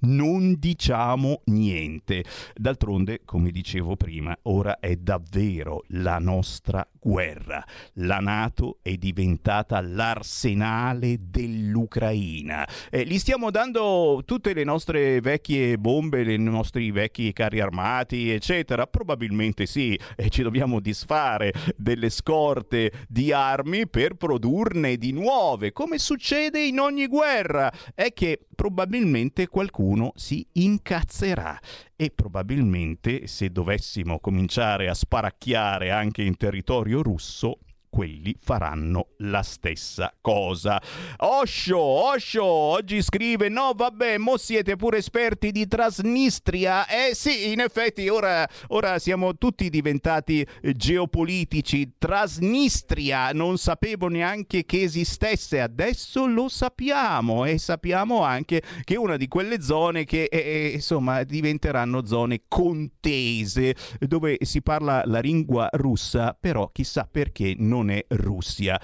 non 0.00 0.56
diciamo 0.58 1.42
niente. 1.46 2.24
D'altronde, 2.54 3.22
come 3.24 3.50
dicevo 3.50 3.96
prima, 3.96 4.36
ora 4.42 4.78
è 4.78 4.94
davvero 4.96 5.82
la 5.88 6.18
nostra 6.18 6.86
guerra. 7.00 7.64
La 7.94 8.18
Nato 8.18 8.78
è 8.82 8.94
diventata 8.96 9.80
l'arsenale 9.80 11.18
dell'Ucraina. 11.20 12.66
Eh, 12.90 13.04
gli 13.04 13.18
stiamo 13.18 13.50
dando 13.50 14.22
tutte 14.24 14.54
le 14.54 14.64
nostre 14.64 15.20
vecchie 15.20 15.76
bombe, 15.76 16.22
i 16.22 16.38
nostri 16.38 16.90
vecchi 16.92 17.32
carri 17.32 17.60
armati, 17.60 18.30
eccetera? 18.30 18.86
Probabilmente 18.86 19.66
sì, 19.66 19.98
e 20.16 20.28
ci 20.28 20.42
dobbiamo 20.42 20.80
disfare 20.80 21.52
delle 21.76 22.10
scorte 22.10 22.92
di 23.08 23.32
armi 23.32 23.88
per 23.88 24.14
produrne 24.14 24.96
di 24.96 25.12
nuove, 25.12 25.72
come 25.72 25.98
succede 25.98 26.64
in 26.64 26.78
ogni 26.80 27.06
guerra. 27.06 27.72
È 27.94 28.12
che 28.12 28.46
probabilmente 28.54 29.48
qualcuno 29.48 30.12
si 30.14 30.46
incazzerà 30.52 31.58
e 31.96 32.10
probabilmente 32.10 33.26
se 33.26 33.50
dovessimo 33.50 34.18
cominciare 34.20 34.88
a 34.88 34.94
sparacchiare 34.94 35.90
anche 35.90 36.22
in 36.22 36.36
territorio 36.36 37.02
russo 37.02 37.58
quelli 37.94 38.36
faranno 38.40 39.10
la 39.18 39.42
stessa 39.42 40.12
cosa. 40.20 40.82
Osho, 41.18 41.78
Osho, 41.78 42.44
oggi 42.44 43.00
scrive, 43.00 43.48
no 43.48 43.72
vabbè, 43.72 44.18
mo 44.18 44.36
siete 44.36 44.74
pure 44.74 44.98
esperti 44.98 45.52
di 45.52 45.68
Transnistria. 45.68 46.88
Eh 46.88 47.14
sì, 47.14 47.52
in 47.52 47.60
effetti 47.60 48.08
ora, 48.08 48.48
ora 48.70 48.98
siamo 48.98 49.36
tutti 49.36 49.70
diventati 49.70 50.44
geopolitici. 50.60 51.92
Transnistria, 51.96 53.30
non 53.30 53.58
sapevo 53.58 54.08
neanche 54.08 54.64
che 54.64 54.82
esistesse, 54.82 55.60
adesso 55.60 56.26
lo 56.26 56.48
sappiamo 56.48 57.44
e 57.44 57.58
sappiamo 57.58 58.24
anche 58.24 58.60
che 58.82 58.94
è 58.94 58.98
una 58.98 59.16
di 59.16 59.28
quelle 59.28 59.62
zone 59.62 60.02
che 60.02 60.24
eh, 60.24 60.72
insomma 60.74 61.22
diventeranno 61.22 62.04
zone 62.04 62.42
contese, 62.48 63.76
dove 64.00 64.38
si 64.40 64.62
parla 64.62 65.04
la 65.06 65.20
lingua 65.20 65.68
russa, 65.74 66.36
però 66.38 66.70
chissà 66.72 67.08
perché 67.08 67.54
non 67.56 67.82
è 67.90 68.04
Russia. 68.08 68.80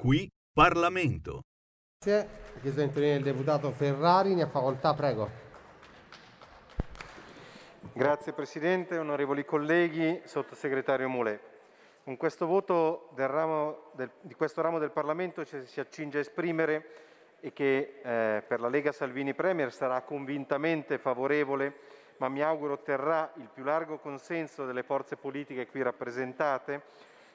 Qui 0.08 0.32
Parlamento. 0.54 1.42
Grazie. 2.00 2.30
Ha 2.56 2.60
chiesto 2.62 2.80
di 2.80 2.86
intervenire 2.86 3.18
il 3.18 3.24
deputato 3.24 3.72
Ferrari, 3.72 4.36
ne 4.36 4.44
ha 4.44 4.48
facoltà, 4.48 4.94
prego. 4.94 5.30
Grazie 7.92 8.32
Presidente, 8.32 8.98
onorevoli 8.98 9.44
colleghi, 9.44 10.22
Sottosegretario 10.24 11.10
Moulet. 11.10 11.42
Con 12.06 12.16
questo 12.16 12.46
voto 12.46 13.10
del 13.16 13.28
ramo 13.28 13.92
del, 13.96 14.10
di 14.22 14.34
questo 14.34 14.62
ramo 14.62 14.80
del 14.80 14.92
Parlamento 14.92 15.44
ci 15.44 15.66
si 15.66 15.82
accinge 15.82 16.20
a 16.20 16.22
esprimere 16.22 16.86
e 17.42 17.52
che 17.52 18.00
eh, 18.02 18.44
per 18.48 18.62
la 18.62 18.70
Lega 18.70 18.94
Salvini 18.94 19.34
Premier 19.34 19.74
sarà 19.74 20.04
convintamente 20.04 21.00
favorevole, 21.00 21.80
ma 22.20 22.30
mi 22.30 22.42
auguro 22.42 22.76
otterrà 22.76 23.30
il 23.36 23.50
più 23.54 23.66
largo 23.66 23.98
consenso 23.98 24.66
delle 24.66 24.84
forze 24.84 25.18
politiche 25.18 25.68
qui 25.68 25.82
rappresentate, 25.82 26.84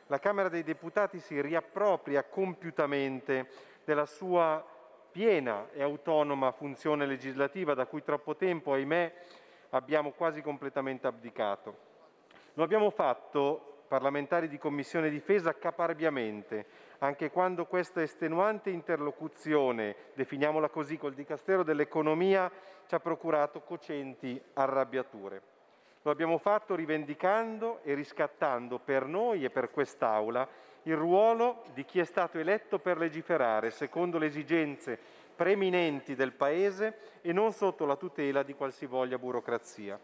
la 0.07 0.19
Camera 0.19 0.49
dei 0.49 0.63
Deputati 0.63 1.19
si 1.21 1.41
riappropria 1.41 2.25
compiutamente 2.25 3.49
della 3.85 4.07
sua 4.07 4.65
piena 5.11 5.69
e 5.73 5.83
autonoma 5.83 6.53
funzione 6.53 7.07
legislativa 7.07 7.75
da 7.75 7.87
cui 7.87 8.03
troppo 8.03 8.37
tempo, 8.37 8.73
ahimè, 8.73 9.13
abbiamo 9.71 10.13
quasi 10.13 10.43
completamente 10.43 11.07
abdicato. 11.07 11.91
Lo 12.55 12.63
abbiamo 12.63 12.91
fatto, 12.91 13.85
parlamentari 13.89 14.49
di 14.49 14.59
Commissione 14.59 15.11
Difesa, 15.11 15.55
caparbiamente, 15.55 16.67
anche 16.99 17.31
quando 17.31 17.67
questa 17.67 18.03
estenuante 18.03 18.71
interlocuzione, 18.71 19.97
definiamola 20.15 20.69
così, 20.69 20.97
col 20.97 21.15
Dicastero 21.15 21.63
dell'Economia 21.63 22.51
ci 22.87 22.95
ha 22.95 23.01
procurato 23.01 23.61
cocenti 23.63 24.41
arrabbiature. 24.55 25.52
Lo 26.05 26.11
abbiamo 26.11 26.39
fatto 26.39 26.75
rivendicando 26.75 27.81
e 27.85 27.95
riscattando 27.95 28.81
per 28.81 29.07
noi 29.07 29.45
e 29.45 29.51
per 29.51 29.71
quest'Aula 29.71 30.49
il 30.85 30.97
ruolo 30.97 31.65
di 31.75 31.85
chi 31.85 32.01
è 32.01 32.05
stato 32.05 32.39
eletto 32.39 32.81
per 32.81 32.99
legiferare 32.99 33.71
secondo 33.71 34.19
le 34.19 34.27
esigenze 34.27 34.99
preminenti 35.37 36.17
del 36.17 36.33
Paese 36.33 37.21
e 37.23 37.33
non 37.33 37.53
sotto 37.53 37.87
la 37.87 37.95
tutela 37.95 38.43
di 38.43 38.55
qualsivoglia 38.55 39.17
burocrazia. 39.17 39.99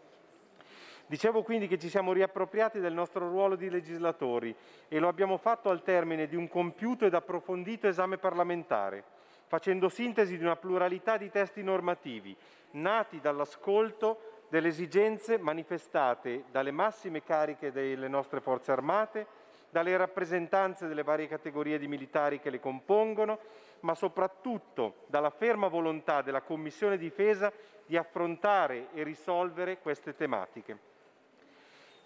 Dicevo 1.05 1.43
quindi 1.43 1.67
che 1.67 1.77
ci 1.77 1.89
siamo 1.89 2.13
riappropriati 2.13 2.79
del 2.79 2.93
nostro 2.93 3.27
ruolo 3.27 3.55
di 3.55 3.69
legislatori 3.69 4.55
e 4.87 4.99
lo 4.99 5.09
abbiamo 5.09 5.35
fatto 5.35 5.69
al 5.69 5.83
termine 5.83 6.27
di 6.27 6.35
un 6.37 6.47
compiuto 6.47 7.05
ed 7.05 7.13
approfondito 7.13 7.87
esame 7.87 8.17
parlamentare, 8.17 9.03
facendo 9.47 9.89
sintesi 9.89 10.37
di 10.37 10.43
una 10.43 10.55
pluralità 10.55 11.17
di 11.17 11.29
testi 11.29 11.61
normativi, 11.61 12.33
nati 12.71 13.19
dall'ascolto 13.19 14.28
delle 14.49 14.69
esigenze 14.69 15.37
manifestate 15.37 16.45
dalle 16.51 16.71
massime 16.71 17.23
cariche 17.23 17.71
delle 17.71 18.07
nostre 18.07 18.41
forze 18.41 18.71
armate, 18.71 19.25
dalle 19.69 19.95
rappresentanze 19.95 20.87
delle 20.87 21.03
varie 21.03 21.27
categorie 21.27 21.77
di 21.77 21.87
militari 21.87 22.39
che 22.39 22.49
le 22.49 22.59
compongono, 22.59 23.39
ma 23.81 23.93
soprattutto 23.93 25.03
dalla 25.05 25.29
ferma 25.29 25.67
volontà 25.67 26.21
della 26.21 26.41
Commissione 26.41 26.97
Difesa 26.97 27.51
di 27.85 27.95
affrontare 27.95 28.87
e 28.93 29.03
risolvere 29.03 29.79
queste 29.79 30.15
tematiche. 30.15 30.77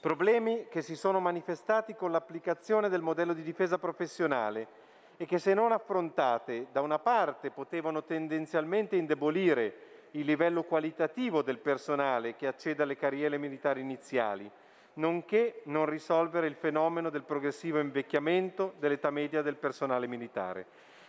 Problemi 0.01 0.67
che 0.69 0.81
si 0.81 0.97
sono 0.97 1.21
manifestati 1.21 1.95
con 1.95 2.11
l'applicazione 2.11 2.89
del 2.89 3.01
modello 3.01 3.31
di 3.31 3.41
difesa 3.41 3.77
professionale 3.77 4.67
e 5.15 5.25
che 5.25 5.39
se 5.39 5.53
non 5.53 5.71
affrontate 5.71 6.67
da 6.73 6.81
una 6.81 6.99
parte 6.99 7.51
potevano 7.51 8.03
tendenzialmente 8.03 8.97
indebolire 8.97 9.92
il 10.15 10.25
livello 10.25 10.63
qualitativo 10.63 11.41
del 11.41 11.59
personale 11.59 12.35
che 12.35 12.47
accede 12.47 12.83
alle 12.83 12.97
carriere 12.97 13.37
militari 13.37 13.81
iniziali, 13.81 14.49
nonché 14.95 15.61
non 15.65 15.85
risolvere 15.85 16.47
il 16.47 16.55
fenomeno 16.55 17.09
del 17.09 17.23
progressivo 17.23 17.79
invecchiamento 17.79 18.75
dell'età 18.79 19.09
media 19.09 19.41
del 19.41 19.55
personale 19.55 20.07
militare. 20.07 20.65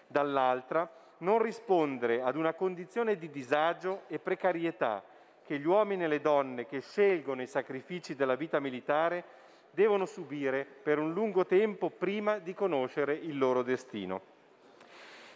Dall'altra, 0.07 0.91
non 1.19 1.41
rispondere 1.41 2.23
ad 2.23 2.37
una 2.37 2.55
condizione 2.55 3.17
di 3.17 3.31
disagio 3.31 4.03
e 4.09 4.19
precarietà 4.19 5.03
che 5.45 5.59
gli 5.59 5.67
uomini 5.67 6.05
e 6.05 6.09
le 6.09 6.21
donne 6.21 6.67
che 6.67 6.81
scelgono 6.81 7.43
i 7.43 7.47
sacrifici 7.47 8.15
della 8.15 8.35
vita 8.35 8.59
militare 8.61 9.43
devono 9.71 10.07
subire 10.07 10.65
per 10.65 10.99
un 10.99 11.13
lungo 11.13 11.45
tempo 11.45 11.91
prima 11.91 12.39
di 12.39 12.55
conoscere 12.55 13.15
il 13.15 13.37
loro 13.37 13.63
destino. 13.63 14.34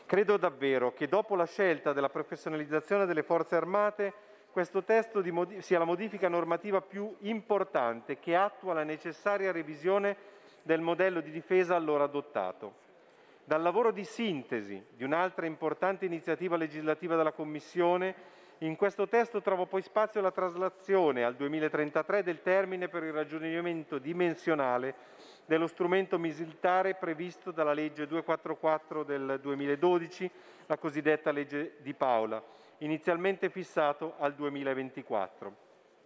Credo 0.09 0.39
davvero 0.39 0.95
che 0.95 1.07
dopo 1.07 1.35
la 1.35 1.45
scelta 1.45 1.93
della 1.93 2.09
professionalizzazione 2.09 3.05
delle 3.05 3.23
forze 3.23 3.57
armate 3.57 4.15
questo 4.51 4.83
testo 4.83 5.23
sia 5.59 5.79
la 5.79 5.85
modifica 5.85 6.31
normativa 6.31 6.81
più 6.81 7.15
importante 7.21 8.19
che 8.19 8.35
attua 8.35 8.73
la 8.73 8.85
necessaria 8.85 9.53
revisione 9.53 10.17
del 10.63 10.81
modello 10.81 11.21
di 11.21 11.31
difesa 11.31 11.77
allora 11.77 12.05
adottato. 12.05 12.77
Dal 13.45 13.61
lavoro 13.61 13.91
di 13.93 14.03
sintesi 14.03 14.83
di 14.97 15.05
un'altra 15.05 15.45
importante 15.45 16.07
iniziativa 16.07 16.57
legislativa 16.57 17.15
della 17.15 17.33
Commissione, 17.33 18.15
in 18.61 18.75
questo 18.75 19.07
testo 19.07 19.41
trovo 19.41 19.67
poi 19.67 19.83
spazio 19.83 20.21
la 20.21 20.33
traslazione 20.33 21.23
al 21.23 21.37
2033 21.37 22.25
del 22.25 22.43
termine 22.43 22.89
per 22.89 23.05
il 23.05 23.13
raggiungimento 23.13 23.99
dimensionale 23.99 24.95
dello 25.47 25.69
strumento 25.69 26.19
militare 26.19 26.95
previsto 26.95 27.53
dalla 27.53 27.73
legge 27.73 28.09
244 28.09 29.05
del 29.05 29.39
2012, 29.41 30.31
la 30.67 30.77
cosiddetta 30.77 31.31
legge 31.31 31.77
di 31.83 31.95
Paola, 31.95 32.43
inizialmente 32.79 33.49
fissato 33.49 34.15
al 34.19 34.35
2024, 34.35 35.57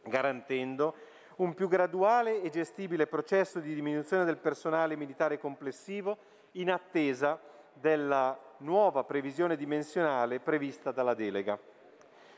garantendo 0.05 0.95
un 1.37 1.55
più 1.55 1.69
graduale 1.69 2.43
e 2.43 2.51
gestibile 2.51 3.07
processo 3.07 3.61
di 3.61 3.75
diminuzione 3.75 4.27
del 4.27 4.37
personale 4.37 4.95
militare 4.95 5.39
complessivo 5.39 6.19
in 6.53 6.71
attesa 6.71 7.41
della 7.73 8.39
nuova 8.59 9.05
previsione 9.05 9.57
dimensionale 9.57 10.39
prevista 10.39 10.93
dalla 10.93 11.15
delega. 11.15 11.59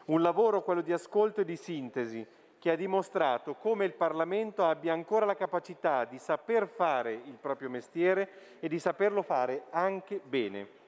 Un 0.06 0.20
lavoro, 0.20 0.62
quello 0.62 0.82
di 0.82 0.92
ascolto 0.92 1.40
e 1.40 1.44
di 1.44 1.56
sintesi, 1.56 2.26
che 2.58 2.70
ha 2.70 2.76
dimostrato 2.76 3.54
come 3.54 3.84
il 3.84 3.94
Parlamento 3.94 4.64
abbia 4.64 4.92
ancora 4.92 5.26
la 5.26 5.34
capacità 5.34 6.04
di 6.04 6.18
saper 6.18 6.66
fare 6.66 7.12
il 7.12 7.36
proprio 7.40 7.68
mestiere 7.70 8.58
e 8.60 8.68
di 8.68 8.78
saperlo 8.78 9.22
fare 9.22 9.64
anche 9.70 10.20
bene. 10.22 10.82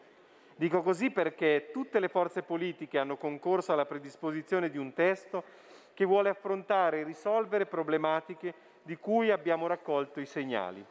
Dico 0.56 0.80
così 0.80 1.10
perché 1.10 1.68
tutte 1.72 2.00
le 2.00 2.08
forze 2.08 2.42
politiche 2.42 2.98
hanno 2.98 3.18
concorso 3.18 3.72
alla 3.72 3.84
predisposizione 3.84 4.70
di 4.70 4.78
un 4.78 4.94
testo 4.94 5.44
che 5.92 6.06
vuole 6.06 6.30
affrontare 6.30 7.00
e 7.00 7.04
risolvere 7.04 7.66
problematiche 7.66 8.54
di 8.82 8.96
cui 8.96 9.30
abbiamo 9.30 9.66
raccolto 9.66 10.20
i 10.20 10.26
segnali. 10.26 10.84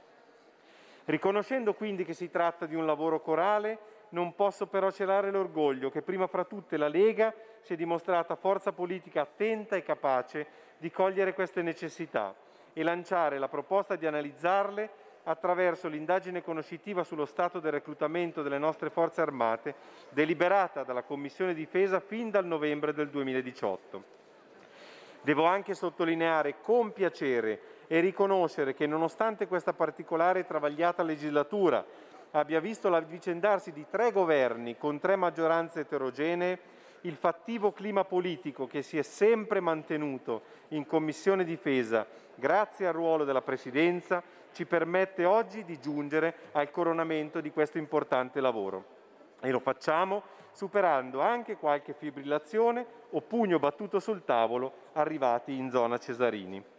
Riconoscendo 1.06 1.74
quindi 1.74 2.04
che 2.06 2.14
si 2.14 2.30
tratta 2.30 2.66
di 2.66 2.76
un 2.76 2.86
lavoro 2.86 3.22
corale, 3.22 3.78
non 4.16 4.34
posso 4.34 4.68
però 4.68 4.92
celare 4.92 5.30
l'orgoglio 5.30 5.90
che 5.90 6.02
prima 6.02 6.26
fra 6.28 6.46
tutte 6.46 6.78
la 6.78 6.88
Lega 6.88 7.34
si 7.60 7.74
è 7.74 7.76
dimostrata 7.76 8.36
forza 8.36 8.72
politica 8.72 9.22
attenta 9.22 9.76
e 9.76 9.84
capace 9.84 10.48
di 10.78 10.90
cogliere 10.90 11.34
queste 11.34 11.62
necessità 11.62 12.34
e 12.72 12.82
lanciare 12.82 13.38
la 13.38 13.50
proposta 13.50 13.98
di 13.98 14.08
analizzarle 14.08 15.04
attraverso 15.24 15.90
l'indagine 15.90 16.42
conoscitiva 16.42 17.04
sullo 17.04 17.26
stato 17.26 17.60
del 17.60 17.74
reclutamento 17.74 18.42
delle 18.42 18.58
nostre 18.58 18.90
forze 18.90 19.20
armate, 19.20 19.76
deliberata 20.12 20.84
dalla 20.84 21.04
Commissione 21.04 21.54
Difesa 21.54 22.00
fin 22.00 22.30
dal 22.30 22.46
novembre 22.46 22.94
del 22.94 23.10
2018. 23.10 24.04
Devo 25.24 25.44
anche 25.44 25.74
sottolineare 25.74 26.62
con 26.62 26.94
piacere 26.94 27.60
e 27.88 28.00
riconoscere 28.00 28.76
che 28.76 28.88
nonostante 28.88 29.48
questa 29.48 29.74
particolare 29.74 30.42
e 30.42 30.46
travagliata 30.46 31.04
legislatura 31.04 31.84
abbia 32.40 32.60
visto 32.60 32.90
l'avvicendarsi 32.90 33.72
di 33.72 33.86
tre 33.90 34.12
governi 34.12 34.78
con 34.78 35.00
tre 35.00 35.16
maggioranze 35.16 35.82
eterogenee, 35.82 36.60
il 37.02 37.16
fattivo 37.16 37.72
clima 37.72 38.04
politico 38.04 38.68
che 38.68 38.82
si 38.82 38.98
è 38.98 39.04
sempre 39.04 39.60
mantenuto 39.60 40.42
in 40.70 40.86
Commissione 40.86 41.44
Difesa 41.44 42.06
grazie 42.36 42.88
al 42.88 42.94
ruolo 42.94 43.24
della 43.24 43.42
Presidenza 43.42 44.22
ci 44.52 44.66
permette 44.66 45.26
oggi 45.26 45.64
di 45.64 45.80
giungere 45.80 46.36
al 46.54 46.72
coronamento 46.72 47.42
di 47.42 47.52
questo 47.52 47.78
importante 47.78 48.40
lavoro. 48.40 48.94
E 49.42 49.52
lo 49.52 49.60
facciamo 49.60 50.24
superando 50.52 51.22
anche 51.22 51.58
qualche 51.58 51.94
fibrillazione 51.94 52.86
o 53.12 53.22
pugno 53.22 53.60
battuto 53.60 54.00
sul 54.00 54.24
tavolo 54.24 54.90
arrivati 54.94 55.54
in 55.54 55.70
zona 55.70 55.98
Cesarini. 55.98 56.75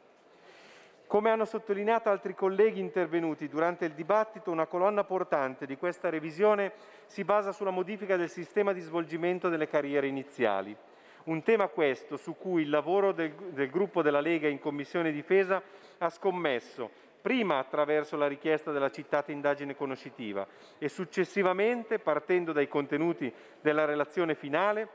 Come 1.07 1.31
hanno 1.31 1.45
sottolineato 1.45 2.11
altri 2.11 2.35
colleghi 2.35 2.81
intervenuti 2.81 3.49
durante 3.49 3.85
il 3.85 3.93
dibattito, 3.93 4.51
una 4.51 4.67
colonna 4.67 5.05
portante 5.05 5.65
di 5.65 5.77
questa 5.77 6.09
revisione 6.09 6.73
si 7.07 7.23
basa 7.23 7.53
sulla 7.53 7.71
modifica 7.71 8.17
del 8.17 8.29
sistema 8.29 8.73
di 8.73 8.81
svolgimento 8.81 9.49
delle 9.49 9.69
carriere 9.69 10.09
iniziali. 10.09 10.77
Un 11.25 11.45
tema 11.45 11.69
questo 11.69 12.17
su 12.17 12.37
cui 12.37 12.63
il 12.63 12.71
lavoro 12.71 13.13
del, 13.13 13.33
del 13.53 13.71
gruppo 13.71 14.03
della 14.03 14.19
Lega 14.19 14.49
in 14.49 14.59
Commissione 14.59 15.13
Difesa 15.13 15.63
ha 15.99 16.11
scommesso, 16.11 16.91
prima 17.23 17.59
attraverso 17.59 18.17
la 18.17 18.27
richiesta 18.27 18.73
della 18.73 18.91
citata 18.91 19.31
indagine 19.31 19.77
conoscitiva 19.77 20.45
e 20.77 20.89
successivamente 20.89 22.01
partendo 22.01 22.51
dai 22.51 22.67
contenuti 22.67 23.33
della 23.61 23.85
relazione 23.85 24.35
finale, 24.35 24.89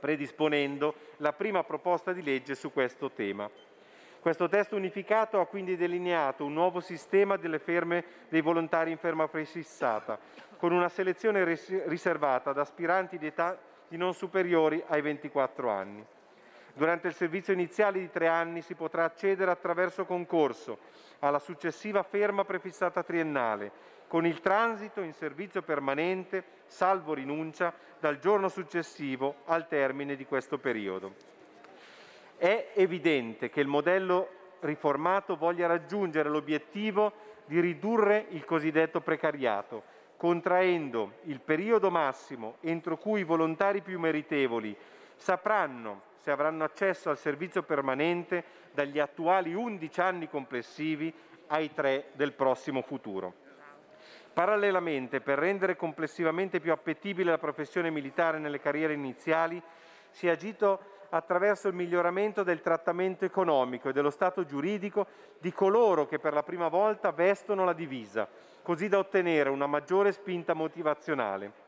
predisponendo 0.00 0.94
la 1.18 1.32
prima 1.32 1.62
proposta 1.62 2.12
di 2.12 2.24
legge 2.24 2.56
su 2.56 2.72
questo 2.72 3.12
tema. 3.12 3.48
Questo 4.24 4.48
testo 4.48 4.74
unificato 4.74 5.38
ha 5.38 5.44
quindi 5.44 5.76
delineato 5.76 6.46
un 6.46 6.54
nuovo 6.54 6.80
sistema 6.80 7.36
delle 7.36 7.58
ferme 7.58 8.02
dei 8.30 8.40
volontari 8.40 8.90
in 8.90 8.96
ferma 8.96 9.28
prefissata, 9.28 10.18
con 10.56 10.72
una 10.72 10.88
selezione 10.88 11.44
riservata 11.84 12.48
ad 12.48 12.58
aspiranti 12.58 13.18
di 13.18 13.26
età 13.26 13.58
di 13.86 13.98
non 13.98 14.14
superiori 14.14 14.82
ai 14.86 15.02
24 15.02 15.68
anni. 15.68 16.02
Durante 16.72 17.08
il 17.08 17.12
servizio 17.12 17.52
iniziale 17.52 17.98
di 17.98 18.08
tre 18.08 18.26
anni 18.26 18.62
si 18.62 18.74
potrà 18.74 19.04
accedere 19.04 19.50
attraverso 19.50 20.06
concorso 20.06 20.78
alla 21.18 21.38
successiva 21.38 22.02
ferma 22.02 22.46
prefissata 22.46 23.02
triennale, 23.02 23.72
con 24.08 24.24
il 24.24 24.40
transito 24.40 25.02
in 25.02 25.12
servizio 25.12 25.60
permanente, 25.60 26.44
salvo 26.64 27.12
rinuncia, 27.12 27.74
dal 28.00 28.18
giorno 28.18 28.48
successivo 28.48 29.42
al 29.44 29.68
termine 29.68 30.16
di 30.16 30.24
questo 30.24 30.56
periodo. 30.56 31.33
È 32.44 32.72
evidente 32.74 33.48
che 33.48 33.62
il 33.62 33.66
modello 33.66 34.28
riformato 34.60 35.34
voglia 35.34 35.66
raggiungere 35.66 36.28
l'obiettivo 36.28 37.10
di 37.46 37.58
ridurre 37.58 38.26
il 38.32 38.44
cosiddetto 38.44 39.00
precariato, 39.00 39.82
contraendo 40.18 41.20
il 41.22 41.40
periodo 41.40 41.90
massimo 41.90 42.56
entro 42.60 42.98
cui 42.98 43.20
i 43.20 43.24
volontari 43.24 43.80
più 43.80 43.98
meritevoli 43.98 44.76
sapranno 45.16 46.02
se 46.20 46.30
avranno 46.30 46.64
accesso 46.64 47.08
al 47.08 47.16
servizio 47.16 47.62
permanente 47.62 48.44
dagli 48.74 48.98
attuali 48.98 49.54
11 49.54 50.00
anni 50.02 50.28
complessivi 50.28 51.10
ai 51.46 51.72
3 51.72 52.08
del 52.12 52.34
prossimo 52.34 52.82
futuro. 52.82 53.32
Parallelamente, 54.34 55.22
per 55.22 55.38
rendere 55.38 55.76
complessivamente 55.76 56.60
più 56.60 56.72
appetibile 56.72 57.30
la 57.30 57.38
professione 57.38 57.88
militare 57.88 58.38
nelle 58.38 58.60
carriere 58.60 58.92
iniziali, 58.92 59.62
si 60.10 60.26
è 60.26 60.30
agito 60.30 60.92
attraverso 61.16 61.68
il 61.68 61.74
miglioramento 61.74 62.42
del 62.42 62.60
trattamento 62.60 63.24
economico 63.24 63.88
e 63.88 63.92
dello 63.92 64.10
stato 64.10 64.44
giuridico 64.44 65.06
di 65.38 65.52
coloro 65.52 66.06
che 66.06 66.18
per 66.18 66.32
la 66.32 66.42
prima 66.42 66.66
volta 66.66 67.12
vestono 67.12 67.64
la 67.64 67.72
divisa, 67.72 68.26
così 68.62 68.88
da 68.88 68.98
ottenere 68.98 69.48
una 69.48 69.68
maggiore 69.68 70.10
spinta 70.10 70.54
motivazionale. 70.54 71.62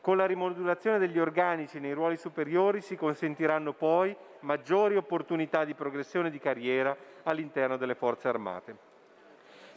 Con 0.00 0.16
la 0.16 0.26
rimodulazione 0.26 0.98
degli 0.98 1.20
organici 1.20 1.78
nei 1.78 1.92
ruoli 1.92 2.16
superiori 2.16 2.80
si 2.80 2.96
consentiranno 2.96 3.74
poi 3.74 4.16
maggiori 4.40 4.96
opportunità 4.96 5.64
di 5.64 5.74
progressione 5.74 6.30
di 6.30 6.40
carriera 6.40 6.96
all'interno 7.22 7.76
delle 7.76 7.94
forze 7.94 8.26
armate. 8.26 8.76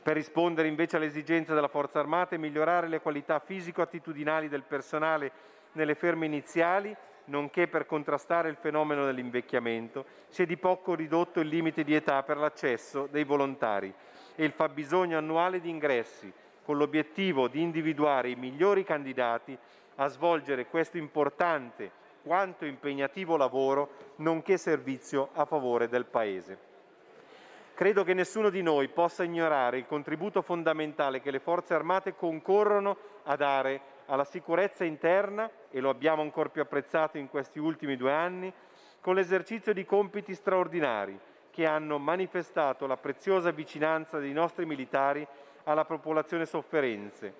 Per 0.01 0.15
rispondere 0.15 0.67
invece 0.67 0.95
alle 0.95 1.05
esigenze 1.05 1.53
della 1.53 1.67
Forza 1.67 1.99
Armata 1.99 2.33
e 2.33 2.39
migliorare 2.39 2.87
le 2.87 2.99
qualità 2.99 3.39
fisico-attitudinali 3.39 4.49
del 4.49 4.63
personale 4.63 5.31
nelle 5.73 5.95
ferme 5.95 6.25
iniziali, 6.25 6.95
nonché 7.25 7.67
per 7.67 7.85
contrastare 7.85 8.49
il 8.49 8.57
fenomeno 8.57 9.05
dell'invecchiamento, 9.05 10.05
si 10.29 10.43
è 10.43 10.45
di 10.45 10.57
poco 10.57 10.95
ridotto 10.95 11.39
il 11.39 11.47
limite 11.47 11.83
di 11.83 11.95
età 11.95 12.23
per 12.23 12.37
l'accesso 12.37 13.07
dei 13.11 13.23
volontari 13.23 13.93
e 14.35 14.43
il 14.43 14.51
fabbisogno 14.51 15.17
annuale 15.17 15.61
di 15.61 15.69
ingressi, 15.69 16.31
con 16.63 16.77
l'obiettivo 16.77 17.47
di 17.47 17.61
individuare 17.61 18.29
i 18.29 18.35
migliori 18.35 18.83
candidati 18.83 19.57
a 19.95 20.07
svolgere 20.07 20.67
questo 20.67 20.97
importante 20.97 21.91
quanto 22.23 22.65
impegnativo 22.65 23.35
lavoro, 23.35 23.89
nonché 24.17 24.57
servizio 24.57 25.29
a 25.33 25.45
favore 25.45 25.89
del 25.89 26.05
Paese. 26.05 26.71
Credo 27.73 28.03
che 28.03 28.13
nessuno 28.13 28.49
di 28.49 28.61
noi 28.61 28.87
possa 28.87 29.23
ignorare 29.23 29.77
il 29.77 29.87
contributo 29.87 30.41
fondamentale 30.41 31.21
che 31.21 31.31
le 31.31 31.39
forze 31.39 31.73
armate 31.73 32.15
concorrono 32.15 32.97
a 33.23 33.35
dare 33.35 33.81
alla 34.05 34.25
sicurezza 34.25 34.83
interna, 34.83 35.49
e 35.69 35.79
lo 35.79 35.89
abbiamo 35.89 36.21
ancora 36.21 36.49
più 36.49 36.61
apprezzato 36.61 37.17
in 37.17 37.29
questi 37.29 37.59
ultimi 37.59 37.95
due 37.95 38.11
anni, 38.11 38.53
con 39.01 39.15
l'esercizio 39.15 39.73
di 39.73 39.85
compiti 39.85 40.33
straordinari 40.33 41.19
che 41.51 41.65
hanno 41.65 41.99
manifestato 41.99 42.87
la 42.87 42.97
preziosa 42.97 43.51
vicinanza 43.51 44.17
dei 44.17 44.33
nostri 44.33 44.65
militari 44.65 45.25
alla 45.65 45.85
popolazione 45.85 46.45
sofferenze, 46.45 47.33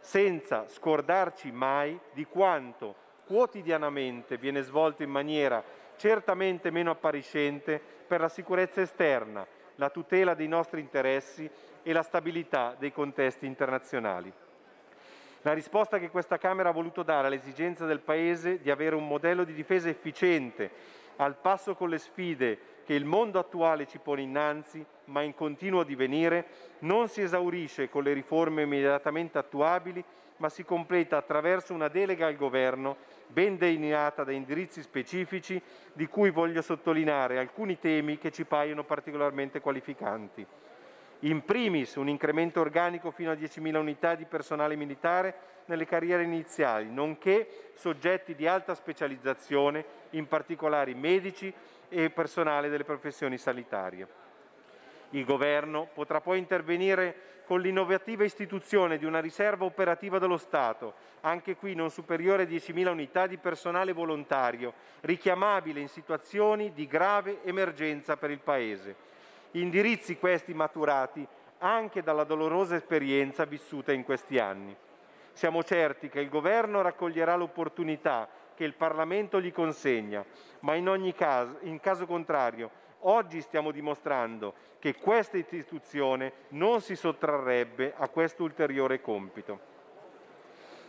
senza 0.00 0.66
scordarci 0.68 1.52
mai 1.52 1.98
di 2.12 2.24
quanto 2.24 2.94
quotidianamente 3.24 4.36
viene 4.36 4.62
svolto 4.62 5.02
in 5.02 5.10
maniera 5.10 5.62
certamente 5.96 6.70
meno 6.70 6.90
appariscente 6.90 7.80
per 8.06 8.20
la 8.20 8.28
sicurezza 8.28 8.80
esterna, 8.80 9.46
la 9.76 9.90
tutela 9.90 10.34
dei 10.34 10.48
nostri 10.48 10.80
interessi 10.80 11.48
e 11.82 11.92
la 11.92 12.02
stabilità 12.02 12.74
dei 12.76 12.92
contesti 12.92 13.46
internazionali. 13.46 14.32
La 15.44 15.54
risposta 15.54 15.98
che 15.98 16.10
questa 16.10 16.38
Camera 16.38 16.68
ha 16.68 16.72
voluto 16.72 17.02
dare 17.02 17.26
all'esigenza 17.26 17.84
del 17.84 17.98
Paese 17.98 18.60
di 18.60 18.70
avere 18.70 18.94
un 18.94 19.08
modello 19.08 19.42
di 19.42 19.52
difesa 19.52 19.88
efficiente, 19.88 20.70
al 21.16 21.36
passo 21.36 21.74
con 21.74 21.88
le 21.88 21.98
sfide 21.98 22.58
che 22.84 22.94
il 22.94 23.04
mondo 23.04 23.40
attuale 23.40 23.88
ci 23.88 23.98
pone 23.98 24.22
innanzi, 24.22 24.84
ma 25.06 25.22
in 25.22 25.34
continuo 25.34 25.82
divenire, 25.82 26.46
non 26.80 27.08
si 27.08 27.22
esaurisce 27.22 27.88
con 27.88 28.04
le 28.04 28.12
riforme 28.12 28.62
immediatamente 28.62 29.36
attuabili, 29.36 30.02
ma 30.36 30.48
si 30.48 30.64
completa 30.64 31.16
attraverso 31.16 31.74
una 31.74 31.88
delega 31.88 32.28
al 32.28 32.36
Governo 32.36 32.96
ben 33.26 33.56
delineata 33.56 34.22
da 34.22 34.30
indirizzi 34.30 34.80
specifici, 34.80 35.60
di 35.92 36.06
cui 36.06 36.30
voglio 36.30 36.62
sottolineare 36.62 37.38
alcuni 37.38 37.80
temi 37.80 38.16
che 38.16 38.30
ci 38.30 38.44
paiono 38.44 38.84
particolarmente 38.84 39.60
qualificanti. 39.60 40.46
In 41.24 41.44
primis 41.44 41.94
un 41.94 42.08
incremento 42.08 42.60
organico 42.60 43.12
fino 43.12 43.30
a 43.30 43.34
10.000 43.34 43.76
unità 43.76 44.16
di 44.16 44.24
personale 44.24 44.74
militare 44.74 45.34
nelle 45.66 45.86
carriere 45.86 46.24
iniziali, 46.24 46.90
nonché 46.90 47.70
soggetti 47.74 48.34
di 48.34 48.48
alta 48.48 48.74
specializzazione, 48.74 49.84
in 50.10 50.26
particolare 50.26 50.92
medici 50.94 51.52
e 51.88 52.10
personale 52.10 52.68
delle 52.68 52.82
professioni 52.82 53.38
sanitarie. 53.38 54.08
Il 55.10 55.24
Governo 55.24 55.88
potrà 55.94 56.20
poi 56.20 56.38
intervenire 56.38 57.42
con 57.44 57.60
l'innovativa 57.60 58.24
istituzione 58.24 58.98
di 58.98 59.04
una 59.04 59.20
riserva 59.20 59.64
operativa 59.64 60.18
dello 60.18 60.38
Stato, 60.38 60.94
anche 61.20 61.54
qui 61.54 61.76
non 61.76 61.90
superiore 61.90 62.42
a 62.42 62.46
10.000 62.46 62.88
unità 62.88 63.28
di 63.28 63.36
personale 63.36 63.92
volontario, 63.92 64.72
richiamabile 65.02 65.78
in 65.78 65.88
situazioni 65.88 66.72
di 66.72 66.88
grave 66.88 67.44
emergenza 67.44 68.16
per 68.16 68.30
il 68.30 68.40
Paese. 68.40 69.10
Indirizzi 69.52 70.16
questi 70.16 70.54
maturati 70.54 71.26
anche 71.58 72.02
dalla 72.02 72.24
dolorosa 72.24 72.74
esperienza 72.74 73.44
vissuta 73.44 73.92
in 73.92 74.04
questi 74.04 74.38
anni. 74.38 74.74
Siamo 75.32 75.62
certi 75.62 76.08
che 76.08 76.20
il 76.20 76.28
Governo 76.28 76.82
raccoglierà 76.82 77.36
l'opportunità 77.36 78.28
che 78.54 78.64
il 78.64 78.74
Parlamento 78.74 79.40
gli 79.40 79.52
consegna, 79.52 80.24
ma 80.60 80.74
in 80.74 80.88
ogni 80.88 81.14
caso, 81.14 81.58
in 81.62 81.80
caso 81.80 82.06
contrario, 82.06 82.70
oggi 83.00 83.40
stiamo 83.40 83.70
dimostrando 83.70 84.54
che 84.78 84.96
questa 84.96 85.36
istituzione 85.36 86.32
non 86.48 86.80
si 86.80 86.96
sottrarrebbe 86.96 87.94
a 87.96 88.08
questo 88.08 88.42
ulteriore 88.42 89.00
compito. 89.00 89.70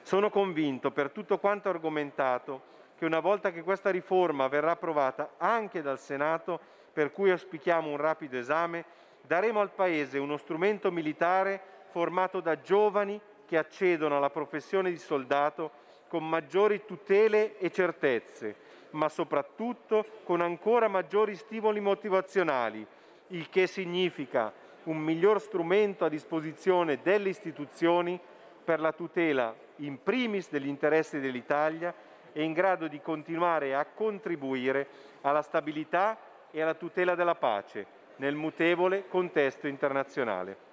Sono 0.02 0.30
convinto, 0.30 0.92
per 0.92 1.12
tutto 1.12 1.38
quanto 1.38 1.70
argomentato, 1.70 2.72
che 2.98 3.06
una 3.06 3.20
volta 3.20 3.52
che 3.52 3.64
questa 3.64 3.90
riforma 3.90 4.48
verrà 4.48 4.72
approvata 4.72 5.34
anche 5.38 5.82
dal 5.82 6.00
Senato, 6.00 6.60
per 6.94 7.12
cui 7.12 7.32
auspichiamo 7.32 7.90
un 7.90 7.98
rapido 7.98 8.38
esame, 8.38 8.86
daremo 9.22 9.60
al 9.60 9.72
Paese 9.72 10.20
uno 10.20 10.38
strumento 10.38 10.92
militare 10.92 11.60
formato 11.90 12.40
da 12.40 12.62
giovani 12.62 13.20
che 13.46 13.58
accedono 13.58 14.18
alla 14.18 14.30
professione 14.30 14.92
di 14.92 14.98
soldato 14.98 15.72
con 16.08 16.28
maggiori 16.28 16.86
tutele 16.86 17.58
e 17.58 17.72
certezze, 17.72 18.56
ma 18.92 19.10
soprattutto 19.10 20.06
con 20.24 20.42
ancora 20.42 20.88
maggiori 20.88 21.36
stimoli 21.36 21.80
motivazionali, 21.80 22.86
il 23.28 23.50
che 23.50 23.66
significa 23.66 24.54
un 24.84 24.98
miglior 24.98 25.42
strumento 25.42 26.06
a 26.06 26.10
disposizione 26.10 27.00
delle 27.02 27.30
istituzioni 27.30 28.20
per 28.64 28.80
la 28.80 28.92
tutela 28.92 29.56
in 29.78 30.02
primis 30.04 30.50
degli 30.50 30.68
interessi 30.68 31.20
dell'Italia 31.20 31.94
e 32.32 32.44
in 32.44 32.54
grado 32.54 32.88
di 32.88 33.02
continuare 33.02 33.74
a 33.74 33.86
contribuire 33.86 34.88
alla 35.22 35.42
stabilità 35.42 36.18
e 36.56 36.62
alla 36.62 36.76
tutela 36.76 37.16
della 37.16 37.34
pace 37.34 37.86
nel 38.18 38.36
mutevole 38.36 39.08
contesto 39.08 39.68
internazionale. 39.68 40.72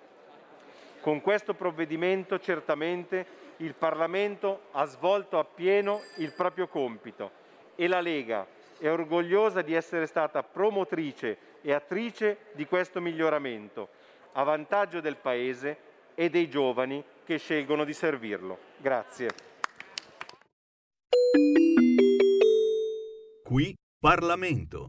Con 1.01 1.23
questo 1.23 1.55
provvedimento 1.55 2.39
certamente 2.39 3.27
il 3.57 3.75
Parlamento 3.75 4.65
ha 4.73 4.85
svolto 4.85 5.39
appieno 5.39 6.01
il 6.19 6.33
proprio 6.35 6.69
compito 6.69 7.31
e 7.75 7.89
la 7.89 8.01
Lega 8.01 8.47
è 8.79 8.91
orgogliosa 8.91 9.63
di 9.63 9.73
essere 9.73 10.07
stata 10.07 10.43
promotrice 10.43 11.39
e 11.63 11.73
attrice 11.73 12.49
di 12.53 12.67
questo 12.67 13.01
miglioramento, 13.01 13.89
a 14.33 14.43
vantaggio 14.43 15.01
del 15.01 15.17
Paese 15.17 15.89
e 16.15 16.29
dei 16.29 16.49
giovani 16.49 17.03
che 17.25 17.39
scelgono 17.39 17.85
di 17.85 17.95
servirlo. 17.95 18.59
Grazie. 18.77 19.29
Qui 23.43 23.75
Parlamento. 23.99 24.89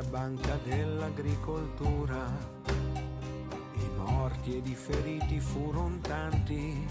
Quella 0.00 0.02
banca 0.08 0.58
dell'agricoltura. 0.64 2.26
I 3.74 3.88
morti 3.96 4.56
ed 4.56 4.66
i 4.66 4.74
feriti 4.74 5.40
furono 5.40 5.98
tanti, 6.00 6.86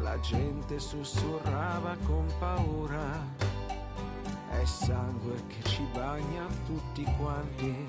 la 0.00 0.18
gente 0.20 0.78
sussurrava 0.78 1.96
con 2.04 2.26
paura, 2.38 3.34
è 4.50 4.64
sangue 4.64 5.34
che 5.48 5.68
ci 5.68 5.86
bagna 5.92 6.46
tutti 6.66 7.04
quanti, 7.18 7.86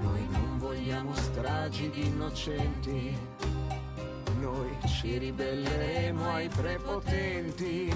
noi 0.00 0.26
non 0.30 0.58
vogliamo 0.58 1.14
stragi 1.14 1.90
di 1.90 2.06
innocenti, 2.06 3.16
noi 4.40 4.76
ci 4.86 5.18
ribelleremo 5.18 6.30
ai 6.30 6.48
prepotenti. 6.48 7.92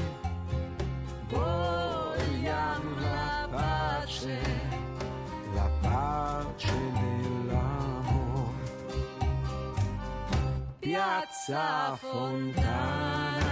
Vogliamo 1.26 3.00
la 3.00 3.23
pace, 3.54 4.40
la 5.54 5.70
pace 5.80 6.72
nell'amore. 6.92 8.52
Piazza 10.80 11.96
Fontana, 11.96 13.42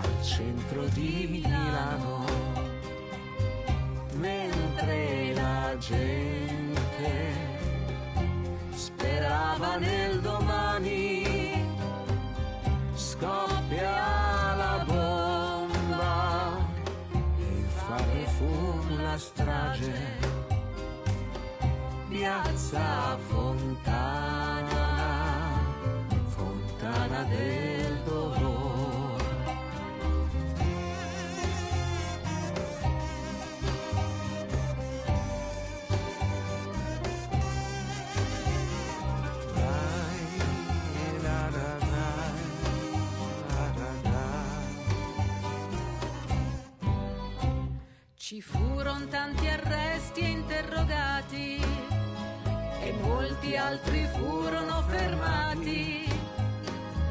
al 0.00 0.24
centro 0.24 0.84
di 0.88 1.26
Milano, 1.30 2.24
mentre 4.14 5.34
la 5.34 5.76
gente 5.78 7.50
sperava 8.74 9.76
nel 9.76 10.20
domani 10.20 11.70
scoppia 12.94 14.31
fu 19.02 19.08
la 19.08 19.18
strage, 19.18 19.92
piazza 22.08 23.18
Fontana, 23.28 24.86
fontana 26.28 27.24
del 27.24 28.02
dolore. 28.04 28.70
Ci 48.14 48.40
furono 48.92 49.08
tanti 49.08 49.48
arresti 49.48 50.20
e 50.20 50.28
interrogati 50.28 51.64
e 52.80 52.92
molti 53.00 53.56
altri 53.56 54.06
furono 54.12 54.82
fermati. 54.86 56.06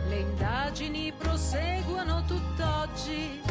Le 0.08 0.16
indagini 0.16 1.12
proseguono 1.12 2.24
tutt'oggi. 2.26 3.42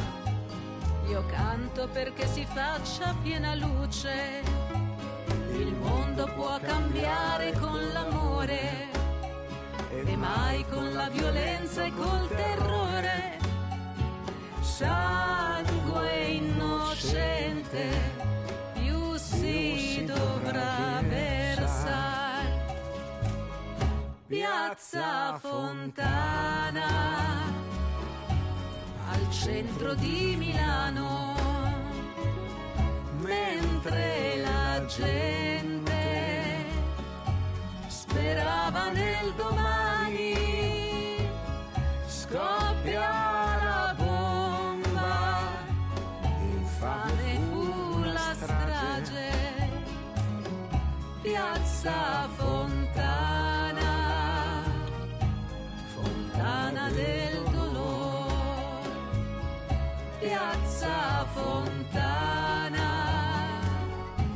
Io 1.08 1.24
canto 1.26 1.88
perché 1.88 2.26
si 2.28 2.46
faccia 2.46 3.14
piena 3.20 3.54
luce. 3.56 4.42
Il 5.52 5.74
mondo 5.74 6.30
può 6.36 6.58
cambiare 6.60 7.52
con 7.58 7.80
l'amore 7.92 8.90
e 9.90 10.16
mai 10.16 10.64
con 10.68 10.92
la 10.92 11.08
violenza 11.08 11.84
e 11.84 11.92
col 11.94 12.28
terrore 12.28 13.38
sangue 14.60 15.59
Piazza 24.30 25.36
Fontana, 25.40 26.86
al 29.10 29.28
centro 29.28 29.94
di 29.94 30.36
Milano, 30.38 31.34
mentre 33.22 34.36
la 34.36 34.84
gente 34.86 36.64
sperava 37.88 38.90
nel 38.92 39.34
domani, 39.34 41.16
scoppia 42.06 43.00
la 43.00 43.94
bomba, 43.98 45.38
infame 46.52 47.40
fu 47.50 47.98
la 48.04 48.34
strage, 48.38 49.32
piazza 51.20 52.28
Fontana, 52.36 52.79
del 56.92 57.42
dolore, 57.50 58.90
piazza 60.18 61.26
Fontana, 61.32 62.88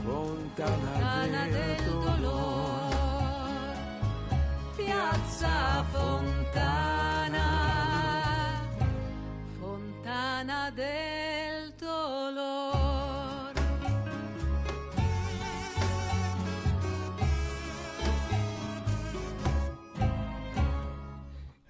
fontana 0.02 1.46
del 1.46 1.84
dolore, 1.84 3.76
piazza 4.76 5.84
Fontana, 5.90 7.46
fontana 9.58 10.70
del 10.70 11.03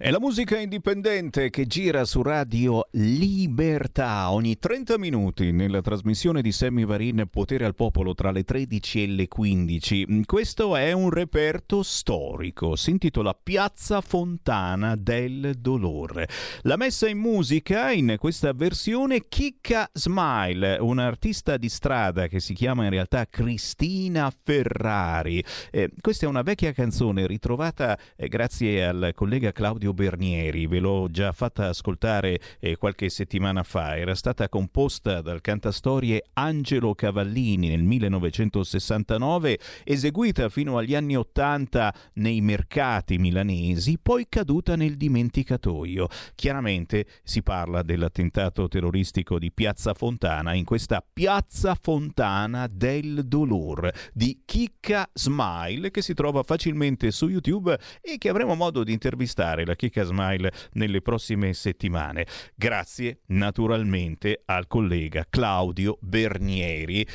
È 0.04 0.10
la 0.10 0.20
musica 0.20 0.58
indipendente 0.58 1.48
che 1.48 1.64
gira 1.66 2.04
su 2.04 2.20
Radio 2.20 2.88
Libertà 2.90 4.30
ogni 4.32 4.58
30 4.58 4.98
minuti 4.98 5.50
nella 5.50 5.80
trasmissione 5.80 6.42
di 6.42 6.52
Sammy 6.52 6.84
Varin 6.84 7.26
Potere 7.30 7.64
al 7.64 7.74
Popolo 7.74 8.12
tra 8.12 8.30
le 8.30 8.44
13 8.44 9.02
e 9.02 9.06
le 9.06 9.28
15. 9.28 10.24
Questo 10.26 10.76
è 10.76 10.92
un 10.92 11.08
reperto 11.08 11.82
storico, 11.82 12.76
si 12.76 12.90
intitola 12.90 13.32
Piazza 13.32 14.02
Fontana 14.02 14.94
del 14.94 15.54
Dolore. 15.58 16.28
La 16.64 16.76
messa 16.76 17.08
in 17.08 17.16
musica 17.16 17.90
in 17.90 18.16
questa 18.18 18.52
versione 18.52 19.26
Chicca 19.26 19.88
Smile, 19.90 20.76
un'artista 20.80 21.56
di 21.56 21.70
strada 21.70 22.26
che 22.26 22.40
si 22.40 22.52
chiama 22.52 22.84
in 22.84 22.90
realtà 22.90 23.24
Cristina 23.24 24.30
Ferrari. 24.30 25.42
Eh, 25.70 25.90
questa 25.98 26.26
è 26.26 26.28
una 26.28 26.42
vecchia 26.42 26.72
canzone 26.72 27.26
ritrovata 27.26 27.98
eh, 28.16 28.28
grazie 28.28 28.84
al 28.84 29.12
collega 29.14 29.50
Claudio 29.50 29.92
Bernieri, 29.94 30.66
ve 30.66 30.78
l'ho 30.78 31.08
già 31.10 31.32
fatta 31.32 31.68
ascoltare 31.68 32.40
eh, 32.60 32.76
qualche 32.76 33.08
settimana 33.08 33.62
fa, 33.62 33.96
era 33.96 34.14
stata 34.14 34.48
composta 34.48 35.22
dal 35.22 35.40
cantastorie 35.40 36.24
Angelo 36.34 36.94
Cavallini 36.94 37.68
nel 37.68 37.82
1969, 37.82 39.58
eseguita 39.84 40.48
fino 40.48 40.76
agli 40.76 40.94
anni 40.94 41.16
80 41.16 41.94
nei 42.14 42.40
mercati 42.40 43.16
milanesi, 43.18 43.98
poi 44.00 44.26
caduta 44.28 44.76
nel 44.76 44.96
dimenticatoio. 44.96 46.08
Chiaramente 46.34 47.06
si 47.22 47.42
parla 47.42 47.82
dell'attentato 47.82 48.68
terroristico 48.68 49.38
di 49.38 49.50
Piazza 49.52 49.94
Fontana, 49.94 50.52
in 50.54 50.64
questa 50.64 51.02
Piazza 51.10 51.74
Fontana 51.80 52.66
del 52.70 53.26
Dolor 53.26 53.90
di 54.12 54.42
Chicca 54.44 55.08
Smile 55.12 55.90
che 55.90 56.02
si 56.02 56.14
trova 56.14 56.42
facilmente 56.42 57.10
su 57.10 57.28
YouTube 57.28 57.78
e 58.00 58.18
che 58.18 58.28
avremo 58.28 58.54
modo 58.54 58.82
di 58.84 58.92
intervistare 58.92 59.64
la 59.64 59.74
Chicca 59.84 60.04
Smile 60.04 60.50
nelle 60.72 61.02
prossime 61.02 61.52
settimane. 61.52 62.26
Grazie 62.54 63.20
naturalmente 63.26 64.42
al 64.46 64.66
collega 64.66 65.26
Claudio 65.28 65.98
Bernieri, 66.00 67.06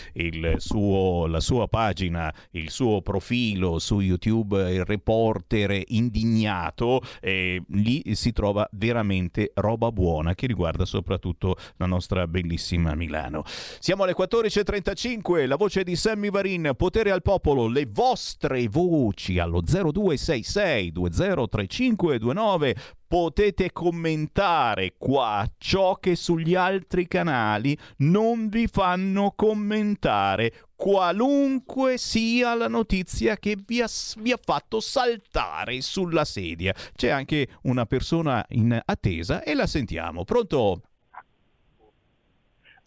suo, 0.57 1.25
la 1.25 1.39
sua 1.39 1.67
pagina, 1.67 2.31
il 2.51 2.69
suo 2.69 3.01
profilo 3.01 3.79
su 3.79 4.01
YouTube, 4.01 4.71
il 4.71 4.85
reporter 4.85 5.81
indignato, 5.87 7.01
eh, 7.21 7.61
lì 7.69 8.03
si 8.13 8.31
trova 8.33 8.67
veramente 8.73 9.51
roba 9.55 9.91
buona 9.91 10.35
che 10.35 10.45
riguarda 10.45 10.85
soprattutto 10.85 11.55
la 11.77 11.87
nostra 11.87 12.27
bellissima 12.27 12.93
Milano. 12.93 13.43
Siamo 13.79 14.03
alle 14.03 14.13
14.35, 14.15 15.47
la 15.47 15.55
voce 15.55 15.83
di 15.83 15.95
Sammy 15.95 16.29
Varin, 16.29 16.73
potere 16.77 17.09
al 17.09 17.23
popolo, 17.23 17.67
le 17.67 17.87
vostre 17.91 18.67
voci 18.67 19.39
allo 19.39 19.61
0266 19.61 20.91
203529 20.91 22.58
potete 23.07 23.71
commentare 23.71 24.93
qua 24.97 25.45
ciò 25.57 25.95
che 25.95 26.15
sugli 26.15 26.53
altri 26.53 27.07
canali 27.07 27.75
non 27.97 28.49
vi 28.49 28.67
fanno 28.67 29.33
commentare 29.35 30.53
qualunque 30.75 31.97
sia 31.97 32.53
la 32.55 32.67
notizia 32.67 33.35
che 33.35 33.57
vi 33.65 33.81
ha, 33.81 33.87
vi 34.19 34.31
ha, 34.31 34.39
fatto 34.41 34.79
saltare 34.79 35.81
sulla 35.81 36.23
sedia. 36.23 36.73
C'è 36.95 37.09
anche 37.09 37.47
una 37.63 37.85
persona 37.85 38.45
in 38.49 38.79
attesa 38.85 39.43
e 39.43 39.55
la 39.55 39.67
sentiamo. 39.67 40.23
Pronto? 40.23 40.81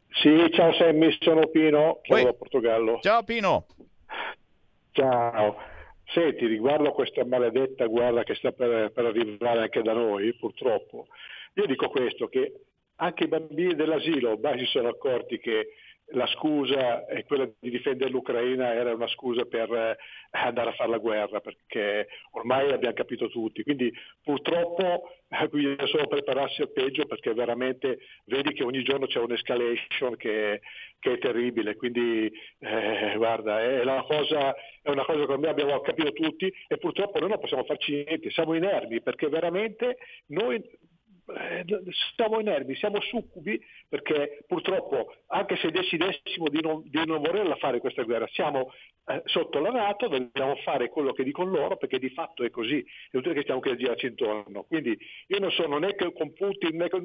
Sì, 0.09 0.51
ciao 0.53 0.73
Sammy, 0.75 1.17
sono 1.21 1.47
Pino, 1.49 2.01
chiamo 2.03 2.25
da 2.25 2.33
Portogallo. 2.33 2.99
Ciao 3.01 3.23
Pino. 3.25 3.67
Ciao. 4.93 5.57
Senti, 6.13 6.47
riguardo 6.47 6.89
a 6.89 6.93
questa 6.93 7.25
maledetta 7.25 7.87
guerra 7.87 8.23
che 8.23 8.35
sta 8.35 8.53
per, 8.53 8.93
per, 8.93 9.07
arrivare 9.07 9.61
anche 9.61 9.83
da 9.83 9.95
noi, 9.95 10.35
purtroppo, 10.35 11.07
io 11.55 11.67
dico 11.67 11.89
questo, 11.89 12.29
che 12.29 12.53
anche 12.97 13.25
i 13.25 13.29
bambini 13.29 13.75
dell'asilo 13.75 14.33
ormai 14.33 14.59
si 14.59 14.67
sono 14.67 14.89
accorti 14.89 15.39
che 15.39 15.69
la 16.13 16.27
scusa 16.27 17.07
è 17.07 17.25
quella 17.25 17.49
di 17.59 17.71
difendere 17.71 18.11
l'Ucraina 18.11 18.75
era 18.75 18.95
una 18.95 19.09
scusa 19.09 19.45
per 19.45 19.73
eh, 19.73 19.97
andare 20.31 20.71
a 20.71 20.73
fare 20.73 20.91
la 20.91 20.99
guerra, 20.99 21.41
perché 21.41 22.09
ormai 22.33 22.69
l'abbiamo 22.69 22.95
capito 22.95 23.29
tutti. 23.29 23.63
Quindi 23.63 23.93
purtroppo 24.23 25.11
eh, 25.29 25.49
bisogna 25.49 25.87
solo 25.87 26.07
prepararsi 26.07 26.63
al 26.63 26.73
peggio 26.73 27.07
perché 27.07 27.33
veramente 27.35 27.99
vedi 28.25 28.53
che 28.53 28.65
ogni 28.65 28.83
giorno 28.83 29.07
c'è 29.07 29.19
un'escalation 29.19 30.17
che, 30.17 30.61
che 30.99 31.13
è 31.13 31.19
terribile. 31.19 31.77
Quindi 31.77 32.31
eh, 32.59 33.15
guarda, 33.17 33.61
è 33.61 33.83
una, 33.83 34.03
cosa, 34.03 34.55
è 34.83 34.91
una 34.91 35.05
cosa 35.05 35.25
che 35.25 35.33
ormai 35.33 35.51
abbiamo 35.51 35.81
capito 35.81 36.13
tutti 36.13 36.53
e 36.69 36.79
purtroppo 36.79 37.19
noi 37.19 37.31
non 37.31 37.41
possiamo 37.41 37.65
farci 37.65 38.05
niente, 38.05 38.31
siamo 38.31 38.55
inermi 38.55 39.01
perché 39.03 39.29
veramente 39.29 39.97
noi 40.27 40.63
eh, 41.27 41.65
siamo 42.17 42.41
inermi, 42.41 42.75
siamo 42.77 43.01
succubi 43.01 43.61
perché 43.89 44.45
purtroppo 44.47 45.15
anche 45.29 45.57
se 45.57 45.71
decidessimo 45.71 46.49
di 46.49 46.61
non, 46.61 46.83
di 46.85 47.05
non 47.05 47.21
volerla 47.21 47.57
fare 47.57 47.81
questa 47.81 48.03
guerra, 48.03 48.27
siamo 48.29 48.73
eh, 49.07 49.23
sotto 49.27 49.61
la 49.61 49.71
Nato, 49.71 50.09
dobbiamo 50.09 50.57
fare 50.57 50.89
quello 50.89 51.13
che 51.13 51.25
dicono 51.25 51.51
loro 51.51 51.77
perché 51.77 51.99
di 51.99 52.11
fatto 52.11 52.45
è 52.45 52.51
così, 52.51 52.85
è 53.11 53.17
utile 53.17 53.35
che 53.35 53.43
stiamo 53.43 53.61
qui 53.61 53.71
a 53.71 53.77
girarci 53.77 54.07
intorno. 54.07 54.65
Quindi 54.65 54.97
io 55.29 55.39
non 55.39 55.51
sono 55.53 55.79
né 55.79 55.95
con 55.95 56.33
Putin 56.33 56.77
né 56.77 56.89
con... 56.89 57.03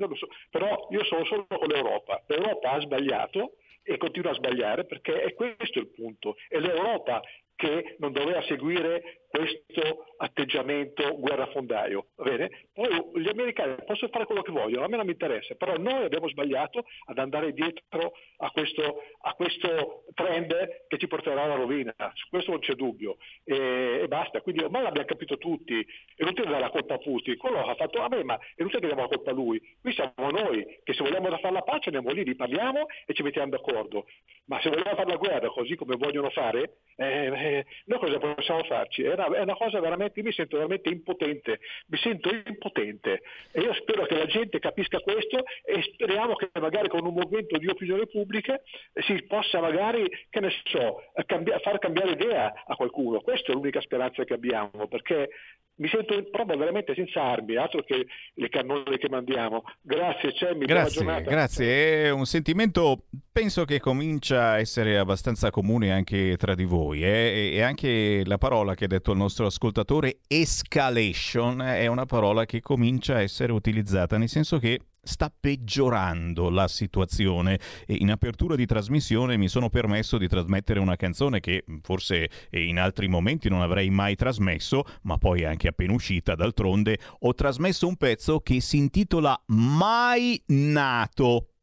Però 0.49 0.87
io 0.91 1.03
sono 1.05 1.25
solo 1.25 1.45
con 1.47 1.67
l'Europa. 1.67 2.23
L'Europa 2.27 2.71
ha 2.71 2.79
sbagliato 2.81 3.53
e 3.83 3.97
continua 3.97 4.31
a 4.31 4.35
sbagliare 4.35 4.85
perché 4.85 5.21
è 5.21 5.33
questo 5.33 5.79
il 5.79 5.89
punto. 5.89 6.35
È 6.47 6.59
l'Europa 6.59 7.21
che 7.55 7.95
non 7.97 8.11
doveva 8.11 8.41
seguire 8.43 9.25
questo 9.29 10.13
atteggiamento 10.17 11.17
guerrafondaio. 11.17 12.07
Bene? 12.15 12.67
Poi 12.73 12.87
gli 13.15 13.27
americani 13.27 13.75
possono 13.85 14.11
fare 14.11 14.25
quello 14.25 14.41
che 14.41 14.51
vogliono, 14.51 14.85
a 14.85 14.87
me 14.87 14.97
non 14.97 15.05
mi 15.05 15.11
interessa, 15.11 15.55
però 15.55 15.77
noi 15.77 16.03
abbiamo 16.03 16.27
sbagliato 16.29 16.85
ad 17.05 17.17
andare 17.17 17.53
dietro 17.53 18.13
a 18.37 18.49
questo, 18.51 19.03
a 19.21 19.33
questo 19.33 20.03
trend 20.13 20.85
che 20.87 20.97
ci 20.97 21.07
porterà 21.07 21.43
alla 21.43 21.55
rovina, 21.55 21.93
su 22.13 22.27
questo 22.29 22.51
non 22.51 22.59
c'è 22.59 22.73
dubbio. 22.73 23.17
E, 23.43 23.99
e 24.03 24.07
basta, 24.07 24.41
quindi 24.41 24.63
ormai 24.63 24.83
l'abbiamo 24.83 25.07
capito 25.07 25.37
tutti, 25.37 25.79
è 26.15 26.23
inutile 26.23 26.49
dare 26.49 26.61
la 26.61 26.69
colpa 26.69 26.95
a 26.95 26.97
Putin, 26.97 27.37
quello 27.37 27.65
ha 27.65 27.75
fatto 27.75 28.01
a 28.01 28.07
me, 28.09 28.23
ma 28.23 28.37
è 28.37 28.61
inutile 28.61 28.81
che 28.81 28.87
diamo 28.87 29.01
la 29.01 29.07
colpa 29.07 29.31
a 29.31 29.33
lui. 29.33 29.61
Qui 29.81 29.93
siamo 29.93 30.29
noi 30.31 30.79
che 30.83 30.93
se 30.93 31.03
vogliamo 31.03 31.29
fare 31.37 31.53
la 31.53 31.61
pace 31.61 31.89
andiamo 31.89 32.11
lì, 32.11 32.23
li 32.23 32.35
parliamo 32.35 32.85
e 33.05 33.13
ci 33.13 33.23
mettiamo 33.23 33.49
d'accordo, 33.49 34.05
ma 34.45 34.59
se 34.61 34.69
vogliamo 34.69 34.95
fare 34.95 35.09
la 35.09 35.17
guerra 35.17 35.47
così 35.49 35.75
come 35.75 35.95
vogliono 35.95 36.29
fare, 36.29 36.77
eh, 36.95 37.25
eh, 37.25 37.65
noi 37.85 37.99
cosa 37.99 38.17
possiamo 38.17 38.63
farci? 38.63 39.03
È 39.03 39.13
una, 39.13 39.25
è 39.27 39.41
una, 39.41 39.55
cosa 39.55 39.79
veramente, 39.79 40.06
io 40.13 40.23
mi 40.23 40.31
sento 40.31 40.57
veramente 40.57 40.89
impotente, 40.89 41.59
mi 41.87 41.97
sento 41.97 42.29
impotente 42.29 43.21
e 43.51 43.61
io 43.61 43.73
spero 43.73 44.05
che 44.05 44.17
la 44.17 44.25
gente 44.25 44.59
capisca 44.59 44.99
questo 44.99 45.43
e 45.63 45.81
speriamo 45.81 46.35
che 46.35 46.49
magari 46.59 46.89
con 46.89 47.05
un 47.05 47.13
movimento 47.13 47.57
di 47.57 47.67
opinione 47.67 48.07
pubblica 48.07 48.59
si 48.93 49.23
possa 49.23 49.59
magari, 49.59 50.07
che 50.29 50.39
ne 50.39 50.51
so, 50.65 51.03
cambi- 51.25 51.53
far 51.61 51.79
cambiare 51.79 52.11
idea 52.11 52.63
a 52.65 52.75
qualcuno. 52.75 53.21
Questa 53.21 53.51
è 53.51 53.55
l'unica 53.55 53.81
speranza 53.81 54.23
che 54.23 54.33
abbiamo, 54.33 54.87
perché 54.87 55.29
mi 55.77 55.87
sento 55.89 56.23
proprio 56.31 56.57
veramente 56.57 56.93
senza 56.95 57.21
armi, 57.21 57.55
altro 57.55 57.83
che 57.83 58.07
le 58.33 58.49
cannone 58.49 58.97
che 58.97 59.09
mandiamo. 59.09 59.63
Grazie, 59.81 60.33
Cemmi, 60.33 60.65
grazie, 60.65 61.05
grazie. 61.23 62.05
È 62.05 62.09
un 62.09 62.25
sentimento, 62.25 63.05
penso 63.31 63.65
che 63.65 63.79
comincia 63.79 64.51
a 64.51 64.59
essere 64.59 64.97
abbastanza 64.97 65.49
comune 65.49 65.91
anche 65.91 66.35
tra 66.37 66.55
di 66.55 66.65
voi. 66.65 67.03
Eh? 67.03 67.51
E 67.53 67.61
anche 67.61 68.23
la 68.25 68.37
parola 68.37 68.73
che 68.73 68.85
ha 68.85 68.87
detto 68.87 69.11
il 69.11 69.17
nostro 69.17 69.45
ascoltatore, 69.45 70.19
escalation, 70.27 71.61
è 71.61 71.87
una 71.87 72.05
parola 72.05 72.45
che 72.45 72.59
comincia 72.61 73.15
a 73.15 73.21
essere 73.21 73.51
utilizzata, 73.51 74.17
nel 74.17 74.29
senso 74.29 74.57
che 74.57 74.79
sta 75.07 75.33
peggiorando 75.37 76.49
la 76.49 76.67
situazione 76.67 77.59
e 77.87 77.95
in 77.95 78.11
apertura 78.11 78.55
di 78.55 78.65
trasmissione 78.65 79.37
mi 79.37 79.47
sono 79.47 79.69
permesso 79.69 80.17
di 80.17 80.27
trasmettere 80.27 80.79
una 80.79 80.95
canzone 80.95 81.39
che 81.39 81.63
forse 81.81 82.29
in 82.51 82.77
altri 82.77 83.07
momenti 83.07 83.49
non 83.49 83.61
avrei 83.61 83.89
mai 83.89 84.15
trasmesso, 84.15 84.83
ma 85.03 85.17
poi 85.17 85.45
anche 85.45 85.69
appena 85.69 85.93
uscita 85.93 86.35
d'altronde 86.35 86.99
ho 87.19 87.33
trasmesso 87.33 87.87
un 87.87 87.95
pezzo 87.95 88.39
che 88.41 88.59
si 88.61 88.77
intitola 88.77 89.41
Mai 89.47 90.41
nato. 90.47 91.56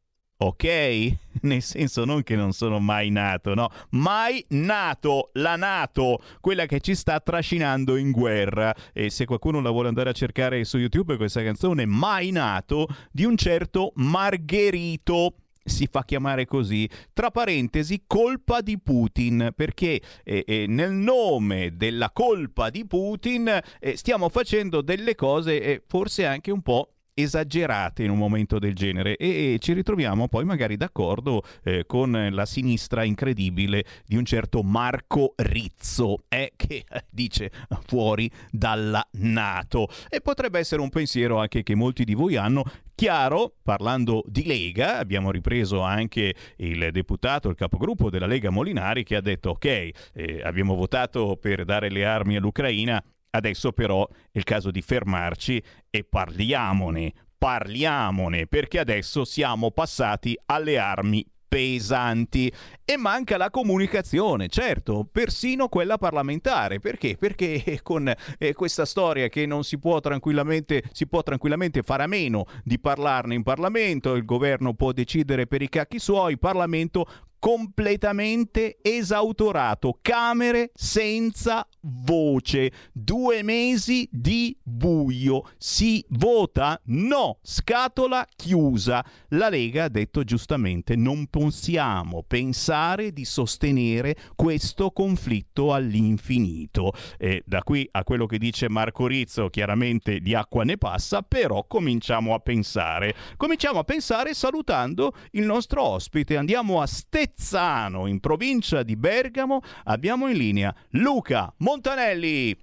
Ok? 0.45 0.63
Nel 1.41 1.61
senso 1.61 2.05
non 2.05 2.21
che 2.21 2.35
non 2.35 2.53
sono 2.53 2.79
mai 2.79 3.09
nato, 3.09 3.55
no, 3.55 3.69
mai 3.91 4.45
nato, 4.49 5.29
la 5.33 5.55
Nato, 5.55 6.21
quella 6.39 6.65
che 6.67 6.79
ci 6.81 6.93
sta 6.93 7.19
trascinando 7.19 7.95
in 7.95 8.11
guerra. 8.11 8.73
E 8.93 9.09
se 9.09 9.25
qualcuno 9.25 9.59
la 9.61 9.71
vuole 9.71 9.87
andare 9.87 10.11
a 10.11 10.13
cercare 10.13 10.63
su 10.63 10.77
YouTube, 10.77 11.17
questa 11.17 11.41
canzone, 11.41 11.85
Mai 11.85 12.31
nato, 12.31 12.87
di 13.11 13.25
un 13.25 13.35
certo 13.37 13.91
Margherito 13.95 15.35
si 15.63 15.87
fa 15.89 16.03
chiamare 16.05 16.45
così, 16.45 16.87
tra 17.11 17.31
parentesi 17.31 18.03
colpa 18.05 18.61
di 18.61 18.77
Putin, 18.79 19.51
perché 19.55 19.99
eh, 20.23 20.43
eh, 20.45 20.65
nel 20.67 20.91
nome 20.91 21.75
della 21.75 22.11
colpa 22.11 22.69
di 22.69 22.85
Putin 22.85 23.59
eh, 23.79 23.97
stiamo 23.97 24.29
facendo 24.29 24.81
delle 24.81 25.15
cose 25.15 25.81
forse 25.87 26.27
anche 26.27 26.51
un 26.51 26.61
po' 26.61 26.94
esagerate 27.15 28.03
in 28.03 28.11
un 28.11 28.17
momento 28.17 28.59
del 28.59 28.75
genere 28.75 29.15
e, 29.15 29.57
ci 29.59 29.73
ritroviamo 29.73 30.27
poi 30.27 30.43
magari 30.43 30.75
d'accordo 30.75 31.43
eh, 31.63 31.85
con 31.87 32.29
la 32.31 32.45
sinistra 32.45 33.03
incredibile 33.03 33.85
di 34.05 34.17
un 34.17 34.25
certo 34.25 34.61
Marco 34.61 35.33
Rizzo 35.37 36.25
eh, 36.27 36.51
che 36.55 36.83
dice 37.09 37.51
fuori 37.87 38.29
dalla 38.51 39.05
Nato. 39.13 39.87
E 40.09 40.19
potrebbe 40.21 40.59
essere 40.59 40.81
un 40.81 40.89
pensiero 40.89 41.39
anche 41.39 41.63
che 41.63 41.73
molti 41.73 42.03
di 42.03 42.13
voi 42.13 42.35
hanno. 42.35 42.63
Chiaro, 42.93 43.55
parlando 43.61 44.23
di 44.25 44.45
Lega, 44.45 44.99
abbiamo 44.99 45.29
ripreso 45.29 45.81
anche 45.81 46.33
il 46.57 46.89
deputato, 46.91 47.49
il 47.49 47.55
capogruppo 47.55 48.09
della 48.09 48.25
Lega 48.25 48.49
Molinari 48.49 49.03
che 49.03 49.17
ha 49.17 49.21
detto 49.21 49.51
ok, 49.51 49.65
eh, 49.65 50.41
abbiamo 50.43 50.75
votato 50.75 51.37
per 51.39 51.65
dare 51.65 51.89
le 51.89 52.05
armi 52.05 52.37
all'Ucraina, 52.37 53.03
adesso 53.35 53.71
però 53.71 54.07
è 54.07 54.37
il 54.37 54.43
caso 54.43 54.71
di 54.71 54.81
fermarci 54.81 55.61
e 55.89 56.03
parliamone, 56.03 57.13
parliamone, 57.37 58.47
perché 58.47 58.79
adesso 58.79 59.25
siamo 59.25 59.71
passati 59.71 60.37
alle 60.45 60.77
armi 60.77 61.25
pesanti 61.55 62.51
e 62.83 62.97
manca 62.97 63.37
la 63.37 63.49
comunicazione, 63.49 64.49
certo, 64.49 65.07
persino 65.09 65.69
quella 65.69 65.97
parlamentare. 65.97 66.79
Perché? 66.79 67.15
Perché 67.17 67.79
con 67.81 68.11
eh, 68.37 68.53
questa 68.53 68.83
storia 68.83 69.29
che 69.29 69.45
non 69.45 69.63
si 69.63 69.79
può 69.79 70.01
tranquillamente 70.01 70.83
si 70.91 71.07
può 71.07 71.23
tranquillamente 71.23 71.81
fare 71.81 72.03
a 72.03 72.07
meno 72.07 72.45
di 72.61 72.77
parlarne 72.77 73.35
in 73.35 73.43
Parlamento, 73.43 74.15
il 74.15 74.25
governo 74.25 74.73
può 74.73 74.91
decidere 74.91 75.47
per 75.47 75.61
i 75.61 75.69
cacchi 75.69 75.97
suoi, 75.97 76.37
Parlamento 76.37 77.05
completamente 77.39 78.77
esautorato, 78.81 79.99
camere 80.01 80.71
senza 80.73 81.65
voce, 81.85 82.71
due 82.91 83.43
mesi 83.43 84.07
di 84.11 84.57
buio, 84.61 85.49
si 85.57 86.03
vota? 86.09 86.79
No, 86.85 87.37
scatola 87.41 88.25
chiusa. 88.35 89.05
La 89.29 89.49
Lega 89.49 89.85
ha 89.85 89.89
detto 89.89 90.23
giustamente 90.23 90.95
non 90.95 91.27
possiamo 91.27 92.23
pensare 92.23 93.11
di 93.11 93.25
sostenere 93.25 94.15
questo 94.35 94.91
conflitto 94.91 95.73
all'infinito. 95.73 96.93
E 97.17 97.43
da 97.45 97.61
qui 97.63 97.87
a 97.91 98.03
quello 98.03 98.25
che 98.25 98.37
dice 98.37 98.69
Marco 98.69 99.07
Rizzo, 99.07 99.49
chiaramente 99.49 100.19
di 100.19 100.33
acqua 100.33 100.63
ne 100.63 100.77
passa, 100.77 101.21
però 101.21 101.65
cominciamo 101.67 102.33
a 102.33 102.39
pensare. 102.39 103.15
Cominciamo 103.37 103.79
a 103.79 103.83
pensare 103.83 104.33
salutando 104.33 105.13
il 105.31 105.45
nostro 105.45 105.83
ospite, 105.83 106.37
andiamo 106.37 106.81
a 106.81 106.87
Stezzano 106.87 108.07
in 108.07 108.19
provincia 108.19 108.83
di 108.83 108.95
Bergamo, 108.95 109.61
abbiamo 109.85 110.27
in 110.27 110.37
linea 110.37 110.75
Luca 110.91 111.53
Montanelli. 111.75 112.55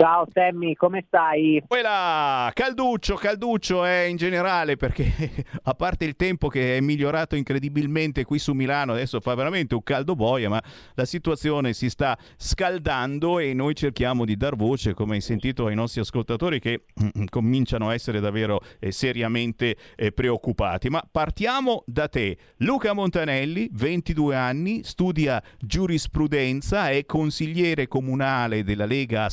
Ciao 0.00 0.26
Sammy, 0.32 0.76
come 0.76 1.04
stai? 1.06 1.62
Quella, 1.68 2.50
calduccio, 2.54 3.16
calduccio 3.16 3.84
è 3.84 4.04
in 4.04 4.16
generale 4.16 4.76
perché 4.76 5.04
a 5.64 5.74
parte 5.74 6.06
il 6.06 6.16
tempo 6.16 6.48
che 6.48 6.78
è 6.78 6.80
migliorato 6.80 7.36
incredibilmente 7.36 8.24
qui 8.24 8.38
su 8.38 8.54
Milano, 8.54 8.92
adesso 8.92 9.20
fa 9.20 9.34
veramente 9.34 9.74
un 9.74 9.82
caldo 9.82 10.14
boia, 10.14 10.48
ma 10.48 10.62
la 10.94 11.04
situazione 11.04 11.74
si 11.74 11.90
sta 11.90 12.16
scaldando 12.38 13.40
e 13.40 13.52
noi 13.52 13.74
cerchiamo 13.74 14.24
di 14.24 14.38
dar 14.38 14.56
voce, 14.56 14.94
come 14.94 15.16
hai 15.16 15.20
sentito 15.20 15.66
ai 15.66 15.74
nostri 15.74 16.00
ascoltatori 16.00 16.60
che 16.60 16.84
cominciano 17.28 17.90
a 17.90 17.92
essere 17.92 18.20
davvero 18.20 18.62
eh, 18.78 18.92
seriamente 18.92 19.76
eh, 19.96 20.12
preoccupati. 20.12 20.88
Ma 20.88 21.06
partiamo 21.12 21.82
da 21.84 22.08
te. 22.08 22.38
Luca 22.60 22.94
Montanelli, 22.94 23.68
22 23.70 24.34
anni, 24.34 24.82
studia 24.82 25.42
giurisprudenza, 25.58 26.88
è 26.88 27.04
consigliere 27.04 27.86
comunale 27.86 28.64
della 28.64 28.86
Lega 28.86 29.28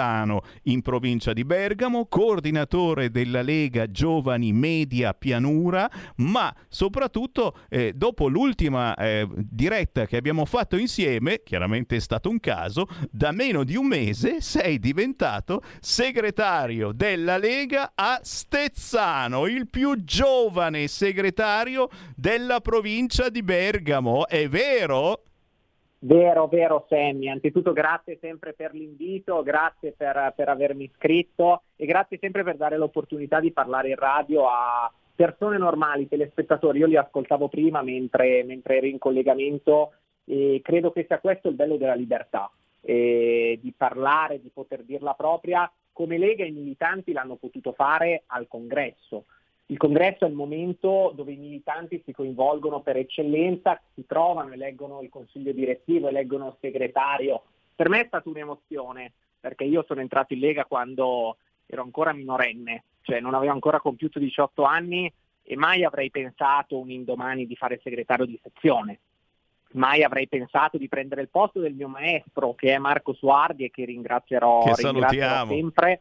Stezzano 0.00 0.42
in 0.64 0.80
provincia 0.80 1.34
di 1.34 1.44
Bergamo, 1.44 2.06
coordinatore 2.06 3.10
della 3.10 3.42
Lega 3.42 3.90
Giovani 3.90 4.52
Media 4.52 5.12
Pianura, 5.12 5.90
ma 6.16 6.54
soprattutto 6.68 7.58
eh, 7.68 7.92
dopo 7.94 8.28
l'ultima 8.28 8.94
eh, 8.94 9.28
diretta 9.30 10.06
che 10.06 10.16
abbiamo 10.16 10.46
fatto 10.46 10.76
insieme, 10.76 11.42
chiaramente 11.42 11.96
è 11.96 12.00
stato 12.00 12.30
un 12.30 12.40
caso, 12.40 12.86
da 13.10 13.30
meno 13.32 13.62
di 13.62 13.76
un 13.76 13.86
mese 13.86 14.40
sei 14.40 14.78
diventato 14.78 15.62
segretario 15.80 16.92
della 16.92 17.36
Lega 17.36 17.92
a 17.94 18.20
Stezzano, 18.22 19.46
il 19.46 19.68
più 19.68 20.02
giovane 20.02 20.88
segretario 20.88 21.88
della 22.16 22.60
provincia 22.60 23.28
di 23.28 23.42
Bergamo. 23.42 24.26
È 24.26 24.48
vero? 24.48 25.24
Vero, 26.02 26.46
vero 26.46 26.86
Sammy, 26.88 27.28
anzitutto 27.28 27.74
grazie 27.74 28.16
sempre 28.22 28.54
per 28.54 28.72
l'invito, 28.72 29.42
grazie 29.42 29.92
per, 29.92 30.32
per, 30.34 30.48
avermi 30.48 30.84
iscritto 30.84 31.64
e 31.76 31.84
grazie 31.84 32.16
sempre 32.18 32.42
per 32.42 32.56
dare 32.56 32.78
l'opportunità 32.78 33.38
di 33.38 33.52
parlare 33.52 33.90
in 33.90 33.96
radio 33.96 34.48
a 34.48 34.90
persone 35.14 35.58
normali, 35.58 36.08
telespettatori. 36.08 36.78
Io 36.78 36.86
li 36.86 36.96
ascoltavo 36.96 37.48
prima 37.48 37.82
mentre, 37.82 38.42
mentre 38.44 38.78
ero 38.78 38.86
in 38.86 38.96
collegamento 38.96 39.92
e 40.24 40.62
credo 40.64 40.90
che 40.90 41.04
sia 41.06 41.20
questo 41.20 41.48
il 41.48 41.54
bello 41.54 41.76
della 41.76 41.94
libertà, 41.94 42.50
eh, 42.80 43.58
di 43.60 43.74
parlare, 43.76 44.40
di 44.40 44.48
poter 44.48 44.84
dirla 44.84 45.12
propria, 45.12 45.70
come 45.92 46.16
Lega 46.16 46.46
i 46.46 46.50
militanti 46.50 47.12
l'hanno 47.12 47.36
potuto 47.36 47.72
fare 47.72 48.22
al 48.28 48.48
congresso. 48.48 49.26
Il 49.70 49.76
congresso 49.76 50.24
è 50.24 50.28
il 50.28 50.34
momento 50.34 51.12
dove 51.14 51.30
i 51.30 51.36
militanti 51.36 52.02
si 52.04 52.10
coinvolgono 52.10 52.80
per 52.80 52.96
eccellenza, 52.96 53.80
si 53.94 54.04
trovano, 54.04 54.52
eleggono 54.52 55.00
il 55.00 55.08
consiglio 55.08 55.52
direttivo, 55.52 56.08
eleggono 56.08 56.48
il 56.48 56.56
segretario. 56.60 57.44
Per 57.76 57.88
me 57.88 58.00
è 58.00 58.06
stata 58.08 58.28
un'emozione, 58.28 59.12
perché 59.38 59.62
io 59.62 59.84
sono 59.86 60.00
entrato 60.00 60.34
in 60.34 60.40
Lega 60.40 60.64
quando 60.64 61.36
ero 61.66 61.82
ancora 61.82 62.12
minorenne, 62.12 62.82
cioè 63.02 63.20
non 63.20 63.34
avevo 63.34 63.52
ancora 63.52 63.78
compiuto 63.78 64.18
18 64.18 64.64
anni 64.64 65.10
e 65.44 65.56
mai 65.56 65.84
avrei 65.84 66.10
pensato 66.10 66.76
un 66.76 66.90
indomani 66.90 67.46
di 67.46 67.54
fare 67.54 67.78
segretario 67.80 68.26
di 68.26 68.40
sezione. 68.42 68.98
Mai 69.74 70.02
avrei 70.02 70.26
pensato 70.26 70.78
di 70.78 70.88
prendere 70.88 71.20
il 71.20 71.28
posto 71.28 71.60
del 71.60 71.74
mio 71.74 71.86
maestro, 71.86 72.56
che 72.56 72.74
è 72.74 72.78
Marco 72.78 73.12
Suardi 73.12 73.66
e 73.66 73.70
che 73.70 73.84
ringrazierò, 73.84 74.64
che 74.64 74.82
ringrazierò 74.82 75.46
sempre 75.46 76.00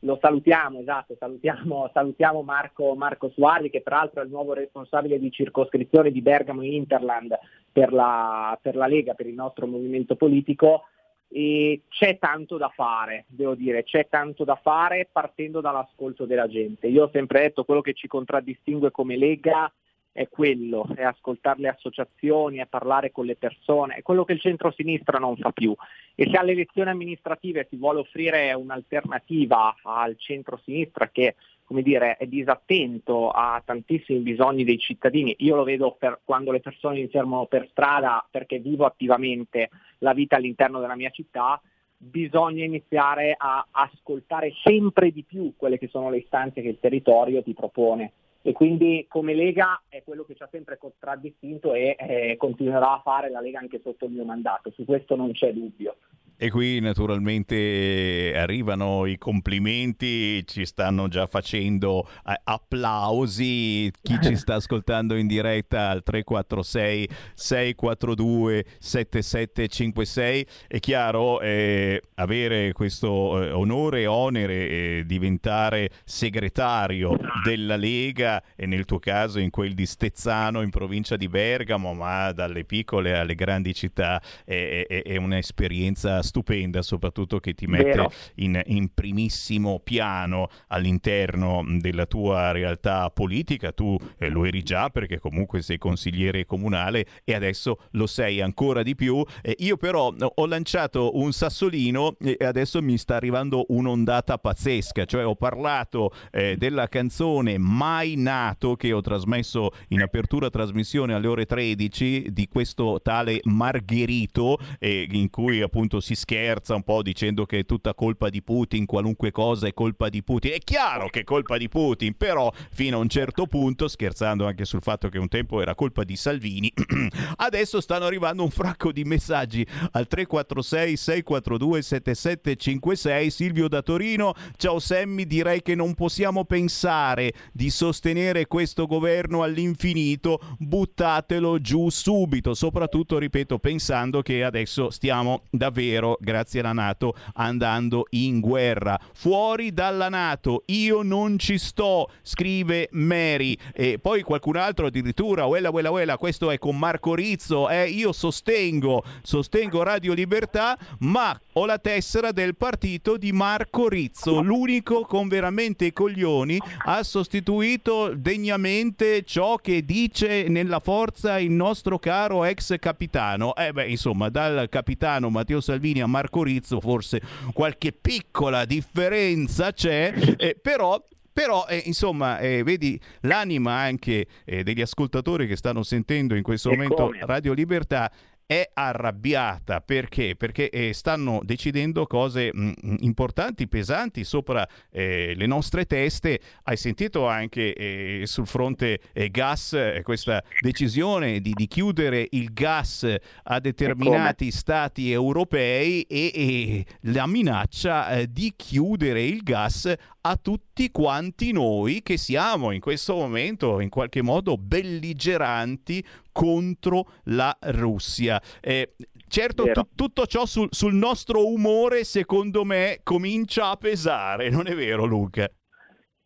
lo 0.00 0.18
salutiamo, 0.20 0.80
esatto, 0.80 1.16
salutiamo, 1.18 1.90
salutiamo 1.92 2.42
Marco, 2.42 2.94
Marco, 2.94 3.30
Suardi 3.30 3.70
che 3.70 3.82
peraltro 3.82 4.20
è 4.20 4.24
il 4.24 4.30
nuovo 4.30 4.52
responsabile 4.52 5.18
di 5.18 5.30
circoscrizione 5.30 6.10
di 6.10 6.22
Bergamo 6.22 6.62
Interland 6.62 7.38
per 7.72 7.92
la, 7.92 8.58
per 8.60 8.76
la 8.76 8.86
Lega, 8.86 9.14
per 9.14 9.26
il 9.26 9.34
nostro 9.34 9.66
movimento 9.66 10.16
politico 10.16 10.84
e 11.32 11.82
c'è 11.88 12.18
tanto 12.18 12.56
da 12.56 12.70
fare, 12.74 13.24
devo 13.28 13.54
dire, 13.54 13.84
c'è 13.84 14.08
tanto 14.08 14.42
da 14.42 14.56
fare 14.56 15.08
partendo 15.10 15.60
dall'ascolto 15.60 16.24
della 16.24 16.48
gente. 16.48 16.88
Io 16.88 17.04
ho 17.04 17.10
sempre 17.12 17.42
detto 17.42 17.64
quello 17.64 17.80
che 17.80 17.94
ci 17.94 18.08
contraddistingue 18.08 18.90
come 18.90 19.16
Lega 19.16 19.72
è 20.12 20.28
quello, 20.28 20.86
è 20.94 21.02
ascoltare 21.02 21.60
le 21.60 21.68
associazioni, 21.68 22.58
è 22.58 22.66
parlare 22.66 23.12
con 23.12 23.26
le 23.26 23.36
persone, 23.36 23.94
è 23.94 24.02
quello 24.02 24.24
che 24.24 24.32
il 24.32 24.40
centro-sinistra 24.40 25.18
non 25.18 25.36
fa 25.36 25.50
più. 25.52 25.74
E 26.14 26.28
se 26.30 26.36
alle 26.36 26.52
elezioni 26.52 26.90
amministrative 26.90 27.66
si 27.70 27.76
vuole 27.76 28.00
offrire 28.00 28.52
un'alternativa 28.52 29.76
al 29.82 30.16
centro-sinistra 30.18 31.08
che 31.08 31.36
come 31.70 31.82
dire, 31.82 32.16
è 32.16 32.26
disattento 32.26 33.30
a 33.30 33.62
tantissimi 33.64 34.18
bisogni 34.18 34.64
dei 34.64 34.80
cittadini, 34.80 35.36
io 35.38 35.54
lo 35.54 35.62
vedo 35.62 35.94
per 35.96 36.18
quando 36.24 36.50
le 36.50 36.58
persone 36.58 36.98
mi 36.98 37.06
fermano 37.06 37.46
per 37.46 37.68
strada 37.70 38.26
perché 38.28 38.58
vivo 38.58 38.86
attivamente 38.86 39.70
la 39.98 40.12
vita 40.12 40.34
all'interno 40.34 40.80
della 40.80 40.96
mia 40.96 41.10
città, 41.10 41.62
bisogna 41.96 42.64
iniziare 42.64 43.36
a 43.38 43.64
ascoltare 43.70 44.52
sempre 44.64 45.12
di 45.12 45.22
più 45.22 45.52
quelle 45.56 45.78
che 45.78 45.86
sono 45.86 46.10
le 46.10 46.16
istanze 46.16 46.60
che 46.60 46.66
il 46.70 46.80
territorio 46.80 47.40
ti 47.40 47.54
propone 47.54 48.12
e 48.42 48.52
quindi 48.52 49.06
come 49.08 49.34
Lega 49.34 49.82
è 49.88 50.02
quello 50.02 50.24
che 50.24 50.34
ci 50.34 50.42
ha 50.42 50.48
sempre 50.50 50.78
contraddistinto 50.78 51.74
e 51.74 51.96
eh, 51.98 52.36
continuerà 52.38 52.94
a 52.94 53.00
fare 53.00 53.30
la 53.30 53.40
Lega 53.40 53.58
anche 53.58 53.80
sotto 53.82 54.06
il 54.06 54.12
mio 54.12 54.24
mandato, 54.24 54.70
su 54.70 54.84
questo 54.84 55.16
non 55.16 55.32
c'è 55.32 55.52
dubbio. 55.52 55.96
E 56.42 56.48
qui 56.48 56.80
naturalmente 56.80 58.32
arrivano 58.34 59.04
i 59.04 59.18
complimenti, 59.18 60.42
ci 60.46 60.64
stanno 60.64 61.06
già 61.06 61.26
facendo 61.26 62.08
eh, 62.26 62.40
applausi, 62.44 63.92
chi 64.00 64.18
ci 64.22 64.36
sta 64.36 64.54
ascoltando 64.54 65.16
in 65.16 65.26
diretta 65.26 65.90
al 65.90 66.02
346 66.02 67.08
642 67.34 68.64
7756. 68.78 70.46
È 70.66 70.80
chiaro, 70.80 71.42
eh, 71.42 72.00
avere 72.14 72.72
questo 72.72 73.42
eh, 73.42 73.50
onore 73.50 74.00
e 74.00 74.06
onere 74.06 74.54
eh, 74.54 75.02
diventare 75.04 75.90
segretario 76.04 77.18
della 77.44 77.76
Lega 77.76 78.42
e 78.56 78.64
nel 78.64 78.86
tuo 78.86 78.98
caso 78.98 79.40
in 79.40 79.50
quel 79.50 79.74
di 79.74 79.84
Stezzano 79.84 80.62
in 80.62 80.70
provincia 80.70 81.18
di 81.18 81.28
Bergamo, 81.28 81.92
ma 81.92 82.32
dalle 82.32 82.64
piccole 82.64 83.18
alle 83.18 83.34
grandi 83.34 83.74
città 83.74 84.22
è, 84.46 84.86
è, 84.88 85.02
è 85.02 85.16
un'esperienza 85.18 86.22
stupenda, 86.30 86.80
soprattutto 86.80 87.40
che 87.40 87.54
ti 87.54 87.66
mette 87.66 88.08
in, 88.36 88.60
in 88.66 88.94
primissimo 88.94 89.80
piano 89.80 90.48
all'interno 90.68 91.64
della 91.78 92.06
tua 92.06 92.52
realtà 92.52 93.10
politica. 93.10 93.72
Tu 93.72 93.98
eh, 94.18 94.28
lo 94.28 94.44
eri 94.44 94.62
già 94.62 94.88
perché 94.90 95.18
comunque 95.18 95.60
sei 95.60 95.76
consigliere 95.76 96.46
comunale 96.46 97.04
e 97.24 97.34
adesso 97.34 97.80
lo 97.92 98.06
sei 98.06 98.40
ancora 98.40 98.82
di 98.82 98.94
più. 98.94 99.22
Eh, 99.42 99.56
io 99.58 99.76
però 99.76 100.14
ho 100.16 100.46
lanciato 100.46 101.18
un 101.18 101.32
sassolino 101.32 102.16
e 102.20 102.36
adesso 102.38 102.80
mi 102.80 102.96
sta 102.96 103.16
arrivando 103.16 103.64
un'ondata 103.68 104.38
pazzesca, 104.38 105.04
cioè 105.04 105.26
ho 105.26 105.34
parlato 105.34 106.12
eh, 106.30 106.56
della 106.56 106.86
canzone 106.88 107.58
Mai 107.58 108.14
Nato 108.16 108.76
che 108.76 108.92
ho 108.92 109.00
trasmesso 109.00 109.70
in 109.88 110.00
apertura 110.00 110.48
trasmissione 110.48 111.12
alle 111.12 111.26
ore 111.26 111.46
13 111.46 112.28
di 112.30 112.46
questo 112.46 113.00
tale 113.02 113.40
Margherito 113.44 114.58
eh, 114.78 115.08
in 115.10 115.28
cui 115.30 115.60
appunto 115.60 115.98
si 116.00 116.09
scherza 116.14 116.74
un 116.74 116.82
po' 116.82 117.02
dicendo 117.02 117.46
che 117.46 117.60
è 117.60 117.64
tutta 117.64 117.94
colpa 117.94 118.28
di 118.28 118.42
Putin, 118.42 118.86
qualunque 118.86 119.30
cosa 119.30 119.66
è 119.66 119.74
colpa 119.74 120.08
di 120.08 120.22
Putin. 120.22 120.52
È 120.52 120.58
chiaro 120.58 121.08
che 121.08 121.20
è 121.20 121.24
colpa 121.24 121.56
di 121.56 121.68
Putin, 121.68 122.14
però 122.16 122.52
fino 122.70 122.96
a 122.96 123.00
un 123.00 123.08
certo 123.08 123.46
punto, 123.46 123.88
scherzando 123.88 124.46
anche 124.46 124.64
sul 124.64 124.82
fatto 124.82 125.08
che 125.08 125.18
un 125.18 125.28
tempo 125.28 125.60
era 125.60 125.74
colpa 125.74 126.04
di 126.04 126.16
Salvini, 126.16 126.72
adesso 127.36 127.80
stanno 127.80 128.06
arrivando 128.06 128.42
un 128.42 128.50
fracco 128.50 128.92
di 128.92 129.04
messaggi 129.04 129.66
al 129.92 130.06
346 130.06 130.96
642 130.96 131.82
7756 131.82 133.30
Silvio 133.30 133.68
da 133.68 133.82
Torino. 133.82 134.34
Ciao 134.56 134.78
Semmi, 134.78 135.26
direi 135.26 135.62
che 135.62 135.74
non 135.74 135.94
possiamo 135.94 136.44
pensare 136.44 137.32
di 137.52 137.70
sostenere 137.70 138.46
questo 138.46 138.86
governo 138.86 139.42
all'infinito, 139.42 140.40
buttatelo 140.58 141.60
giù 141.60 141.88
subito, 141.88 142.54
soprattutto 142.54 143.18
ripeto 143.18 143.58
pensando 143.58 144.22
che 144.22 144.42
adesso 144.44 144.90
stiamo 144.90 145.42
davvero, 145.50 145.99
grazie 146.20 146.60
alla 146.60 146.72
Nato, 146.72 147.14
andando 147.34 148.06
in 148.10 148.40
guerra. 148.40 148.98
Fuori 149.12 149.72
dalla 149.72 150.08
Nato, 150.08 150.62
io 150.66 151.02
non 151.02 151.38
ci 151.38 151.58
sto, 151.58 152.10
scrive 152.22 152.88
Mary. 152.92 153.56
E 153.74 153.98
poi 153.98 154.22
qualcun 154.22 154.56
altro 154.56 154.86
addirittura, 154.86 155.44
uella, 155.46 155.70
uella, 155.70 155.90
uella, 155.90 156.16
questo 156.16 156.50
è 156.50 156.58
con 156.58 156.78
Marco 156.78 157.14
Rizzo, 157.14 157.68
eh, 157.68 157.88
io 157.88 158.12
sostengo, 158.12 159.02
sostengo 159.22 159.82
Radio 159.82 160.12
Libertà, 160.12 160.78
ma 161.00 161.38
ho 161.54 161.66
la 161.66 161.78
tessera 161.78 162.32
del 162.32 162.56
partito 162.56 163.16
di 163.16 163.32
Marco 163.32 163.88
Rizzo, 163.88 164.40
l'unico 164.40 165.02
con 165.02 165.28
veramente 165.28 165.86
i 165.86 165.92
coglioni, 165.92 166.58
ha 166.86 167.02
sostituito 167.02 168.12
degnamente 168.14 169.22
ciò 169.24 169.56
che 169.56 169.84
dice 169.84 170.46
nella 170.48 170.78
forza 170.78 171.38
il 171.38 171.50
nostro 171.50 171.98
caro 171.98 172.44
ex 172.44 172.78
capitano. 172.78 173.54
Eh 173.56 173.72
beh, 173.72 173.88
insomma, 173.88 174.28
dal 174.28 174.68
capitano 174.68 175.30
Matteo 175.30 175.60
Salvini 175.60 175.89
a 175.98 176.06
Marco 176.06 176.44
Rizzo 176.44 176.80
forse 176.80 177.20
qualche 177.52 177.92
piccola 177.92 178.64
differenza 178.64 179.72
c'è, 179.72 180.14
eh, 180.36 180.56
però 180.60 181.02
però, 181.32 181.64
eh, 181.68 181.82
insomma, 181.86 182.38
eh, 182.38 182.62
vedi 182.64 183.00
l'anima 183.20 183.72
anche 183.72 184.26
eh, 184.44 184.62
degli 184.62 184.80
ascoltatori 184.80 185.46
che 185.46 185.56
stanno 185.56 185.82
sentendo 185.82 186.34
in 186.34 186.42
questo 186.42 186.68
E 186.70 186.72
momento 186.72 187.06
come? 187.06 187.20
Radio 187.22 187.52
Libertà 187.52 188.10
è 188.50 188.68
arrabbiata 188.74 189.80
perché? 189.80 190.34
Perché 190.36 190.70
eh, 190.70 190.92
stanno 190.92 191.38
decidendo 191.44 192.08
cose 192.08 192.50
mh, 192.52 192.96
importanti, 192.98 193.68
pesanti 193.68 194.24
sopra 194.24 194.68
eh, 194.90 195.34
le 195.36 195.46
nostre 195.46 195.86
teste. 195.86 196.40
Hai 196.64 196.76
sentito 196.76 197.28
anche 197.28 197.72
eh, 197.72 198.22
sul 198.24 198.48
fronte 198.48 198.98
eh, 199.12 199.30
gas 199.30 199.74
eh, 199.74 200.00
questa 200.02 200.42
decisione 200.62 201.38
di, 201.38 201.52
di 201.54 201.68
chiudere 201.68 202.26
il 202.30 202.52
gas 202.52 203.06
a 203.44 203.60
determinati 203.60 204.50
stati 204.50 205.12
europei 205.12 206.02
e, 206.02 206.32
e 206.34 206.86
la 207.02 207.28
minaccia 207.28 208.10
eh, 208.10 208.32
di 208.32 208.52
chiudere 208.56 209.22
il 209.22 209.44
gas 209.44 209.94
a 210.22 210.36
tutti 210.36 210.90
quanti 210.90 211.52
noi 211.52 212.02
che 212.02 212.16
siamo 212.16 212.72
in 212.72 212.80
questo 212.80 213.14
momento 213.14 213.80
in 213.80 213.88
qualche 213.88 214.22
modo 214.22 214.56
belligeranti 214.56 216.04
contro 216.32 217.06
la 217.24 217.56
Russia. 217.60 218.40
Eh, 218.60 218.94
certo, 219.28 219.70
tu- 219.70 219.88
tutto 219.94 220.26
ciò 220.26 220.44
sul, 220.44 220.68
sul 220.70 220.94
nostro 220.94 221.46
umore, 221.46 222.04
secondo 222.04 222.64
me, 222.64 223.00
comincia 223.02 223.70
a 223.70 223.76
pesare, 223.76 224.50
non 224.50 224.66
è 224.66 224.74
vero, 224.74 225.04
Luca? 225.04 225.48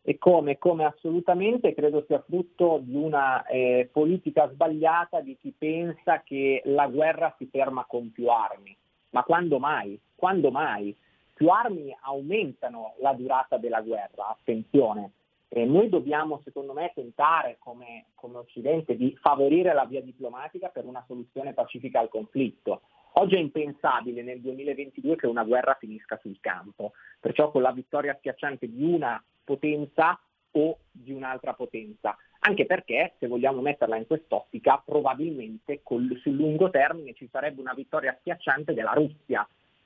E 0.07 0.17
come, 0.19 0.59
come 0.59 0.85
assolutamente 0.85 1.73
credo 1.73 2.03
sia 2.05 2.23
frutto 2.27 2.79
di 2.83 2.95
una 2.95 3.43
eh, 3.47 3.89
politica 3.91 4.47
sbagliata 4.51 5.19
di 5.21 5.35
chi 5.39 5.51
pensa 5.57 6.21
che 6.23 6.61
la 6.65 6.87
guerra 6.87 7.33
si 7.39 7.47
ferma 7.51 7.85
con 7.87 8.11
più 8.11 8.27
armi. 8.27 8.77
Ma 9.11 9.23
quando 9.23 9.57
mai? 9.57 9.99
Quando 10.13 10.51
mai? 10.51 10.95
Più 11.35 11.49
armi 11.49 11.93
aumentano 12.03 12.93
la 13.01 13.11
durata 13.11 13.57
della 13.57 13.81
guerra, 13.81 14.29
attenzione. 14.29 15.11
Eh, 15.49 15.65
noi 15.65 15.89
dobbiamo, 15.89 16.39
secondo 16.45 16.71
me, 16.71 16.93
tentare 16.95 17.57
come, 17.59 18.05
come 18.15 18.37
Occidente 18.37 18.95
di 18.95 19.13
favorire 19.19 19.73
la 19.73 19.83
via 19.83 20.01
diplomatica 20.01 20.69
per 20.69 20.85
una 20.85 21.03
soluzione 21.05 21.51
pacifica 21.51 21.99
al 21.99 22.07
conflitto. 22.07 22.83
Oggi 23.17 23.35
è 23.35 23.39
impensabile 23.39 24.23
nel 24.23 24.39
2022 24.39 25.17
che 25.17 25.27
una 25.27 25.43
guerra 25.43 25.75
finisca 25.77 26.17
sul 26.21 26.37
campo, 26.39 26.93
perciò 27.19 27.51
con 27.51 27.61
la 27.61 27.73
vittoria 27.73 28.15
schiacciante 28.17 28.69
di 28.69 28.85
una 28.85 29.21
potenza 29.43 30.17
o 30.51 30.77
di 30.89 31.11
un'altra 31.11 31.53
potenza. 31.53 32.15
Anche 32.39 32.65
perché, 32.65 33.15
se 33.19 33.27
vogliamo 33.27 33.59
metterla 33.59 33.97
in 33.97 34.07
quest'ottica, 34.07 34.81
probabilmente 34.85 35.81
col- 35.83 36.17
sul 36.21 36.35
lungo 36.35 36.69
termine 36.69 37.13
ci 37.13 37.27
sarebbe 37.29 37.59
una 37.59 37.73
vittoria 37.73 38.15
schiacciante 38.21 38.73
della 38.73 38.93
Russia. 38.93 39.45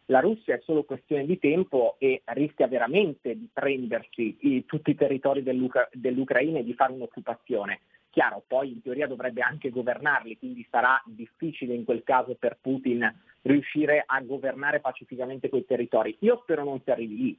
La 0.09 0.21
Russia 0.21 0.55
è 0.55 0.61
solo 0.63 0.85
questione 0.85 1.23
di 1.25 1.37
tempo 1.37 1.95
e 1.99 2.23
rischia 2.25 2.67
veramente 2.67 3.37
di 3.37 3.47
prendersi 3.53 4.37
i- 4.41 4.65
tutti 4.65 4.89
i 4.89 4.95
territori 4.95 5.43
dell'Ucra- 5.43 5.87
dell'Ucraina 5.91 6.57
e 6.57 6.63
di 6.63 6.73
fare 6.73 6.93
un'occupazione. 6.93 7.81
Chiaro, 8.09 8.43
poi 8.47 8.71
in 8.71 8.81
teoria 8.81 9.05
dovrebbe 9.05 9.41
anche 9.41 9.69
governarli, 9.69 10.39
quindi 10.39 10.65
sarà 10.67 10.99
difficile 11.05 11.75
in 11.75 11.83
quel 11.83 12.01
caso 12.01 12.33
per 12.33 12.57
Putin 12.59 13.07
riuscire 13.43 14.03
a 14.03 14.19
governare 14.21 14.79
pacificamente 14.79 15.47
quei 15.47 15.65
territori. 15.65 16.17
Io 16.21 16.39
spero 16.41 16.63
non 16.63 16.81
si 16.83 16.89
arrivi 16.89 17.15
lì. 17.15 17.37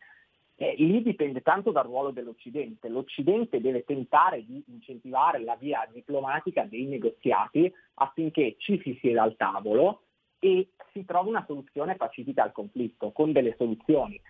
Eh, 0.55 0.75
lì 0.79 1.03
dipende 1.03 1.41
tanto 1.41 1.73
dal 1.73 1.87
ruolo 1.87 2.13
dell'Occidente. 2.13 2.89
L'Occidente 2.89 3.61
deve 3.61 3.83
tentare 3.83 4.45
di 4.47 4.63
incentivare 4.69 5.41
la 5.41 5.57
via 5.57 5.89
diplomatica 5.93 6.63
dei 6.63 6.85
negoziati 6.85 7.73
affinché 7.95 8.55
ci 8.59 8.81
si 8.81 8.97
sieda 9.01 9.23
al 9.23 9.35
tavolo 9.37 10.03
e 10.41 10.71
si 10.93 11.05
trovi 11.05 11.29
una 11.29 11.45
soluzione 11.47 11.95
pacifica 11.95 12.43
al 12.43 12.53
conflitto, 12.53 13.13
con 13.13 13.31
delle 13.31 13.55
soluzioni, 13.57 14.21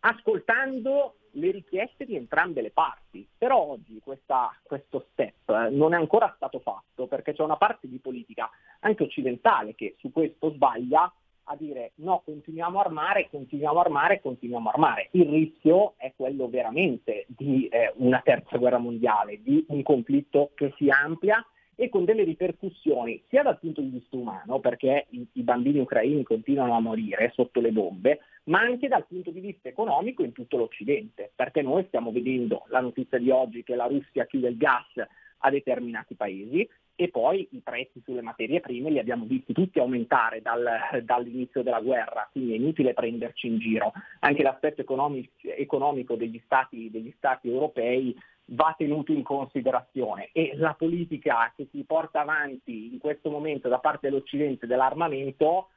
ascoltando 0.00 1.16
le 1.32 1.50
richieste 1.50 2.06
di 2.06 2.16
entrambe 2.16 2.62
le 2.62 2.70
parti. 2.70 3.28
Però 3.36 3.58
oggi 3.58 4.00
questa- 4.02 4.50
questo 4.62 5.06
step 5.10 5.50
eh, 5.50 5.68
non 5.70 5.92
è 5.92 5.96
ancora 5.96 6.32
stato 6.36 6.60
fatto 6.60 7.06
perché 7.06 7.34
c'è 7.34 7.42
una 7.42 7.56
parte 7.56 7.88
di 7.88 7.98
politica 7.98 8.48
anche 8.80 9.02
occidentale 9.02 9.74
che 9.74 9.96
su 9.98 10.10
questo 10.10 10.50
sbaglia 10.52 11.12
a 11.48 11.56
dire 11.56 11.92
no, 11.96 12.22
continuiamo 12.24 12.78
a 12.78 12.82
armare, 12.82 13.28
continuiamo 13.30 13.78
a 13.78 13.82
armare, 13.82 14.20
continuiamo 14.20 14.68
a 14.68 14.72
armare. 14.72 15.08
Il 15.12 15.28
rischio 15.28 15.94
è 15.96 16.12
quello 16.16 16.48
veramente 16.48 17.26
di 17.28 17.68
eh, 17.68 17.92
una 17.96 18.20
terza 18.24 18.56
guerra 18.56 18.78
mondiale, 18.78 19.42
di 19.42 19.64
un 19.68 19.82
conflitto 19.82 20.50
che 20.54 20.72
si 20.76 20.88
amplia 20.88 21.44
e 21.76 21.88
con 21.90 22.04
delle 22.04 22.24
ripercussioni 22.24 23.22
sia 23.28 23.42
dal 23.42 23.58
punto 23.58 23.82
di 23.82 23.90
vista 23.90 24.16
umano, 24.16 24.58
perché 24.60 25.06
i, 25.10 25.26
i 25.34 25.42
bambini 25.42 25.78
ucraini 25.78 26.22
continuano 26.24 26.74
a 26.74 26.80
morire 26.80 27.30
sotto 27.34 27.60
le 27.60 27.70
bombe, 27.70 28.20
ma 28.44 28.60
anche 28.60 28.88
dal 28.88 29.06
punto 29.06 29.30
di 29.30 29.40
vista 29.40 29.68
economico 29.68 30.24
in 30.24 30.32
tutto 30.32 30.56
l'Occidente, 30.56 31.30
perché 31.34 31.60
noi 31.62 31.84
stiamo 31.86 32.10
vedendo 32.10 32.64
la 32.68 32.80
notizia 32.80 33.18
di 33.18 33.30
oggi 33.30 33.62
che 33.62 33.76
la 33.76 33.86
Russia 33.86 34.24
chiude 34.24 34.48
il 34.48 34.56
gas 34.56 35.06
a 35.40 35.50
determinati 35.50 36.14
paesi 36.14 36.66
e 36.98 37.08
poi 37.08 37.46
i 37.50 37.60
prezzi 37.62 38.00
sulle 38.02 38.22
materie 38.22 38.60
prime 38.60 38.88
li 38.88 38.98
abbiamo 38.98 39.26
visti 39.26 39.52
tutti 39.52 39.78
aumentare 39.78 40.40
dal- 40.40 41.02
dall'inizio 41.02 41.62
della 41.62 41.80
guerra, 41.80 42.26
quindi 42.32 42.52
è 42.52 42.56
inutile 42.56 42.94
prenderci 42.94 43.48
in 43.48 43.58
giro. 43.58 43.92
Anche 44.20 44.42
l'aspetto 44.42 44.80
economi- 44.80 45.28
economico 45.42 46.14
degli 46.14 46.40
stati, 46.46 46.90
degli 46.90 47.12
stati 47.18 47.50
europei 47.50 48.16
va 48.46 48.74
tenuto 48.76 49.12
in 49.12 49.22
considerazione. 49.22 50.30
E 50.32 50.52
la 50.56 50.74
politica 50.74 51.52
che 51.56 51.68
si 51.70 51.84
porta 51.84 52.20
avanti 52.20 52.92
in 52.92 52.98
questo 52.98 53.30
momento 53.30 53.68
da 53.68 53.78
parte 53.78 54.08
dell'Occidente 54.08 54.66
dell'armamento 54.66 55.68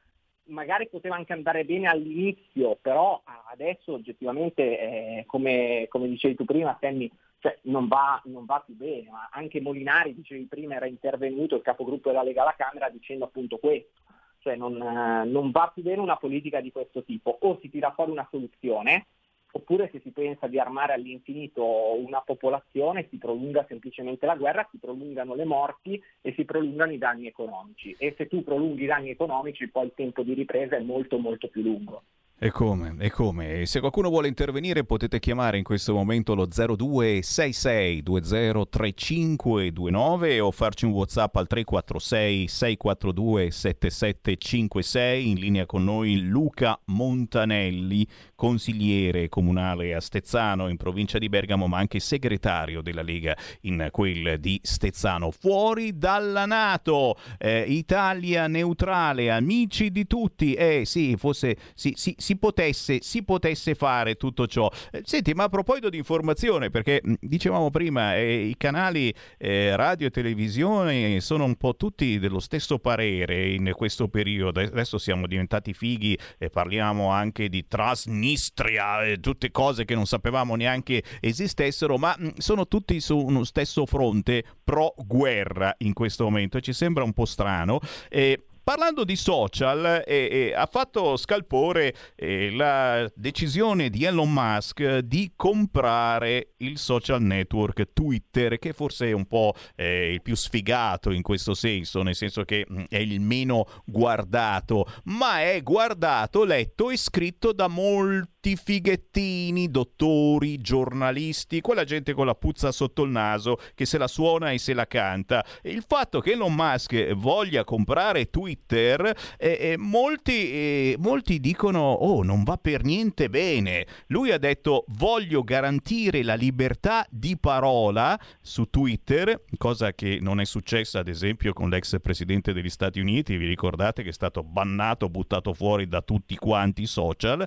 magari 0.50 0.88
poteva 0.88 1.16
anche 1.16 1.32
andare 1.32 1.64
bene 1.64 1.86
all'inizio, 1.88 2.76
però 2.80 3.22
adesso 3.50 3.92
oggettivamente, 3.92 4.62
eh, 4.62 5.24
come, 5.26 5.86
come 5.88 6.08
dicevi 6.08 6.34
tu 6.34 6.44
prima, 6.44 6.76
Sammy, 6.80 7.10
cioè, 7.38 7.56
non, 7.62 7.88
va, 7.88 8.20
non 8.26 8.44
va 8.44 8.62
più 8.64 8.74
bene, 8.74 9.10
ma 9.10 9.28
anche 9.30 9.60
Molinari, 9.60 10.14
dicevi 10.14 10.44
prima, 10.46 10.74
era 10.74 10.86
intervenuto, 10.86 11.56
il 11.56 11.62
capogruppo 11.62 12.10
della 12.10 12.22
Lega 12.22 12.42
alla 12.42 12.54
Camera, 12.56 12.90
dicendo 12.90 13.24
appunto 13.24 13.58
questo, 13.58 14.00
cioè 14.40 14.56
non, 14.56 14.80
eh, 14.80 15.24
non 15.24 15.50
va 15.50 15.70
più 15.72 15.82
bene 15.82 16.00
una 16.00 16.16
politica 16.16 16.60
di 16.60 16.72
questo 16.72 17.02
tipo, 17.02 17.38
o 17.40 17.58
si 17.60 17.70
tira 17.70 17.92
fuori 17.92 18.10
una 18.10 18.26
soluzione, 18.30 19.06
oppure 19.52 19.88
se 19.92 20.00
si 20.00 20.10
pensa 20.10 20.46
di 20.46 20.58
armare 20.58 20.92
all'infinito 20.92 21.64
una 21.98 22.20
popolazione 22.20 23.06
si 23.10 23.16
prolunga 23.16 23.64
semplicemente 23.68 24.26
la 24.26 24.36
guerra, 24.36 24.68
si 24.70 24.78
prolungano 24.78 25.34
le 25.34 25.44
morti 25.44 26.02
e 26.20 26.32
si 26.34 26.44
prolungano 26.44 26.92
i 26.92 26.98
danni 26.98 27.26
economici 27.26 27.94
e 27.98 28.14
se 28.16 28.26
tu 28.26 28.42
prolunghi 28.42 28.84
i 28.84 28.86
danni 28.86 29.10
economici 29.10 29.68
poi 29.68 29.86
il 29.86 29.92
tempo 29.94 30.22
di 30.22 30.34
ripresa 30.34 30.76
è 30.76 30.80
molto 30.80 31.18
molto 31.18 31.48
più 31.48 31.62
lungo. 31.62 32.02
E 32.42 32.50
come? 32.50 32.94
E 32.98 33.10
come? 33.10 33.66
Se 33.66 33.80
qualcuno 33.80 34.08
vuole 34.08 34.26
intervenire 34.26 34.84
potete 34.84 35.18
chiamare 35.18 35.58
in 35.58 35.62
questo 35.62 35.92
momento 35.92 36.34
lo 36.34 36.46
0266 36.46 38.02
203529 38.02 40.40
o 40.40 40.50
farci 40.50 40.86
un 40.86 40.92
WhatsApp 40.92 41.36
al 41.36 41.46
346 41.46 42.48
642 42.48 43.50
7756 43.50 45.28
in 45.28 45.38
linea 45.38 45.66
con 45.66 45.84
noi 45.84 46.22
Luca 46.22 46.80
Montanelli, 46.86 48.08
consigliere 48.34 49.28
comunale 49.28 49.94
a 49.94 50.00
Stezzano 50.00 50.68
in 50.68 50.78
provincia 50.78 51.18
di 51.18 51.28
Bergamo, 51.28 51.66
ma 51.66 51.76
anche 51.76 52.00
segretario 52.00 52.80
della 52.80 53.02
Lega 53.02 53.36
in 53.64 53.88
quel 53.90 54.40
di 54.40 54.58
Stezzano. 54.62 55.30
Fuori 55.30 55.98
dalla 55.98 56.46
Nato, 56.46 57.18
eh, 57.36 57.66
Italia 57.68 58.46
neutrale, 58.46 59.30
amici 59.30 59.90
di 59.90 60.06
tutti. 60.06 60.54
Eh 60.54 60.84
sì, 60.86 61.16
fosse 61.18 61.54
si, 61.74 61.92
si, 61.94 62.14
si 62.30 62.36
potesse, 62.36 62.98
si 63.02 63.24
potesse 63.24 63.74
fare 63.74 64.14
tutto 64.14 64.46
ciò. 64.46 64.70
Eh, 64.92 65.02
senti, 65.04 65.34
ma 65.34 65.44
a 65.44 65.48
proposito 65.48 65.88
di 65.88 65.96
informazione, 65.96 66.70
perché 66.70 67.00
mh, 67.02 67.14
dicevamo 67.18 67.70
prima, 67.70 68.14
eh, 68.14 68.44
i 68.44 68.56
canali 68.56 69.12
eh, 69.36 69.74
radio 69.74 70.06
e 70.06 70.10
televisione 70.10 71.20
sono 71.20 71.44
un 71.44 71.56
po' 71.56 71.74
tutti 71.74 72.20
dello 72.20 72.38
stesso 72.38 72.78
parere 72.78 73.50
in 73.50 73.72
questo 73.74 74.06
periodo. 74.06 74.60
Adesso 74.60 74.98
siamo 74.98 75.26
diventati 75.26 75.72
fighi 75.72 76.16
e 76.38 76.50
parliamo 76.50 77.08
anche 77.08 77.48
di 77.48 77.66
Transnistria 77.66 79.02
e 79.02 79.18
tutte 79.18 79.50
cose 79.50 79.84
che 79.84 79.96
non 79.96 80.06
sapevamo 80.06 80.54
neanche 80.54 81.02
esistessero, 81.18 81.98
ma 81.98 82.14
mh, 82.16 82.34
sono 82.38 82.68
tutti 82.68 83.00
su 83.00 83.18
uno 83.18 83.42
stesso 83.42 83.86
fronte 83.86 84.44
pro 84.62 84.94
guerra 84.98 85.74
in 85.78 85.94
questo 85.94 86.24
momento 86.24 86.60
ci 86.60 86.72
sembra 86.72 87.02
un 87.02 87.12
po' 87.12 87.24
strano. 87.24 87.80
E 88.08 88.44
Parlando 88.70 89.02
di 89.02 89.16
social, 89.16 90.04
eh, 90.06 90.28
eh, 90.30 90.54
ha 90.54 90.68
fatto 90.70 91.16
scalpore 91.16 91.92
eh, 92.14 92.52
la 92.52 93.10
decisione 93.16 93.90
di 93.90 94.04
Elon 94.04 94.32
Musk 94.32 94.98
di 94.98 95.32
comprare 95.34 96.50
il 96.58 96.78
social 96.78 97.20
network 97.20 97.92
Twitter, 97.92 98.60
che 98.60 98.72
forse 98.72 99.08
è 99.08 99.12
un 99.12 99.26
po' 99.26 99.54
eh, 99.74 100.12
il 100.12 100.22
più 100.22 100.36
sfigato 100.36 101.10
in 101.10 101.22
questo 101.22 101.52
senso, 101.52 102.02
nel 102.02 102.14
senso 102.14 102.44
che 102.44 102.64
mh, 102.64 102.84
è 102.90 102.98
il 102.98 103.20
meno 103.20 103.66
guardato, 103.84 104.86
ma 105.06 105.40
è 105.40 105.60
guardato, 105.64 106.44
letto 106.44 106.90
e 106.90 106.96
scritto 106.96 107.52
da 107.52 107.66
molti 107.66 108.39
fighettini, 108.42 109.70
dottori, 109.70 110.58
giornalisti, 110.58 111.60
quella 111.60 111.84
gente 111.84 112.14
con 112.14 112.26
la 112.26 112.34
puzza 112.34 112.72
sotto 112.72 113.02
il 113.02 113.10
naso 113.10 113.58
che 113.74 113.84
se 113.84 113.98
la 113.98 114.08
suona 114.08 114.50
e 114.50 114.58
se 114.58 114.74
la 114.74 114.86
canta. 114.86 115.44
Il 115.62 115.84
fatto 115.86 116.20
che 116.20 116.32
Elon 116.32 116.54
Musk 116.54 117.12
voglia 117.14 117.64
comprare 117.64 118.30
Twitter, 118.30 119.14
eh, 119.38 119.58
eh, 119.60 119.76
molti, 119.76 120.50
eh, 120.50 120.96
molti 120.98 121.40
dicono, 121.40 121.80
oh, 121.80 122.22
non 122.22 122.42
va 122.44 122.56
per 122.56 122.84
niente 122.84 123.28
bene. 123.28 123.86
Lui 124.06 124.30
ha 124.30 124.38
detto, 124.38 124.84
voglio 124.88 125.42
garantire 125.42 126.22
la 126.22 126.34
libertà 126.34 127.06
di 127.10 127.36
parola 127.36 128.18
su 128.40 128.64
Twitter, 128.64 129.44
cosa 129.56 129.92
che 129.92 130.18
non 130.20 130.40
è 130.40 130.44
successa 130.44 131.00
ad 131.00 131.08
esempio 131.08 131.52
con 131.52 131.68
l'ex 131.68 131.98
presidente 132.00 132.52
degli 132.52 132.68
Stati 132.68 133.00
Uniti, 133.00 133.36
vi 133.36 133.46
ricordate 133.46 134.02
che 134.02 134.10
è 134.10 134.12
stato 134.12 134.42
bannato, 134.42 135.08
buttato 135.08 135.52
fuori 135.52 135.86
da 135.88 136.02
tutti 136.02 136.36
quanti 136.36 136.82
i 136.82 136.86
social. 136.86 137.46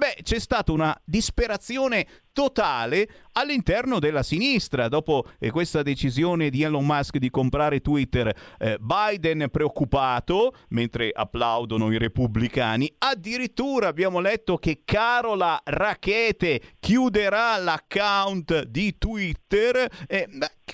Beh, 0.00 0.22
c'è 0.22 0.38
stata 0.38 0.72
una 0.72 0.98
disperazione 1.04 2.06
totale 2.32 3.06
all'interno 3.32 3.98
della 3.98 4.22
sinistra 4.22 4.88
dopo 4.88 5.26
eh, 5.38 5.50
questa 5.50 5.82
decisione 5.82 6.48
di 6.48 6.62
Elon 6.62 6.86
Musk 6.86 7.18
di 7.18 7.28
comprare 7.28 7.82
Twitter. 7.82 8.34
Eh, 8.56 8.78
Biden 8.80 9.50
preoccupato, 9.50 10.54
mentre 10.68 11.10
applaudono 11.12 11.92
i 11.92 11.98
repubblicani. 11.98 12.90
Addirittura 12.96 13.88
abbiamo 13.88 14.20
letto 14.20 14.56
che 14.56 14.80
Carola 14.86 15.60
Rachete 15.62 16.76
chiuderà 16.80 17.58
l'account 17.58 18.62
di 18.68 18.96
Twitter. 18.96 19.86
Eh, 20.06 20.26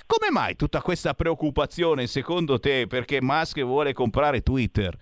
come 0.07 0.31
mai 0.31 0.55
tutta 0.55 0.81
questa 0.81 1.15
preoccupazione 1.15 2.07
secondo 2.07 2.61
te 2.61 2.87
perché 2.87 3.21
Musk 3.21 3.61
vuole 3.65 3.93
comprare 3.93 4.43
Twitter? 4.43 4.97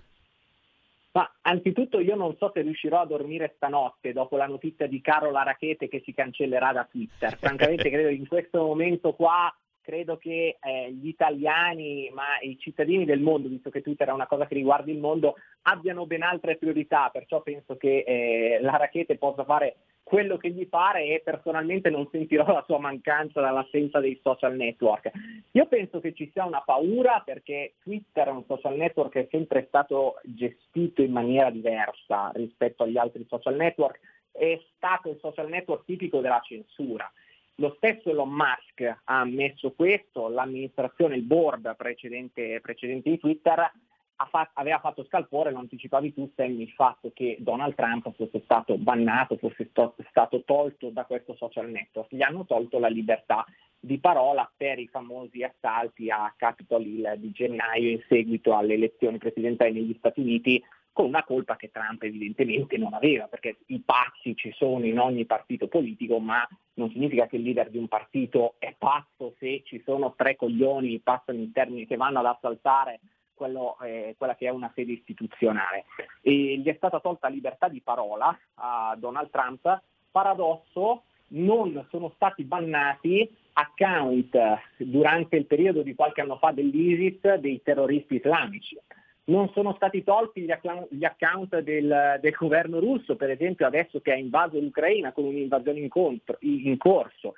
Ma 1.14 1.32
anzitutto 1.42 2.00
io 2.00 2.16
non 2.16 2.36
so 2.36 2.50
se 2.52 2.62
riuscirò 2.62 3.00
a 3.00 3.06
dormire 3.06 3.52
stanotte 3.54 4.12
dopo 4.12 4.36
la 4.36 4.46
notizia 4.46 4.88
di 4.88 5.00
Carola 5.00 5.44
Rachete 5.44 5.86
che 5.86 6.02
si 6.04 6.12
cancellerà 6.12 6.72
da 6.72 6.88
Twitter. 6.90 7.36
Francamente 7.38 7.88
credo 7.88 8.08
in 8.08 8.26
questo 8.26 8.58
momento 8.64 9.14
qua 9.14 9.54
credo 9.80 10.16
che 10.16 10.56
eh, 10.60 10.92
gli 10.92 11.06
italiani, 11.06 12.10
ma 12.12 12.40
i 12.40 12.58
cittadini 12.58 13.04
del 13.04 13.20
mondo, 13.20 13.48
visto 13.48 13.70
che 13.70 13.82
Twitter 13.82 14.08
è 14.08 14.12
una 14.12 14.26
cosa 14.26 14.46
che 14.46 14.54
riguarda 14.54 14.90
il 14.90 14.98
mondo, 14.98 15.34
abbiano 15.62 16.06
ben 16.06 16.22
altre 16.22 16.56
priorità, 16.56 17.10
perciò 17.12 17.42
penso 17.42 17.76
che 17.76 17.98
eh, 17.98 18.58
la 18.62 18.76
Rachete 18.76 19.16
possa 19.16 19.44
fare 19.44 19.76
quello 20.04 20.36
che 20.36 20.50
gli 20.50 20.68
pare 20.68 21.06
e 21.06 21.22
personalmente 21.24 21.88
non 21.88 22.06
sentirò 22.12 22.46
la 22.46 22.62
sua 22.66 22.78
mancanza 22.78 23.40
dall'assenza 23.40 23.98
dei 23.98 24.20
social 24.22 24.54
network. 24.54 25.10
Io 25.52 25.66
penso 25.66 25.98
che 25.98 26.12
ci 26.12 26.30
sia 26.30 26.44
una 26.44 26.60
paura 26.60 27.22
perché 27.24 27.74
Twitter 27.82 28.28
è 28.28 28.30
un 28.30 28.44
social 28.46 28.76
network 28.76 29.12
che 29.12 29.20
è 29.20 29.28
sempre 29.30 29.64
stato 29.66 30.20
gestito 30.22 31.02
in 31.02 31.10
maniera 31.10 31.50
diversa 31.50 32.30
rispetto 32.34 32.82
agli 32.82 32.98
altri 32.98 33.24
social 33.28 33.56
network, 33.56 33.98
è 34.30 34.60
stato 34.76 35.08
il 35.08 35.18
social 35.20 35.48
network 35.48 35.84
tipico 35.86 36.20
della 36.20 36.40
censura. 36.44 37.10
Lo 37.56 37.74
stesso 37.76 38.10
Elon 38.10 38.30
Musk 38.30 38.80
ha 38.82 39.20
ammesso 39.20 39.72
questo, 39.72 40.28
l'amministrazione, 40.28 41.16
il 41.16 41.22
board 41.22 41.74
precedente, 41.76 42.60
precedente 42.60 43.10
di 43.10 43.18
Twitter 43.18 43.72
Aveva 44.16 44.78
fatto 44.78 45.04
scalpore, 45.04 45.50
lo 45.50 45.58
anticipavi 45.58 46.14
tu 46.14 46.30
Sam, 46.36 46.60
il 46.60 46.70
fatto 46.70 47.10
che 47.12 47.36
Donald 47.40 47.74
Trump 47.74 48.12
fosse 48.14 48.40
stato 48.44 48.78
bannato, 48.78 49.36
fosse 49.36 49.66
sto, 49.70 49.96
stato 50.08 50.44
tolto 50.44 50.90
da 50.90 51.04
questo 51.04 51.34
social 51.34 51.68
network. 51.68 52.14
Gli 52.14 52.22
hanno 52.22 52.44
tolto 52.44 52.78
la 52.78 52.88
libertà 52.88 53.44
di 53.78 53.98
parola 53.98 54.50
per 54.56 54.78
i 54.78 54.86
famosi 54.86 55.42
assalti 55.42 56.10
a 56.10 56.32
Capitol 56.36 56.86
Hill 56.86 57.16
di 57.16 57.32
gennaio 57.32 57.90
in 57.90 58.02
seguito 58.08 58.56
alle 58.56 58.74
elezioni 58.74 59.18
presidenziali 59.18 59.72
negli 59.72 59.96
Stati 59.98 60.20
Uniti, 60.20 60.62
con 60.92 61.06
una 61.06 61.24
colpa 61.24 61.56
che 61.56 61.72
Trump 61.72 62.02
evidentemente 62.04 62.78
non 62.78 62.94
aveva, 62.94 63.26
perché 63.26 63.58
i 63.66 63.82
pazzi 63.84 64.36
ci 64.36 64.52
sono 64.52 64.86
in 64.86 65.00
ogni 65.00 65.26
partito 65.26 65.66
politico, 65.66 66.20
ma 66.20 66.48
non 66.74 66.88
significa 66.92 67.26
che 67.26 67.34
il 67.34 67.42
leader 67.42 67.68
di 67.68 67.78
un 67.78 67.88
partito 67.88 68.54
è 68.58 68.74
pazzo 68.78 69.34
se 69.40 69.62
ci 69.64 69.82
sono 69.84 70.14
tre 70.16 70.36
coglioni, 70.36 71.00
passano 71.00 71.38
in 71.38 71.50
termini, 71.50 71.84
che 71.84 71.96
vanno 71.96 72.20
ad 72.20 72.26
assaltare 72.26 73.00
quello, 73.34 73.76
eh, 73.82 74.14
quella 74.16 74.34
che 74.34 74.46
è 74.46 74.50
una 74.50 74.70
sede 74.74 74.92
istituzionale. 74.92 75.84
E 76.20 76.58
gli 76.58 76.68
è 76.68 76.74
stata 76.74 77.00
tolta 77.00 77.28
libertà 77.28 77.68
di 77.68 77.80
parola 77.80 78.36
a 78.54 78.94
Donald 78.98 79.30
Trump, 79.30 79.82
paradosso, 80.10 81.02
non 81.28 81.86
sono 81.90 82.12
stati 82.14 82.44
bannati 82.44 83.28
account 83.54 84.36
durante 84.76 85.36
il 85.36 85.46
periodo 85.46 85.82
di 85.82 85.94
qualche 85.94 86.20
anno 86.20 86.36
fa 86.36 86.52
dell'ISIS 86.52 87.34
dei 87.34 87.60
terroristi 87.62 88.16
islamici. 88.16 88.78
Non 89.26 89.48
sono 89.50 89.72
stati 89.74 90.04
tolti 90.04 90.42
gli 90.42 91.04
account, 91.04 91.58
del, 91.60 92.18
del, 92.20 92.32
governo 92.32 92.78
russo, 92.78 93.16
per 93.16 93.30
esempio 93.30 93.66
adesso 93.66 94.00
che 94.00 94.12
ha 94.12 94.16
invaso 94.16 94.60
l'Ucraina 94.60 95.12
con 95.12 95.24
un'invasione 95.24 95.78
in, 95.78 95.88
contro, 95.88 96.36
in 96.40 96.76
corso 96.76 97.34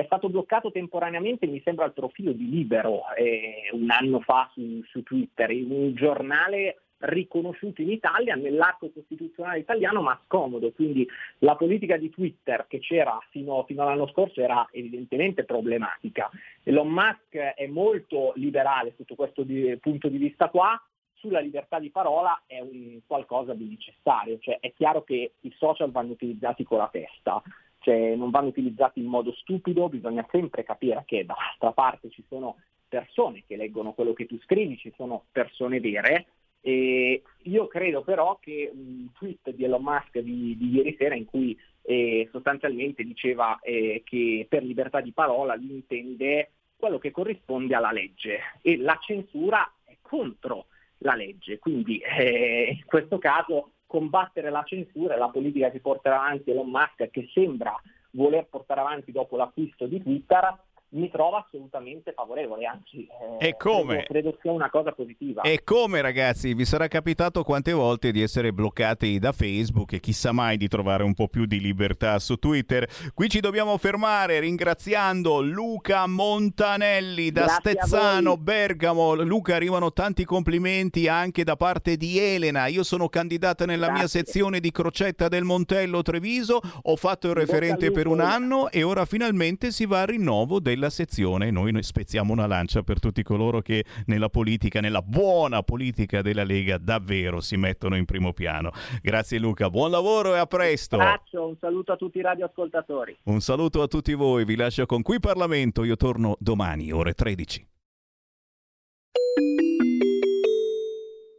è 0.00 0.04
stato 0.04 0.28
bloccato 0.28 0.70
temporaneamente, 0.70 1.46
mi 1.46 1.60
sembra, 1.62 1.84
il 1.84 1.92
profilo 1.92 2.32
di 2.32 2.48
Libero 2.48 3.02
eh, 3.14 3.68
un 3.72 3.90
anno 3.90 4.20
fa 4.20 4.50
su, 4.52 4.82
su 4.84 5.02
Twitter, 5.02 5.50
un 5.50 5.94
giornale 5.94 6.82
riconosciuto 7.00 7.80
in 7.80 7.90
Italia 7.90 8.34
nell'arco 8.34 8.90
costituzionale 8.90 9.60
italiano 9.60 10.02
ma 10.02 10.20
scomodo, 10.24 10.70
quindi 10.72 11.06
la 11.38 11.56
politica 11.56 11.96
di 11.96 12.10
Twitter 12.10 12.66
che 12.68 12.78
c'era 12.78 13.18
fino, 13.30 13.64
fino, 13.64 13.82
all'anno 13.82 14.08
scorso 14.08 14.40
era 14.40 14.66
evidentemente 14.72 15.44
problematica. 15.44 16.30
Elon 16.62 16.88
Musk 16.88 17.36
è 17.36 17.66
molto 17.66 18.32
liberale 18.36 18.94
sotto 18.96 19.14
questo 19.14 19.42
di, 19.42 19.76
punto 19.80 20.08
di 20.08 20.18
vista 20.18 20.48
qua, 20.48 20.82
sulla 21.14 21.40
libertà 21.40 21.78
di 21.78 21.90
parola 21.90 22.42
è 22.46 22.60
un 22.60 23.00
qualcosa 23.06 23.52
di 23.52 23.68
necessario, 23.68 24.38
cioè 24.40 24.58
è 24.60 24.72
chiaro 24.72 25.04
che 25.04 25.32
i 25.40 25.54
social 25.56 25.90
vanno 25.90 26.12
utilizzati 26.12 26.64
con 26.64 26.78
la 26.78 26.88
testa, 26.90 27.42
cioè 27.80 28.14
non 28.14 28.30
vanno 28.30 28.48
utilizzati 28.48 29.00
in 29.00 29.06
modo 29.06 29.32
stupido, 29.32 29.88
bisogna 29.88 30.26
sempre 30.30 30.64
capire 30.64 31.02
che 31.06 31.24
dall'altra 31.24 31.72
parte 31.72 32.10
ci 32.10 32.22
sono 32.28 32.56
persone 32.88 33.44
che 33.46 33.56
leggono 33.56 33.92
quello 33.92 34.12
che 34.12 34.26
tu 34.26 34.38
scrivi, 34.40 34.76
ci 34.76 34.92
sono 34.96 35.24
persone 35.32 35.80
vere. 35.80 36.26
E 36.62 37.22
io 37.44 37.66
credo 37.68 38.02
però 38.02 38.38
che 38.38 38.70
un 38.72 39.08
tweet 39.14 39.50
di 39.52 39.64
Elon 39.64 39.82
Musk 39.82 40.18
di, 40.18 40.56
di 40.58 40.74
ieri 40.74 40.94
sera 40.98 41.14
in 41.14 41.24
cui 41.24 41.58
eh, 41.82 42.28
sostanzialmente 42.30 43.02
diceva 43.02 43.58
eh, 43.60 44.02
che 44.04 44.46
per 44.46 44.62
libertà 44.62 45.00
di 45.00 45.12
parola 45.12 45.54
lui 45.54 45.72
intende 45.72 46.50
quello 46.76 46.98
che 46.98 47.10
corrisponde 47.10 47.74
alla 47.74 47.92
legge 47.92 48.40
e 48.60 48.76
la 48.76 48.98
censura 49.00 49.72
è 49.84 49.96
contro 50.02 50.66
la 50.98 51.14
legge, 51.14 51.58
quindi 51.58 51.98
eh, 51.98 52.76
in 52.78 52.84
questo 52.84 53.18
caso 53.18 53.70
combattere 53.90 54.50
la 54.50 54.62
censura 54.64 55.14
e 55.14 55.18
la 55.18 55.30
politica 55.30 55.68
che 55.68 55.80
porterà 55.80 56.22
avanti 56.22 56.52
Elon 56.52 56.70
Musk, 56.70 57.10
che 57.10 57.28
sembra 57.34 57.74
voler 58.12 58.46
portare 58.46 58.78
avanti 58.78 59.10
dopo 59.10 59.36
l'acquisto 59.36 59.86
di 59.86 60.00
Twitter, 60.00 60.56
mi 60.92 61.10
trova 61.10 61.44
assolutamente 61.46 62.12
favorevole, 62.12 62.66
anzi 62.66 63.06
eh, 63.40 63.48
E 63.48 63.56
come? 63.56 64.04
Credo, 64.04 64.30
credo 64.30 64.38
sia 64.40 64.52
una 64.52 64.70
cosa 64.70 64.92
positiva. 64.92 65.42
E 65.42 65.62
come 65.62 66.00
ragazzi, 66.00 66.52
vi 66.54 66.64
sarà 66.64 66.88
capitato 66.88 67.44
quante 67.44 67.72
volte 67.72 68.10
di 68.10 68.22
essere 68.22 68.52
bloccati 68.52 69.18
da 69.18 69.32
Facebook 69.32 69.92
e 69.92 70.00
chissà 70.00 70.32
mai 70.32 70.56
di 70.56 70.66
trovare 70.66 71.04
un 71.04 71.14
po' 71.14 71.28
più 71.28 71.46
di 71.46 71.60
libertà 71.60 72.18
su 72.18 72.36
Twitter? 72.36 72.88
Qui 73.14 73.28
ci 73.28 73.40
dobbiamo 73.40 73.76
fermare 73.78 74.40
ringraziando 74.40 75.40
Luca 75.40 76.06
Montanelli 76.06 77.30
da 77.30 77.44
Grazie 77.44 77.70
Stezzano. 77.70 78.36
Bergamo. 78.36 79.14
Luca, 79.14 79.54
arrivano 79.54 79.92
tanti 79.92 80.24
complimenti 80.24 81.06
anche 81.06 81.44
da 81.44 81.56
parte 81.56 81.96
di 81.96 82.18
Elena. 82.18 82.66
Io 82.66 82.82
sono 82.82 83.08
candidata 83.08 83.64
nella 83.64 83.90
mia 83.90 84.00
Grazie. 84.00 84.24
sezione 84.24 84.60
di 84.60 84.70
Crocetta 84.72 85.28
del 85.28 85.44
Montello 85.44 86.02
Treviso, 86.02 86.60
ho 86.82 86.96
fatto 86.96 87.28
il 87.28 87.34
referente 87.34 87.90
per 87.92 88.06
un 88.06 88.20
anno 88.20 88.70
e 88.70 88.82
ora 88.82 89.04
finalmente 89.04 89.70
si 89.70 89.86
va 89.86 90.00
al 90.00 90.08
rinnovo 90.08 90.58
della 90.80 90.90
sezione. 90.90 91.50
Noi, 91.50 91.70
noi 91.70 91.82
spezziamo 91.82 92.32
una 92.32 92.46
lancia 92.46 92.82
per 92.82 92.98
tutti 92.98 93.22
coloro 93.22 93.60
che 93.60 93.84
nella 94.06 94.30
politica, 94.30 94.80
nella 94.80 95.02
buona 95.02 95.62
politica 95.62 96.22
della 96.22 96.42
Lega, 96.42 96.78
davvero 96.78 97.40
si 97.40 97.56
mettono 97.56 97.96
in 97.96 98.06
primo 98.06 98.32
piano. 98.32 98.72
Grazie 99.02 99.38
Luca, 99.38 99.68
buon 99.68 99.90
lavoro 99.90 100.34
e 100.34 100.38
a 100.38 100.46
presto. 100.46 100.96
Abbraccio, 100.96 101.46
un 101.46 101.56
saluto 101.60 101.92
a 101.92 101.96
tutti 101.96 102.18
i 102.18 102.22
radioascoltatori. 102.22 103.18
Un 103.24 103.40
saluto 103.40 103.82
a 103.82 103.86
tutti 103.86 104.14
voi, 104.14 104.44
vi 104.44 104.56
lascio 104.56 104.86
con 104.86 105.02
Qui 105.02 105.20
Parlamento, 105.20 105.84
io 105.84 105.96
torno 105.96 106.36
domani, 106.40 106.90
ore 106.90 107.12
13. 107.12 107.68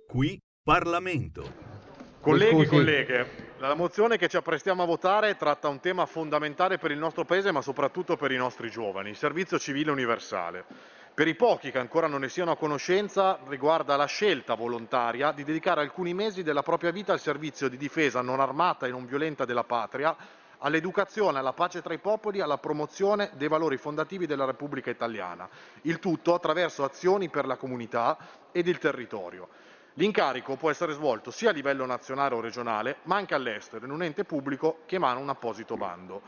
Qui 0.07 0.39
Parlamento. 0.63 1.69
Colleghi 2.19 2.61
e 2.61 2.65
colleghe, 2.67 3.27
la 3.67 3.75
mozione 3.75 4.17
che 4.17 4.27
ci 4.27 4.37
apprestiamo 4.37 4.81
a 4.81 4.87
votare 4.87 5.37
tratta 5.37 5.67
un 5.67 5.79
tema 5.79 6.05
fondamentale 6.05 6.77
per 6.77 6.91
il 6.91 6.97
nostro 6.97 7.25
Paese, 7.25 7.51
ma 7.51 7.61
soprattutto 7.61 8.15
per 8.15 8.31
i 8.31 8.37
nostri 8.37 8.71
giovani, 8.71 9.09
il 9.09 9.17
servizio 9.17 9.59
civile 9.59 9.91
universale. 9.91 10.65
Per 11.13 11.27
i 11.27 11.35
pochi 11.35 11.69
che 11.69 11.77
ancora 11.77 12.07
non 12.07 12.21
ne 12.21 12.29
siano 12.29 12.51
a 12.51 12.57
conoscenza, 12.57 13.37
riguarda 13.47 13.95
la 13.95 14.05
scelta 14.05 14.55
volontaria 14.55 15.31
di 15.31 15.43
dedicare 15.43 15.81
alcuni 15.81 16.13
mesi 16.13 16.41
della 16.41 16.63
propria 16.63 16.91
vita 16.91 17.13
al 17.13 17.19
servizio 17.19 17.67
di 17.67 17.77
difesa 17.77 18.21
non 18.21 18.39
armata 18.39 18.87
e 18.87 18.91
non 18.91 19.05
violenta 19.05 19.45
della 19.45 19.63
patria, 19.63 20.15
all'educazione, 20.59 21.37
alla 21.37 21.53
pace 21.53 21.81
tra 21.81 21.93
i 21.93 21.99
popoli, 21.99 22.39
alla 22.41 22.57
promozione 22.57 23.31
dei 23.33 23.47
valori 23.47 23.77
fondativi 23.77 24.25
della 24.25 24.45
Repubblica 24.45 24.89
Italiana. 24.89 25.47
Il 25.81 25.99
tutto 25.99 26.33
attraverso 26.33 26.83
azioni 26.83 27.29
per 27.29 27.45
la 27.45 27.57
comunità 27.57 28.17
ed 28.51 28.67
il 28.67 28.77
territorio. 28.77 29.49
L'incarico 29.95 30.55
può 30.55 30.69
essere 30.69 30.93
svolto 30.93 31.31
sia 31.31 31.49
a 31.49 31.53
livello 31.53 31.85
nazionale 31.85 32.35
o 32.35 32.39
regionale, 32.39 32.97
ma 33.03 33.17
anche 33.17 33.35
all'estero, 33.35 33.83
in 33.83 33.91
un 33.91 34.03
ente 34.03 34.23
pubblico 34.23 34.83
che 34.85 34.95
emana 34.95 35.19
un 35.19 35.27
apposito 35.27 35.75
bando. 35.75 36.21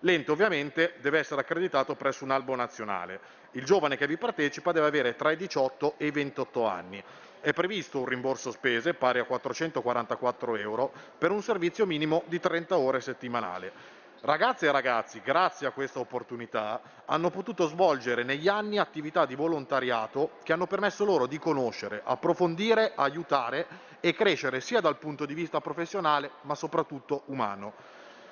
L'ente 0.00 0.30
ovviamente 0.30 0.94
deve 1.00 1.18
essere 1.18 1.40
accreditato 1.40 1.96
presso 1.96 2.22
un 2.22 2.30
albo 2.30 2.54
nazionale. 2.54 3.18
Il 3.52 3.64
giovane 3.64 3.96
che 3.96 4.06
vi 4.06 4.16
partecipa 4.16 4.70
deve 4.70 4.86
avere 4.86 5.16
tra 5.16 5.32
i 5.32 5.36
18 5.36 5.94
e 5.96 6.06
i 6.06 6.10
28 6.12 6.66
anni. 6.66 7.02
È 7.40 7.52
previsto 7.52 7.98
un 7.98 8.04
rimborso 8.04 8.52
spese 8.52 8.94
pari 8.94 9.18
a 9.18 9.24
444 9.24 10.54
euro 10.54 10.92
per 11.18 11.32
un 11.32 11.42
servizio 11.42 11.86
minimo 11.86 12.22
di 12.26 12.38
30 12.38 12.78
ore 12.78 13.00
settimanale. 13.00 13.97
Ragazze 14.20 14.66
e 14.66 14.72
ragazzi, 14.72 15.20
grazie 15.22 15.68
a 15.68 15.70
questa 15.70 16.00
opportunità, 16.00 16.80
hanno 17.04 17.30
potuto 17.30 17.68
svolgere 17.68 18.24
negli 18.24 18.48
anni 18.48 18.76
attività 18.76 19.24
di 19.24 19.36
volontariato 19.36 20.32
che 20.42 20.52
hanno 20.52 20.66
permesso 20.66 21.04
loro 21.04 21.26
di 21.26 21.38
conoscere, 21.38 22.02
approfondire, 22.04 22.94
aiutare 22.96 23.66
e 24.00 24.12
crescere 24.14 24.60
sia 24.60 24.80
dal 24.80 24.98
punto 24.98 25.24
di 25.24 25.34
vista 25.34 25.60
professionale 25.60 26.32
ma 26.42 26.56
soprattutto 26.56 27.22
umano. 27.26 27.74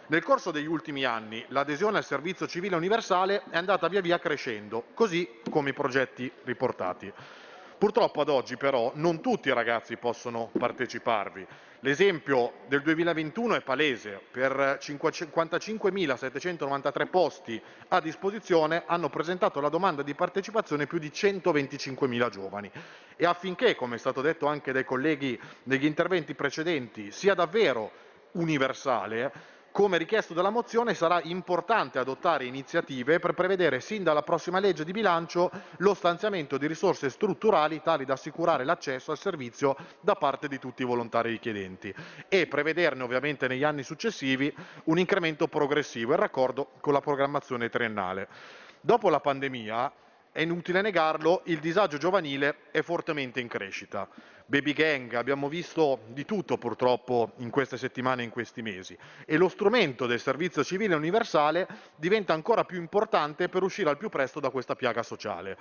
Nel 0.09 0.25
corso 0.25 0.51
degli 0.51 0.67
ultimi 0.67 1.05
anni 1.05 1.45
l'adesione 1.51 1.99
al 1.99 2.05
servizio 2.05 2.49
civile 2.49 2.75
universale 2.75 3.45
è 3.49 3.57
andata 3.57 3.87
via 3.87 4.01
via 4.01 4.19
crescendo, 4.19 4.87
così 4.93 5.41
come 5.49 5.71
i 5.71 5.73
progetti 5.73 6.31
riportati. 6.43 7.13
Purtroppo 7.79 8.23
ad 8.23 8.29
oggi 8.29 8.57
però 8.57 8.91
non 8.95 9.21
tutti 9.21 9.49
i 9.49 9.55
ragazzi 9.55 9.97
possono 9.97 10.51
parteciparvi. 10.59 11.47
L'esempio 11.81 12.53
del 12.69 12.81
2021 12.81 13.57
è 13.57 13.61
palese, 13.61 14.19
per 14.31 14.79
55.793 14.81 17.11
posti 17.11 17.61
a 17.89 18.01
disposizione 18.01 18.85
hanno 18.87 19.11
presentato 19.11 19.61
la 19.61 19.69
domanda 19.69 20.03
di 20.03 20.15
partecipazione 20.15 20.87
più 20.87 20.99
di 20.99 21.09
125.000 21.09 22.31
giovani. 22.31 22.71
E 23.15 23.27
affinché, 23.27 23.75
come 23.75 23.97
è 23.97 23.99
stato 23.99 24.23
detto 24.23 24.47
anche 24.47 24.73
dai 24.73 24.87
colleghi 24.87 25.39
negli 25.65 25.85
interventi 25.85 26.33
precedenti, 26.35 27.13
sia 27.13 27.35
davvero 27.35 27.91
universale, 28.33 29.31
come 29.77 29.99
richiesto 29.99 30.33
dalla 30.33 30.49
mozione 30.49 30.95
sarà 30.95 31.21
importante 31.25 31.99
adottare 31.99 32.47
iniziative 32.47 33.19
per 33.19 33.35
prevedere 33.35 33.81
sin 33.81 34.03
dalla 34.03 34.23
prossima 34.23 34.59
legge 34.59 34.85
di 34.87 34.91
bilancio 34.91 35.51
lo 35.81 35.93
stanziamento 35.93 36.57
di 36.57 36.67
risorse 36.67 37.11
strutturali 37.11 37.83
tali 37.83 38.07
da 38.07 38.15
assicurare 38.15 38.65
l'accesso 38.65 39.11
al 39.11 39.19
servizio 39.19 39.77
da 40.01 40.15
parte 40.15 40.49
di 40.49 40.59
tutti 40.59 40.81
i 40.81 40.87
volontari 40.87 41.29
richiedenti 41.29 41.95
e 42.27 42.47
prevederne 42.47 43.03
ovviamente 43.03 43.49
negli 43.49 43.65
anni 43.65 43.83
successivi 43.83 44.51
un 44.85 44.99
incremento 44.99 45.47
progressivo 45.47 46.13
in 46.13 46.21
raccordo 46.21 46.71
con 46.81 46.95
la 46.95 47.03
programmazione 47.03 47.69
triennale. 47.69 48.29
Dopo 48.81 49.11
la 49.11 49.21
pandemia 49.21 49.93
è 50.37 50.43
inutile 50.43 50.83
negarlo, 50.83 51.41
il 51.45 51.61
disagio 51.61 51.97
giovanile 51.97 52.57
è 52.71 52.83
fortemente 52.83 53.41
in 53.41 53.49
crescita. 53.49 54.07
Baby 54.45 54.75
gang, 54.75 55.15
abbiamo 55.15 55.49
visto 55.49 56.01
di 56.09 56.27
tutto 56.27 56.59
purtroppo 56.59 57.33
in 57.39 57.49
queste 57.49 57.79
settimane 57.79 58.21
e 58.21 58.27
in 58.27 58.31
questi 58.31 58.61
mesi 58.61 58.97
e 59.25 59.39
lo 59.39 59.49
strumento 59.49 60.05
del 60.05 60.21
servizio 60.21 60.63
civile 60.63 60.95
universale 60.95 61.67
diventa 61.97 62.35
ancora 62.35 62.65
più 62.65 62.79
importante 62.79 63.49
per 63.49 63.63
uscire 63.63 63.89
al 63.89 63.97
più 63.97 64.11
presto 64.11 64.39
da 64.39 64.51
questa 64.51 64.77
piaga 64.77 65.03
sociale. 65.03 65.57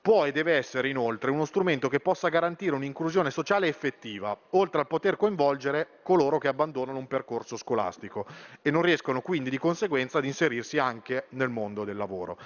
Può 0.00 0.24
e 0.24 0.30
deve 0.30 0.54
essere 0.54 0.88
inoltre 0.88 1.32
uno 1.32 1.44
strumento 1.44 1.88
che 1.88 1.98
possa 1.98 2.28
garantire 2.28 2.76
un'inclusione 2.76 3.32
sociale 3.32 3.66
effettiva, 3.66 4.38
oltre 4.50 4.80
al 4.80 4.86
poter 4.86 5.16
coinvolgere 5.16 5.98
coloro 6.04 6.38
che 6.38 6.48
abbandonano 6.48 6.98
un 6.98 7.08
percorso 7.08 7.56
scolastico 7.56 8.26
e 8.62 8.70
non 8.70 8.82
riescono 8.82 9.22
quindi 9.22 9.50
di 9.50 9.58
conseguenza 9.58 10.18
ad 10.18 10.24
inserirsi 10.24 10.78
anche 10.78 11.26
nel 11.30 11.48
mondo 11.48 11.84
del 11.84 11.96
lavoro. 11.96 12.38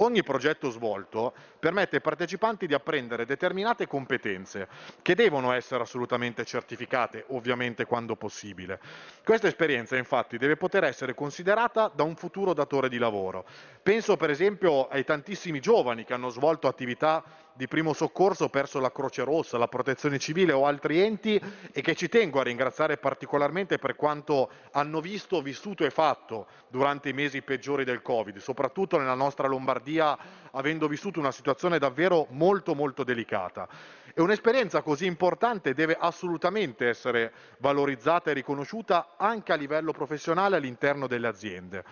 Ogni 0.00 0.22
progetto 0.22 0.70
svolto 0.70 1.34
permette 1.58 1.96
ai 1.96 2.02
partecipanti 2.02 2.68
di 2.68 2.74
apprendere 2.74 3.24
determinate 3.26 3.88
competenze 3.88 4.68
che 5.02 5.16
devono 5.16 5.50
essere 5.50 5.82
assolutamente 5.82 6.44
certificate, 6.44 7.24
ovviamente 7.30 7.84
quando 7.84 8.14
possibile. 8.14 8.78
Questa 9.24 9.48
esperienza 9.48 9.96
infatti 9.96 10.38
deve 10.38 10.56
poter 10.56 10.84
essere 10.84 11.14
considerata 11.14 11.90
da 11.92 12.04
un 12.04 12.14
futuro 12.14 12.54
datore 12.54 12.88
di 12.88 12.98
lavoro. 12.98 13.44
Penso 13.82 14.16
per 14.16 14.30
esempio 14.30 14.86
ai 14.86 15.02
tantissimi 15.02 15.58
giovani 15.58 16.04
che 16.04 16.14
hanno 16.14 16.28
svolto 16.28 16.68
attività 16.68 17.24
di 17.58 17.66
primo 17.66 17.92
soccorso 17.92 18.48
verso 18.52 18.78
la 18.78 18.92
Croce 18.92 19.24
Rossa, 19.24 19.58
la 19.58 19.66
Protezione 19.66 20.20
Civile 20.20 20.52
o 20.52 20.64
altri 20.64 21.00
enti 21.00 21.42
e 21.72 21.80
che 21.80 21.96
ci 21.96 22.08
tengo 22.08 22.38
a 22.38 22.44
ringraziare 22.44 22.98
particolarmente 22.98 23.78
per 23.78 23.96
quanto 23.96 24.48
hanno 24.70 25.00
visto, 25.00 25.42
vissuto 25.42 25.84
e 25.84 25.90
fatto 25.90 26.46
durante 26.68 27.08
i 27.08 27.12
mesi 27.12 27.42
peggiori 27.42 27.82
del 27.82 28.00
Covid, 28.00 28.36
soprattutto 28.36 28.96
nella 28.96 29.14
nostra 29.14 29.48
Lombardia, 29.48 30.16
avendo 30.52 30.86
vissuto 30.86 31.18
una 31.18 31.32
situazione 31.32 31.80
davvero 31.80 32.28
molto 32.30 32.76
molto 32.76 33.02
delicata. 33.02 33.66
E 34.14 34.22
un'esperienza 34.22 34.82
così 34.82 35.06
importante 35.06 35.74
deve 35.74 35.96
assolutamente 35.98 36.86
essere 36.86 37.32
valorizzata 37.58 38.30
e 38.30 38.34
riconosciuta 38.34 39.14
anche 39.16 39.52
a 39.52 39.56
livello 39.56 39.90
professionale 39.90 40.54
all'interno 40.54 41.08
delle 41.08 41.26
aziende. 41.26 41.84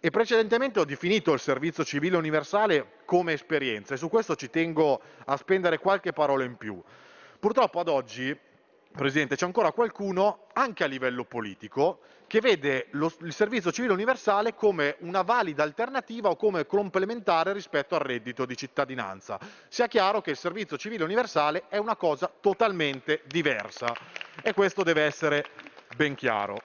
E 0.00 0.10
precedentemente 0.10 0.78
ho 0.80 0.84
definito 0.84 1.32
il 1.32 1.40
servizio 1.40 1.84
civile 1.84 2.16
universale 2.16 2.98
come 3.04 3.32
esperienza 3.32 3.94
e 3.94 3.96
su 3.96 4.08
questo 4.08 4.36
ci 4.36 4.50
tengo 4.50 5.00
a 5.24 5.36
spendere 5.36 5.78
qualche 5.78 6.12
parola 6.12 6.44
in 6.44 6.56
più. 6.56 6.80
Purtroppo 7.40 7.80
ad 7.80 7.88
oggi, 7.88 8.36
Presidente, 8.90 9.36
c'è 9.36 9.44
ancora 9.44 9.72
qualcuno, 9.72 10.46
anche 10.54 10.84
a 10.84 10.86
livello 10.86 11.24
politico, 11.24 12.00
che 12.26 12.40
vede 12.40 12.88
lo- 12.92 13.12
il 13.22 13.32
servizio 13.32 13.70
civile 13.70 13.92
universale 13.92 14.54
come 14.54 14.96
una 15.00 15.22
valida 15.22 15.62
alternativa 15.62 16.28
o 16.28 16.36
come 16.36 16.66
complementare 16.66 17.52
rispetto 17.52 17.94
al 17.94 18.00
reddito 18.02 18.44
di 18.44 18.56
cittadinanza. 18.56 19.38
Sia 19.68 19.86
chiaro 19.88 20.20
che 20.20 20.30
il 20.30 20.36
servizio 20.36 20.76
civile 20.76 21.04
universale 21.04 21.64
è 21.68 21.78
una 21.78 21.96
cosa 21.96 22.30
totalmente 22.40 23.22
diversa 23.26 23.94
e 24.42 24.52
questo 24.52 24.82
deve 24.82 25.02
essere 25.02 25.44
ben 25.96 26.14
chiaro. 26.14 26.60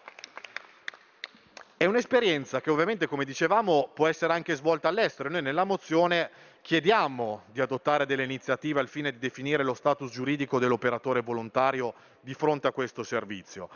È 1.76 1.86
un'esperienza 1.86 2.62
che 2.62 2.70
ovviamente, 2.70 3.08
come 3.08 3.26
dicevamo, 3.26 3.90
può 3.94 4.08
essere 4.08 4.32
anche 4.34 4.56
svolta 4.56 4.88
all'estero. 4.88 5.30
Noi 5.30 5.42
nella 5.42 5.64
mozione 5.64 6.30
chiediamo 6.62 7.44
di 7.52 7.62
adottare 7.62 8.06
delle 8.06 8.24
iniziative 8.24 8.80
al 8.80 8.88
fine 8.88 9.12
di 9.12 9.18
definire 9.18 9.64
lo 9.64 9.74
status 9.74 10.12
giuridico 10.12 10.60
dell'operatore 10.60 11.22
volontario 11.22 11.94
di 12.22 12.34
fronte 12.36 12.68
a 12.68 12.72
questo 12.72 13.04
servizio. 13.04 13.70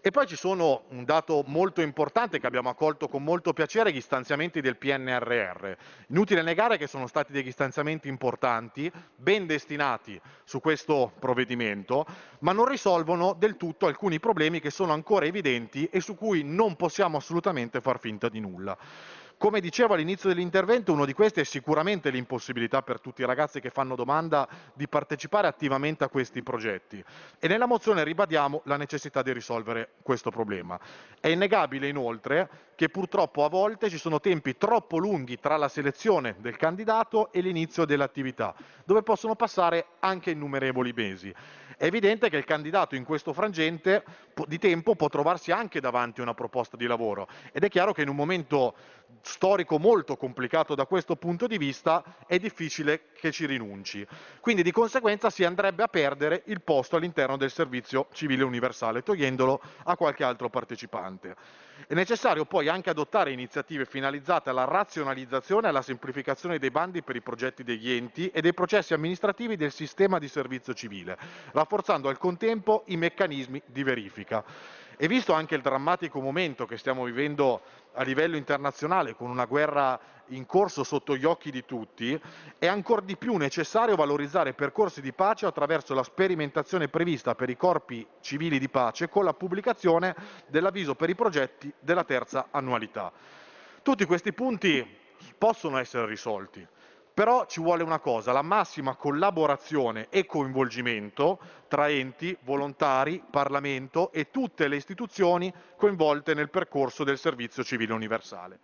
E 0.00 0.10
poi 0.10 0.26
ci 0.26 0.36
sono 0.36 0.84
un 0.88 1.04
dato 1.04 1.44
molto 1.46 1.80
importante 1.80 2.40
che 2.40 2.46
abbiamo 2.46 2.68
accolto 2.68 3.08
con 3.08 3.22
molto 3.22 3.52
piacere, 3.52 3.92
gli 3.92 4.00
stanziamenti 4.00 4.60
del 4.60 4.76
PNRR. 4.76 5.72
Inutile 6.08 6.42
negare 6.42 6.76
che 6.76 6.86
sono 6.86 7.06
stati 7.06 7.32
degli 7.32 7.52
stanziamenti 7.52 8.08
importanti, 8.08 8.90
ben 9.14 9.46
destinati 9.46 10.20
su 10.44 10.60
questo 10.60 11.12
provvedimento, 11.18 12.06
ma 12.40 12.52
non 12.52 12.66
risolvono 12.66 13.34
del 13.38 13.56
tutto 13.56 13.86
alcuni 13.86 14.18
problemi 14.18 14.60
che 14.60 14.70
sono 14.70 14.92
ancora 14.92 15.26
evidenti 15.26 15.88
e 15.90 16.00
su 16.00 16.16
cui 16.16 16.42
non 16.42 16.74
possiamo 16.76 17.16
assolutamente 17.16 17.80
far 17.80 18.00
finta 18.00 18.28
di 18.28 18.40
nulla. 18.40 18.76
Come 19.44 19.60
dicevo 19.60 19.92
all'inizio 19.92 20.30
dell'intervento, 20.30 20.94
uno 20.94 21.04
di 21.04 21.12
questi 21.12 21.40
è 21.40 21.44
sicuramente 21.44 22.08
l'impossibilità 22.08 22.80
per 22.80 22.98
tutti 22.98 23.20
i 23.20 23.26
ragazzi 23.26 23.60
che 23.60 23.68
fanno 23.68 23.94
domanda 23.94 24.48
di 24.72 24.88
partecipare 24.88 25.46
attivamente 25.46 26.02
a 26.02 26.08
questi 26.08 26.42
progetti. 26.42 27.04
E 27.38 27.46
nella 27.46 27.66
mozione 27.66 28.04
ribadiamo 28.04 28.62
la 28.64 28.78
necessità 28.78 29.20
di 29.20 29.34
risolvere 29.34 29.96
questo 30.00 30.30
problema. 30.30 30.80
È 31.20 31.28
innegabile 31.28 31.88
inoltre 31.88 32.48
che 32.74 32.88
purtroppo 32.88 33.44
a 33.44 33.50
volte 33.50 33.90
ci 33.90 33.98
sono 33.98 34.18
tempi 34.18 34.56
troppo 34.56 34.96
lunghi 34.96 35.38
tra 35.38 35.58
la 35.58 35.68
selezione 35.68 36.36
del 36.38 36.56
candidato 36.56 37.30
e 37.30 37.42
l'inizio 37.42 37.84
dell'attività, 37.84 38.54
dove 38.86 39.02
possono 39.02 39.36
passare 39.36 39.88
anche 40.00 40.30
innumerevoli 40.30 40.94
mesi. 40.96 41.34
È 41.76 41.86
evidente 41.86 42.30
che 42.30 42.36
il 42.36 42.44
candidato 42.44 42.94
in 42.94 43.04
questo 43.04 43.32
frangente 43.32 44.04
di 44.46 44.58
tempo 44.58 44.94
può 44.94 45.08
trovarsi 45.08 45.50
anche 45.50 45.80
davanti 45.80 46.20
a 46.20 46.22
una 46.22 46.34
proposta 46.34 46.76
di 46.76 46.86
lavoro 46.86 47.28
ed 47.52 47.64
è 47.64 47.68
chiaro 47.68 47.92
che 47.92 48.02
in 48.02 48.08
un 48.08 48.16
momento 48.16 48.74
storico 49.22 49.78
molto 49.78 50.16
complicato 50.16 50.74
da 50.74 50.86
questo 50.86 51.16
punto 51.16 51.46
di 51.46 51.58
vista 51.58 52.02
è 52.26 52.38
difficile 52.38 53.10
che 53.14 53.30
ci 53.30 53.46
rinunci. 53.46 54.06
Quindi 54.40 54.62
di 54.62 54.70
conseguenza 54.70 55.30
si 55.30 55.44
andrebbe 55.44 55.82
a 55.82 55.88
perdere 55.88 56.42
il 56.46 56.62
posto 56.62 56.96
all'interno 56.96 57.36
del 57.36 57.50
servizio 57.50 58.08
civile 58.12 58.44
universale, 58.44 59.02
togliendolo 59.02 59.60
a 59.84 59.96
qualche 59.96 60.24
altro 60.24 60.48
partecipante. 60.48 61.36
È 61.86 61.94
necessario 61.94 62.44
poi 62.44 62.68
anche 62.68 62.90
adottare 62.90 63.32
iniziative 63.32 63.84
finalizzate 63.84 64.50
alla 64.50 64.64
razionalizzazione 64.64 65.66
e 65.66 65.70
alla 65.70 65.82
semplificazione 65.82 66.58
dei 66.58 66.70
bandi 66.70 67.02
per 67.02 67.16
i 67.16 67.20
progetti 67.20 67.64
degli 67.64 67.90
enti 67.90 68.30
e 68.30 68.40
dei 68.40 68.54
processi 68.54 68.94
amministrativi 68.94 69.56
del 69.56 69.72
sistema 69.72 70.18
di 70.18 70.28
servizio 70.28 70.72
civile, 70.72 71.18
rafforzando 71.52 72.08
al 72.08 72.18
contempo 72.18 72.84
i 72.86 72.96
meccanismi 72.96 73.60
di 73.66 73.82
verifica. 73.82 74.44
E 74.96 75.08
visto 75.08 75.32
anche 75.32 75.56
il 75.56 75.60
drammatico 75.60 76.20
momento 76.20 76.66
che 76.66 76.76
stiamo 76.76 77.04
vivendo 77.04 77.62
a 77.94 78.02
livello 78.04 78.36
internazionale, 78.36 79.14
con 79.16 79.28
una 79.28 79.44
guerra 79.44 79.98
in 80.28 80.46
corso 80.46 80.84
sotto 80.84 81.16
gli 81.16 81.24
occhi 81.24 81.50
di 81.50 81.64
tutti, 81.64 82.18
è 82.58 82.66
ancor 82.66 83.02
di 83.02 83.16
più 83.16 83.36
necessario 83.36 83.96
valorizzare 83.96 84.54
percorsi 84.54 85.00
di 85.00 85.12
pace 85.12 85.46
attraverso 85.46 85.94
la 85.94 86.02
sperimentazione 86.04 86.88
prevista 86.88 87.34
per 87.34 87.50
i 87.50 87.56
corpi 87.56 88.06
civili 88.20 88.58
di 88.58 88.68
pace 88.68 89.08
con 89.08 89.24
la 89.24 89.34
pubblicazione 89.34 90.14
dell'avviso 90.46 90.94
per 90.94 91.10
i 91.10 91.14
progetti 91.14 91.72
della 91.80 92.04
terza 92.04 92.48
annualità. 92.50 93.12
Tutti 93.82 94.04
questi 94.04 94.32
punti 94.32 95.02
possono 95.36 95.78
essere 95.78 96.06
risolti, 96.06 96.66
però 97.14 97.46
ci 97.46 97.60
vuole 97.60 97.84
una 97.84 98.00
cosa, 98.00 98.32
la 98.32 98.42
massima 98.42 98.96
collaborazione 98.96 100.08
e 100.10 100.26
coinvolgimento 100.26 101.38
tra 101.68 101.88
enti, 101.88 102.36
volontari, 102.42 103.22
Parlamento 103.30 104.10
e 104.10 104.30
tutte 104.32 104.66
le 104.66 104.76
istituzioni 104.76 105.52
coinvolte 105.76 106.34
nel 106.34 106.50
percorso 106.50 107.04
del 107.04 107.16
servizio 107.16 107.62
civile 107.62 107.92
universale. 107.92 108.60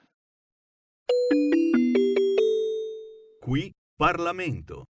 Qui 3.40 3.72
Parlamento. 3.96 4.84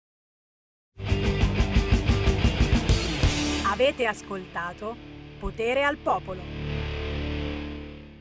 Avete 3.66 4.06
ascoltato 4.06 4.96
Potere 5.38 5.84
al 5.84 5.96
Popolo. 5.96 6.57